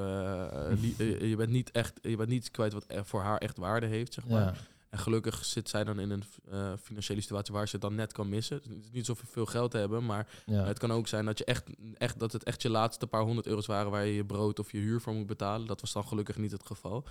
je 1.31 1.33
bent 1.37 1.49
niet 1.49 1.71
echt, 1.71 1.99
je 2.01 2.15
bent 2.15 2.29
niet 2.29 2.51
kwijt 2.51 2.73
wat 2.73 2.85
voor 2.89 3.21
haar 3.21 3.37
echt 3.37 3.57
waarde 3.57 3.85
heeft, 3.85 4.13
zeg 4.13 4.27
maar. 4.27 4.41
Ja. 4.41 4.53
En 4.89 4.99
gelukkig 4.99 5.45
zit 5.45 5.69
zij 5.69 5.83
dan 5.83 5.99
in 5.99 6.09
een 6.09 6.23
eh, 6.49 6.73
financiële 6.81 7.21
situatie 7.21 7.53
waar 7.53 7.65
ze 7.67 7.71
het 7.71 7.81
dan 7.81 7.95
net 7.95 8.11
kan 8.13 8.29
missen. 8.29 8.55
Het 8.63 8.83
is 8.83 8.91
niet 8.91 9.05
zoveel 9.05 9.27
veel 9.31 9.45
geld 9.45 9.73
hebben, 9.73 10.05
maar 10.05 10.27
Ja. 10.45 10.63
het 10.63 10.79
kan 10.79 10.91
ook 10.91 11.07
zijn 11.07 11.25
dat, 11.25 11.37
je 11.37 11.45
echt, 11.45 11.63
echt, 11.97 12.19
dat 12.19 12.31
het 12.31 12.43
echt 12.43 12.61
je 12.61 12.69
laatste 12.69 13.07
paar 13.07 13.21
honderd 13.21 13.47
euro's 13.47 13.65
waren 13.65 13.91
waar 13.91 14.05
je 14.05 14.13
je 14.15 14.25
brood 14.25 14.59
of 14.59 14.71
je 14.71 14.77
huur 14.77 15.01
voor 15.01 15.13
moet 15.13 15.25
betalen. 15.27 15.67
Dat 15.67 15.81
was 15.81 15.93
dan 15.93 16.05
gelukkig 16.07 16.37
niet 16.37 16.51
het 16.51 16.65
geval. 16.65 17.05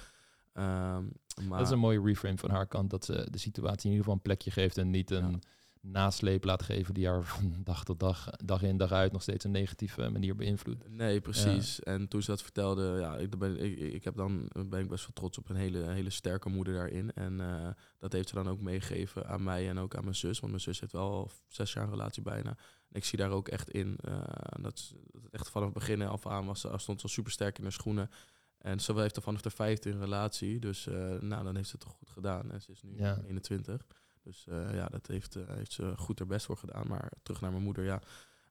Ehm, 0.52 1.02
maar 1.48 1.58
Dat 1.58 1.66
is 1.66 1.72
een 1.72 1.78
mooie 1.78 2.02
reframe 2.02 2.38
van 2.38 2.50
haar 2.50 2.66
kant, 2.66 2.90
dat 2.90 3.04
ze 3.04 3.28
de 3.30 3.38
situatie 3.38 3.84
in 3.84 3.90
ieder 3.90 3.98
geval 3.98 4.14
een 4.14 4.22
plekje 4.22 4.50
geeft 4.50 4.78
en 4.78 4.90
niet 4.90 5.10
een 5.10 5.30
Ja. 5.30 5.38
Nasleep 5.82 6.44
laat 6.44 6.62
geven 6.62 6.94
die 6.94 7.06
haar 7.06 7.22
van 7.22 7.54
dag 7.64 7.84
tot 7.84 8.00
dag, 8.00 8.30
dag 8.44 8.62
in 8.62 8.76
dag 8.76 8.92
uit 8.92 9.12
nog 9.12 9.22
steeds 9.22 9.44
een 9.44 9.50
negatieve 9.50 10.08
manier 10.08 10.34
beïnvloedt. 10.36 10.88
Nee, 10.88 11.20
precies. 11.20 11.80
En 11.82 12.08
toen 12.08 12.22
ze 12.22 12.30
dat 12.30 12.42
vertelde, 12.42 12.96
ja, 13.00 13.16
ik, 13.16 13.38
ben, 13.38 13.58
ik, 13.64 13.78
ik 13.78 14.04
heb 14.04 14.16
dan, 14.16 14.50
ben 14.66 14.80
ik 14.80 14.88
best 14.88 15.02
wel 15.02 15.12
trots 15.14 15.38
op 15.38 15.48
een 15.48 15.56
hele, 15.56 15.78
hele 15.90 16.10
sterke 16.10 16.48
moeder 16.48 16.74
daarin. 16.74 17.12
En 17.12 17.40
eh, 17.40 17.68
dat 17.98 18.12
heeft 18.12 18.28
ze 18.28 18.34
dan 18.34 18.48
ook 18.48 18.60
meegegeven 18.60 19.26
aan 19.28 19.42
mij 19.42 19.68
en 19.68 19.78
ook 19.78 19.96
aan 19.96 20.02
mijn 20.04 20.16
zus. 20.16 20.38
Want 20.38 20.52
mijn 20.52 20.64
zus 20.64 20.80
heeft 20.80 20.92
wel 20.92 21.10
al 21.10 21.30
zes 21.46 21.72
jaar 21.72 21.84
een 21.84 21.90
relatie 21.90 22.22
bijna. 22.22 22.50
En 22.88 22.96
ik 22.96 23.04
zie 23.04 23.18
daar 23.18 23.30
ook 23.30 23.48
echt 23.48 23.70
in 23.70 23.96
eh, 24.00 24.18
dat, 24.60 24.78
ze- 24.78 24.94
dat 25.12 25.22
echt 25.30 25.50
vanaf 25.50 25.68
het 25.68 25.78
begin 25.78 26.02
af 26.02 26.26
aan 26.26 26.46
was. 26.46 26.60
Ze 26.60 26.72
stond 26.76 27.00
zo 27.00 27.06
super 27.06 27.32
sterk 27.32 27.56
in 27.56 27.62
haar 27.62 27.72
schoenen. 27.72 28.10
En 28.58 28.80
ze 28.80 28.94
heeft 28.94 29.16
er 29.16 29.22
vanaf 29.22 29.40
de 29.40 29.50
vijfde 29.50 29.90
een 29.90 30.00
relatie. 30.00 30.58
Dus 30.58 30.86
eh, 30.86 30.94
nou, 31.20 31.44
dan 31.44 31.56
heeft 31.56 31.68
ze 31.68 31.76
het 31.76 31.84
toch 31.84 31.94
goed 31.98 32.10
gedaan. 32.10 32.50
En 32.52 32.62
ze 32.62 32.70
is 32.72 32.82
nu 32.82 32.96
Ja. 32.96 33.20
21. 33.26 33.86
Dus 34.28 34.46
eh, 34.46 34.74
ja, 34.74 34.86
dat 34.86 35.06
heeft, 35.06 35.36
eh, 35.36 35.42
heeft 35.46 35.72
ze 35.72 35.96
goed 35.96 36.18
haar 36.18 36.28
best 36.28 36.46
voor 36.46 36.56
gedaan. 36.56 36.86
Maar 36.86 37.12
terug 37.22 37.40
naar 37.40 37.50
mijn 37.50 37.62
moeder, 37.62 37.84
ja. 37.84 38.00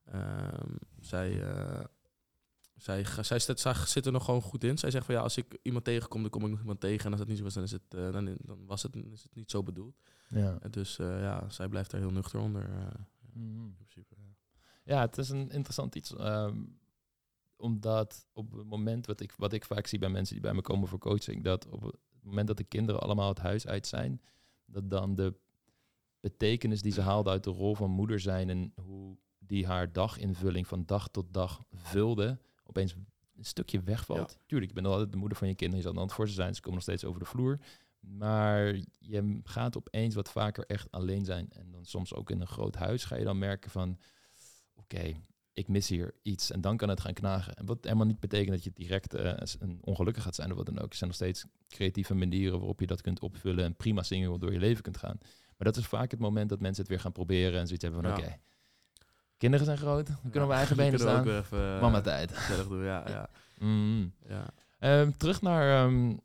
Ehm, 0.04 0.74
zij, 1.00 1.42
eh, 1.42 1.84
zij, 2.74 3.04
zij, 3.04 3.38
zit, 3.38 3.60
zij 3.60 3.74
zit 3.74 4.06
er 4.06 4.12
nog 4.12 4.24
gewoon 4.24 4.42
goed 4.42 4.64
in. 4.64 4.78
Zij 4.78 4.90
zegt 4.90 5.06
van 5.06 5.14
ja, 5.14 5.20
als 5.20 5.36
ik 5.36 5.58
iemand 5.62 5.84
tegenkom, 5.84 6.20
dan 6.20 6.30
kom 6.30 6.44
ik 6.44 6.50
nog 6.50 6.60
iemand 6.60 6.80
tegen. 6.80 7.04
En 7.04 7.10
als 7.10 7.20
dat 7.20 7.28
niet 7.28 7.36
zo 7.38 7.44
was, 7.44 7.54
dan 7.54 7.62
is 7.62 7.70
het, 7.70 7.90
dan, 7.90 8.36
dan 8.38 8.66
was 8.66 8.82
het, 8.82 8.96
is 8.96 9.22
het 9.22 9.34
niet 9.34 9.50
zo 9.50 9.62
bedoeld. 9.62 9.96
Ja. 10.28 10.58
En 10.60 10.70
dus 10.70 10.96
ja, 10.96 11.48
zij 11.48 11.68
blijft 11.68 11.90
daar 11.90 12.00
heel 12.00 12.10
nuchter 12.10 12.40
onder. 12.40 12.68
Mhm. 13.32 13.64
in 13.64 13.74
principe. 13.74 14.14
Ja. 14.16 14.34
Ja, 14.84 15.00
het 15.00 15.18
is 15.18 15.28
een 15.28 15.50
interessant 15.50 15.94
iets. 15.94 16.14
ehm, 16.14 16.64
omdat 17.56 18.26
op 18.32 18.52
het 18.52 18.66
moment 18.66 19.06
wat 19.06 19.20
ik, 19.20 19.32
wat 19.36 19.52
ik 19.52 19.64
vaak 19.64 19.86
zie 19.86 19.98
bij 19.98 20.08
mensen 20.08 20.34
die 20.34 20.42
bij 20.42 20.54
me 20.54 20.60
komen 20.60 20.88
voor 20.88 20.98
coaching, 20.98 21.44
dat 21.44 21.68
op 21.68 21.82
het 21.82 21.96
moment 22.22 22.46
dat 22.46 22.56
de 22.56 22.64
kinderen 22.64 23.00
allemaal 23.00 23.28
het 23.28 23.38
huis 23.38 23.66
uit 23.66 23.86
zijn, 23.86 24.20
dat 24.64 24.90
dan 24.90 25.14
de 25.14 25.34
betekenis 26.20 26.82
die 26.82 26.92
ze 26.92 27.00
haalde 27.00 27.30
uit 27.30 27.44
de 27.44 27.50
rol 27.50 27.74
van 27.74 27.90
moeder 27.90 28.20
zijn 28.20 28.50
en 28.50 28.72
hoe 28.82 29.16
die 29.38 29.66
haar 29.66 29.92
daginvulling 29.92 30.66
van 30.66 30.86
dag 30.86 31.08
tot 31.08 31.34
dag 31.34 31.62
vulde, 31.72 32.38
opeens 32.64 32.94
een 33.36 33.44
stukje 33.44 33.80
wegvalt. 33.80 34.38
Tuurlijk, 34.46 34.70
je 34.70 34.80
bent 34.80 34.92
altijd 34.92 35.12
de 35.12 35.18
moeder 35.18 35.38
van 35.38 35.48
je 35.48 35.54
kinderen, 35.54 35.84
je 35.84 35.90
zal 35.90 36.00
altijd 36.00 36.16
voor 36.16 36.28
ze 36.28 36.34
zijn, 36.34 36.54
ze 36.54 36.60
komen 36.60 36.74
nog 36.74 36.82
steeds 36.82 37.04
over 37.04 37.20
de 37.20 37.26
vloer. 37.26 37.58
Maar 38.00 38.80
je 38.98 39.40
gaat 39.44 39.76
opeens 39.76 40.14
wat 40.14 40.30
vaker 40.30 40.64
echt 40.66 40.90
alleen 40.90 41.24
zijn. 41.24 41.48
En 41.50 41.70
dan 41.70 41.84
soms 41.84 42.14
ook 42.14 42.30
in 42.30 42.40
een 42.40 42.46
groot 42.46 42.74
huis 42.74 43.04
ga 43.04 43.16
je 43.16 43.24
dan 43.24 43.38
merken 43.38 43.70
van... 43.70 43.98
Oké, 44.74 45.14
ik 45.52 45.68
mis 45.68 45.88
hier 45.88 46.14
iets. 46.22 46.50
En 46.50 46.60
dan 46.60 46.76
kan 46.76 46.88
het 46.88 47.00
gaan 47.00 47.12
knagen. 47.12 47.54
En 47.54 47.66
wat 47.66 47.84
helemaal 47.84 48.06
niet 48.06 48.20
betekent 48.20 48.50
dat 48.50 48.64
je 48.64 48.70
direct 48.74 49.14
eh, 49.14 49.32
een 49.58 49.78
ongelukkig 49.80 50.22
gaat 50.22 50.34
zijn 50.34 50.50
of 50.50 50.56
wat 50.56 50.66
dan 50.66 50.78
ook. 50.78 50.90
Er 50.90 50.96
zijn 50.96 51.10
nog 51.10 51.18
steeds 51.18 51.44
creatieve 51.68 52.14
manieren 52.14 52.58
waarop 52.58 52.80
je 52.80 52.86
dat 52.86 53.00
kunt 53.00 53.20
opvullen. 53.20 53.64
En 53.64 53.76
prima 53.76 54.02
single 54.02 54.38
door 54.38 54.52
je 54.52 54.58
leven 54.58 54.82
kunt 54.82 54.96
gaan. 54.96 55.18
Maar 55.58 55.66
dat 55.72 55.76
is 55.76 55.86
vaak 55.86 56.10
het 56.10 56.20
moment 56.20 56.48
dat 56.48 56.60
mensen 56.60 56.82
het 56.82 56.90
weer 56.90 57.00
gaan 57.00 57.12
proberen. 57.12 57.60
En 57.60 57.66
zoiets 57.66 57.84
hebben 57.84 58.02
van, 58.02 58.10
Ja. 58.10 58.16
oké, 58.16 58.36
kinderen 59.36 59.66
zijn 59.66 59.78
groot. 59.78 60.06
Dan 60.06 60.30
kunnen 60.30 60.48
we 60.48 60.54
eigen 60.54 60.76
benen 60.76 60.98
staan. 60.98 61.20
ook 61.20 61.26
even, 61.26 61.74
eh, 61.74 61.80
Mama 61.80 62.00
tijd. 62.00 62.32
doen, 62.68 62.84
ja. 62.84 63.08
ja, 63.08 63.28
Mm. 63.58 64.12
ja. 64.28 64.46
Ehm, 64.78 65.10
terug 65.16 65.42
naar 65.42 65.84
ehm, 65.86 66.16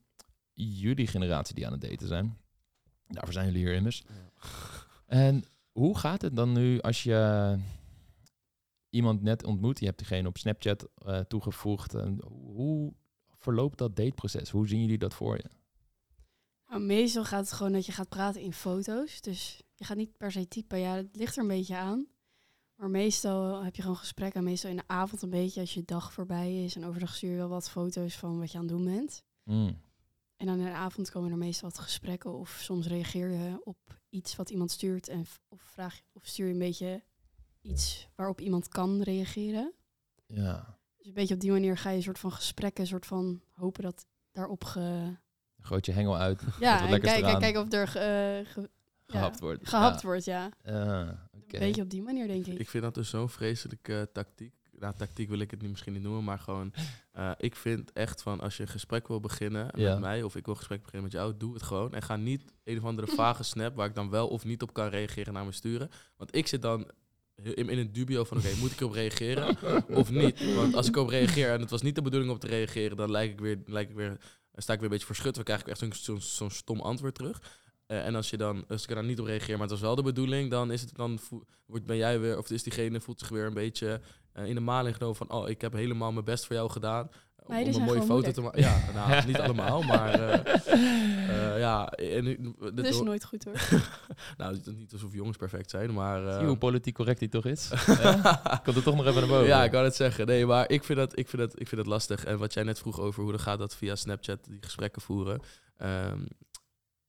jullie 0.54 1.08
generatie 1.08 1.56
die 1.56 1.66
aan 1.66 1.72
het 1.72 1.82
daten 1.82 2.08
zijn. 2.08 2.38
Daarvoor 3.08 3.34
zijn 3.34 3.46
jullie 3.46 3.66
hier 3.66 3.74
immers. 3.76 4.04
En 5.06 5.44
hoe 5.72 5.98
gaat 5.98 6.22
het 6.22 6.36
dan 6.36 6.52
nu 6.52 6.80
als 6.82 7.04
je 7.04 7.58
iemand 8.90 9.22
net 9.22 9.44
ontmoet? 9.44 9.80
Je 9.80 9.86
hebt 9.86 9.98
diegene 9.98 10.28
op 10.28 10.38
Snapchat 10.38 10.88
eh, 10.98 11.20
toegevoegd. 11.20 11.94
En 11.94 12.22
hoe 12.28 12.94
verloopt 13.40 13.78
dat 13.78 13.96
dateproces? 13.96 14.50
Hoe 14.50 14.68
zien 14.68 14.82
jullie 14.82 14.98
dat 14.98 15.14
voor 15.14 15.36
je? 15.38 15.46
Nou, 16.74 16.86
meestal 16.86 17.24
gaat 17.24 17.40
het 17.46 17.52
gewoon 17.52 17.72
dat 17.72 17.86
je 17.86 17.92
gaat 17.92 18.10
praten 18.10 18.42
in 18.42 18.54
foto's. 18.54 19.22
Dus 19.22 19.62
je 19.76 19.86
gaat 19.86 19.98
niet 19.98 20.18
per 20.18 20.32
se 20.32 20.48
typen. 20.48 20.80
Ja, 20.80 20.96
het 20.96 21.16
ligt 21.16 21.36
er 21.36 21.42
een 21.42 21.48
beetje 21.48 21.76
aan. 21.78 22.08
Maar 22.76 22.90
meestal 22.90 23.64
heb 23.64 23.76
je 23.76 23.82
gewoon 23.82 23.98
gesprekken. 23.98 24.44
Meestal 24.44 24.70
in 24.70 24.76
de 24.76 24.88
avond 24.88 25.22
een 25.22 25.30
beetje 25.30 25.60
als 25.62 25.74
je 25.74 25.84
dag 25.86 26.14
voorbij 26.14 26.64
is. 26.64 26.76
En 26.76 26.86
overdag 26.86 27.16
stuur 27.16 27.30
je 27.32 27.38
wel 27.38 27.48
wat 27.50 27.70
foto's 27.70 28.16
van 28.18 28.40
wat 28.40 28.52
je 28.52 28.58
aan 28.58 28.64
het 28.64 28.74
doen 28.74 28.86
bent. 28.86 29.24
Mm. 29.44 29.82
En 30.36 30.46
dan 30.46 30.58
in 30.60 30.66
de 30.66 30.72
avond 30.72 31.10
komen 31.12 31.32
er 31.32 31.38
meestal 31.38 31.70
wat 31.70 31.80
gesprekken. 31.80 32.34
Of 32.34 32.60
soms 32.62 32.88
reageer 32.88 33.30
je 33.30 33.62
op 33.64 33.78
iets 34.10 34.36
wat 34.36 34.50
iemand 34.50 34.72
stuurt. 34.72 35.08
En 35.08 35.26
of, 35.48 35.62
vraag, 35.62 35.96
je- 35.96 36.04
of 36.14 36.26
stuur 36.26 36.48
je 36.48 36.54
een 36.54 36.60
beetje 36.60 37.04
iets 37.62 38.08
waarop 38.16 38.42
iemand 38.42 38.68
kan 38.68 39.02
reageren. 39.02 39.74
Ja, 40.26 40.78
Dus 40.98 41.08
een 41.08 41.14
beetje 41.14 41.34
op 41.34 41.40
die 41.40 41.52
manier 41.52 41.78
ga 41.78 41.90
je 41.90 41.98
een 41.98 42.04
soort 42.04 42.20
van 42.20 42.32
gesprekken, 42.32 42.82
een 42.82 42.90
soort 42.90 43.06
van 43.06 43.42
hopen 43.52 43.84
dat 43.84 44.06
daarop 44.32 44.64
ge... 44.64 45.16
groot 45.64 45.86
je 45.86 45.92
hengel 45.92 46.18
uit, 46.18 46.42
Ja, 46.60 46.80
wat 46.84 46.92
en 46.94 47.02
kijk, 47.02 47.18
eraan. 47.18 47.40
kijk 47.40 47.58
of 47.58 47.72
er 47.74 47.88
ge- 47.88 48.44
ge- 48.46 48.70
gehapt 49.08 49.36
ja, 49.40 49.46
wordt. 49.46 49.70
gehapt 49.70 50.02
Ja. 50.02 50.08
wordt, 50.08 50.26
ja. 50.26 50.50
Ah, 50.66 50.74
oké. 51.36 51.54
Een 51.56 51.60
beetje 51.60 51.82
op 51.82 51.90
die 51.90 52.02
manier, 52.02 52.28
denk 52.28 52.46
ik. 52.46 52.60
Ik 52.60 52.70
vind 52.70 52.84
dat 52.84 52.94
dus 52.94 53.10
zo'n 53.10 53.30
vreselijke 53.30 54.00
eh, 54.00 54.02
tactiek. 54.14 54.54
Nou, 54.80 54.94
tactiek 54.98 55.30
wil 55.30 55.40
ik 55.40 55.52
het 55.52 55.62
niet, 55.62 55.70
misschien 55.72 55.94
niet 55.94 56.02
noemen, 56.02 56.24
maar 56.24 56.40
gewoon... 56.40 56.74
eh, 57.12 57.32
ik 57.38 57.56
vind 57.56 57.92
echt 57.94 58.22
van, 58.22 58.40
als 58.40 58.58
je 58.58 58.64
een 58.64 58.70
gesprek 58.70 59.08
wil 59.08 59.20
beginnen 59.20 59.68
Ja. 59.76 59.90
met 59.92 60.00
mij... 60.00 60.24
of 60.24 60.36
ik 60.36 60.44
wil 60.46 60.54
een 60.54 60.60
gesprek 60.60 60.82
beginnen 60.84 61.04
met 61.04 61.12
jou, 61.20 61.34
doe 61.38 61.54
het 61.54 61.64
gewoon. 61.64 61.94
En 61.94 62.02
ga 62.02 62.16
niet 62.16 62.44
een 62.64 62.78
of 62.78 62.84
andere 62.84 63.08
vage 63.08 63.44
snap... 63.44 63.76
waar 63.76 63.88
ik 63.88 63.96
dan 63.96 64.10
wel 64.10 64.28
of 64.28 64.46
niet 64.46 64.62
op 64.62 64.74
kan 64.74 64.88
reageren 64.88 65.34
naar 65.34 65.46
me 65.46 65.52
sturen. 65.52 65.90
Want 66.18 66.36
ik 66.36 66.48
zit 66.48 66.62
dan 66.62 66.90
in, 67.36 67.70
in 67.70 67.78
een 67.78 67.92
dubio 67.94 68.24
van... 68.24 68.38
oké, 68.38 68.56
moet 68.60 68.72
ik 68.72 68.80
erop 68.80 68.94
reageren 68.94 69.58
of 70.02 70.12
niet? 70.12 70.56
Want 70.56 70.76
als 70.76 70.88
ik 70.88 70.96
erop 70.96 71.10
reageer 71.10 71.52
en 71.52 71.60
het 71.62 71.70
was 71.70 71.82
niet 71.82 71.96
de 71.96 72.02
bedoeling 72.02 72.32
om 72.32 72.40
te 72.40 72.48
reageren... 72.48 72.98
dan 72.98 73.12
lijk 73.12 73.32
ik 73.32 73.40
weer, 73.40 73.58
lijk 73.66 73.90
ik 73.90 73.96
weer, 73.96 74.18
dan 74.54 74.62
sta 74.62 74.74
ik 74.74 74.80
weer 74.80 74.88
een 74.88 74.94
beetje 74.94 75.14
verschut. 75.14 75.36
Dan 75.36 75.44
krijg 75.44 75.62
ik 75.62 75.68
echt 75.68 76.00
zo'n 76.20 76.52
stom 76.52 76.80
antwoord 76.80 77.16
terug. 77.16 77.42
Eh, 77.86 78.06
en 78.06 78.16
als, 78.16 78.30
je 78.30 78.38
dan, 78.38 78.66
als 78.68 78.84
ik 78.84 78.90
er 78.90 78.96
dan 78.96 79.06
niet 79.06 79.20
op 79.20 79.26
reageer, 79.26 79.52
maar 79.52 79.62
het 79.62 79.72
was 79.72 79.82
wel 79.82 79.96
de 79.96 80.02
bedoeling, 80.02 80.50
dan, 80.50 80.72
is 80.72 80.82
het, 80.82 80.96
dan 80.96 81.20
wordt, 81.66 81.86
ben 81.86 81.98
jij 81.98 82.20
weer, 82.20 82.38
of 82.38 82.50
is 82.50 82.64
diegene 82.64 83.00
voelt 83.00 83.20
zich 83.20 83.30
weer 83.30 83.46
een 83.46 83.54
beetje 83.54 84.02
eh, 84.34 84.46
in 84.46 84.56
de 84.56 84.62
maling 84.62 84.96
genomen 84.96 85.16
van, 85.16 85.32
oh, 85.32 85.50
ik 85.50 85.62
heb 85.62 85.74
helemaal 85.74 86.12
mijn 86.12 86.26
best 86.26 86.46
voor 86.46 86.56
jou 86.56 86.70
gedaan. 86.70 87.10
Eh, 87.48 87.60
om 87.60 87.68
een 87.68 87.74
zijn 87.74 87.86
mooie 87.86 88.02
foto 88.02 88.32
te 88.32 88.42
maken. 88.42 88.62
Ja, 88.62 88.78
nou, 88.94 89.26
niet 89.28 89.40
allemaal, 89.40 89.82
maar 89.82 90.14
eh, 90.14 90.56
eh, 91.54 91.60
ja. 91.60 91.90
En, 91.90 92.56
Dat 92.74 92.86
is 92.86 93.02
nooit 93.02 93.24
goed 93.26 93.44
hoor. 93.44 93.54
nou, 94.38 94.56
het 94.56 94.68
is 94.68 94.74
niet 94.74 94.94
alsof 94.94 95.14
jongens 95.14 95.38
perfect 95.38 95.70
zijn, 95.70 95.94
maar... 95.94 96.28
eh, 96.28 96.38
Zie 96.38 96.46
hoe 96.48 96.58
politiek 96.58 96.94
correct 96.96 97.20
hij 97.20 97.28
toch 97.30 97.46
is? 97.46 97.70
Ja? 97.86 98.42
Komt 98.64 98.76
er 98.78 98.84
toch 98.84 98.96
nog 98.96 99.06
even 99.06 99.20
naar 99.20 99.30
boven. 99.30 99.48
Ja, 99.48 99.64
ik 99.64 99.72
kan 99.72 99.84
het 99.84 99.96
zeggen. 99.96 100.26
Nee, 100.26 100.46
maar 100.46 100.70
ik 100.70 100.84
vind, 100.84 100.98
dat, 101.00 101.18
ik, 101.20 101.30
vind 101.30 101.42
dat, 101.42 101.60
ik 101.60 101.68
vind 101.68 101.82
dat 101.82 101.90
lastig. 101.90 102.26
En 102.26 102.38
wat 102.38 102.54
jij 102.54 102.64
net 102.64 102.80
vroeg 102.80 103.00
over 103.00 103.22
hoe 103.24 103.32
dan 103.32 103.40
gaat 103.42 103.60
dat 103.60 103.76
via 103.76 103.96
Snapchat 103.96 104.46
die 104.46 104.58
gesprekken 104.62 105.02
voeren. 105.02 105.42
Ehm, 105.78 106.20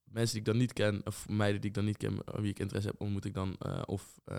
mensen 0.05 0.31
die 0.33 0.41
ik 0.41 0.45
dan 0.47 0.57
niet 0.57 0.73
ken, 0.73 1.01
of 1.05 1.29
meiden 1.29 1.61
die 1.61 1.71
ik 1.71 1.77
dan 1.77 1.85
niet 1.85 1.97
ken, 1.97 2.19
eh, 2.25 2.41
wie 2.41 2.51
ik 2.51 2.59
interesse 2.59 2.89
heb, 2.89 3.01
ontmoet 3.01 3.25
ik 3.25 3.35
dan, 3.35 3.57
eh, 3.59 3.83
of 3.85 4.05
eh, 4.25 4.37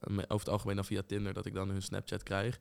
me- 0.00 0.22
over 0.28 0.38
het 0.38 0.48
algemeen 0.48 0.76
dan 0.76 0.84
via 0.84 1.02
Tinder, 1.06 1.32
dat 1.32 1.46
ik 1.46 1.54
dan 1.54 1.68
hun 1.68 1.82
Snapchat 1.82 2.22
krijg. 2.22 2.58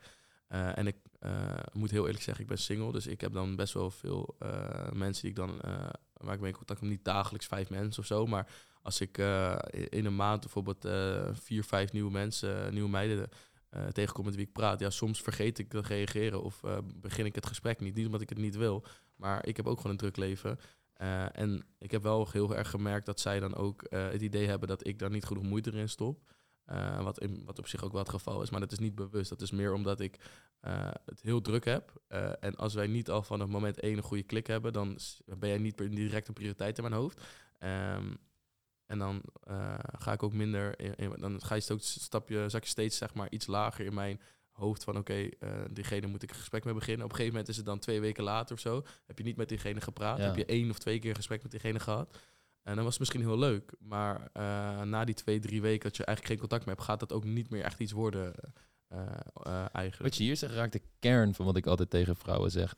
Eh, 0.47 0.77
en 0.77 0.87
ik 0.87 0.95
eh, 1.19 1.57
moet 1.73 1.91
heel 1.91 2.05
eerlijk 2.05 2.23
zeggen, 2.23 2.43
ik 2.43 2.49
ben 2.49 2.57
single, 2.57 2.91
dus 2.91 3.07
ik 3.07 3.21
heb 3.21 3.33
dan 3.33 3.55
best 3.55 3.73
wel 3.73 3.91
veel 3.91 4.35
eh, 4.39 4.91
mensen 4.91 5.21
die 5.21 5.31
ik 5.31 5.35
dan, 5.35 5.59
waar 6.13 6.33
ik 6.33 6.39
mee 6.39 6.49
in 6.49 6.57
contact 6.57 6.79
kom, 6.79 6.89
niet 6.89 7.05
dagelijks 7.05 7.47
vijf 7.47 7.69
mensen 7.69 8.01
of 8.01 8.07
zo, 8.07 8.25
maar 8.25 8.51
als 8.81 9.01
ik 9.01 9.17
in 9.89 10.05
een 10.05 10.15
maand 10.15 10.41
bijvoorbeeld 10.41 10.87
vier, 11.39 11.63
vijf 11.63 11.91
nieuwe 11.91 12.11
mensen, 12.11 12.73
nieuwe 12.73 12.89
meiden 12.89 13.29
tegenkom 13.91 14.25
met 14.25 14.35
wie 14.35 14.45
ik 14.45 14.53
praat, 14.53 14.79
ja, 14.79 14.89
soms 14.89 15.21
vergeet 15.21 15.59
ik 15.59 15.69
te 15.69 15.81
reageren 15.81 16.43
of 16.43 16.61
begin 16.95 17.25
ik 17.25 17.35
het 17.35 17.45
gesprek 17.45 17.79
niet. 17.79 17.95
Niet 17.95 18.05
omdat 18.05 18.21
ik 18.21 18.29
het 18.29 18.37
niet 18.37 18.55
wil, 18.55 18.85
maar 19.15 19.45
ik 19.45 19.57
heb 19.57 19.67
ook 19.67 19.77
gewoon 19.77 19.91
een 19.91 19.97
druk 19.97 20.17
leven. 20.17 20.59
En 21.31 21.65
ik 21.79 21.91
heb 21.91 22.03
wel 22.03 22.27
heel 22.31 22.55
erg 22.55 22.69
gemerkt 22.69 23.05
dat 23.05 23.19
zij 23.19 23.39
dan 23.39 23.55
ook 23.55 23.85
het 23.89 24.21
idee 24.21 24.47
hebben 24.47 24.67
dat 24.67 24.87
ik 24.87 24.99
daar 24.99 25.09
niet 25.09 25.25
genoeg 25.25 25.43
moeite 25.43 25.71
in 25.71 25.89
stop. 25.89 26.34
Eh, 26.65 27.03
wat, 27.03 27.19
in, 27.19 27.41
wat 27.45 27.59
op 27.59 27.67
zich 27.67 27.83
ook 27.83 27.91
wel 27.91 28.01
het 28.01 28.09
geval 28.09 28.41
is, 28.41 28.49
maar 28.49 28.59
dat 28.59 28.71
is 28.71 28.79
niet 28.79 28.95
bewust. 28.95 29.29
Dat 29.29 29.41
is 29.41 29.51
meer 29.51 29.73
omdat 29.73 29.99
ik 29.99 30.17
eh, 30.59 30.89
het 31.05 31.21
heel 31.21 31.41
druk 31.41 31.65
heb. 31.65 32.01
Eh, 32.07 32.31
en 32.39 32.55
als 32.55 32.73
wij 32.73 32.87
niet 32.87 33.09
al 33.09 33.23
van 33.23 33.39
het 33.39 33.49
moment 33.49 33.79
één 33.79 33.97
een 33.97 34.03
goede 34.03 34.23
klik 34.23 34.47
hebben, 34.47 34.73
dan 34.73 34.97
ben 35.37 35.49
jij 35.49 35.57
niet 35.57 35.77
direct 35.77 36.27
een 36.27 36.33
prioriteit 36.33 36.77
in 36.77 36.83
mijn 36.83 36.95
hoofd. 36.95 37.21
Ehm, 37.59 38.13
en 38.85 38.99
dan 38.99 39.21
ga 39.97 40.11
ik 40.13 40.23
ook 40.23 40.33
minder, 40.33 40.79
in, 40.79 40.95
in- 40.95 41.13
dan 41.19 41.41
ga 41.41 41.55
je 41.55 41.65
ook 41.71 41.81
stapje, 41.81 42.49
zak 42.49 42.63
je 42.63 42.69
steeds 42.69 42.97
zeg 42.97 43.13
maar 43.13 43.29
iets 43.31 43.47
lager 43.47 43.85
in 43.85 43.93
mijn 43.93 44.21
hoofd 44.51 44.83
van 44.83 44.97
oké, 44.97 45.29
diegene 45.71 46.07
moet 46.07 46.23
ik 46.23 46.29
een 46.29 46.35
gesprek 46.35 46.63
mee 46.63 46.73
beginnen. 46.73 47.03
Op 47.05 47.09
een 47.11 47.15
gegeven 47.15 47.33
moment 47.37 47.51
is 47.51 47.57
het 47.57 47.65
dan 47.65 47.79
twee 47.79 47.99
weken 48.01 48.23
later 48.23 48.55
of 48.55 48.61
zo. 48.61 48.83
Heb 49.05 49.17
je 49.17 49.23
niet 49.23 49.35
met 49.37 49.49
diegene 49.49 49.81
gepraat. 49.81 50.17
Ja. 50.17 50.23
Heb 50.25 50.35
je 50.35 50.45
één 50.45 50.69
of 50.69 50.77
twee 50.79 50.99
keer 50.99 51.09
een 51.09 51.15
gesprek 51.15 51.41
met 51.41 51.51
diegene 51.51 51.79
gehad. 51.79 52.17
En 52.65 52.75
dan 52.75 52.83
was 52.83 52.97
misschien 52.97 53.21
heel 53.21 53.37
leuk. 53.37 53.73
Maar 53.79 54.29
eh, 54.33 54.81
na 54.81 55.05
die 55.05 55.15
twee, 55.15 55.39
drie 55.39 55.61
weken 55.61 55.83
dat 55.83 55.97
je 55.97 56.05
eigenlijk 56.05 56.27
geen 56.27 56.47
contact 56.47 56.65
meer 56.65 56.75
hebt, 56.75 56.87
gaat 56.87 56.99
dat 56.99 57.13
ook 57.13 57.23
niet 57.23 57.49
meer 57.49 57.63
echt 57.63 57.79
iets 57.79 57.91
worden 57.91 58.33
eh, 58.87 58.99
eh, 59.33 59.65
eigenlijk. 59.71 60.01
Wat 60.01 60.15
je 60.15 60.23
hier 60.23 60.37
zegt 60.37 60.53
raakt 60.53 60.73
de 60.73 60.81
kern 60.99 61.33
van 61.33 61.45
wat 61.45 61.57
ik 61.57 61.65
altijd 61.65 61.89
tegen 61.89 62.15
vrouwen 62.15 62.51
zeg. 62.51 62.75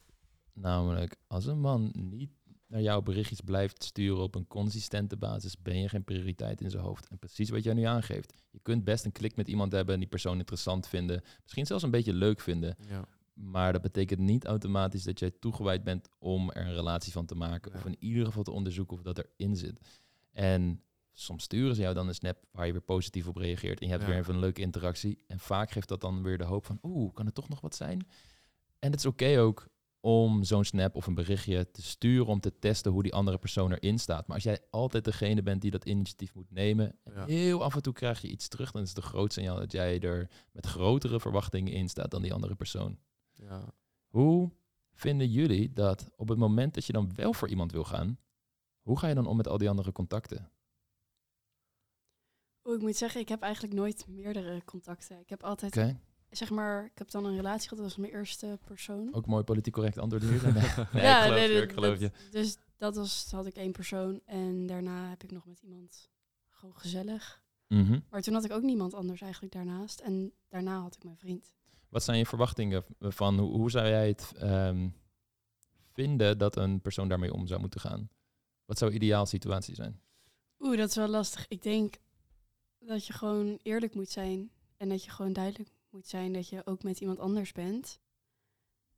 Namelijk, 0.53 1.15
als 1.27 1.45
een 1.45 1.59
man 1.59 1.91
niet 1.93 2.31
naar 2.67 2.81
jouw 2.81 3.01
berichtjes 3.01 3.41
blijft 3.41 3.83
sturen 3.83 4.23
op 4.23 4.35
een 4.35 4.47
consistente 4.47 5.17
basis, 5.17 5.61
ben 5.61 5.81
je 5.81 5.89
geen 5.89 6.03
prioriteit 6.03 6.61
in 6.61 6.69
zijn 6.69 6.83
hoofd. 6.83 7.07
En 7.07 7.19
precies 7.19 7.49
wat 7.49 7.63
jij 7.63 7.73
nu 7.73 7.83
aangeeft. 7.83 8.33
Je 8.51 8.59
kunt 8.59 8.83
best 8.83 9.05
een 9.05 9.11
klik 9.11 9.35
met 9.35 9.47
iemand 9.47 9.71
hebben 9.71 9.93
en 9.93 9.99
die 9.99 10.09
persoon 10.09 10.37
interessant 10.37 10.87
vinden. 10.87 11.23
Misschien 11.41 11.65
zelfs 11.65 11.83
een 11.83 11.91
beetje 11.91 12.13
leuk 12.13 12.39
vinden. 12.39 12.75
Ja. 12.87 13.07
Maar 13.37 13.73
dat 13.73 13.81
betekent 13.81 14.19
niet 14.19 14.45
automatisch 14.45 15.03
dat 15.03 15.19
jij 15.19 15.31
toegewijd 15.39 15.83
bent 15.83 16.09
om 16.19 16.51
er 16.51 16.65
een 16.65 16.73
relatie 16.73 17.11
van 17.11 17.25
te 17.25 17.35
maken. 17.35 17.73
Of 17.73 17.85
in 17.85 17.95
ieder 17.99 18.25
geval 18.25 18.43
te 18.43 18.51
onderzoeken 18.51 18.97
of 18.97 19.03
dat 19.03 19.17
erin 19.17 19.55
zit. 19.55 19.79
En 20.31 20.81
soms 21.13 21.43
sturen 21.43 21.75
ze 21.75 21.81
jou 21.81 21.93
dan 21.93 22.07
een 22.07 22.15
snap 22.15 22.37
waar 22.51 22.65
je 22.65 22.71
weer 22.71 22.81
positief 22.81 23.27
op 23.27 23.35
reageert. 23.35 23.79
En 23.79 23.85
je 23.85 23.91
hebt 23.91 24.03
Ja. 24.05 24.09
weer 24.09 24.19
even 24.19 24.33
een 24.33 24.39
leuke 24.39 24.61
interactie. 24.61 25.23
En 25.27 25.39
vaak 25.39 25.71
geeft 25.71 25.87
dat 25.87 26.01
dan 26.01 26.23
weer 26.23 26.37
de 26.37 26.43
hoop 26.43 26.65
van, 26.65 26.79
oeh, 26.81 27.13
kan 27.13 27.25
het 27.25 27.35
toch 27.35 27.49
nog 27.49 27.61
wat 27.61 27.75
zijn? 27.75 28.07
En 28.79 28.91
het 28.91 28.99
is 28.99 29.05
oké 29.05 29.39
ook 29.39 29.67
om 29.99 30.43
zo'n 30.43 30.63
snap 30.63 30.95
of 30.95 31.07
een 31.07 31.13
berichtje 31.13 31.71
te 31.71 31.81
sturen 31.81 32.25
om 32.27 32.39
te 32.39 32.59
testen 32.59 32.91
hoe 32.91 33.03
die 33.03 33.13
andere 33.13 33.37
persoon 33.37 33.71
erin 33.71 33.99
staat. 33.99 34.27
Maar 34.27 34.35
als 34.35 34.43
jij 34.45 34.59
altijd 34.69 35.03
degene 35.05 35.41
bent 35.43 35.61
die 35.61 35.71
dat 35.71 35.85
initiatief 35.85 36.33
moet 36.33 36.51
nemen, 36.51 36.95
en 37.03 37.13
Ja. 37.13 37.25
heel 37.25 37.63
af 37.63 37.75
en 37.75 37.81
toe 37.81 37.93
krijg 37.93 38.21
je 38.21 38.27
iets 38.27 38.47
terug, 38.47 38.71
dan 38.71 38.81
is 38.81 38.87
het 38.87 38.97
de 38.97 39.03
grootste 39.03 39.39
signaal 39.39 39.59
dat 39.59 39.71
jij 39.71 39.99
er 39.99 40.29
met 40.51 40.65
grotere 40.65 41.19
verwachtingen 41.19 41.73
in 41.73 41.89
staat 41.89 42.11
dan 42.11 42.21
die 42.21 42.33
andere 42.33 42.55
persoon. 42.55 42.97
Ja. 43.37 43.73
Hoe 44.07 44.51
vinden 44.93 45.31
jullie 45.31 45.73
dat 45.73 46.09
op 46.15 46.29
het 46.29 46.37
moment 46.37 46.73
dat 46.73 46.85
je 46.85 46.93
dan 46.93 47.15
wel 47.15 47.33
voor 47.33 47.49
iemand 47.49 47.71
wil 47.71 47.83
gaan, 47.83 48.19
hoe 48.81 48.99
ga 48.99 49.07
je 49.07 49.15
dan 49.15 49.27
om 49.27 49.37
met 49.37 49.47
al 49.47 49.57
die 49.57 49.69
andere 49.69 49.91
contacten? 49.91 50.51
Oh, 52.61 52.75
ik 52.75 52.81
moet 52.81 52.95
zeggen, 52.95 53.21
ik 53.21 53.29
heb 53.29 53.41
eigenlijk 53.41 53.73
nooit 53.73 54.07
meerdere 54.07 54.61
contacten. 54.65 55.19
Ik 55.19 55.29
heb 55.29 55.43
altijd, 55.43 55.95
zeg 56.29 56.49
maar, 56.49 56.85
ik 56.85 56.97
heb 56.97 57.11
dan 57.11 57.25
een 57.25 57.35
relatie 57.35 57.69
gehad, 57.69 57.77
dat 57.83 57.87
was 57.87 57.97
mijn 57.97 58.13
eerste 58.13 58.59
persoon. 58.65 59.13
ook 59.13 59.25
mooi 59.25 59.43
politiek 59.43 59.73
correct 59.73 59.97
antwoord 59.97 60.23
hier. 60.23 60.43
Nee, 60.53 60.63
ik 60.63 60.87
geloof 60.91 61.29
nee, 61.29 61.51
je, 61.51 61.61
ik 61.61 61.71
geloof 61.71 61.99
je. 61.99 62.11
Dus 62.31 62.57
dat 62.77 62.95
was, 62.95 63.27
had 63.31 63.45
ik 63.45 63.55
één 63.55 63.71
persoon. 63.71 64.21
En 64.25 64.65
daarna 64.65 65.09
heb 65.09 65.23
ik 65.23 65.31
nog 65.31 65.45
met 65.45 65.61
iemand 65.61 66.09
gewoon 66.49 66.77
gezellig. 66.77 67.41
Mhm. 67.67 67.99
Maar 68.09 68.21
toen 68.21 68.33
had 68.33 68.45
ik 68.45 68.51
ook 68.51 68.63
niemand 68.63 68.93
anders 68.93 69.21
eigenlijk 69.21 69.53
daarnaast. 69.53 69.99
En 69.99 70.33
daarna 70.47 70.81
had 70.81 70.95
ik 70.95 71.03
mijn 71.03 71.17
vriend. 71.17 71.55
Wat 71.89 72.03
zijn 72.03 72.17
je 72.17 72.25
verwachtingen 72.25 72.85
van 72.99 73.39
hoe, 73.39 73.51
hoe 73.51 73.71
zou 73.71 73.87
jij 73.87 74.07
het 74.07 74.33
ehm, 74.37 74.89
vinden 75.91 76.37
dat 76.37 76.55
een 76.55 76.81
persoon 76.81 77.07
daarmee 77.07 77.33
om 77.33 77.47
zou 77.47 77.59
moeten 77.59 77.79
gaan? 77.79 78.09
Wat 78.65 78.77
zou 78.77 78.91
ideaal 78.91 79.25
situatie 79.25 79.75
zijn? 79.75 80.01
Oeh, 80.59 80.77
dat 80.77 80.89
is 80.89 80.95
wel 80.95 81.07
lastig. 81.07 81.45
Ik 81.47 81.63
denk 81.63 81.95
dat 82.79 83.05
je 83.05 83.13
gewoon 83.13 83.59
eerlijk 83.61 83.93
moet 83.93 84.09
zijn. 84.09 84.51
En 84.77 84.89
dat 84.89 85.03
je 85.03 85.09
gewoon 85.09 85.33
duidelijk 85.33 85.69
moet 85.89 86.07
zijn 86.07 86.33
dat 86.33 86.49
je 86.49 86.65
ook 86.65 86.83
met 86.83 86.99
iemand 86.99 87.19
anders 87.19 87.51
bent. 87.51 87.99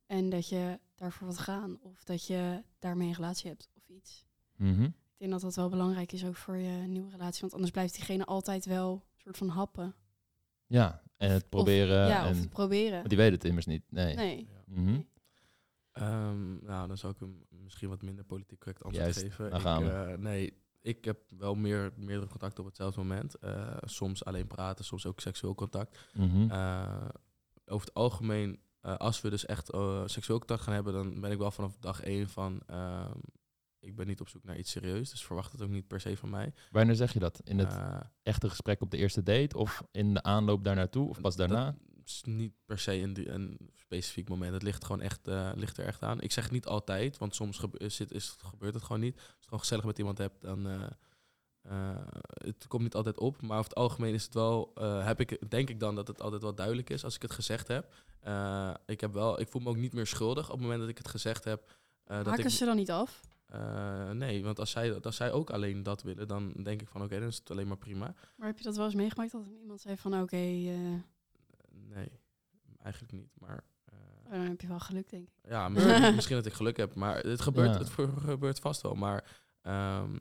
En 0.06 0.28
dat 0.28 0.48
je 0.48 0.80
daarvoor 0.94 1.26
wilt 1.26 1.38
gaan. 1.38 1.78
Of 1.82 2.04
dat 2.04 2.26
je 2.26 2.62
daarmee 2.78 3.08
een 3.08 3.14
relatie 3.14 3.50
hebt 3.50 3.70
of 3.74 3.88
iets. 3.88 4.24
Mhm. 4.56 4.82
Ik 4.82 5.26
denk 5.26 5.30
dat 5.30 5.40
dat 5.40 5.54
wel 5.54 5.68
belangrijk 5.68 6.12
is 6.12 6.24
ook 6.24 6.36
voor 6.36 6.56
je 6.56 6.86
nieuwe 6.86 7.10
relatie. 7.10 7.40
Want 7.40 7.52
anders 7.52 7.72
blijft 7.72 7.94
diegene 7.94 8.24
altijd 8.24 8.64
wel 8.64 8.92
een 8.92 9.20
soort 9.20 9.36
van 9.36 9.48
happen. 9.48 9.94
Ja, 10.66 11.02
en 11.20 11.30
het 11.30 11.42
Of- 11.42 11.48
proberen. 11.48 12.06
ja, 12.08 12.24
en, 12.24 12.30
of 12.30 12.38
het 12.40 12.48
proberen. 12.50 12.96
want 12.96 13.08
die 13.08 13.18
weet 13.18 13.32
het 13.32 13.44
immers 13.44 13.66
niet. 13.66 13.82
Nee. 13.88 14.14
Nee. 14.14 14.46
Ja. 14.50 14.62
Mhm. 14.74 15.00
Ehm, 15.92 16.64
nou, 16.64 16.88
dan 16.88 16.96
zou 16.98 17.12
ik 17.12 17.18
hem 17.20 17.44
misschien 17.62 17.88
wat 17.88 18.02
minder 18.02 18.24
politiek 18.24 18.58
correct 18.58 18.84
antwoord 18.84 19.04
Juist, 19.04 19.20
geven. 19.22 19.46
ik, 19.46 19.52
we. 19.62 19.90
eh, 19.90 20.18
nee, 20.18 20.52
ik 20.80 21.04
heb 21.04 21.18
wel 21.38 21.54
meer, 21.54 21.92
meerdere 21.96 22.28
contacten 22.30 22.60
op 22.60 22.66
hetzelfde 22.66 23.00
moment. 23.00 23.34
Eh, 23.34 23.76
soms 23.80 24.24
alleen 24.24 24.46
praten, 24.46 24.84
soms 24.84 25.06
ook 25.06 25.20
seksueel 25.20 25.54
contact. 25.54 25.98
Mhm. 26.14 26.50
Eh, 26.50 27.08
over 27.66 27.86
het 27.86 27.94
algemeen, 27.94 28.60
eh, 28.80 28.96
als 28.96 29.20
we 29.20 29.30
dus 29.30 29.46
echt 29.46 29.70
eh, 29.70 30.02
seksueel 30.06 30.38
contact 30.38 30.62
gaan 30.62 30.74
hebben, 30.74 30.92
dan 30.92 31.20
ben 31.20 31.30
ik 31.30 31.38
wel 31.38 31.50
vanaf 31.50 31.76
dag 31.78 32.00
één 32.00 32.28
van... 32.28 32.62
ik 33.90 33.96
ben 33.96 34.06
niet 34.06 34.20
op 34.20 34.28
zoek 34.28 34.44
naar 34.44 34.58
iets 34.58 34.70
serieus, 34.70 35.10
dus 35.10 35.24
verwacht 35.24 35.52
het 35.52 35.62
ook 35.62 35.68
niet 35.68 35.86
per 35.86 36.00
se 36.00 36.16
van 36.16 36.30
mij. 36.30 36.52
Wanneer 36.70 36.94
zeg 36.94 37.12
je 37.12 37.18
dat? 37.18 37.40
In 37.44 37.58
het 37.58 37.72
Eh, 37.72 38.00
echte 38.22 38.48
gesprek 38.48 38.80
op 38.80 38.90
de 38.90 38.96
eerste 38.96 39.22
date? 39.22 39.56
Of 39.58 39.82
in 39.92 40.14
de 40.14 40.22
aanloop 40.22 40.64
daar 40.64 40.74
naartoe? 40.76 41.08
Of 41.08 41.20
pas 41.20 41.36
daarna? 41.36 41.64
Dat 41.64 42.08
is 42.08 42.22
niet 42.24 42.52
per 42.66 42.78
se 42.78 42.92
een, 42.94 43.34
een 43.34 43.70
specifiek 43.74 44.28
moment. 44.28 44.52
Het 44.52 44.62
ligt 44.62 44.84
gewoon 44.84 45.00
echt, 45.00 45.28
eh, 45.28 45.50
ligt 45.54 45.78
er 45.78 45.84
echt 45.84 46.02
aan. 46.02 46.20
Ik 46.20 46.32
zeg 46.32 46.50
niet 46.50 46.66
altijd, 46.66 47.18
want 47.18 47.34
soms 47.34 47.58
gebe- 47.58 47.78
is 47.78 47.98
het, 47.98 48.12
is, 48.12 48.28
het- 48.28 48.42
gebeurt 48.42 48.74
het 48.74 48.82
gewoon 48.82 49.00
niet. 49.00 49.16
Als 49.16 49.24
je 49.38 49.44
gewoon 49.44 49.60
gezellig 49.60 49.84
met 49.84 49.98
iemand 49.98 50.18
hebt, 50.18 50.40
dan 50.42 50.66
eh, 50.68 50.82
eh, 51.62 51.96
het 52.32 52.66
komt 52.66 52.82
niet 52.82 52.94
altijd 52.94 53.18
op. 53.18 53.42
Maar 53.42 53.58
over 53.58 53.70
het 53.70 53.78
algemeen 53.78 54.14
is 54.14 54.24
het 54.24 54.34
wel, 54.34 54.70
eh, 54.74 55.04
heb 55.06 55.20
ik, 55.20 55.50
denk 55.50 55.68
ik 55.68 55.80
dan 55.80 55.94
dat 55.94 56.08
het 56.08 56.22
altijd 56.22 56.42
wel 56.42 56.54
duidelijk 56.54 56.90
is 56.90 57.04
als 57.04 57.14
ik 57.14 57.22
het 57.22 57.32
gezegd 57.32 57.68
heb. 57.68 57.94
Eh, 58.20 58.74
ik, 58.86 59.00
heb 59.00 59.12
wel, 59.12 59.40
ik 59.40 59.48
voel 59.48 59.62
me 59.62 59.68
ook 59.68 59.76
niet 59.76 59.92
meer 59.92 60.06
schuldig 60.06 60.44
op 60.46 60.52
het 60.52 60.60
moment 60.60 60.80
dat 60.80 60.88
ik 60.88 60.98
het 60.98 61.08
gezegd 61.08 61.44
heb. 61.44 61.76
dat 62.04 62.26
Haken 62.26 62.44
ik, 62.44 62.50
ze 62.50 62.64
dan 62.64 62.76
niet 62.76 62.90
af? 62.90 63.20
Eh, 63.50 64.10
nee, 64.10 64.44
want 64.44 64.58
als 64.58 64.70
zij, 64.70 65.00
als 65.00 65.16
zij 65.16 65.32
ook 65.32 65.50
alleen 65.50 65.82
dat 65.82 66.02
willen, 66.02 66.28
dan 66.28 66.52
denk 66.52 66.80
ik 66.80 66.88
van 66.88 67.02
oké, 67.02 67.18
dan 67.18 67.28
is 67.28 67.36
het 67.36 67.50
alleen 67.50 67.68
maar 67.68 67.76
prima. 67.76 68.14
Maar 68.36 68.46
heb 68.46 68.58
je 68.58 68.64
dat 68.64 68.76
wel 68.76 68.84
eens 68.84 68.94
meegemaakt 68.94 69.32
dat 69.32 69.46
iemand 69.60 69.80
zei 69.80 69.96
van 69.96 70.20
oké, 70.20 70.36
eh, 70.36 70.94
Nee, 71.70 72.10
eigenlijk 72.78 73.12
niet. 73.12 73.30
Maar 73.38 73.64
eh, 73.84 74.30
dan 74.30 74.40
heb 74.40 74.60
je 74.60 74.66
wel 74.66 74.80
geluk 74.80 75.10
denk 75.10 75.28
ik. 75.28 75.34
ja, 75.50 75.68
misschien, 75.68 76.14
misschien 76.14 76.36
dat 76.36 76.46
ik 76.46 76.52
geluk 76.52 76.76
heb, 76.76 76.94
maar 76.94 77.18
het 77.18 77.40
gebeurt, 77.40 77.72
Ja. 77.72 77.78
het 77.78 77.90
gebeurt 78.20 78.58
vast 78.58 78.80
wel. 78.82 78.94
Maar 78.94 79.40
ehm, 79.62 80.16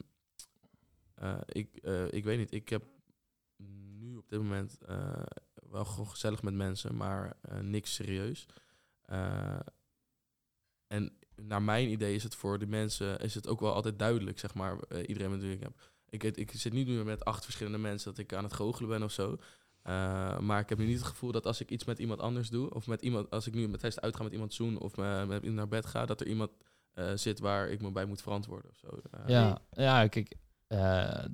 eh, 1.13 1.37
ik, 1.45 1.75
eh, 1.75 2.11
ik 2.11 2.23
weet 2.23 2.37
niet, 2.37 2.53
ik 2.53 2.69
heb 2.69 2.83
nu 3.97 4.15
op 4.15 4.29
dit 4.29 4.39
moment 4.39 4.77
eh, 4.85 5.21
wel 5.53 5.85
gewoon 5.85 6.07
gezellig 6.09 6.41
met 6.41 6.53
mensen, 6.53 6.95
maar 6.95 7.37
eh, 7.41 7.59
niks 7.59 7.93
serieus. 7.93 8.45
Eh, 9.01 9.59
en 10.87 11.17
naar 11.41 11.61
mijn 11.61 11.89
idee 11.89 12.15
is 12.15 12.23
het 12.23 12.35
voor 12.35 12.59
de 12.59 12.67
mensen 12.67 13.19
is 13.19 13.35
het 13.35 13.47
ook 13.47 13.59
wel 13.59 13.73
altijd 13.73 13.99
duidelijk, 13.99 14.39
zeg 14.39 14.53
maar, 14.53 14.79
eh, 14.79 15.07
iedereen 15.07 15.31
met 15.31 15.41
wie 15.41 15.51
ik 15.53 15.61
heb. 15.63 15.73
Ik, 16.09 16.23
ik 16.23 16.51
zit 16.51 16.73
niet 16.73 16.87
nu 16.87 17.03
met 17.03 17.25
acht 17.25 17.43
verschillende 17.43 17.77
mensen 17.77 18.09
dat 18.09 18.19
ik 18.19 18.33
aan 18.33 18.43
het 18.43 18.53
goochelen 18.53 18.89
ben 18.89 19.03
of 19.03 19.11
zo. 19.11 19.37
Eh, 19.81 20.39
maar 20.39 20.59
ik 20.59 20.69
heb 20.69 20.77
nu 20.77 20.85
niet 20.85 20.97
het 20.97 21.07
gevoel 21.07 21.31
dat 21.31 21.45
als 21.45 21.61
ik 21.61 21.69
iets 21.71 21.85
met 21.85 21.99
iemand 21.99 22.19
anders 22.19 22.49
doe, 22.49 22.73
of 22.73 22.87
met 22.87 23.01
iemand, 23.01 23.29
als 23.29 23.47
ik 23.47 23.53
nu 23.53 23.67
met 23.67 23.79
tijdens 23.79 24.01
uitga 24.01 24.23
met 24.23 24.31
iemand 24.33 24.53
zoen 24.53 24.79
of 24.79 24.95
me- 24.95 25.25
met 25.25 25.41
iemand 25.41 25.55
naar 25.55 25.67
bed 25.67 25.85
ga, 25.85 26.05
dat 26.05 26.21
er 26.21 26.27
iemand 26.27 26.51
eh, 26.93 27.11
zit 27.15 27.39
waar 27.39 27.69
ik 27.69 27.81
me 27.81 27.91
bij 27.91 28.05
moet 28.05 28.21
verantwoorden 28.21 28.71
of 28.71 28.77
zo. 28.77 28.87
Eh, 29.11 29.27
Ja, 29.27 29.61
ja 29.71 30.07
kijk, 30.07 30.35
eh, 30.67 31.25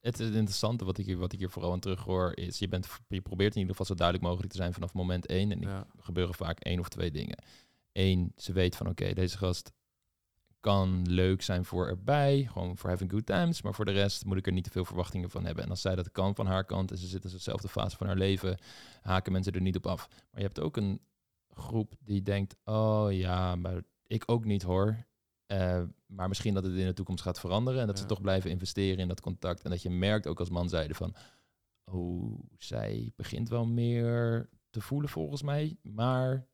het 0.00 0.20
interessante 0.20 0.84
wat 0.84 0.98
ik, 0.98 1.06
hier, 1.06 1.18
wat 1.18 1.32
ik 1.32 1.38
hier 1.38 1.50
vooral 1.50 1.72
aan 1.72 1.80
terughoor 1.80 2.36
is, 2.36 2.58
je, 2.58 2.68
bent, 2.68 2.88
je 3.08 3.20
probeert 3.20 3.54
in 3.54 3.60
ieder 3.60 3.70
geval 3.76 3.86
zo 3.86 3.94
duidelijk 3.94 4.26
mogelijk 4.28 4.52
te 4.52 4.58
zijn 4.58 4.72
vanaf 4.72 4.92
moment 4.92 5.26
één. 5.26 5.52
En 5.52 5.60
ja. 5.60 5.78
er 5.96 6.02
gebeuren 6.02 6.34
vaak 6.34 6.60
één 6.60 6.78
of 6.78 6.88
twee 6.88 7.10
dingen. 7.10 7.38
Eén, 7.92 8.32
ze 8.36 8.52
weet 8.52 8.76
van 8.76 8.88
oké, 8.88 9.12
deze 9.12 9.38
gast 9.38 9.72
kan 10.60 11.02
leuk 11.08 11.42
zijn 11.42 11.64
voor 11.64 11.88
erbij, 11.88 12.48
gewoon 12.52 12.78
voor 12.78 12.90
having 12.90 13.10
good 13.10 13.26
times, 13.26 13.62
maar 13.62 13.74
voor 13.74 13.84
de 13.84 13.92
rest 13.92 14.24
moet 14.24 14.36
ik 14.36 14.46
er 14.46 14.52
niet 14.52 14.64
te 14.64 14.70
veel 14.70 14.84
verwachtingen 14.84 15.30
van 15.30 15.44
hebben. 15.44 15.64
En 15.64 15.70
als 15.70 15.80
zij 15.80 15.94
dat 15.94 16.10
kan 16.10 16.34
van 16.34 16.46
haar 16.46 16.64
kant 16.64 16.90
en 16.90 16.98
ze 16.98 17.06
zit 17.06 17.24
in 17.24 17.30
dezelfde 17.30 17.68
fase 17.68 17.96
van 17.96 18.06
haar 18.06 18.16
leven, 18.16 18.58
haken 19.00 19.32
mensen 19.32 19.52
er 19.52 19.60
niet 19.60 19.76
op 19.76 19.86
af. 19.86 20.08
Maar 20.08 20.40
je 20.40 20.46
hebt 20.46 20.60
ook 20.60 20.76
een 20.76 21.00
groep 21.48 21.94
die 22.00 22.22
denkt, 22.22 22.56
oh 22.64 23.06
ja, 23.10 23.56
maar 23.56 23.82
ik 24.06 24.22
ook 24.26 24.44
niet 24.44 24.62
hoor. 24.62 25.06
Eh, 25.46 25.82
maar 26.06 26.28
misschien 26.28 26.54
dat 26.54 26.64
het 26.64 26.74
in 26.74 26.86
de 26.86 26.92
toekomst 26.92 27.22
gaat 27.22 27.40
veranderen 27.40 27.80
en 27.80 27.86
dat 27.86 27.98
ze 27.98 28.06
toch 28.06 28.20
blijven 28.20 28.50
investeren 28.50 28.98
in 28.98 29.08
dat 29.08 29.20
contact. 29.20 29.62
En 29.62 29.70
dat 29.70 29.82
je 29.82 29.90
merkt 29.90 30.26
ook 30.26 30.38
als 30.38 30.50
man 30.50 30.68
zijde 30.68 30.94
van, 30.94 31.14
oh, 31.84 32.40
zij 32.58 33.12
begint 33.16 33.48
wel 33.48 33.66
meer 33.66 34.48
te 34.70 34.80
voelen 34.80 35.10
volgens 35.10 35.42
mij, 35.42 35.76
maar 35.82 36.46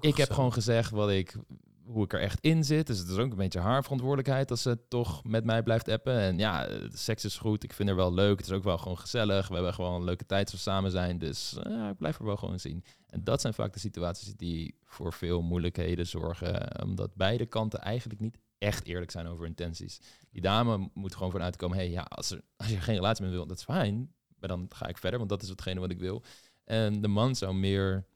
ik 0.00 0.16
heb 0.16 0.30
gewoon 0.30 0.52
gezegd 0.52 0.90
wat 0.90 1.10
ik, 1.10 1.36
hoe 1.84 2.04
ik 2.04 2.12
er 2.12 2.20
echt 2.20 2.40
in 2.40 2.64
zit. 2.64 2.86
Dus 2.86 2.98
het 2.98 3.08
is 3.08 3.16
ook 3.16 3.30
een 3.30 3.36
beetje 3.36 3.60
haar 3.60 3.82
verantwoordelijkheid 3.82 4.50
als 4.50 4.62
ze 4.62 4.78
toch 4.88 5.24
met 5.24 5.44
mij 5.44 5.62
blijft 5.62 5.88
appen. 5.88 6.18
En 6.18 6.38
ja, 6.38 6.66
eh, 6.66 6.88
seks 6.92 7.24
is 7.24 7.38
goed. 7.38 7.64
Ik 7.64 7.72
vind 7.72 7.88
er 7.88 7.96
wel 7.96 8.14
leuk. 8.14 8.38
Het 8.38 8.46
is 8.46 8.52
ook 8.52 8.64
wel 8.64 8.78
gewoon 8.78 8.98
gezellig. 8.98 9.48
We 9.48 9.54
hebben 9.54 9.74
gewoon 9.74 9.94
een 9.94 10.04
leuke 10.04 10.26
tijd 10.26 10.44
als 10.44 10.64
we 10.64 10.70
samen 10.70 10.90
zijn. 10.90 11.18
Dus 11.18 11.56
eh, 11.62 11.88
ik 11.88 11.96
blijf 11.98 12.18
er 12.18 12.24
wel 12.24 12.36
gewoon 12.36 12.60
zien. 12.60 12.84
En 13.06 13.24
dat 13.24 13.40
zijn 13.40 13.54
vaak 13.54 13.72
de 13.72 13.78
situaties 13.78 14.34
die 14.36 14.74
voor 14.84 15.12
veel 15.12 15.42
moeilijkheden 15.42 16.06
zorgen. 16.06 16.82
Omdat 16.82 17.14
beide 17.14 17.46
kanten 17.46 17.80
eigenlijk 17.80 18.20
niet 18.20 18.38
echt 18.58 18.86
eerlijk 18.86 19.10
zijn 19.10 19.26
over 19.26 19.46
intenties. 19.46 20.00
Die 20.30 20.42
dame 20.42 20.90
moet 20.94 21.14
gewoon 21.14 21.32
vanuit 21.32 21.56
komen. 21.56 21.76
hey, 21.76 21.90
ja, 21.90 22.02
als, 22.02 22.30
er, 22.30 22.40
als 22.56 22.68
je 22.68 22.80
geen 22.80 22.94
relatie 22.94 23.24
meer 23.24 23.32
wil, 23.32 23.46
dat 23.46 23.58
is 23.58 23.64
fijn. 23.64 24.12
Maar 24.38 24.48
dan 24.48 24.66
ga 24.68 24.86
ik 24.86 24.98
verder, 24.98 25.18
want 25.18 25.30
dat 25.30 25.42
is 25.42 25.48
hetgene 25.48 25.80
wat 25.80 25.90
ik 25.90 25.98
wil. 25.98 26.22
En 26.64 27.00
de 27.00 27.08
man 27.08 27.34
zou 27.34 27.54
meer 27.54 28.06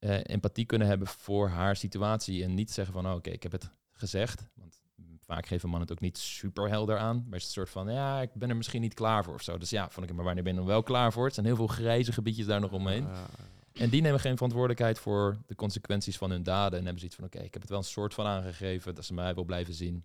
eh, 0.00 0.20
empathie 0.22 0.66
kunnen 0.66 0.88
hebben 0.88 1.06
voor 1.06 1.48
haar 1.48 1.76
situatie. 1.76 2.44
En 2.44 2.54
niet 2.54 2.70
zeggen 2.70 2.94
van, 2.94 3.06
oh, 3.06 3.14
oké, 3.14 3.30
ik 3.30 3.42
heb 3.42 3.52
het 3.52 3.70
gezegd. 3.92 4.48
Want 4.54 4.80
vaak 5.20 5.46
geven 5.46 5.68
mannen 5.68 5.88
het 5.88 5.96
ook 5.96 6.04
niet 6.04 6.18
super 6.18 6.68
helder 6.68 6.98
aan. 6.98 7.16
Maar 7.16 7.38
is 7.38 7.46
het 7.46 7.56
een 7.56 7.66
soort 7.66 7.70
van, 7.70 7.92
ja, 7.92 8.20
ik 8.20 8.34
ben 8.34 8.48
er 8.48 8.56
misschien 8.56 8.80
niet 8.80 8.94
klaar 8.94 9.24
voor 9.24 9.34
of 9.34 9.42
zo. 9.42 9.58
Dus 9.58 9.70
ja, 9.70 9.90
vond 9.90 10.10
ik, 10.10 10.14
maar 10.14 10.24
wanneer 10.24 10.42
ben 10.42 10.52
je 10.52 10.58
dan 10.58 10.68
wel 10.68 10.82
klaar 10.82 11.12
voor? 11.12 11.24
Het 11.24 11.34
zijn 11.34 11.46
heel 11.46 11.56
veel 11.56 11.66
grijze 11.66 12.12
gebiedjes 12.12 12.46
daar 12.46 12.60
nog 12.60 12.72
omheen. 12.72 13.06
Ja, 13.06 13.26
En 13.72 13.90
die 13.90 14.02
nemen 14.02 14.20
geen 14.20 14.34
verantwoordelijkheid 14.34 14.98
voor 14.98 15.36
de 15.46 15.54
consequenties 15.54 16.16
van 16.16 16.30
hun 16.30 16.42
daden. 16.42 16.78
En 16.78 16.84
hebben 16.84 16.98
zoiets 16.98 17.16
van, 17.16 17.24
oké, 17.24 17.38
ik 17.38 17.52
heb 17.52 17.62
het 17.62 17.70
wel 17.70 17.78
een 17.78 17.84
soort 17.84 18.14
van 18.14 18.26
aangegeven 18.26 18.94
dat 18.94 19.04
ze 19.04 19.14
mij 19.14 19.34
wil 19.34 19.44
blijven 19.44 19.74
zien. 19.74 20.04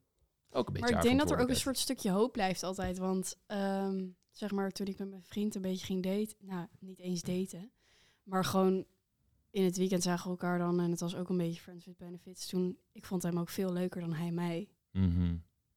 Ook 0.49 0.67
een 0.67 0.73
beetje 0.73 0.89
Maar 0.89 1.03
ik 1.03 1.09
denk 1.09 1.19
dat 1.19 1.31
er 1.31 1.39
ook 1.39 1.49
een 1.49 1.55
soort 1.55 1.77
stukje 1.77 2.11
hoop 2.11 2.31
blijft 2.31 2.63
altijd. 2.63 2.97
Want 2.97 3.37
ehm, 3.45 4.05
zeg 4.31 4.51
maar, 4.51 4.71
toen 4.71 4.87
ik 4.87 4.97
met 4.97 5.09
mijn 5.09 5.23
vriend 5.23 5.55
een 5.55 5.61
beetje 5.61 5.85
ging 5.85 6.03
daten, 6.03 6.35
nou, 6.39 6.67
niet 6.79 6.99
eens 6.99 7.21
daten, 7.21 7.71
maar 8.23 8.45
gewoon 8.45 8.85
in 9.55 9.63
het 9.63 9.77
weekend 9.77 10.03
zagen 10.03 10.23
we 10.23 10.29
elkaar 10.29 10.57
dan 10.57 10.79
en 10.79 10.91
het 10.91 10.99
was 10.99 11.15
ook 11.15 11.29
een 11.29 11.37
beetje 11.37 11.61
friends 11.61 11.85
with 11.85 11.97
benefits. 11.97 12.47
Toen, 12.47 12.77
ik 12.91 13.05
vond 13.05 13.23
hem 13.23 13.39
ook 13.39 13.49
veel 13.49 13.73
leuker 13.73 14.01
dan 14.01 14.13
hij 14.13 14.31
mij. 14.31 14.69
Mhm. 14.91 15.35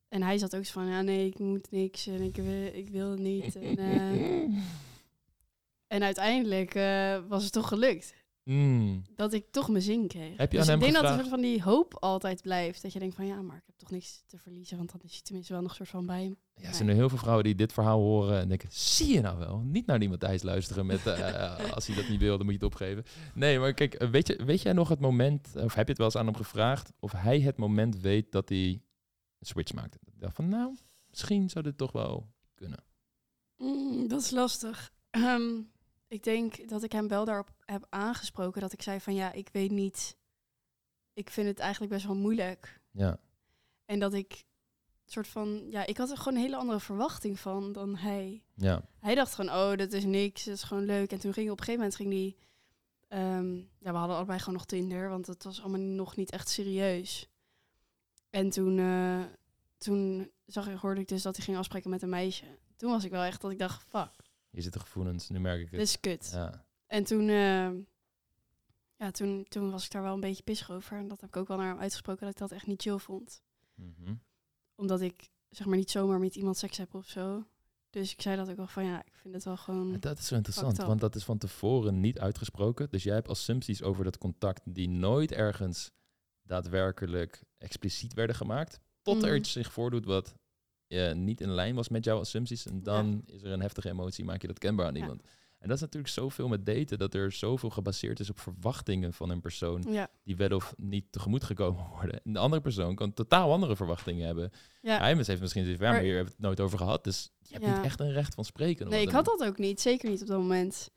En 0.09 0.23
hij 0.23 0.39
zat 0.39 0.57
ook 0.57 0.65
zo 0.65 0.73
van, 0.73 0.87
ja 0.87 1.03
nee, 1.03 1.27
ik 1.27 1.39
moet 1.39 1.71
niks 1.71 2.07
en 2.07 2.21
ik 2.21 2.37
wil, 2.37 2.75
ik 2.75 2.89
wil 2.89 3.11
het 3.11 3.21
niet. 3.21 3.57
En, 3.57 3.77
eh, 3.77 4.43
en 5.95 6.03
uiteindelijk 6.03 6.75
eh, 6.75 7.27
was 7.29 7.45
het 7.45 7.53
toch 7.53 7.69
gelukt. 7.69 8.15
Mm. 8.49 9.03
Dat 9.15 9.33
ik 9.33 9.47
toch 9.51 9.69
mijn 9.69 9.83
zin 9.83 10.07
kreeg. 10.07 10.37
Heb 10.37 10.53
je 10.53 10.59
dus 10.59 10.69
aan 10.69 10.75
ik 10.75 10.83
hem 10.83 10.93
denk 10.93 11.03
dat 11.03 11.13
er 11.13 11.19
soort 11.19 11.29
van 11.29 11.41
die 11.41 11.63
hoop 11.63 11.95
altijd 12.01 12.43
blijft. 12.43 12.83
Dat 12.83 12.93
je 12.93 12.99
denkt 12.99 13.15
van, 13.15 13.27
ja, 13.27 13.43
maar 13.43 13.57
ik 13.57 13.63
heb 13.67 13.77
toch 13.77 13.91
niks 13.91 14.23
te 14.27 14.39
verliezen. 14.39 14.77
Want 14.77 14.93
dan 14.93 15.01
is 15.05 15.13
hij 15.13 15.21
tenminste 15.23 15.53
wel 15.53 15.63
nog 15.63 15.75
soort 15.75 15.89
van 15.89 16.07
bij 16.07 16.23
hem. 16.23 16.37
Ja, 16.55 16.69
er 16.69 16.75
zijn 16.75 16.89
er 16.89 16.95
heel 16.95 17.09
veel 17.09 17.19
vrouwen 17.19 17.45
die 17.45 17.55
dit 17.55 17.73
verhaal 17.73 18.01
horen 18.01 18.41
en 18.41 18.49
denken, 18.49 18.69
zie 18.73 19.15
je 19.15 19.21
nou 19.21 19.39
wel? 19.39 19.59
Niet 19.59 19.87
naar 19.87 19.99
die 19.99 20.09
Matthijs 20.09 20.43
luisteren 20.43 20.87
met, 20.87 21.07
eh, 21.07 21.73
als 21.75 21.87
hij 21.87 21.97
dat 21.97 22.09
niet 22.09 22.21
wil, 22.21 22.37
dan 22.37 22.47
moet 22.47 22.55
je 22.55 22.65
het 22.65 22.75
opgeven. 22.75 23.05
Nee, 23.35 23.59
maar 23.59 23.75
kijk, 23.75 23.95
eh, 23.95 24.11
weet, 24.11 24.27
je, 24.27 24.45
weet 24.45 24.63
jij 24.63 24.73
nog 24.73 24.89
het 24.89 25.01
moment, 25.01 25.49
of 25.55 25.75
heb 25.75 25.85
je 25.85 25.91
het 25.91 25.99
wel 25.99 26.07
eens 26.07 26.17
aan 26.17 26.27
hem 26.27 26.37
gevraagd, 26.37 26.93
of 27.01 27.13
hij 27.13 27.41
het 27.41 27.57
moment 27.57 28.01
weet 28.01 28.33
dat 28.33 28.49
hij 28.49 28.83
een 29.39 29.47
switch 29.47 29.73
hij 29.75 29.89
dacht 30.15 30.35
van, 30.35 30.49
nou, 30.49 30.77
misschien 31.11 31.49
zou 31.49 31.65
dit 31.65 31.79
toch 31.79 31.93
wel 31.93 32.29
kunnen. 32.55 32.85
Mm, 33.57 34.09
dat 34.09 34.21
is 34.21 34.31
lastig. 34.31 34.91
Ehm, 35.11 35.61
ik 36.09 36.23
denk 36.23 36.69
dat 36.69 36.83
ik 36.83 36.93
hem 36.93 37.09
wel 37.09 37.25
daarop 37.25 37.51
heb 37.65 37.87
aangesproken. 37.89 38.61
Dat 38.61 38.73
ik 38.73 38.83
zei 38.83 39.01
van 39.01 39.15
ja, 39.15 39.33
ik 39.33 39.49
weet 39.53 39.71
niet. 39.71 40.17
Ik 41.13 41.31
vind 41.31 41.47
het 41.49 41.59
eigenlijk 41.59 41.93
best 41.93 42.07
wel 42.07 42.17
moeilijk. 42.17 42.81
Ja, 42.91 43.19
En 43.85 43.99
dat 43.99 44.13
ik 44.13 44.45
soort 45.05 45.29
van 45.29 45.71
ja, 45.71 45.87
ik 45.87 45.97
had 45.97 46.11
er 46.11 46.17
gewoon 46.17 46.35
een 46.35 46.45
hele 46.45 46.57
andere 46.57 46.81
verwachting 46.81 47.39
van 47.41 47.73
dan 47.73 47.97
hij. 47.97 48.43
ja, 48.55 48.83
Hij 49.01 49.15
dacht 49.15 49.35
gewoon, 49.35 49.55
oh, 49.57 49.77
dat 49.77 49.93
is 49.93 50.05
niks, 50.05 50.45
dat 50.45 50.55
is 50.55 50.63
gewoon 50.63 50.85
leuk. 50.85 51.13
En 51.13 51.19
toen 51.19 51.33
ging 51.33 51.51
op 51.51 51.59
een 51.59 51.65
gegeven 51.65 51.81
moment 51.81 51.97
ging 51.97 52.11
die. 52.11 52.37
ehm, 53.09 53.57
ja, 53.57 53.93
we 53.93 53.97
hadden 53.99 54.17
allebei 54.17 54.39
gewoon 54.39 54.55
nog 54.55 54.67
Tinder, 54.67 55.09
want 55.09 55.27
het 55.27 55.45
was 55.45 55.61
allemaal 55.61 55.81
nog 55.81 56.17
niet 56.17 56.31
echt 56.31 56.49
serieus. 56.49 57.29
En 58.31 58.51
toen, 58.51 58.79
eh, 58.79 59.21
toen 59.79 60.31
zag 60.47 60.69
ik, 60.69 60.77
hoorde 60.79 61.01
ik 61.01 61.09
dus 61.09 61.23
dat 61.23 61.37
hij 61.37 61.45
ging 61.45 61.57
afspreken 61.57 61.91
met 61.91 62.03
een 62.03 62.09
meisje. 62.09 62.59
Toen 62.77 62.91
was 62.91 63.05
ik 63.05 63.11
wel 63.11 63.23
echt 63.23 63.41
dat 63.41 63.51
ik 63.51 63.59
dacht, 63.59 63.83
fuck, 63.83 64.11
hier 64.59 64.63
zitten 64.73 64.81
gevoelens, 64.81 65.29
nu 65.29 65.41
merk 65.41 65.61
ik 65.61 65.71
dit 65.71 65.81
het. 65.81 65.89
is 65.89 66.01
kut. 66.01 66.31
Ja, 66.33 66.65
En 66.87 67.05
toen, 67.05 67.29
eh, 67.29 67.71
ja, 68.97 69.11
toen, 69.11 69.45
toen 69.49 69.71
was 69.71 69.85
ik 69.85 69.91
daar 69.91 70.03
wel 70.03 70.15
een 70.15 70.21
beetje 70.21 70.43
pissig 70.43 70.71
over. 70.71 70.97
En 70.99 71.09
dat 71.09 71.21
heb 71.21 71.29
ik 71.31 71.37
ook 71.37 71.49
wel 71.49 71.57
naar 71.57 71.69
hem 71.69 71.79
uitgesproken 71.79 72.21
dat 72.25 72.31
ik 72.31 72.39
dat 72.39 72.53
echt 72.53 72.67
niet 72.67 72.83
chill 72.83 72.99
vond. 72.99 73.43
Mhm. 73.75 74.15
Omdat 74.75 75.01
ik 75.01 75.29
zeg 75.51 75.67
maar 75.67 75.77
niet 75.77 75.91
zomaar 75.91 76.19
met 76.19 76.37
iemand 76.37 76.57
seks 76.57 76.77
heb 76.77 76.95
of 76.95 77.07
zo. 77.09 77.47
Dus 77.91 78.13
ik 78.13 78.21
zei 78.23 78.37
dat 78.37 78.51
ook 78.51 78.57
wel 78.57 78.67
van 78.67 78.85
ja, 78.85 79.01
ik 79.05 79.15
vind 79.17 79.35
het 79.35 79.45
wel 79.45 79.57
gewoon. 79.57 79.93
En 79.93 80.01
dat 80.01 80.19
is 80.19 80.27
zo 80.27 80.35
interessant, 80.35 80.77
want 80.77 81.01
dat 81.01 81.15
is 81.15 81.25
van 81.25 81.39
tevoren 81.39 82.01
niet 82.01 82.19
uitgesproken. 82.19 82.91
Dus 82.91 83.03
jij 83.03 83.15
hebt 83.15 83.29
assumpties 83.29 83.83
over 83.83 84.05
dat 84.05 84.19
contact 84.19 84.61
die 84.65 84.89
nooit 84.89 85.33
ergens 85.33 85.91
daadwerkelijk 86.43 87.43
expliciet 87.59 88.15
werden 88.15 88.37
gemaakt. 88.37 88.81
Tot 89.03 89.23
er 89.23 89.29
Mhm. 89.29 89.37
iets 89.39 89.53
zich 89.53 89.73
voordoet 89.73 90.05
wat 90.05 90.35
eh, 90.89 91.13
niet 91.13 91.41
in 91.41 91.51
lijn 91.51 91.75
was 91.75 91.89
met 91.89 92.05
jouw 92.05 92.19
assumpties. 92.21 92.67
En 92.67 92.83
dan 92.83 93.23
is 93.27 93.43
er 93.43 93.53
een 93.53 93.61
heftige 93.61 93.89
emotie, 93.91 94.25
maak 94.25 94.41
je 94.41 94.47
dat 94.47 94.59
kenbaar 94.59 94.87
aan 94.87 94.95
Ja. 94.95 95.01
iemand. 95.01 95.23
En 95.59 95.69
dat 95.69 95.77
is 95.77 95.83
natuurlijk 95.83 96.13
zoveel 96.13 96.49
met 96.49 96.67
daten, 96.67 96.99
dat 96.99 97.15
er 97.15 97.33
zoveel 97.33 97.71
gebaseerd 97.71 98.21
is 98.21 98.31
op 98.31 98.41
verwachtingen 98.41 99.13
van 99.13 99.31
een 99.31 99.41
persoon 99.41 99.85
Ja, 99.89 100.09
die 100.25 100.37
wel 100.37 100.49
of 100.51 100.75
niet 100.77 101.05
tegemoet 101.11 101.45
gekomen 101.45 101.87
worden. 101.97 102.21
En 102.25 102.33
de 102.33 102.39
andere 102.39 102.63
persoon 102.63 102.95
kan 102.95 103.13
totaal 103.13 103.53
andere 103.53 103.77
verwachtingen 103.77 104.27
hebben. 104.27 104.51
ja. 104.83 104.99
Hij 104.99 105.15
heeft 105.15 105.41
misschien 105.41 105.63
zoiets 105.63 105.79
van, 105.79 105.87
ja, 105.87 105.93
maar 105.93 106.03
hier 106.03 106.15
hebben 106.15 106.33
we 106.33 106.37
het 106.39 106.47
nooit 106.47 106.61
over 106.61 106.79
gehad. 106.79 107.05
Dus 107.05 107.31
je 107.43 107.53
hebt 107.55 107.65
Ja. 107.67 107.77
niet 107.77 107.85
echt 107.85 108.01
een 108.01 108.13
recht 108.13 108.35
van 108.35 108.45
spreken. 108.45 108.89
Nee, 108.89 109.03
ik 109.03 109.11
had 109.11 109.25
dat 109.25 109.45
ook 109.45 109.59
niet. 109.59 109.81
Zeker 109.81 110.11
niet 110.11 110.21
op 110.21 110.27
dat 110.27 110.39
moment. 110.39 110.91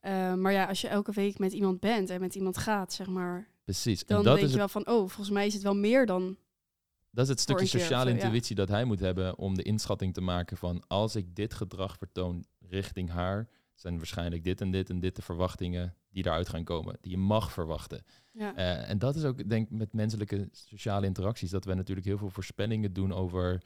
Eh, 0.00 0.34
maar 0.34 0.52
ja, 0.52 0.64
als 0.64 0.80
je 0.80 0.88
elke 0.88 1.12
week 1.12 1.38
met 1.38 1.52
iemand 1.52 1.80
bent 1.80 2.10
en 2.10 2.20
met 2.20 2.34
iemand 2.34 2.58
gaat, 2.58 2.92
zeg 2.92 3.06
maar, 3.06 3.48
Precies. 3.64 4.04
dan 4.04 4.18
en 4.18 4.24
dat 4.24 4.34
denk 4.34 4.46
is 4.46 4.52
je 4.52 4.58
wel 4.58 4.68
van, 4.68 4.86
oh, 4.86 4.98
volgens 4.98 5.30
mij 5.30 5.46
is 5.46 5.54
het 5.54 5.62
wel 5.62 5.74
meer 5.76 6.06
dan. 6.06 6.36
Dat 7.14 7.24
is 7.24 7.30
het 7.30 7.40
stukje 7.40 7.66
sociale 7.66 8.10
zo, 8.10 8.16
ja. 8.16 8.22
intuïtie 8.22 8.54
dat 8.56 8.68
hij 8.68 8.84
moet 8.84 9.00
hebben 9.00 9.38
om 9.38 9.54
de 9.54 9.62
inschatting 9.62 10.14
te 10.14 10.20
maken 10.20 10.56
van 10.56 10.82
als 10.86 11.16
ik 11.16 11.36
dit 11.36 11.54
gedrag 11.54 11.98
vertoon 11.98 12.44
richting 12.68 13.10
haar, 13.10 13.48
zijn 13.74 13.96
waarschijnlijk 13.96 14.44
dit 14.44 14.60
en 14.60 14.70
dit 14.70 14.90
en 14.90 15.00
dit 15.00 15.16
de 15.16 15.22
verwachtingen 15.22 15.94
die 16.10 16.22
daaruit 16.22 16.48
gaan 16.48 16.64
komen, 16.64 16.96
die 17.00 17.10
je 17.10 17.18
mag 17.18 17.52
verwachten. 17.52 18.04
Ja, 18.32 18.54
Eh, 18.56 18.90
en 18.90 18.98
dat 18.98 19.16
is 19.16 19.24
ook, 19.24 19.48
denk 19.48 19.70
ik, 19.70 19.76
met 19.76 19.92
menselijke 19.92 20.48
sociale 20.52 21.06
interacties, 21.06 21.50
dat 21.50 21.64
we 21.64 21.74
natuurlijk 21.74 22.06
heel 22.06 22.18
veel 22.18 22.30
voorspellingen 22.30 22.92
doen 22.92 23.12
over 23.12 23.62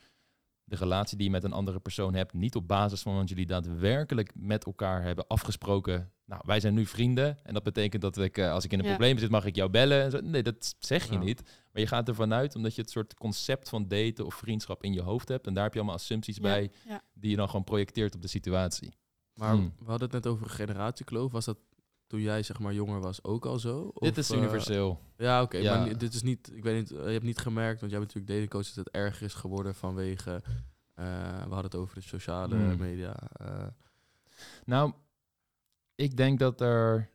de 0.69 0.77
relatie 0.77 1.17
die 1.17 1.27
je 1.27 1.33
met 1.33 1.45
een 1.45 1.53
andere 1.53 1.79
persoon 1.81 2.15
hebt, 2.15 2.33
niet 2.33 2.55
op 2.57 2.69
basis 2.69 3.03
van 3.03 3.17
wat 3.17 3.29
jullie 3.29 3.47
daadwerkelijk 3.47 4.33
met 4.35 4.65
elkaar 4.65 5.03
hebben 5.03 5.27
afgesproken. 5.27 6.13
Nou, 6.25 6.43
wij 6.47 6.61
zijn 6.61 6.75
nu 6.75 6.87
vrienden 6.87 7.39
en 7.43 7.55
dat 7.55 7.63
betekent 7.63 8.03
dat 8.03 8.19
ik, 8.19 8.39
eh, 8.39 8.53
als 8.53 8.65
ik 8.65 8.73
in 8.73 8.79
een 8.79 8.85
Ja. 8.85 8.91
probleem 8.91 9.19
zit, 9.19 9.31
mag 9.31 9.45
ik 9.45 9.55
jou 9.57 9.71
bellen. 9.71 10.03
En 10.03 10.11
zo. 10.11 10.21
Nee, 10.21 10.43
dat 10.43 10.75
zeg 10.79 11.07
je 11.07 11.13
Ja. 11.13 11.19
niet. 11.19 11.43
Maar 11.73 11.83
je 11.83 11.89
gaat 11.89 12.09
ervan 12.09 12.33
uit 12.35 12.55
omdat 12.55 12.75
je 12.75 12.81
het 12.81 12.91
soort 12.91 13.15
concept 13.15 13.69
van 13.69 13.89
daten 13.89 14.27
of 14.27 14.35
vriendschap 14.35 14.83
in 14.85 14.93
je 14.93 15.03
hoofd 15.03 15.29
hebt. 15.29 15.47
En 15.47 15.55
daar 15.55 15.65
heb 15.65 15.73
je 15.73 15.79
allemaal 15.79 15.97
assumpties 15.99 16.37
Ja, 16.37 16.43
bij 16.43 16.71
ja. 16.89 17.03
die 17.15 17.31
je 17.31 17.37
dan 17.37 17.47
gewoon 17.49 17.65
projecteert 17.65 18.15
op 18.15 18.23
de 18.23 18.29
situatie. 18.29 18.93
Maar 19.35 19.53
Hmm. 19.53 19.73
we 19.79 19.85
hadden 19.91 20.11
het 20.11 20.25
net 20.25 20.33
over 20.33 20.49
generatiekloof. 20.51 21.33
Was 21.33 21.45
dat 21.45 21.59
toen 22.09 22.21
jij 22.21 22.43
zeg 22.43 22.59
maar 22.59 22.73
jonger 22.75 23.01
was 23.01 23.25
ook 23.25 23.47
al 23.47 23.59
zo? 23.59 23.91
Dit 23.95 24.19
is 24.19 24.31
eh, 24.31 24.39
universeel. 24.39 25.01
ja, 25.17 25.43
oké. 25.43 25.57
Ja. 25.57 25.79
Maar 25.79 25.99
dit 25.99 26.15
is 26.15 26.23
niet, 26.23 26.51
ik 26.55 26.63
weet 26.63 26.79
niet, 26.79 26.91
eh, 26.99 27.05
je 27.07 27.13
hebt 27.13 27.25
niet 27.25 27.39
gemerkt, 27.39 27.81
want 27.81 27.93
jij 27.93 28.01
bent 28.01 28.15
natuurlijk 28.15 28.27
datingcoach, 28.41 28.75
dat 28.75 28.85
het 28.85 28.95
erger 28.95 29.27
is 29.27 29.35
geworden 29.35 29.75
vanwege, 29.75 30.43
eh, 30.95 31.05
we 31.35 31.55
hadden 31.55 31.65
het 31.65 31.75
over 31.75 31.95
de 31.95 32.01
sociale 32.01 32.55
Hmm. 32.55 32.77
media. 32.77 33.17
Nou, 34.65 34.93
ik 35.95 36.17
denk 36.17 36.39
dat 36.39 36.61
er 36.61 37.11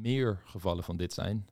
meer 0.00 0.40
gevallen 0.44 0.84
van 0.84 0.96
dit 0.96 1.12
zijn. 1.12 1.46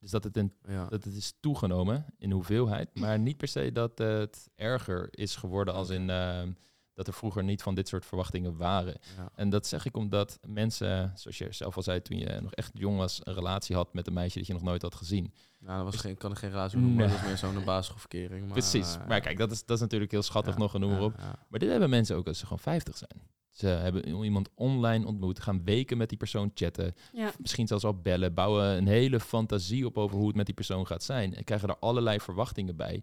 Dus 0.00 0.10
dat 0.10 0.24
het, 0.24 0.36
een, 0.36 0.52
ja. 0.68 0.86
dat 0.88 1.04
het 1.04 1.14
is 1.14 1.34
toegenomen 1.40 2.06
in 2.18 2.30
hoeveelheid, 2.30 2.98
maar 2.98 3.18
niet 3.18 3.36
per 3.36 3.48
se 3.48 3.72
dat 3.72 3.98
het 3.98 4.50
erger 4.54 5.08
is 5.10 5.36
geworden 5.36 5.74
als 5.74 5.90
in 5.90 6.10
ehm, 6.10 6.52
dat 6.94 7.06
er 7.06 7.12
vroeger 7.12 7.44
niet 7.44 7.62
van 7.62 7.74
dit 7.74 7.88
soort 7.88 8.06
verwachtingen 8.06 8.56
waren. 8.56 8.96
ja. 9.16 9.30
En 9.34 9.48
dat 9.50 9.66
zeg 9.66 9.84
ik 9.84 9.96
omdat 9.96 10.38
mensen, 10.46 11.12
zoals 11.14 11.38
je 11.38 11.46
zelf 11.50 11.76
al 11.76 11.82
zei 11.82 12.02
toen 12.02 12.18
je 12.18 12.38
nog 12.42 12.52
echt 12.52 12.70
jong 12.74 12.96
was, 12.96 13.20
een 13.24 13.34
relatie 13.34 13.76
had 13.76 13.94
met 13.94 14.06
een 14.06 14.12
meisje 14.12 14.38
dat 14.38 14.46
je 14.46 14.52
nog 14.52 14.62
nooit 14.62 14.82
had 14.82 14.94
gezien. 14.94 15.32
Nou, 15.58 15.84
dat 15.84 15.92
was 15.92 16.00
geen, 16.00 16.16
kan 16.16 16.30
er 16.30 16.36
geen 16.36 16.50
relatie 16.50 16.78
noemen, 16.78 16.96
maar 16.96 17.08
dat 17.08 17.16
was 17.16 17.26
meer 17.26 17.36
zo'n 17.36 17.64
basisschoolverkering. 17.64 18.42
Maar, 18.44 18.52
Precies. 18.52 18.94
eh, 18.96 19.06
Maar 19.06 19.20
kijk, 19.20 19.38
dat 19.38 19.50
is, 19.50 19.64
dat 19.64 19.76
is 19.76 19.82
natuurlijk 19.82 20.10
heel 20.10 20.22
schattig 20.22 20.52
ja, 20.54 20.58
nog 20.60 20.74
en 20.74 20.80
noem 20.80 20.90
maar 20.90 20.98
ja, 21.00 21.04
op. 21.04 21.14
ja. 21.18 21.38
Maar 21.48 21.58
dit 21.60 21.70
hebben 21.70 21.90
mensen 21.90 22.16
ook 22.16 22.26
als 22.26 22.38
ze 22.38 22.44
gewoon 22.44 22.58
50 22.58 22.96
zijn. 22.96 23.22
Ze 23.50 23.66
hebben 23.66 24.22
iemand 24.24 24.48
online 24.54 25.06
ontmoet, 25.06 25.40
gaan 25.40 25.64
weken 25.64 25.96
met 25.96 26.08
die 26.08 26.18
persoon 26.18 26.50
chatten, 26.54 26.94
Ja. 27.12 27.32
misschien 27.38 27.66
zelfs 27.66 27.84
al 27.84 28.00
bellen, 28.00 28.34
bouwen 28.34 28.64
een 28.64 28.86
hele 28.86 29.20
fantasie 29.20 29.86
op 29.86 29.98
over 29.98 30.16
hoe 30.16 30.26
het 30.26 30.36
met 30.36 30.46
die 30.46 30.54
persoon 30.54 30.86
gaat 30.86 31.02
zijn. 31.02 31.34
En 31.34 31.44
krijgen 31.44 31.68
er 31.68 31.78
allerlei 31.78 32.20
verwachtingen 32.20 32.76
bij. 32.76 33.02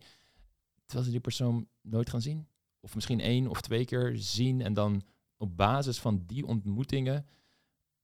Terwijl 0.86 1.06
ze 1.06 1.12
die 1.12 1.20
persoon 1.20 1.68
nooit 1.82 2.10
gaan 2.10 2.22
zien. 2.22 2.48
Of 2.82 2.96
misschien 2.96 3.20
één 3.20 3.48
of 3.48 3.62
twee 3.62 3.86
keer 3.86 4.12
zien 4.16 4.62
en 4.62 4.74
dan 4.74 5.02
op 5.38 5.58
basis 5.58 6.00
van 6.00 6.24
die 6.26 6.46
ontmoetingen 6.46 7.26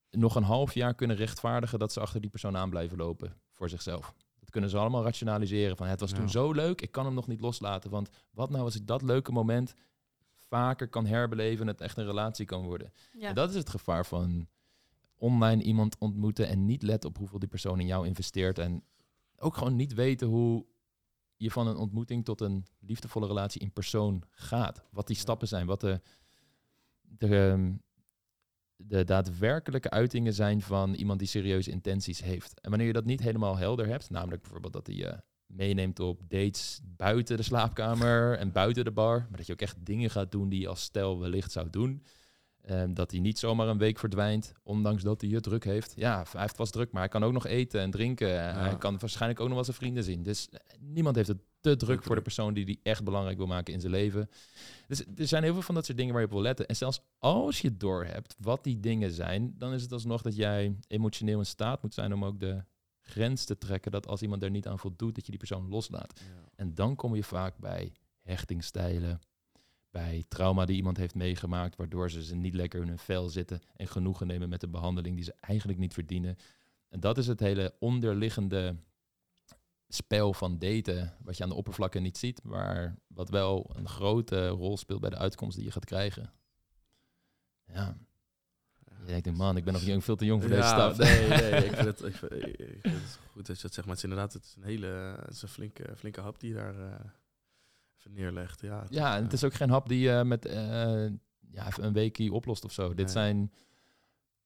nog 0.09 0.35
een 0.35 0.43
half 0.43 0.73
jaar 0.73 0.93
kunnen 0.95 1.15
rechtvaardigen 1.15 1.79
dat 1.79 1.93
ze 1.93 1.99
achter 1.99 2.21
die 2.21 2.29
persoon 2.29 2.57
aan 2.57 2.69
blijven 2.69 2.97
lopen 2.97 3.33
voor 3.51 3.69
zichzelf. 3.69 4.13
Dat 4.39 4.49
kunnen 4.49 4.69
ze 4.69 4.77
allemaal 4.77 5.03
rationaliseren 5.03 5.77
van 5.77 5.87
het 5.87 5.99
was 5.99 6.11
toen 6.11 6.21
Ja. 6.23 6.27
zo 6.27 6.51
leuk, 6.51 6.81
ik 6.81 6.91
kan 6.91 7.05
hem 7.05 7.13
nog 7.13 7.27
niet 7.27 7.41
loslaten. 7.41 7.89
Want 7.89 8.09
wat 8.31 8.49
nou 8.49 8.63
als 8.63 8.75
ik 8.75 8.87
dat 8.87 9.01
leuke 9.01 9.31
moment 9.31 9.73
vaker 10.33 10.87
kan 10.87 11.05
herbeleven 11.05 11.61
en 11.61 11.67
het 11.71 11.81
echt 11.81 11.97
een 11.97 12.05
relatie 12.05 12.45
kan 12.45 12.63
worden. 12.63 12.91
Ja. 13.13 13.27
En 13.27 13.35
dat 13.35 13.49
is 13.49 13.55
het 13.55 13.69
gevaar 13.69 14.05
van 14.05 14.47
online 15.15 15.63
iemand 15.63 15.97
ontmoeten 15.97 16.47
en 16.47 16.65
niet 16.65 16.81
letten 16.81 17.09
op 17.09 17.17
hoeveel 17.17 17.39
die 17.39 17.47
persoon 17.49 17.79
in 17.79 17.85
jou 17.85 18.07
investeert. 18.07 18.59
En 18.59 18.83
ook 19.37 19.57
gewoon 19.57 19.75
niet 19.75 19.93
weten 19.93 20.27
hoe 20.27 20.65
je 21.37 21.51
van 21.51 21.67
een 21.67 21.77
ontmoeting 21.77 22.25
tot 22.25 22.41
een 22.41 22.65
liefdevolle 22.79 23.27
relatie 23.27 23.61
in 23.61 23.71
persoon 23.71 24.23
gaat. 24.29 24.83
Wat 24.91 25.07
die 25.07 25.15
stappen 25.15 25.47
zijn, 25.47 25.65
wat 25.65 25.81
de, 25.81 26.01
de, 27.01 27.49
ehm, 27.49 27.73
de 28.75 29.03
daadwerkelijke 29.03 29.89
uitingen 29.89 30.33
zijn 30.33 30.61
van 30.61 30.93
iemand 30.93 31.19
die 31.19 31.27
serieuze 31.27 31.71
intenties 31.71 32.21
heeft. 32.21 32.61
En 32.61 32.69
wanneer 32.69 32.87
je 32.87 32.93
dat 32.93 33.05
niet 33.05 33.21
helemaal 33.21 33.57
helder 33.57 33.87
hebt, 33.87 34.09
namelijk 34.09 34.41
bijvoorbeeld 34.41 34.73
dat 34.73 34.87
hij 34.87 34.95
je 34.95 35.21
meeneemt 35.45 35.99
op 35.99 36.21
dates 36.27 36.81
buiten 36.83 37.37
de 37.37 37.43
slaapkamer 37.43 38.37
en 38.37 38.51
buiten 38.51 38.83
de 38.83 38.91
bar, 38.91 39.19
maar 39.29 39.37
dat 39.37 39.45
je 39.45 39.53
ook 39.53 39.61
echt 39.61 39.85
dingen 39.85 40.09
gaat 40.09 40.31
doen 40.31 40.49
die 40.49 40.59
je 40.59 40.67
als 40.67 40.81
stel 40.81 41.19
wellicht 41.19 41.51
zou 41.51 41.69
doen. 41.69 42.03
Ehm, 42.67 42.93
dat 42.93 43.11
hij 43.11 43.19
niet 43.19 43.39
zomaar 43.39 43.67
een 43.67 43.77
week 43.77 43.99
verdwijnt, 43.99 44.53
ondanks 44.63 45.03
dat 45.03 45.21
hij 45.21 45.29
je 45.29 45.39
druk 45.39 45.63
heeft. 45.63 45.93
Ja, 45.95 46.25
hij 46.31 46.41
heeft 46.41 46.55
vast 46.55 46.73
druk, 46.73 46.91
maar 46.91 47.01
hij 47.01 47.09
kan 47.09 47.23
ook 47.23 47.33
nog 47.33 47.45
eten 47.45 47.81
en 47.81 47.91
drinken. 47.91 48.39
En 48.39 48.59
Hij 48.59 48.77
kan 48.77 48.97
waarschijnlijk 48.99 49.39
ook 49.39 49.45
nog 49.45 49.55
wel 49.55 49.63
zijn 49.63 49.77
vrienden 49.77 50.03
zien. 50.03 50.23
Dus 50.23 50.49
eh, 50.49 50.59
niemand 50.79 51.15
heeft 51.15 51.27
het 51.27 51.37
te 51.61 51.75
druk 51.75 52.03
voor 52.03 52.15
de 52.15 52.21
persoon 52.21 52.53
die 52.53 52.65
hij 52.65 52.79
echt 52.83 53.03
belangrijk 53.03 53.37
wil 53.37 53.47
maken 53.47 53.73
in 53.73 53.79
zijn 53.79 53.91
leven. 53.91 54.29
Dus 54.87 55.03
er 55.15 55.27
zijn 55.27 55.43
heel 55.43 55.53
veel 55.53 55.61
van 55.61 55.75
dat 55.75 55.85
soort 55.85 55.97
dingen 55.97 56.13
waar 56.13 56.21
je 56.21 56.27
op 56.27 56.33
wil 56.33 56.43
letten. 56.43 56.67
En 56.67 56.75
zelfs 56.75 57.01
als 57.19 57.61
je 57.61 57.77
doorhebt 57.77 58.35
wat 58.39 58.63
die 58.63 58.79
dingen 58.79 59.11
zijn, 59.11 59.53
dan 59.57 59.73
is 59.73 59.81
het 59.81 59.91
alsnog 59.91 60.21
dat 60.21 60.35
jij 60.35 60.75
emotioneel 60.87 61.39
in 61.39 61.45
staat 61.45 61.81
moet 61.81 61.93
zijn 61.93 62.13
om 62.13 62.25
ook 62.25 62.39
de 62.39 62.63
grens 63.01 63.45
te 63.45 63.57
trekken 63.57 63.91
dat 63.91 64.07
als 64.07 64.21
iemand 64.21 64.43
er 64.43 64.49
niet 64.49 64.67
aan 64.67 64.79
voldoet, 64.79 65.15
dat 65.15 65.25
je 65.25 65.31
die 65.31 65.39
persoon 65.39 65.69
loslaat. 65.69 66.19
Ja. 66.19 66.49
En 66.55 66.75
dan 66.75 66.95
kom 66.95 67.15
je 67.15 67.23
vaak 67.23 67.57
bij 67.57 67.93
hechtingstijlen, 68.21 69.19
bij 69.97 70.25
trauma 70.27 70.65
die 70.65 70.75
iemand 70.75 70.97
heeft 70.97 71.15
meegemaakt, 71.15 71.75
waardoor 71.75 72.11
ze 72.11 72.23
ze 72.23 72.35
niet 72.35 72.53
lekker 72.53 72.81
in 72.81 72.87
hun 72.87 72.97
vel 72.97 73.29
zitten 73.29 73.61
en 73.75 73.87
genoegen 73.87 74.27
nemen 74.27 74.49
met 74.49 74.61
de 74.61 74.67
behandeling 74.67 75.15
die 75.15 75.23
ze 75.23 75.35
eigenlijk 75.39 75.79
niet 75.79 75.93
verdienen. 75.93 76.37
En 76.89 76.99
dat 76.99 77.17
is 77.17 77.27
het 77.27 77.39
hele 77.39 77.73
onderliggende 77.79 78.75
spel 79.87 80.33
van 80.33 80.57
daten, 80.59 81.13
wat 81.23 81.37
je 81.37 81.43
aan 81.43 81.49
de 81.49 81.55
oppervlakte 81.55 81.99
niet 81.99 82.17
ziet, 82.17 82.43
maar 82.43 82.99
wat 83.07 83.29
wel 83.29 83.71
een 83.75 83.87
grote 83.87 84.47
rol 84.47 84.77
speelt 84.77 85.01
bij 85.01 85.09
de 85.09 85.17
uitkomst 85.17 85.55
die 85.55 85.65
je 85.65 85.71
gaat 85.71 85.85
krijgen. 85.85 86.31
Ja, 87.65 87.97
je 89.05 89.21
denkt, 89.21 89.39
man, 89.39 89.57
ik 89.57 89.63
ben 89.63 89.73
nog 89.73 89.81
jong, 89.81 90.03
veel 90.03 90.15
te 90.15 90.25
jong 90.25 90.41
voor 90.41 90.49
deze 90.51 90.61
Ja, 90.61 90.93
stap. 90.93 90.97
Nee, 90.97 91.27
nee, 91.27 91.65
ik 91.69 91.75
vind, 91.75 91.85
het, 91.85 92.03
ik, 92.03 92.15
vind, 92.15 92.31
ik 92.31 92.79
vind 92.81 92.95
het 93.01 93.19
goed 93.31 93.45
dat 93.45 93.55
je 93.55 93.61
dat 93.61 93.73
zegt. 93.73 93.87
Maar 93.87 93.95
het 93.95 94.03
is 94.03 94.09
inderdaad 94.09 94.33
het 94.33 94.43
is 94.43 94.55
een 94.57 94.63
hele 94.63 94.87
het 95.25 95.33
is 95.33 95.41
een 95.41 95.47
flinke, 95.47 95.95
flinke 95.95 96.21
hap 96.21 96.39
die 96.39 96.53
daar 96.53 96.79
eh, 96.79 96.99
even 98.07 98.21
neerlegt. 98.21 98.61
Ja, 98.61 98.81
het 98.81 98.93
Ja, 98.93 99.15
en 99.15 99.23
het 99.23 99.33
is 99.33 99.43
ook 99.43 99.53
geen 99.53 99.69
hap 99.69 99.89
die 99.89 99.99
je 99.99 100.23
met 100.25 100.45
eh, 100.45 101.05
ja, 101.51 101.67
even 101.67 101.83
een 101.83 101.93
weekje 101.93 102.33
oplost 102.33 102.65
of 102.65 102.71
zo. 102.71 102.93
Dit 102.93 103.11
zijn 103.11 103.51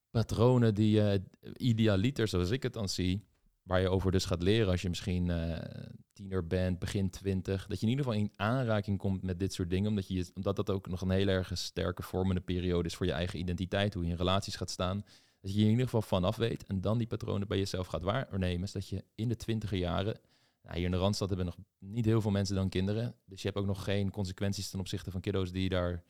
patronen 0.10 0.76
die 0.76 0.92
je 0.92 1.24
idealiter, 1.56 2.28
zoals 2.28 2.50
ik 2.50 2.64
het 2.64 2.74
dan 2.74 2.90
zie, 2.90 3.26
waar 3.64 3.82
je 3.82 3.90
over 3.90 4.12
dus 4.12 4.26
gaat 4.26 4.42
leren 4.42 4.72
als 4.72 4.82
je 4.82 4.90
misschien 4.90 5.30
eh, 5.30 5.90
tiener 6.14 6.48
bent, 6.48 6.80
begin 6.80 7.10
twintig, 7.10 7.68
dat 7.68 7.80
je 7.80 7.86
in 7.86 7.92
ieder 7.92 8.06
geval 8.06 8.20
in 8.20 8.32
aanraking 8.36 8.98
komt 8.98 9.24
met 9.24 9.40
dit 9.40 9.54
soort 9.54 9.70
dingen, 9.70 9.90
omdat, 9.90 10.08
je, 10.08 10.32
omdat 10.34 10.56
dat 10.56 10.70
ook 10.70 10.88
nog 10.88 11.02
een 11.02 11.10
heel 11.10 11.28
erg 11.28 11.52
sterke 11.54 12.04
vormende 12.04 12.42
periode 12.42 12.88
is 12.88 12.96
voor 12.96 13.06
je 13.06 13.12
eigen 13.12 13.40
identiteit, 13.40 13.94
hoe 13.94 14.04
je 14.04 14.10
in 14.10 14.18
relaties 14.18 14.56
gaat 14.56 14.70
staan. 14.70 15.04
Dat 15.42 15.54
je 15.54 15.62
in 15.62 15.70
ieder 15.70 15.84
geval 15.84 16.02
vanaf 16.02 16.36
weet 16.36 16.66
en 16.66 16.82
dan 16.82 16.98
die 16.98 17.08
patronen 17.08 17.48
bij 17.48 17.58
jezelf 17.58 17.88
gaat 17.88 18.04
waarnemen, 18.04 18.68
zodat 18.68 18.90
je 18.90 19.04
in 19.16 19.28
de 19.28 19.36
twintiger 19.36 19.78
jaren 19.78 20.20
nou, 20.62 20.76
hier 20.76 20.86
in 20.86 20.92
de 20.92 20.98
Randstad 20.98 21.28
hebben 21.28 21.46
nog 21.46 21.58
niet 21.80 22.06
heel 22.06 22.22
veel 22.22 22.32
mensen 22.32 22.56
dan 22.56 22.70
kinderen. 22.70 23.16
Dus 23.26 23.42
je 23.42 23.48
hebt 23.48 23.60
ook 23.60 23.66
nog 23.66 23.84
geen 23.84 24.12
consequenties 24.12 24.70
ten 24.70 24.80
opzichte 24.80 25.12
van 25.12 25.22
kiddo's 25.22 25.52
die 25.52 25.70
daar 25.70 26.04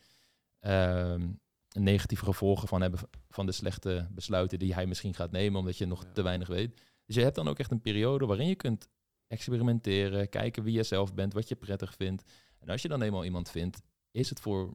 ehm, 0.59 1.29
negatieve 1.77 2.23
gevolgen 2.25 2.67
van 2.67 2.81
hebben 2.81 2.99
van 3.29 3.45
de 3.45 3.51
slechte 3.51 4.07
besluiten 4.11 4.59
die 4.59 4.73
hij 4.73 4.85
misschien 4.85 5.13
gaat 5.13 5.31
nemen, 5.31 5.59
omdat 5.59 5.77
je 5.77 5.85
nog 5.85 6.03
Ja. 6.03 6.11
te 6.11 6.21
weinig 6.21 6.47
weet. 6.47 6.81
Dus 7.05 7.15
je 7.15 7.21
hebt 7.21 7.35
dan 7.35 7.47
ook 7.47 7.59
echt 7.59 7.71
een 7.71 7.81
periode 7.81 8.25
waarin 8.25 8.47
je 8.47 8.55
kunt 8.55 8.89
experimenteren, 9.27 10.29
kijken 10.29 10.63
wie 10.63 10.73
je 10.73 10.83
zelf 10.83 11.13
bent, 11.13 11.33
wat 11.33 11.47
je 11.47 11.55
prettig 11.55 11.95
vindt. 11.95 12.23
En 12.59 12.69
als 12.69 12.81
je 12.81 12.87
dan 12.87 13.01
eenmaal 13.01 13.25
iemand 13.25 13.49
vindt, 13.49 13.81
is 14.11 14.29
het 14.29 14.39
voor, 14.39 14.71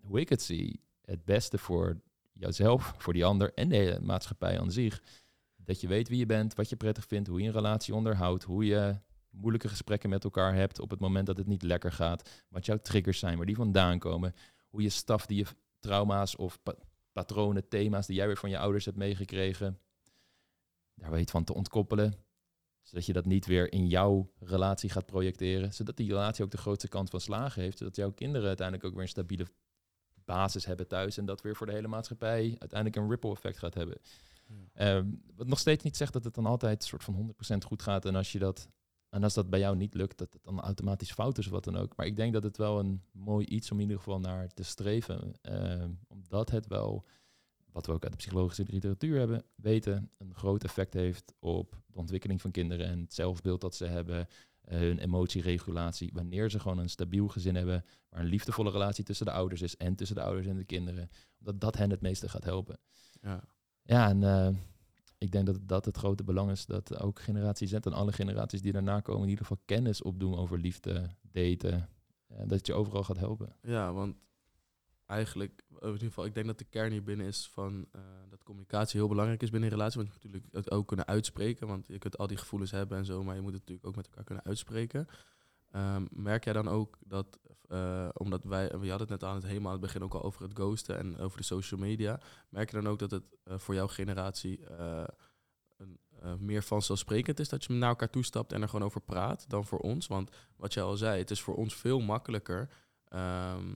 hoe 0.00 0.20
ik 0.20 0.28
het 0.28 0.42
zie, 0.42 0.80
het 1.00 1.24
beste 1.24 1.58
voor 1.58 2.00
jouzelf, 2.32 2.94
voor 2.98 3.12
die 3.12 3.24
ander 3.24 3.54
en 3.54 3.68
de 3.68 3.76
hele 3.76 4.00
maatschappij 4.00 4.60
aan 4.60 4.70
zich. 4.70 5.02
Dat 5.56 5.80
je 5.80 5.88
weet 5.88 6.08
wie 6.08 6.18
je 6.18 6.26
bent, 6.26 6.54
wat 6.54 6.68
je 6.68 6.76
prettig 6.76 7.06
vindt, 7.06 7.28
hoe 7.28 7.40
je 7.40 7.46
een 7.46 7.52
relatie 7.52 7.94
onderhoudt, 7.94 8.42
hoe 8.44 8.64
je 8.64 8.96
moeilijke 9.30 9.68
gesprekken 9.68 10.10
met 10.10 10.24
elkaar 10.24 10.54
hebt 10.54 10.80
op 10.80 10.90
het 10.90 11.00
moment 11.00 11.26
dat 11.26 11.36
het 11.36 11.46
niet 11.46 11.62
lekker 11.62 11.92
gaat, 11.92 12.44
wat 12.48 12.66
jouw 12.66 12.78
triggers 12.78 13.18
zijn, 13.18 13.36
waar 13.36 13.46
die 13.46 13.56
vandaan 13.56 13.98
komen, 13.98 14.34
hoe 14.68 14.82
je 14.82 14.88
staf 14.88 15.26
die 15.26 15.36
je 15.36 15.46
trauma's 15.78 16.36
of 16.36 16.62
pa- 16.62 16.76
patronen, 17.12 17.68
thema's 17.68 18.06
die 18.06 18.16
jij 18.16 18.26
weer 18.26 18.36
van 18.36 18.50
je 18.50 18.58
ouders 18.58 18.84
hebt 18.84 18.96
meegekregen, 18.96 19.78
daar 20.94 21.10
weet 21.10 21.30
van 21.30 21.44
te 21.44 21.54
ontkoppelen, 21.54 22.14
zodat 22.82 23.06
je 23.06 23.12
dat 23.12 23.24
niet 23.24 23.46
weer 23.46 23.72
in 23.72 23.86
jouw 23.86 24.32
relatie 24.38 24.90
gaat 24.90 25.06
projecteren, 25.06 25.72
zodat 25.74 25.96
die 25.96 26.08
relatie 26.08 26.44
ook 26.44 26.50
de 26.50 26.56
grootste 26.56 26.88
kans 26.88 27.10
van 27.10 27.20
slagen 27.20 27.62
heeft, 27.62 27.78
zodat 27.78 27.96
jouw 27.96 28.12
kinderen 28.12 28.48
uiteindelijk 28.48 28.86
ook 28.86 28.94
weer 28.94 29.02
een 29.02 29.08
stabiele 29.08 29.46
basis 30.24 30.64
hebben 30.64 30.88
thuis 30.88 31.16
en 31.16 31.24
dat 31.24 31.40
weer 31.40 31.56
voor 31.56 31.66
de 31.66 31.72
hele 31.72 31.88
maatschappij 31.88 32.56
uiteindelijk 32.58 32.96
een 32.96 33.08
ripple 33.08 33.30
effect 33.30 33.58
gaat 33.58 33.74
hebben. 33.74 33.98
Ehm, 34.72 35.06
wat 35.36 35.46
nog 35.46 35.58
steeds 35.58 35.84
niet 35.84 35.96
zegt 35.96 36.12
dat 36.12 36.24
het 36.24 36.34
dan 36.34 36.46
altijd 36.46 36.84
soort 36.84 37.04
van 37.04 37.14
100% 37.14 37.64
goed 37.64 37.82
gaat. 37.82 38.04
En 38.04 38.14
als 38.14 38.32
je 38.32 38.38
dat. 38.38 38.68
En 39.10 39.22
als 39.22 39.34
dat 39.34 39.50
bij 39.50 39.58
jou 39.58 39.76
niet 39.76 39.94
lukt, 39.94 40.18
dat 40.18 40.32
het 40.32 40.44
dan 40.44 40.60
automatisch 40.60 41.12
fout 41.12 41.38
is 41.38 41.46
of 41.46 41.52
wat 41.52 41.64
dan 41.64 41.76
ook. 41.76 41.96
Maar 41.96 42.06
ik 42.06 42.16
denk 42.16 42.32
dat 42.32 42.42
het 42.42 42.56
wel 42.56 42.78
een 42.78 43.02
mooi 43.12 43.46
iets 43.46 43.70
om 43.70 43.76
in 43.76 43.82
ieder 43.82 43.98
geval 43.98 44.20
naar 44.20 44.48
te 44.48 44.62
streven. 44.62 45.32
Ehm, 45.42 45.90
omdat 46.08 46.50
het 46.50 46.66
wel, 46.66 47.04
wat 47.72 47.86
we 47.86 47.92
ook 47.92 48.02
uit 48.02 48.12
de 48.12 48.18
psychologische 48.18 48.64
literatuur 48.68 49.18
hebben, 49.18 49.44
weten, 49.54 50.10
een 50.18 50.34
groot 50.34 50.64
effect 50.64 50.94
heeft 50.94 51.32
op 51.38 51.82
de 51.86 51.98
ontwikkeling 51.98 52.40
van 52.40 52.50
kinderen 52.50 52.86
en 52.86 53.00
het 53.00 53.14
zelfbeeld 53.14 53.60
dat 53.60 53.74
ze 53.74 53.84
hebben, 53.84 54.28
eh, 54.60 54.78
hun 54.78 54.98
emotieregulatie. 54.98 56.10
Wanneer 56.12 56.50
ze 56.50 56.60
gewoon 56.60 56.78
een 56.78 56.90
stabiel 56.90 57.28
gezin 57.28 57.54
hebben, 57.54 57.84
waar 58.08 58.20
een 58.20 58.26
liefdevolle 58.26 58.70
relatie 58.70 59.04
tussen 59.04 59.26
de 59.26 59.32
ouders 59.32 59.62
is 59.62 59.76
en 59.76 59.94
tussen 59.94 60.16
de 60.16 60.22
ouders 60.22 60.46
en 60.46 60.56
de 60.56 60.64
kinderen. 60.64 61.10
Dat 61.38 61.60
dat 61.60 61.76
hen 61.76 61.90
het 61.90 62.00
meeste 62.00 62.28
gaat 62.28 62.44
helpen. 62.44 62.78
Ja. 63.20 63.44
Ja, 63.82 64.08
en 64.08 64.22
eh, 64.22 64.48
ik 65.20 65.32
denk 65.32 65.46
dat 65.46 65.58
dat 65.62 65.84
het 65.84 65.96
grote 65.96 66.24
belang 66.24 66.50
is 66.50 66.66
dat 66.66 67.00
ook 67.00 67.20
generatie 67.20 67.68
Z 67.68 67.72
en 67.72 67.92
alle 67.92 68.12
generaties 68.12 68.62
die 68.62 68.72
daarna 68.72 69.00
komen 69.00 69.22
in 69.22 69.28
ieder 69.28 69.44
geval 69.44 69.62
kennis 69.64 70.02
opdoen 70.02 70.36
over 70.36 70.58
liefde, 70.58 71.10
daten, 71.32 71.88
eh, 72.26 72.36
dat 72.46 72.66
je 72.66 72.74
overal 72.74 73.04
gaat 73.04 73.18
helpen. 73.18 73.56
Ja, 73.62 73.92
want 73.92 74.16
eigenlijk, 75.06 75.62
in 75.80 75.92
ieder 75.92 76.06
geval, 76.06 76.24
ik 76.24 76.34
denk 76.34 76.46
dat 76.46 76.58
de 76.58 76.64
kern 76.64 76.90
hier 76.90 77.02
binnen 77.02 77.26
is 77.26 77.48
van 77.52 77.86
eh, 77.92 78.00
dat 78.28 78.42
communicatie 78.42 79.00
heel 79.00 79.08
belangrijk 79.08 79.42
is 79.42 79.50
binnen 79.50 79.70
een 79.70 79.76
relatie. 79.76 80.00
Want 80.00 80.12
je 80.12 80.14
moet 80.14 80.32
natuurlijk 80.32 80.54
het 80.54 80.70
ook 80.74 80.86
kunnen 80.86 81.06
uitspreken, 81.06 81.66
want 81.66 81.86
je 81.86 81.98
kunt 81.98 82.18
al 82.18 82.26
die 82.26 82.36
gevoelens 82.36 82.70
hebben 82.70 82.98
en 82.98 83.04
zo, 83.04 83.24
maar 83.24 83.34
je 83.34 83.40
moet 83.40 83.52
het 83.52 83.60
natuurlijk 83.60 83.86
ook 83.86 83.96
met 83.96 84.06
elkaar 84.06 84.24
kunnen 84.24 84.44
uitspreken. 84.44 85.08
Ehm, 85.70 86.06
merk 86.10 86.44
jij 86.44 86.52
dan 86.52 86.68
ook 86.68 86.98
dat, 87.04 87.38
eh, 87.68 88.08
omdat 88.12 88.44
wij, 88.44 88.68
we 88.68 88.88
hadden 88.88 88.98
het 88.98 89.08
net 89.08 89.24
aan 89.24 89.34
het 89.34 89.44
helemaal 89.44 89.72
aan 89.72 89.78
het 89.78 89.86
begin 89.86 90.02
ook 90.02 90.14
al 90.14 90.22
over 90.22 90.42
het 90.42 90.52
ghosten 90.52 90.98
en 90.98 91.18
over 91.18 91.38
de 91.38 91.44
social 91.44 91.80
media, 91.80 92.20
merk 92.48 92.70
je 92.70 92.76
dan 92.76 92.88
ook 92.88 92.98
dat 92.98 93.10
het 93.10 93.24
eh, 93.44 93.58
voor 93.58 93.74
jouw 93.74 93.88
generatie 93.88 94.66
eh, 94.66 95.04
een, 95.76 95.98
meer 96.38 96.62
vanzelfsprekend 96.62 97.40
is 97.40 97.48
dat 97.48 97.64
je 97.64 97.72
naar 97.72 97.88
elkaar 97.88 98.10
toestapt 98.10 98.52
en 98.52 98.62
er 98.62 98.68
gewoon 98.68 98.86
over 98.86 99.00
praat 99.00 99.44
dan 99.48 99.66
voor 99.66 99.78
ons? 99.78 100.06
Want 100.06 100.30
wat 100.56 100.74
jij 100.74 100.82
al 100.82 100.96
zei, 100.96 101.18
het 101.18 101.30
is 101.30 101.40
voor 101.40 101.56
ons 101.56 101.74
veel 101.74 102.00
makkelijker. 102.00 102.68
ehm, 103.04 103.74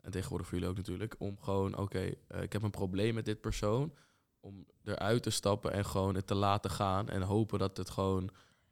en 0.00 0.10
tegenwoordig 0.10 0.48
voor 0.48 0.58
jullie 0.58 0.72
ook 0.72 0.78
natuurlijk, 0.78 1.14
om 1.18 1.40
gewoon, 1.40 1.76
oké, 1.76 2.14
ik 2.40 2.52
heb 2.52 2.62
een 2.62 2.70
probleem 2.70 3.14
met 3.14 3.24
dit 3.24 3.40
persoon, 3.40 3.94
om 4.40 4.66
eruit 4.84 5.22
te 5.22 5.30
stappen 5.30 5.72
en 5.72 5.84
gewoon 5.84 6.14
het 6.14 6.26
te 6.26 6.34
laten 6.34 6.70
gaan 6.70 7.08
en 7.08 7.22
hopen 7.22 7.58
dat 7.58 7.76
het 7.76 7.90
gewoon, 7.90 8.30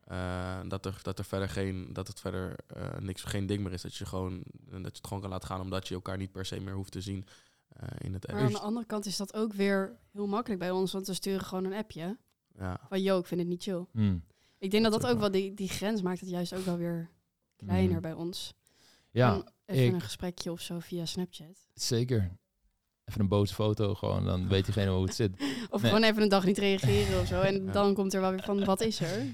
eh, 0.08 0.58
dat, 0.68 0.86
er, 0.86 0.98
dat 1.02 1.18
er 1.18 1.24
verder 1.24 1.48
geen, 1.48 1.92
dat 1.92 2.08
het 2.08 2.20
verder 2.20 2.56
eh, 2.66 2.98
niks, 2.98 3.22
geen 3.24 3.46
ding 3.46 3.62
meer 3.62 3.72
is, 3.72 3.82
dat 3.82 3.94
je 3.94 4.06
gewoon, 4.06 4.42
dat 4.70 4.80
je 4.80 4.86
het 4.86 4.98
gewoon 5.06 5.20
kan 5.22 5.30
laten 5.30 5.48
gaan, 5.48 5.60
omdat 5.60 5.88
je 5.88 5.94
elkaar 5.94 6.16
niet 6.16 6.32
per 6.32 6.46
se 6.46 6.60
meer 6.60 6.74
hoeft 6.74 6.92
te 6.92 7.00
zien 7.00 7.26
eh, 7.68 7.88
in 7.98 8.12
het 8.12 8.26
Maar 8.32 8.40
aan 8.42 8.52
de 8.52 8.58
andere 8.58 8.86
kant 8.86 9.06
is 9.06 9.16
dat 9.16 9.34
ook 9.34 9.52
weer 9.52 9.98
heel 10.12 10.26
makkelijk 10.26 10.60
bij 10.60 10.70
ons, 10.70 10.92
want 10.92 11.06
we 11.06 11.14
sturen 11.14 11.44
gewoon 11.44 11.64
een 11.64 11.72
appje 11.78 12.18
Ja, 12.58 12.80
van 12.88 13.02
yo, 13.02 13.18
ik 13.18 13.26
vind 13.26 13.40
het 13.40 13.48
niet 13.48 13.62
chill. 13.62 13.86
Mm. 13.92 14.24
Ik 14.58 14.70
denk 14.70 14.82
dat 14.84 14.92
Dat 15.00 15.06
ook 15.10 15.18
wel 15.18 15.30
die, 15.30 15.54
die 15.54 15.68
grens 15.68 16.02
maakt 16.02 16.20
het 16.20 16.28
juist 16.28 16.54
ook 16.54 16.64
wel 16.64 16.76
weer 16.76 17.08
kleiner 17.56 17.94
Mm. 17.94 18.00
bij 18.02 18.12
ons. 18.12 18.54
Ja, 19.10 19.44
even 19.66 19.84
ik- 19.86 19.92
een 19.92 20.00
gesprekje 20.00 20.52
of 20.52 20.60
zo 20.60 20.78
via 20.78 21.04
Snapchat. 21.04 21.66
zeker. 21.74 22.36
Even 23.04 23.20
een 23.20 23.28
boze 23.28 23.54
foto, 23.54 23.94
gewoon, 23.94 24.24
dan 24.24 24.48
weet 24.48 24.64
diegene 24.64 24.90
hoe 24.90 25.04
het 25.04 25.14
zit. 25.14 25.32
Of 25.70 25.82
Nee. 25.82 25.90
gewoon 25.90 26.08
even 26.08 26.22
een 26.22 26.28
dag 26.28 26.44
niet 26.44 26.58
reageren 26.58 27.20
of 27.20 27.26
zo. 27.26 27.40
En 27.40 27.64
Ja. 27.64 27.72
dan 27.72 27.94
komt 27.94 28.14
er 28.14 28.20
wel 28.20 28.30
weer 28.30 28.42
van, 28.42 28.64
wat 28.64 28.80
is 28.80 29.00
er? 29.00 29.26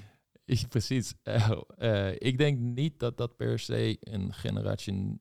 Ik- 0.53 0.67
Precies. 0.69 1.13
Eh, 1.23 1.51
eh, 1.77 2.15
ik 2.19 2.37
denk 2.37 2.59
niet 2.59 2.99
dat 2.99 3.17
dat 3.17 3.35
per 3.35 3.59
se 3.59 3.97
een 3.99 4.33
generation, 4.33 5.19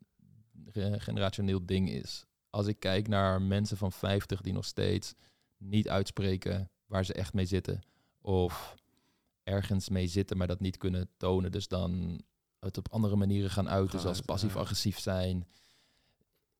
ge- 0.73 1.01
generationeel 1.01 1.67
ding 1.67 1.91
is. 1.91 2.25
Als 2.51 2.67
ik 2.67 2.79
kijk 2.81 3.09
naar 3.09 3.43
mensen 3.43 3.77
van 3.77 3.93
50 3.93 4.41
die 4.41 4.53
nog 4.53 4.65
steeds 4.65 5.15
niet 5.57 5.89
uitspreken 5.89 6.71
waar 6.87 7.05
ze 7.05 7.13
echt 7.15 7.33
mee 7.35 7.47
zitten. 7.47 7.83
Of 8.21 8.75
ergens 9.43 9.89
mee 9.89 10.07
zitten, 10.07 10.37
maar 10.37 10.47
dat 10.47 10.61
niet 10.61 10.77
kunnen 10.77 11.09
tonen. 11.17 11.53
Dus 11.53 11.69
dan 11.69 12.21
het 12.59 12.79
op 12.79 12.89
andere 12.93 13.17
manieren 13.17 13.51
gaan 13.51 13.69
uiten, 13.69 14.01
zoals 14.01 14.21
passief-agressief 14.27 14.99
zijn. 14.99 15.47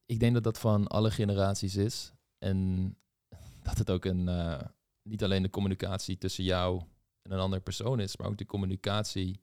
Ik 0.07 0.20
denk 0.20 0.35
dat 0.35 0.45
dat 0.45 0.59
van 0.59 0.86
alle 0.86 1.11
generaties 1.11 1.77
is. 1.77 2.12
En 2.39 2.89
dat 3.62 3.78
het 3.78 3.91
ook 3.91 4.05
een, 4.05 4.28
eh, 4.28 4.61
niet 5.03 5.24
alleen 5.24 5.43
de 5.43 5.51
communicatie 5.51 6.19
tussen 6.19 6.45
jou 6.45 6.82
en 7.24 7.32
een 7.32 7.38
andere 7.38 7.62
persoon 7.62 8.01
is, 8.01 8.16
maar 8.16 8.26
ook 8.26 8.38
de 8.38 8.46
communicatie 8.46 9.40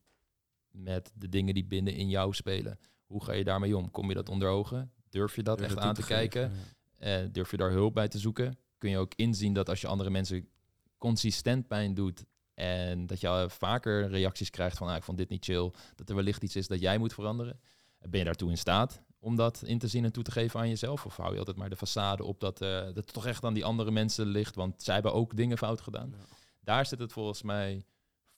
met 0.71 1.11
de 1.15 1.29
dingen 1.29 1.53
die 1.53 1.65
binnen 1.65 1.93
in 1.93 2.09
jou 2.09 2.33
spelen. 2.33 2.79
Hoe 3.05 3.23
ga 3.23 3.31
je 3.33 3.43
daarmee 3.43 3.77
om? 3.77 3.91
Kom 3.91 4.07
je 4.09 4.15
dat 4.15 4.29
onder 4.29 4.47
ogen? 4.49 4.91
Durf 5.09 5.35
je 5.35 5.43
dat 5.43 5.57
Durf 5.57 5.69
echt 5.69 5.79
aan 5.79 5.93
te 5.93 6.01
geven, 6.01 6.29
kijken? 6.29 6.51
ja. 6.97 7.21
Eh, 7.21 7.27
durf 7.31 7.51
je 7.51 7.57
daar 7.57 7.71
hulp 7.71 7.93
bij 7.93 8.07
te 8.07 8.19
zoeken? 8.19 8.57
Kun 8.77 8.89
je 8.89 8.97
ook 8.97 9.13
inzien 9.15 9.53
dat 9.53 9.69
als 9.69 9.81
je 9.81 9.87
andere 9.87 10.09
mensen 10.09 10.49
consistent 10.97 11.67
pijn 11.67 11.93
doet 11.93 12.25
en 12.53 13.07
dat 13.07 13.19
je 13.19 13.45
vaker 13.49 14.07
reacties 14.07 14.49
krijgt 14.49 14.77
van 14.77 14.87
ah, 14.87 14.95
ik 14.95 15.03
vond 15.03 15.17
dit 15.17 15.29
niet 15.29 15.45
chill, 15.45 15.71
dat 15.95 16.09
er 16.09 16.15
wellicht 16.15 16.43
iets 16.43 16.55
is 16.55 16.67
dat 16.67 16.79
jij 16.79 16.97
moet 16.97 17.13
veranderen. 17.13 17.59
Ben 17.99 18.19
je 18.19 18.25
daartoe 18.25 18.49
in 18.49 18.57
staat 18.57 19.01
om 19.19 19.35
dat 19.35 19.61
in 19.65 19.79
te 19.79 19.87
zien 19.87 20.05
en 20.05 20.11
toe 20.11 20.23
te 20.23 20.31
geven 20.31 20.59
aan 20.59 20.69
jezelf? 20.69 21.05
Of 21.05 21.17
hou 21.17 21.31
je 21.31 21.37
altijd 21.37 21.57
maar 21.57 21.69
de 21.69 21.77
façade 21.77 22.23
op 22.23 22.39
dat, 22.39 22.61
eh, 22.61 22.69
dat 22.69 22.95
het 22.95 23.13
toch 23.13 23.25
echt 23.25 23.43
aan 23.43 23.53
die 23.53 23.65
andere 23.65 23.91
mensen 23.91 24.25
ligt, 24.25 24.55
want 24.55 24.83
zij 24.83 24.93
hebben 24.93 25.13
ook 25.13 25.35
dingen 25.35 25.57
fout 25.57 25.81
gedaan? 25.81 26.13
Ja. 26.17 26.25
Daar 26.61 26.85
zit 26.85 26.99
het 26.99 27.11
volgens 27.13 27.41
mij 27.43 27.85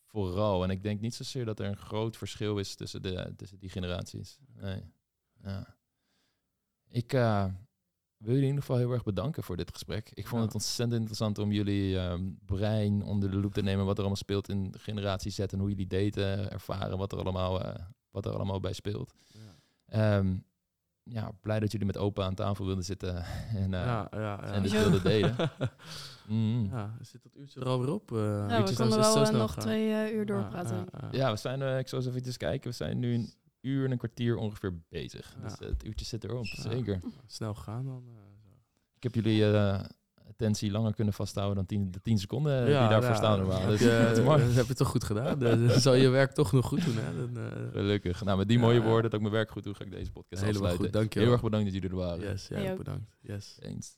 vooral. 0.05 0.63
En 0.63 0.69
ik 0.69 0.83
denk 0.83 1.01
niet 1.01 1.15
zozeer 1.15 1.45
dat 1.45 1.59
er 1.59 1.65
een 1.65 1.77
groot 1.77 2.17
verschil 2.17 2.57
is 2.57 2.75
tussen, 2.75 3.01
de, 3.01 3.33
tussen 3.35 3.59
die 3.59 3.69
generaties. 3.69 4.37
Nee. 4.55 4.81
Ja. 5.43 5.75
Ik 6.89 7.13
eh, 7.13 7.45
wil 8.17 8.33
jullie 8.33 8.41
in 8.41 8.47
ieder 8.47 8.61
geval 8.61 8.77
heel 8.77 8.91
erg 8.91 9.03
bedanken 9.03 9.43
voor 9.43 9.57
dit 9.57 9.71
gesprek. 9.71 10.09
Ik 10.13 10.27
vond 10.27 10.39
Ja. 10.41 10.45
het 10.45 10.53
ontzettend 10.55 10.93
interessant 10.99 11.37
om 11.37 11.51
jullie 11.51 11.97
ehm, 11.99 12.31
brein 12.45 13.03
onder 13.03 13.31
de 13.31 13.37
loep 13.37 13.53
te 13.53 13.61
nemen. 13.61 13.85
Wat 13.85 13.93
er 13.93 13.99
allemaal 13.99 14.15
speelt 14.17 14.49
in 14.49 14.73
generatie 14.77 15.31
Z 15.31 15.39
en 15.39 15.59
hoe 15.59 15.69
jullie 15.69 15.87
daten 15.87 16.51
ervaren. 16.51 16.97
Wat 16.97 17.11
er 17.11 17.17
allemaal, 17.19 17.61
eh, 17.63 17.85
wat 18.09 18.25
er 18.25 18.33
allemaal 18.33 18.59
bij 18.59 18.73
speelt. 18.73 19.13
Ja. 19.27 19.55
Ehm, 19.85 20.37
ja, 21.03 21.31
blij 21.41 21.59
dat 21.59 21.71
jullie 21.71 21.87
met 21.87 21.97
open 21.97 22.25
aan 22.25 22.35
tafel 22.35 22.65
wilden 22.65 22.83
zitten 22.83 23.15
en, 23.63 23.73
eh, 23.73 23.85
ja, 23.85 24.07
ja, 24.11 24.19
ja. 24.19 24.41
en 24.41 24.63
dit 24.63 24.71
wilden 24.71 25.03
delen. 25.11 25.35
Mm. 26.27 26.69
Ja, 26.71 26.97
zit 27.01 27.23
dat 27.23 27.35
uurtje 27.35 27.59
er 27.59 27.65
alweer 27.67 27.91
op? 27.91 28.11
eh? 28.11 28.17
Ja, 28.17 28.63
we 28.63 28.75
konden 28.75 28.99
wel 28.99 29.17
eh, 29.17 29.25
snel 29.25 29.39
nog 29.39 29.55
twee 29.55 30.13
uur 30.13 30.25
doorpraten. 30.25 30.85
ja, 31.11 31.31
we 31.31 31.37
zijn, 31.37 31.61
eh, 31.61 31.77
ik 31.79 31.87
zal 31.87 31.99
eens 31.99 32.15
even 32.15 32.37
kijken, 32.37 32.69
we 32.69 32.75
zijn 32.75 32.99
nu 32.99 33.13
een 33.13 33.33
uur 33.61 33.85
en 33.85 33.91
een 33.91 33.97
kwartier 33.97 34.35
ongeveer 34.37 34.81
bezig. 34.89 35.35
Ja. 35.37 35.43
Dus 35.47 35.59
het 35.69 35.85
uurtje 35.85 36.05
zit 36.05 36.23
erop, 36.23 36.45
Ja. 36.45 36.61
zeker. 36.61 36.99
Snel 37.25 37.53
gegaan 37.53 37.85
dan. 37.85 38.03
eh, 38.07 38.13
zo. 38.43 38.49
Ik 38.95 39.03
heb 39.03 39.15
jullie 39.15 39.51
eh, 39.53 39.83
attentie 40.43 40.71
langer 40.71 40.93
kunnen 40.93 41.13
vasthouden 41.13 41.55
dan 41.55 41.65
tien, 41.65 41.91
de 41.91 42.01
10 42.01 42.17
seconden 42.17 42.65
die 42.65 42.73
daarvoor 42.73 43.09
ja, 43.09 43.15
staan 43.15 43.37
normaal. 43.37 43.59
heb 43.59 43.69
Dus, 43.69 43.79
je, 43.79 44.11
dat 44.25 44.53
heb 44.53 44.67
je 44.67 44.73
toch 44.73 44.87
goed 44.87 45.03
gedaan. 45.03 45.39
Dan 45.39 45.69
zal 45.69 45.93
je 45.93 46.09
werk 46.09 46.31
toch 46.31 46.51
nog 46.51 46.65
goed 46.65 46.85
doen. 46.85 46.95
Hè? 46.97 47.15
Dan, 47.17 47.43
eh, 47.43 47.71
Gelukkig. 47.71 48.23
Nou, 48.23 48.37
met 48.37 48.47
die 48.47 48.59
mooie 48.59 48.79
ja. 48.79 48.85
woorden 48.85 49.03
dat 49.03 49.13
ik 49.13 49.19
mijn 49.19 49.33
werk 49.33 49.51
goed 49.51 49.63
doe, 49.63 49.73
ga 49.73 49.83
ik 49.83 49.91
deze 49.91 50.11
podcast 50.11 50.41
Helemaal 50.41 50.51
afsluiten. 50.51 50.83
goed, 50.85 50.93
dankjewel. 50.93 51.23
Heel 51.23 51.33
erg 51.33 51.43
bedankt 51.43 51.65
dat 51.65 51.73
jullie 51.81 51.89
er 51.89 52.03
waren. 52.05 52.29
yes, 52.29 52.47
ja, 52.47 52.75
bedankt. 52.75 53.15
Yes. 53.21 53.57
Eens. 53.59 53.97